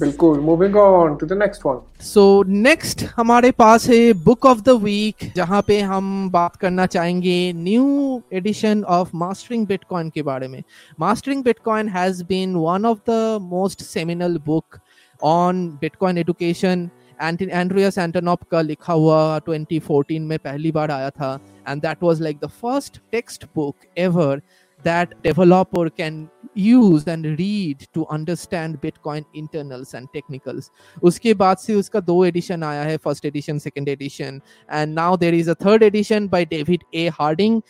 बिल्कुल 0.00 0.40
moving 0.40 0.76
on 0.76 1.14
to 1.16 1.26
the 1.26 1.32
next 1.32 1.64
one 1.66 1.78
so 2.04 2.42
next 2.46 3.04
हमारे 3.16 3.50
पास 3.50 3.88
है 3.88 4.12
बुक 4.24 4.46
ऑफ़ 4.46 4.60
द 4.62 4.70
वीक 4.82 5.30
जहाँ 5.36 5.62
पे 5.66 5.80
हम 5.82 6.28
बात 6.30 6.56
करना 6.56 6.86
चाहेंगे 6.86 7.52
new 7.56 8.20
edition 8.32 8.82
of 8.96 9.16
mastering 9.16 9.66
bitcoin 9.66 10.10
के 10.10 10.22
बारे 10.22 10.48
में। 10.48 10.62
Mastering 11.00 11.42
bitcoin 11.44 11.88
has 11.88 12.22
been 12.24 12.54
one 12.56 12.86
of 12.86 12.98
the 13.10 13.38
most 13.42 13.82
seminal 13.82 14.38
book 14.46 14.78
on 15.22 15.68
bitcoin 15.80 16.18
education 16.18 16.88
Andreas 17.22 17.98
Antonopoulos 17.98 18.42
का 18.42 18.60
लिखा 18.60 18.92
हुआ 18.92 19.38
2014 19.40 20.20
में 20.20 20.38
पहली 20.38 20.72
बार 20.72 20.90
आया 20.90 21.10
था 21.10 21.38
and 21.68 21.82
that 21.82 22.02
was 22.02 22.20
like 22.22 22.38
the 22.38 22.46
first 22.62 23.00
text 23.12 23.44
book 23.54 23.86
ever 23.98 24.42
that 24.84 25.14
developer 25.22 25.88
can 25.88 26.26
use 26.53 27.05
and 27.07 27.25
read 27.39 27.87
to 27.93 28.05
understand 28.07 28.81
bitcoin 28.81 29.25
internals 29.33 29.93
and 29.93 30.07
technicals 30.13 30.71
उसके 31.03 31.33
बाद 31.33 31.57
से 31.57 31.73
उसका 31.75 31.99
दो 31.99 32.23
एडिशन 32.25 32.63
आया 32.63 32.83
है 32.83 32.97
first 33.05 33.25
edition 33.25 33.59
second 33.59 33.89
edition 33.89 34.41
and 34.73 34.93
now 34.93 35.17
there 35.17 35.33
is 35.35 35.49
a 35.49 35.53
third 35.65 35.83
edition 35.83 36.27
by 36.27 36.45
David 36.45 36.83
A 36.95 37.07
Harding 37.19 37.61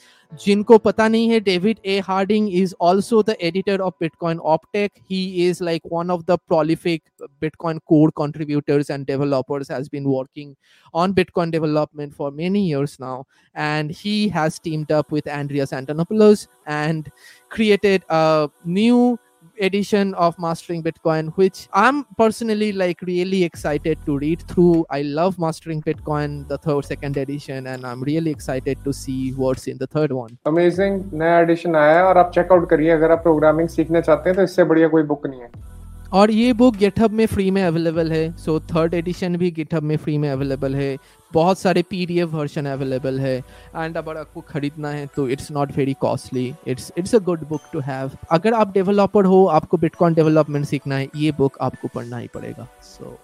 जिनको 0.44 0.78
पता 0.78 1.08
नहीं 1.08 1.30
है 1.30 1.40
David 1.40 1.80
A 1.86 2.00
Harding 2.08 2.50
is 2.56 2.76
also 2.82 3.22
the 3.24 3.36
editor 3.42 3.82
of 3.82 3.94
Bitcoin 4.02 4.40
Optech 4.54 4.92
he 5.12 5.24
is 5.48 5.62
like 5.62 5.82
one 5.94 6.12
of 6.12 6.24
the 6.30 6.38
prolific 6.52 7.02
bitcoin 7.44 7.80
core 7.92 8.12
contributors 8.12 8.90
and 8.90 9.06
developers 9.06 9.68
has 9.68 9.90
been 9.90 10.08
working 10.10 10.56
on 10.94 11.14
bitcoin 11.14 11.52
development 11.52 12.14
for 12.14 12.32
many 12.32 12.64
years 12.68 13.00
now 13.00 13.26
and 13.56 13.92
he 13.92 14.16
has 14.30 14.60
teamed 14.60 14.92
up 14.92 15.12
with 15.12 15.28
andreas 15.28 15.72
antonopoulos 15.72 16.48
and 16.68 17.12
created 17.50 18.04
a 18.10 18.50
new 18.66 19.18
edition 19.60 20.14
of 20.16 20.38
mastering 20.40 20.82
bitcoin 20.82 21.32
which 21.36 21.68
i'm 21.74 22.04
personally 22.18 22.72
like 22.72 23.02
really 23.02 23.44
excited 23.44 23.98
to 24.06 24.18
read 24.18 24.42
through 24.48 24.86
i 24.90 25.02
love 25.02 25.38
mastering 25.38 25.82
bitcoin 25.82 26.48
the 26.48 26.58
third 26.58 26.86
second 26.86 27.18
edition 27.18 27.68
and 27.68 27.86
i'm 27.86 28.02
really 28.02 28.32
excited 28.32 28.78
to 28.84 28.94
see 28.94 29.32
what's 29.34 29.68
in 29.68 29.78
the 29.78 29.88
third 29.88 30.12
one 30.12 30.38
amazing 30.46 31.04
नया 31.14 31.40
addition 31.40 31.76
आया 31.76 31.98
है 31.98 32.04
और 32.04 32.18
आप 32.18 32.32
checkout 32.36 32.70
करिए 32.70 32.90
अगर 32.92 33.12
आप 33.12 33.22
programming 33.24 33.70
सीखना 33.70 34.02
चाहते 34.02 34.30
हैं 34.30 34.38
तो 34.38 34.44
इससे 34.44 34.64
बढ़िया 34.64 34.88
कोई 34.88 35.04
बुक 35.14 35.28
नहीं 35.28 35.42
है 35.42 35.50
और 36.13 36.31
ये 36.31 36.53
बुक 36.53 36.77
गिटहब 36.77 37.11
में 37.11 37.25
फ्री 37.27 37.51
में 37.51 37.63
अवेलेबल 37.63 38.13
है. 38.13 38.37
सो 38.37 38.59
थर्ड 38.73 38.95
एडिशन 38.95 39.37
भी 39.37 39.51
गिटहब 39.51 39.83
में 39.83 39.97
फ्री 39.97 40.17
में 40.19 40.29
अवेलेबल 40.31 40.75
है. 40.75 40.97
बहुत 41.33 41.59
सारे 41.59 41.83
P 41.83 42.05
D 42.07 42.19
F 42.21 42.31
version 42.31 42.67
available 42.67 43.19
है. 43.21 43.37
एंड 43.77 43.97
अगर 43.97 44.17
आपको 44.17 44.41
खरीदना 44.49 44.91
है 44.91 45.07
तो 45.17 45.29
it's 45.29 45.51
not 45.53 45.77
very 45.77 45.95
costly 46.01 46.53
it's 46.69 46.93
it's 46.99 47.15
a 47.15 47.19
good 47.19 47.47
book 47.49 47.63
to 47.73 47.81
have 47.81 48.11
अगर 48.31 48.55
आप 48.55 48.73
डेवलपर 48.75 49.25
हो, 49.25 49.45
आपको 49.47 49.77
बिटकॉइन 49.77 50.15
डेवलपमेंट 50.15 50.67
सीखना 50.67 50.97
है, 50.97 51.09
ये 51.17 51.33
बुक 51.39 51.59
आपको 51.61 51.89
पढ़ना 51.95 52.19
ही 52.19 52.29
पड़ेगा. 52.35 52.69
So 52.83 53.19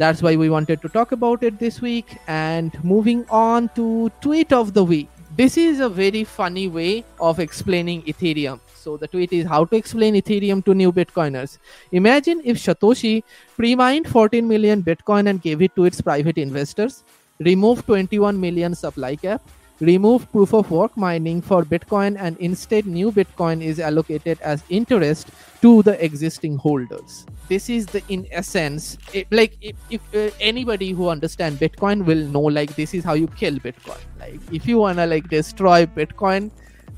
that's 0.00 0.22
why 0.22 0.36
we 0.36 0.48
wanted 0.48 0.80
to 0.80 0.88
talk 0.88 1.12
about 1.14 1.44
it 1.44 1.58
this 1.60 1.82
week 1.82 2.04
and 2.28 2.72
moving 2.84 3.22
on 3.38 3.68
to 3.76 3.86
tweet 4.24 4.52
of 4.58 4.74
the 4.74 4.84
week. 4.92 5.08
This 5.38 5.56
is 5.56 5.80
a 5.80 5.88
very 5.96 6.22
funny 6.30 6.66
way 6.76 6.92
of 7.26 7.38
explaining 7.42 8.00
ethereum. 8.12 8.58
So 8.80 8.96
the 8.96 9.06
tweet 9.06 9.32
is 9.32 9.46
how 9.46 9.64
to 9.64 9.76
explain 9.76 10.14
Ethereum 10.14 10.64
to 10.64 10.74
new 10.74 10.90
Bitcoiners. 10.90 11.58
Imagine 11.92 12.40
if 12.44 12.56
Satoshi 12.56 13.22
pre-mined 13.56 14.08
14 14.08 14.46
million 14.48 14.82
Bitcoin 14.82 15.28
and 15.28 15.42
gave 15.42 15.60
it 15.60 15.74
to 15.76 15.84
its 15.84 16.00
private 16.00 16.38
investors, 16.38 17.04
removed 17.38 17.86
21 17.86 18.40
million 18.40 18.74
supply 18.74 19.16
cap, 19.16 19.42
remove 19.80 20.30
proof 20.32 20.54
of 20.54 20.70
work 20.70 20.96
mining 20.96 21.42
for 21.42 21.64
Bitcoin, 21.64 22.16
and 22.18 22.38
instead 22.38 22.86
new 22.86 23.12
Bitcoin 23.12 23.62
is 23.62 23.80
allocated 23.80 24.40
as 24.40 24.62
interest 24.70 25.28
to 25.60 25.82
the 25.82 26.02
existing 26.02 26.56
holders. 26.56 27.26
This 27.48 27.68
is 27.68 27.86
the 27.86 28.02
in 28.08 28.26
essence, 28.30 28.96
it, 29.12 29.26
like 29.30 29.56
if, 29.60 29.76
if 29.90 30.00
uh, 30.14 30.30
anybody 30.40 30.92
who 30.92 31.08
understand 31.08 31.58
Bitcoin 31.58 32.04
will 32.04 32.24
know, 32.28 32.42
like 32.42 32.76
this 32.76 32.94
is 32.94 33.04
how 33.04 33.14
you 33.14 33.26
kill 33.26 33.56
Bitcoin. 33.56 33.98
Like 34.18 34.40
if 34.52 34.66
you 34.66 34.78
wanna 34.78 35.06
like 35.06 35.28
destroy 35.28 35.84
Bitcoin, 35.84 36.50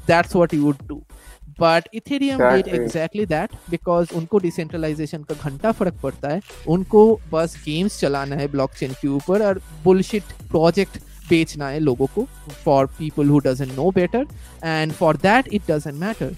that's 0.07 0.35
what 0.35 0.53
you 0.53 0.65
would 0.67 0.87
do. 0.89 1.05
But 1.61 1.89
Ethereum 1.95 2.39
did 2.39 2.69
exactly 2.75 3.27
that 3.27 3.57
because 3.71 4.15
उनको 4.17 4.39
decentralisation 4.39 5.23
का 5.23 5.35
घंटा 5.49 5.73
फ़र्क 5.73 5.95
पड़ता 6.03 6.29
है। 6.29 6.41
उनको 6.69 7.21
बस 7.33 7.57
games 7.65 8.01
चलाना 8.01 8.37
है 8.37 8.49
ब्लॉकचेन 8.53 8.93
के 8.93 9.09
ऊपर 9.09 9.47
और 9.47 9.61
बुलशिट 9.85 10.23
प्रोजेक्ट 10.51 10.99
बेचना 11.29 11.69
है 11.69 11.79
लोगों 11.81 12.07
को 12.15 12.25
for 12.65 12.87
people 12.99 13.29
who 13.29 13.39
doesn't 13.39 13.73
know 13.77 13.91
better 13.91 14.27
and 14.65 14.93
for 14.93 15.17
that 15.17 15.49
it 15.53 15.71
doesn't 15.71 15.97
matter 16.01 16.35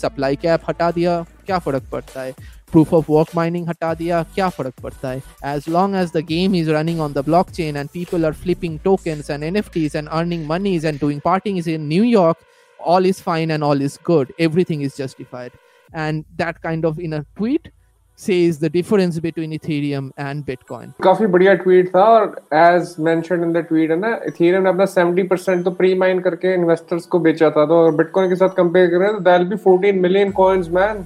supply 0.00 0.36
cap 0.36 0.60
हटा 0.68 0.90
दिया 0.90 1.20
क्या 1.46 1.58
फ़र्क 1.58 1.84
पड़ता 1.92 2.22
है? 2.22 2.34
प्रूफ 2.72 2.92
ऑफ़ 2.94 3.10
वर्क 3.12 3.28
माइनिंग 3.36 3.68
हटा 3.68 3.92
दिया 3.94 4.22
क्या 4.34 4.48
फ़र्क 4.48 4.74
पड़ता 4.82 5.08
है? 5.10 5.22
As 5.44 5.68
long 5.76 5.94
as 6.02 6.12
the 6.16 6.22
game 6.26 6.54
is 6.58 6.68
running 6.74 7.00
on 7.06 7.16
the 7.16 7.24
blockchain 7.28 7.78
and 7.80 7.92
people 7.92 8.26
are 8.28 8.34
flipping 8.42 8.76
tokens 8.84 9.30
and 9.34 9.48
NFTs 9.48 9.96
and 10.00 10.12
earning 10.18 10.46
monies 10.50 10.84
and 10.84 11.00
doing 11.00 11.20
parties 11.26 11.70
in 11.74 11.88
New 11.92 12.04
York 12.10 12.46
all 12.84 13.04
is 13.04 13.20
fine 13.20 13.50
and 13.50 13.64
all 13.64 13.80
is 13.80 13.98
good. 13.98 14.32
Everything 14.38 14.82
is 14.82 14.96
justified. 14.96 15.52
And 15.92 16.24
that 16.36 16.62
kind 16.62 16.84
of 16.84 16.98
in 16.98 17.12
a 17.14 17.24
tweet 17.36 17.70
says 18.18 18.58
the 18.58 18.68
difference 18.68 19.18
between 19.18 19.52
ethereum 19.58 20.10
and 20.18 20.44
bitcoin. 20.46 20.92
काफ़ी 21.02 21.26
बढ़िया 21.26 21.54
tweet 21.62 21.88
था 21.94 22.04
और 22.04 22.24
as 22.54 22.94
mentioned 23.06 23.44
in 23.44 23.52
the 23.52 23.64
tweet 23.68 23.90
है 23.90 23.96
ना 23.98 24.08
Ethereum 24.28 24.62
ने 24.62 24.68
अपना 24.70 24.84
70% 24.94 25.64
तो 25.64 25.70
pre 25.78 25.94
mine 25.98 26.20
करके 26.20 26.54
इन्वेस्टर्स 26.54 27.06
को 27.06 27.18
बेचा 27.18 27.50
था। 27.50 27.64
तो 27.66 27.90
बिटकॉइन 27.98 28.28
के 28.30 28.36
साथ 28.36 28.56
कंपेयर 28.56 28.88
करें 28.90 29.12
तो 29.12 29.20
that 29.30 29.46
be 29.48 29.56
14 29.66 30.00
million 30.02 30.30
coins 30.40 30.68
man 30.78 31.04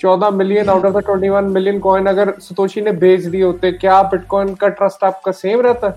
14 0.00 0.32
million 0.34 0.68
out 0.68 0.84
of 0.84 0.96
the 0.96 1.04
21 1.10 1.52
million 1.54 1.78
coin 1.80 2.06
अगर 2.06 2.32
सतोशी 2.40 2.80
ने 2.80 2.92
बेच 2.92 3.24
दिए 3.24 3.42
होते, 3.42 3.72
क्या 3.72 4.02
बिटकॉइन 4.02 4.54
का 4.54 4.68
ट्रस्ट 4.68 5.04
आपका 5.04 5.32
सेम 5.32 5.60
रहता? 5.60 5.88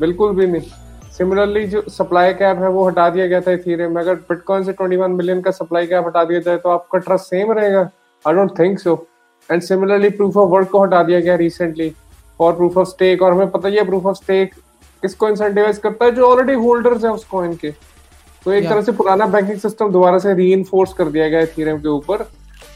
बिल्कुल 0.00 0.34
भी 0.36 0.46
नहीं। 0.46 0.70
सिमिलरली 1.14 1.66
जो 1.66 1.82
सप्लाई 1.88 2.32
कैप 2.34 2.58
है 2.58 2.68
वो 2.68 2.86
हटा 2.86 3.08
दिया 3.10 3.26
गया 3.26 3.40
था 3.40 3.52
इथीरियम 3.52 3.94
में। 3.94 4.00
अगर 4.02 4.14
बिटकॉइन 4.30 4.64
से 4.64 4.72
21 4.72 5.10
मिलियन 5.10 5.40
का 5.40 5.50
सप्लाई 5.50 5.86
कैप 5.86 6.06
हटा 6.06 6.24
दिया 6.24 6.40
जाए 6.40 6.56
तो 6.56 6.68
आपका 6.68 6.98
ट्रस्ट 6.98 7.24
सेम 7.24 7.52
रहेगा। 7.52 7.88
I 8.24 8.34
don't 8.34 8.58
think 8.58 8.78
so 8.78 8.94
and 9.50 9.62
similarly 9.62 10.08
proof 10.10 10.36
of 10.36 10.50
work 10.50 10.68
को 10.68 10.82
हटा 10.82 11.02
दिया 11.02 11.20
गया 11.20 11.34
रिसेंटली 11.36 11.92
और 12.40 12.52
प्रूफ 12.52 12.78
ऑफ़ 12.78 12.88
स्टेक 12.88 13.22
और 13.22 13.32
हमें 13.32 13.50
पता 13.50 13.68
ही 13.68 13.76
है 13.76 13.84
प्रूफ 13.84 14.06
ऑफ़ 14.06 14.16
स्टेक 14.16 14.54
किसको 15.02 15.28
इंसेंटिवाइज 15.28 15.78
करता 15.78 16.04
है? 16.04 16.10
जो 16.10 16.26
ऑलरेडी 16.26 16.54
होल्डर्स 16.54 17.04
है 17.04 17.10
उस 17.10 17.24
कॉइन 17.24 17.54
के। 17.54 17.70
तो 18.44 18.52
एक 18.52 18.68
तरह 18.68 18.82
से 18.82 18.92
पुराना 18.92 19.26
बैंकिंग 19.26 19.58
सिस्टम 19.58 19.92
दोबारा 19.92 20.18
से 20.18 20.34
री 20.34 20.64
कर 20.72 21.04
दिया 21.04 21.28
गया 21.28 21.40
इथीरियम 21.40 21.78
के 21.78 21.88
ऊपर। 21.88 22.26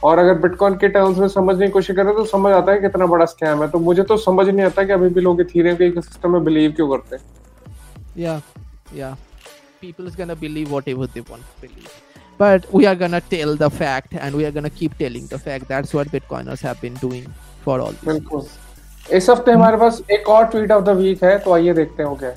और 0.04 0.18
अगर 0.18 0.34
बिटकॉइन 0.38 0.74
के 0.74 0.88
टर्म्स 0.88 1.18
में 1.18 1.28
समझने 1.28 1.66
की 1.66 1.72
कोशिश 1.72 1.96
करें 1.96 2.14
तो 2.14 2.24
समझ 2.26 2.52
आता 2.52 2.72
है 2.72 2.80
कितना 2.80 3.06
बड़ा 3.06 3.24
स्कैम 3.24 3.62
है। 3.62 3.68
तो 3.68 3.78
मुझे 3.78 4.02
तो 4.02 4.16
समझ 4.16 4.48
नहीं 4.48 4.66
आता 4.66 4.84
कि 4.84 4.92
अभी 4.92 5.08
भी 5.08 5.20
लोग 5.20 5.40
इथीरियम 5.40 5.76
के 5.76 5.90
सिस्टम 5.90 6.32
में 6.32 6.44
बिलीव 6.44 6.72
क्यों 6.72 6.88
करते 6.88 7.16
हैं। 7.16 7.24
yeah 8.17 8.41
yeah 8.93 9.15
people 9.81 10.07
is 10.07 10.15
gonna 10.15 10.35
believe 10.35 10.71
whatever 10.71 11.07
they 11.07 11.21
want 11.21 11.43
to 11.51 11.67
believe 11.67 11.93
but 12.37 12.71
we 12.71 12.85
are 12.85 12.95
gonna 12.95 13.21
tell 13.21 13.55
the 13.55 13.69
fact 13.69 14.13
and 14.13 14.35
we 14.35 14.45
are 14.45 14.51
gonna 14.51 14.69
keep 14.69 14.97
telling 14.97 15.27
the 15.27 15.39
fact 15.39 15.67
that's 15.67 15.93
what 15.93 16.07
bitcoiners 16.11 16.61
have 16.61 16.79
been 16.81 16.95
doing 17.05 17.27
for 17.65 17.79
all 17.79 17.93
बिल्कुल 18.05 18.47
इस 19.17 19.29
हफ्ते 19.29 19.51
हमारे 19.51 19.77
पास 19.77 20.01
एक 20.11 20.29
और 20.29 20.45
tweet 20.51 20.71
of 20.71 20.83
the 20.83 20.89
week 20.97 21.23
है 21.23 21.37
तो 21.45 21.53
आइए 21.53 21.73
देखते 21.73 22.03
हैं 22.03 22.09
वो 22.09 22.15
क्या 22.23 22.35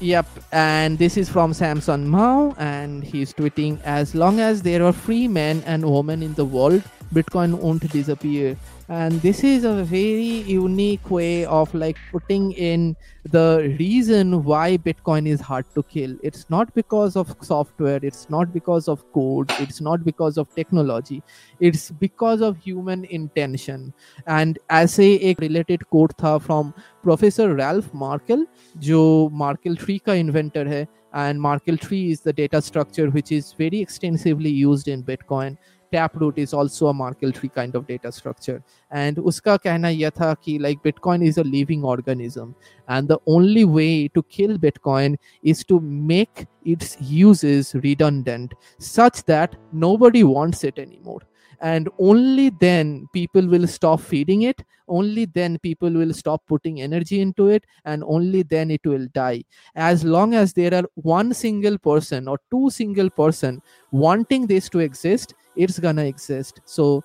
Yep, 0.00 0.26
and 0.52 0.96
this 0.96 1.16
is 1.16 1.28
from 1.28 1.52
Samson 1.52 2.06
Mao, 2.08 2.54
and 2.56 3.02
he's 3.02 3.32
tweeting 3.34 3.80
As 3.82 4.14
long 4.14 4.38
as 4.38 4.62
there 4.62 4.84
are 4.84 4.92
free 4.92 5.26
men 5.26 5.62
and 5.66 5.84
women 5.84 6.22
in 6.22 6.34
the 6.34 6.44
world, 6.44 6.84
Bitcoin 7.12 7.54
won't 7.54 7.86
disappear. 7.94 8.56
and 8.89 9.13
this 9.21 9.43
is 9.45 9.63
a 9.63 9.83
very 9.83 10.43
unique 10.45 11.09
way 11.09 11.45
of 11.45 11.73
like 11.73 11.97
putting 12.11 12.51
in 12.51 12.95
the 13.31 13.73
reason 13.79 14.43
why 14.43 14.77
bitcoin 14.77 15.25
is 15.25 15.39
hard 15.39 15.65
to 15.73 15.83
kill. 15.83 16.17
It's 16.21 16.49
not 16.49 16.73
because 16.75 17.15
of 17.15 17.33
software 17.41 17.99
it's 18.03 18.29
not 18.29 18.53
because 18.53 18.89
of 18.89 19.09
code 19.13 19.51
it's 19.59 19.79
not 19.79 20.03
because 20.03 20.37
of 20.37 20.53
technology. 20.53 21.23
It's 21.61 21.91
because 21.91 22.41
of 22.41 22.57
human 22.57 23.05
intention. 23.05 23.93
And 24.27 24.59
as 24.69 24.99
a 24.99 25.33
related 25.39 25.89
quote 25.89 26.17
tha 26.17 26.39
from 26.41 26.73
professor 27.03 27.55
ralph 27.55 27.93
markel 27.93 28.45
jo 28.79 29.29
markel 29.29 29.77
tree 29.77 29.99
ka 29.99 30.11
inventor 30.11 30.67
hai 30.67 30.87
and 31.13 31.39
markel 31.39 31.77
tree 31.77 32.11
is 32.11 32.21
the 32.21 32.33
data 32.33 32.61
structure 32.61 33.09
which 33.09 33.31
is 33.31 33.53
very 33.53 33.79
extensively 33.79 34.49
used 34.49 34.89
in 34.89 35.03
bitcoin 35.03 35.57
taproot 35.92 36.38
is 36.38 36.52
also 36.52 36.88
a 36.88 36.94
markel 36.94 37.32
tree 37.32 37.48
kind 37.48 37.74
of 37.74 37.86
data 37.86 38.12
structure 38.12 38.62
and 38.90 39.16
uska 39.16 39.58
कहना 39.58 39.88
यह 39.88 40.10
था 40.18 40.34
कि 40.42 40.58
like 40.60 40.82
bitcoin 40.82 41.26
is 41.26 41.38
a 41.38 41.44
living 41.44 41.84
organism 41.84 42.54
and 42.88 43.08
the 43.08 43.18
only 43.26 43.64
way 43.64 44.08
to 44.08 44.22
kill 44.24 44.58
bitcoin 44.58 45.16
is 45.42 45.64
to 45.64 45.80
make 45.80 46.46
its 46.64 46.96
uses 47.00 47.74
redundant 47.82 48.54
such 48.78 49.24
that 49.24 49.56
nobody 49.72 50.24
wants 50.24 50.64
it 50.64 50.78
anymore 50.78 51.20
and 51.60 51.88
only 51.98 52.50
then 52.50 53.08
people 53.12 53.46
will 53.46 53.66
stop 53.66 54.00
feeding 54.00 54.42
it 54.42 54.62
only 54.86 55.24
then 55.24 55.58
people 55.58 55.90
will 55.90 56.12
stop 56.12 56.42
putting 56.46 56.80
energy 56.80 57.20
into 57.20 57.48
it 57.48 57.64
and 57.84 58.04
only 58.04 58.42
then 58.42 58.70
it 58.70 58.80
will 58.86 59.06
die 59.12 59.42
as 59.74 60.04
long 60.04 60.34
as 60.34 60.52
there 60.52 60.72
are 60.74 60.84
one 60.94 61.34
single 61.34 61.76
person 61.78 62.28
or 62.28 62.38
two 62.50 62.70
single 62.70 63.10
person 63.10 63.60
wanting 63.90 64.46
this 64.46 64.68
to 64.68 64.78
exist 64.78 65.34
it's 65.55 65.79
gonna 65.79 66.05
exist. 66.05 66.61
So 66.65 67.03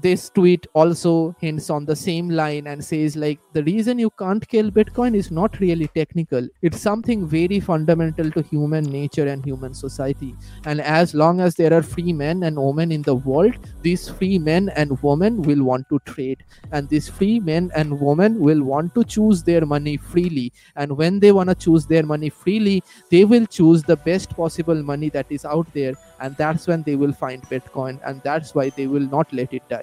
this 0.00 0.30
tweet 0.30 0.66
also 0.72 1.36
hints 1.38 1.68
on 1.68 1.84
the 1.84 1.94
same 1.94 2.30
line 2.30 2.66
and 2.66 2.82
says 2.82 3.14
like 3.14 3.38
the 3.52 3.62
reason 3.64 3.98
you 3.98 4.08
can't 4.18 4.46
kill 4.48 4.70
bitcoin 4.70 5.14
is 5.14 5.30
not 5.30 5.58
really 5.60 5.86
technical. 5.88 6.48
It's 6.62 6.80
something 6.80 7.26
very 7.26 7.60
fundamental 7.60 8.30
to 8.30 8.42
human 8.42 8.84
nature 8.84 9.26
and 9.28 9.44
human 9.44 9.74
society. 9.74 10.34
And 10.64 10.80
as 10.80 11.14
long 11.14 11.40
as 11.40 11.56
there 11.56 11.74
are 11.74 11.82
free 11.82 12.12
men 12.12 12.44
and 12.44 12.56
women 12.56 12.90
in 12.90 13.02
the 13.02 13.14
world 13.14 13.54
these 13.82 14.08
free 14.08 14.38
men 14.38 14.70
and 14.76 15.00
women 15.02 15.42
will 15.42 15.62
want 15.62 15.88
to 15.90 15.98
trade. 16.06 16.42
And 16.70 16.88
these 16.88 17.08
free 17.08 17.38
men 17.40 17.70
and 17.74 18.00
women 18.00 18.40
will 18.40 18.62
want 18.62 18.94
to 18.94 19.04
choose 19.04 19.42
their 19.42 19.66
money 19.66 19.98
freely. 19.98 20.52
And 20.76 20.96
when 20.96 21.20
they 21.20 21.32
want 21.32 21.50
to 21.50 21.54
choose 21.54 21.86
their 21.86 22.04
money 22.04 22.30
freely 22.30 22.82
they 23.10 23.24
will 23.26 23.44
choose 23.44 23.82
the 23.82 23.96
best 23.96 24.30
possible 24.30 24.82
money 24.82 25.10
that 25.10 25.26
is 25.28 25.44
out 25.44 25.70
there. 25.74 25.92
And 26.20 26.34
that's 26.36 26.66
when 26.66 26.82
they 26.82 26.96
will 26.96 27.12
find 27.12 27.42
bitcoin. 27.42 28.00
And 28.06 28.22
that's 28.22 28.54
why 28.54 28.70
they 28.70 28.86
will 28.86 29.00
not 29.00 29.30
let 29.32 29.52
it 29.52 29.68
die 29.68 29.81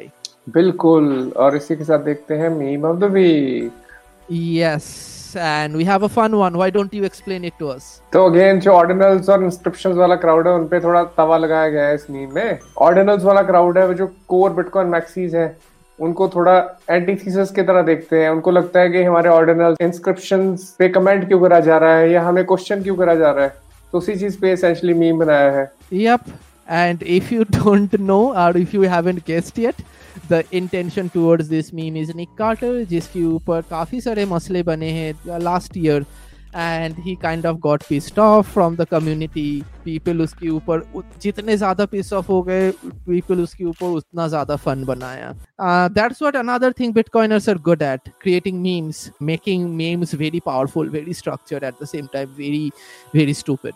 बिल्कुल 0.56 1.32
और 1.38 1.56
इसी 1.58 1.76
के 1.76 1.84
साथ 1.84 2.00
देखते 2.06 2.34
हैं 2.34 2.50
meme 2.50 2.86
of 2.86 2.98
the 2.98 3.12
week 3.14 3.72
yes 4.32 4.86
and 5.36 5.76
we 5.76 5.86
have 5.86 6.04
a 6.04 6.10
fun 6.10 6.36
one. 6.38 6.56
Why 6.60 6.68
don't 6.76 6.94
you 6.98 7.04
explain 7.08 7.44
it 7.48 7.56
to 7.60 7.68
us? 7.72 7.84
तो 8.14 8.26
again 8.26 8.60
जो 8.60 8.72
ordinals 8.72 9.30
और 9.30 9.44
इंस्क्रिप्शंस 9.44 9.96
वाला 9.96 10.16
क्राउड 10.16 10.48
है 10.48 10.54
उन 10.54 10.68
पे 10.68 10.80
थोड़ा 10.80 11.04
तवा 11.18 11.38
लगाया 11.38 11.70
गया 11.70 11.86
है 11.88 11.96
इस 11.96 12.06
मीम 12.10 12.34
में। 12.36 12.60
ऑर्डिनल्स 12.88 13.24
वाला 13.24 13.42
क्राउड 13.50 13.78
है 13.78 13.94
जो 13.94 14.08
कोर 14.28 14.54
बिटकॉइन 14.54 14.88
मैक्सीज 14.88 15.36
है 15.36 15.48
उनको 16.00 16.28
थोड़ा 16.36 16.54
एंटीथीसिस 16.90 17.52
की 17.52 17.62
तरह 17.62 17.82
देखते 17.82 18.22
हैं। 18.24 18.30
उनको 18.30 18.52
लगता 18.52 18.80
है 18.80 18.90
कि 18.90 19.04
हमारे 19.04 19.30
ऑर्डिनल 19.30 19.76
इंस्क्रिप्शन 19.82 20.56
पे 20.80 20.90
कमेंट 20.90 21.28
क्यों 21.28 21.40
करा 21.42 21.60
जा 21.60 21.78
रहा 21.78 21.96
है 21.96 22.12
या 22.12 22.22
हमें 22.24 22.44
क्वेश्चन 22.46 22.84
क्यों 22.84 22.96
करा 22.96 23.16
जा 23.16 23.32
रहा 23.32 23.46
है? 23.46 23.54
तो 23.92 23.98
उसी 23.98 24.16
चीज़ 24.16 24.40
पे 24.42 24.52
एसेंशियली 24.52 24.94
मीम 25.00 25.20
बनाया 25.20 25.52
है। 25.52 25.72
Yep. 25.94 26.30
And 26.70 27.02
if 27.02 27.32
you 27.32 27.46
don't 27.46 28.00
know 28.00 28.36
or 28.38 28.56
if 28.56 28.74
you 28.74 28.82
haven't 28.82 29.26
guessed 29.26 29.58
yet, 29.58 29.76
the 30.28 30.46
intention 30.56 31.10
towards 31.10 31.50
this 31.50 31.74
meme 31.74 31.98
is 31.98 32.14
Nick 32.14 32.30
Carter, 32.38 32.86
जिसके 32.86 33.24
ऊपर 33.26 33.62
काफ़ी 33.70 34.02
सारे 34.02 34.26
मसले 34.26 34.64
बने 34.64 34.92
हैं 34.92 35.40
last 35.42 35.76
year 35.76 36.06
and 36.54 36.96
he 36.98 37.16
kind 37.16 37.46
of 37.46 37.60
got 37.62 37.82
pissed 37.88 38.18
off 38.18 38.48
from 38.48 38.76
the 38.76 38.86
community 38.86 39.64
people 39.84 40.22
उसके 40.22 40.50
ऊपर 40.50 40.84
जितने 41.22 41.58
ज़्यादा 41.58 41.86
piss 41.90 42.12
off 42.14 42.30
हो 42.30 42.42
गए 42.44 42.72
people 43.08 43.40
उसके 43.44 43.66
ऊपर 43.66 43.86
उतना 43.98 44.28
ज़्यादा 44.28 44.58
fun 44.64 44.86
बनाया 44.86 45.36
uh, 45.60 45.90
that's 45.90 46.20
what 46.20 46.36
another 46.36 46.72
thing 46.74 46.94
bitcoiners 46.94 47.48
are 47.48 47.60
good 47.60 47.82
at 47.82 48.10
creating 48.20 48.62
memes 48.64 49.12
making 49.20 49.76
memes 49.78 50.14
very 50.14 50.40
powerful 50.40 50.90
very 50.90 51.14
structured 51.14 51.64
at 51.64 51.78
the 51.80 51.88
same 51.88 52.08
time 52.08 52.28
very 52.36 52.72
very 53.14 53.34
stupid 53.34 53.76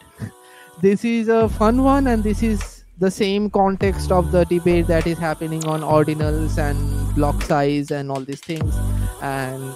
this 0.81 1.05
is 1.05 1.27
a 1.27 1.47
fun 1.49 1.83
one 1.83 2.07
and 2.07 2.23
this 2.23 2.41
is 2.41 2.82
the 2.99 3.09
same 3.09 3.49
context 3.49 4.11
of 4.11 4.31
the 4.31 4.45
debate 4.45 4.87
that 4.87 5.07
is 5.07 5.17
happening 5.17 5.65
on 5.65 5.81
ordinals 5.81 6.57
and 6.57 7.15
block 7.15 7.41
size 7.41 7.89
and 7.89 8.11
all 8.11 8.19
these 8.19 8.41
things 8.41 8.75
and 9.21 9.73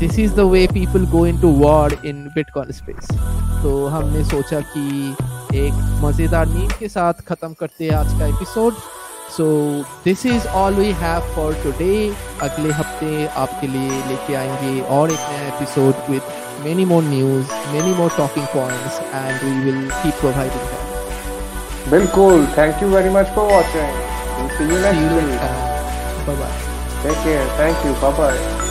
this 0.00 0.16
is 0.16 0.34
the 0.34 0.46
way 0.46 0.66
people 0.68 1.04
go 1.06 1.24
into 1.24 1.48
war 1.48 1.90
in 2.04 2.30
bitcoin 2.36 2.72
space 2.72 3.08
तो 3.62 3.86
हमने 3.86 4.22
सोचा 4.24 4.60
कि 4.74 5.16
एक 5.58 5.72
मज़ेदार 6.04 6.46
meme 6.48 6.68
के 6.78 6.88
साथ 6.88 7.20
ख़त्म 7.28 7.52
करते 7.60 7.84
हैं 7.84 7.94
आज 7.96 8.12
का 8.18 8.26
episode 8.26 8.74
so 9.36 9.46
this 10.04 10.24
is 10.26 10.46
all 10.62 10.74
we 10.74 10.90
have 11.02 11.34
for 11.34 11.54
today 11.62 11.94
अगले 12.48 12.72
हफ़्ते 12.80 13.26
आपके 13.44 13.66
लिए 13.74 14.02
लेके 14.08 14.34
आएँगे 14.34 14.80
और 14.96 15.12
एक 15.12 15.28
नया 15.30 15.48
episode 15.56 16.10
with 16.10 16.40
many 16.64 16.84
more 16.88 17.02
news 17.04 17.54
many 17.70 17.94
more 18.00 18.10
talking 18.18 18.46
points 18.52 19.00
and 19.20 19.48
we 19.48 19.56
will 19.64 19.82
keep 20.02 20.22
providing 20.22 20.81
Bilkul. 21.90 22.46
Thank 22.54 22.80
you 22.80 22.90
very 22.90 23.10
much 23.10 23.28
for 23.34 23.46
watching. 23.46 23.92
We'll 24.38 24.50
see 24.58 24.64
you 24.64 24.80
next 24.80 24.98
time. 25.40 26.26
Bye 26.26 26.34
bye. 26.36 27.02
Take 27.02 27.18
care. 27.24 27.46
Thank 27.56 27.84
you. 27.84 27.92
Bye 28.00 28.16
bye. 28.16 28.61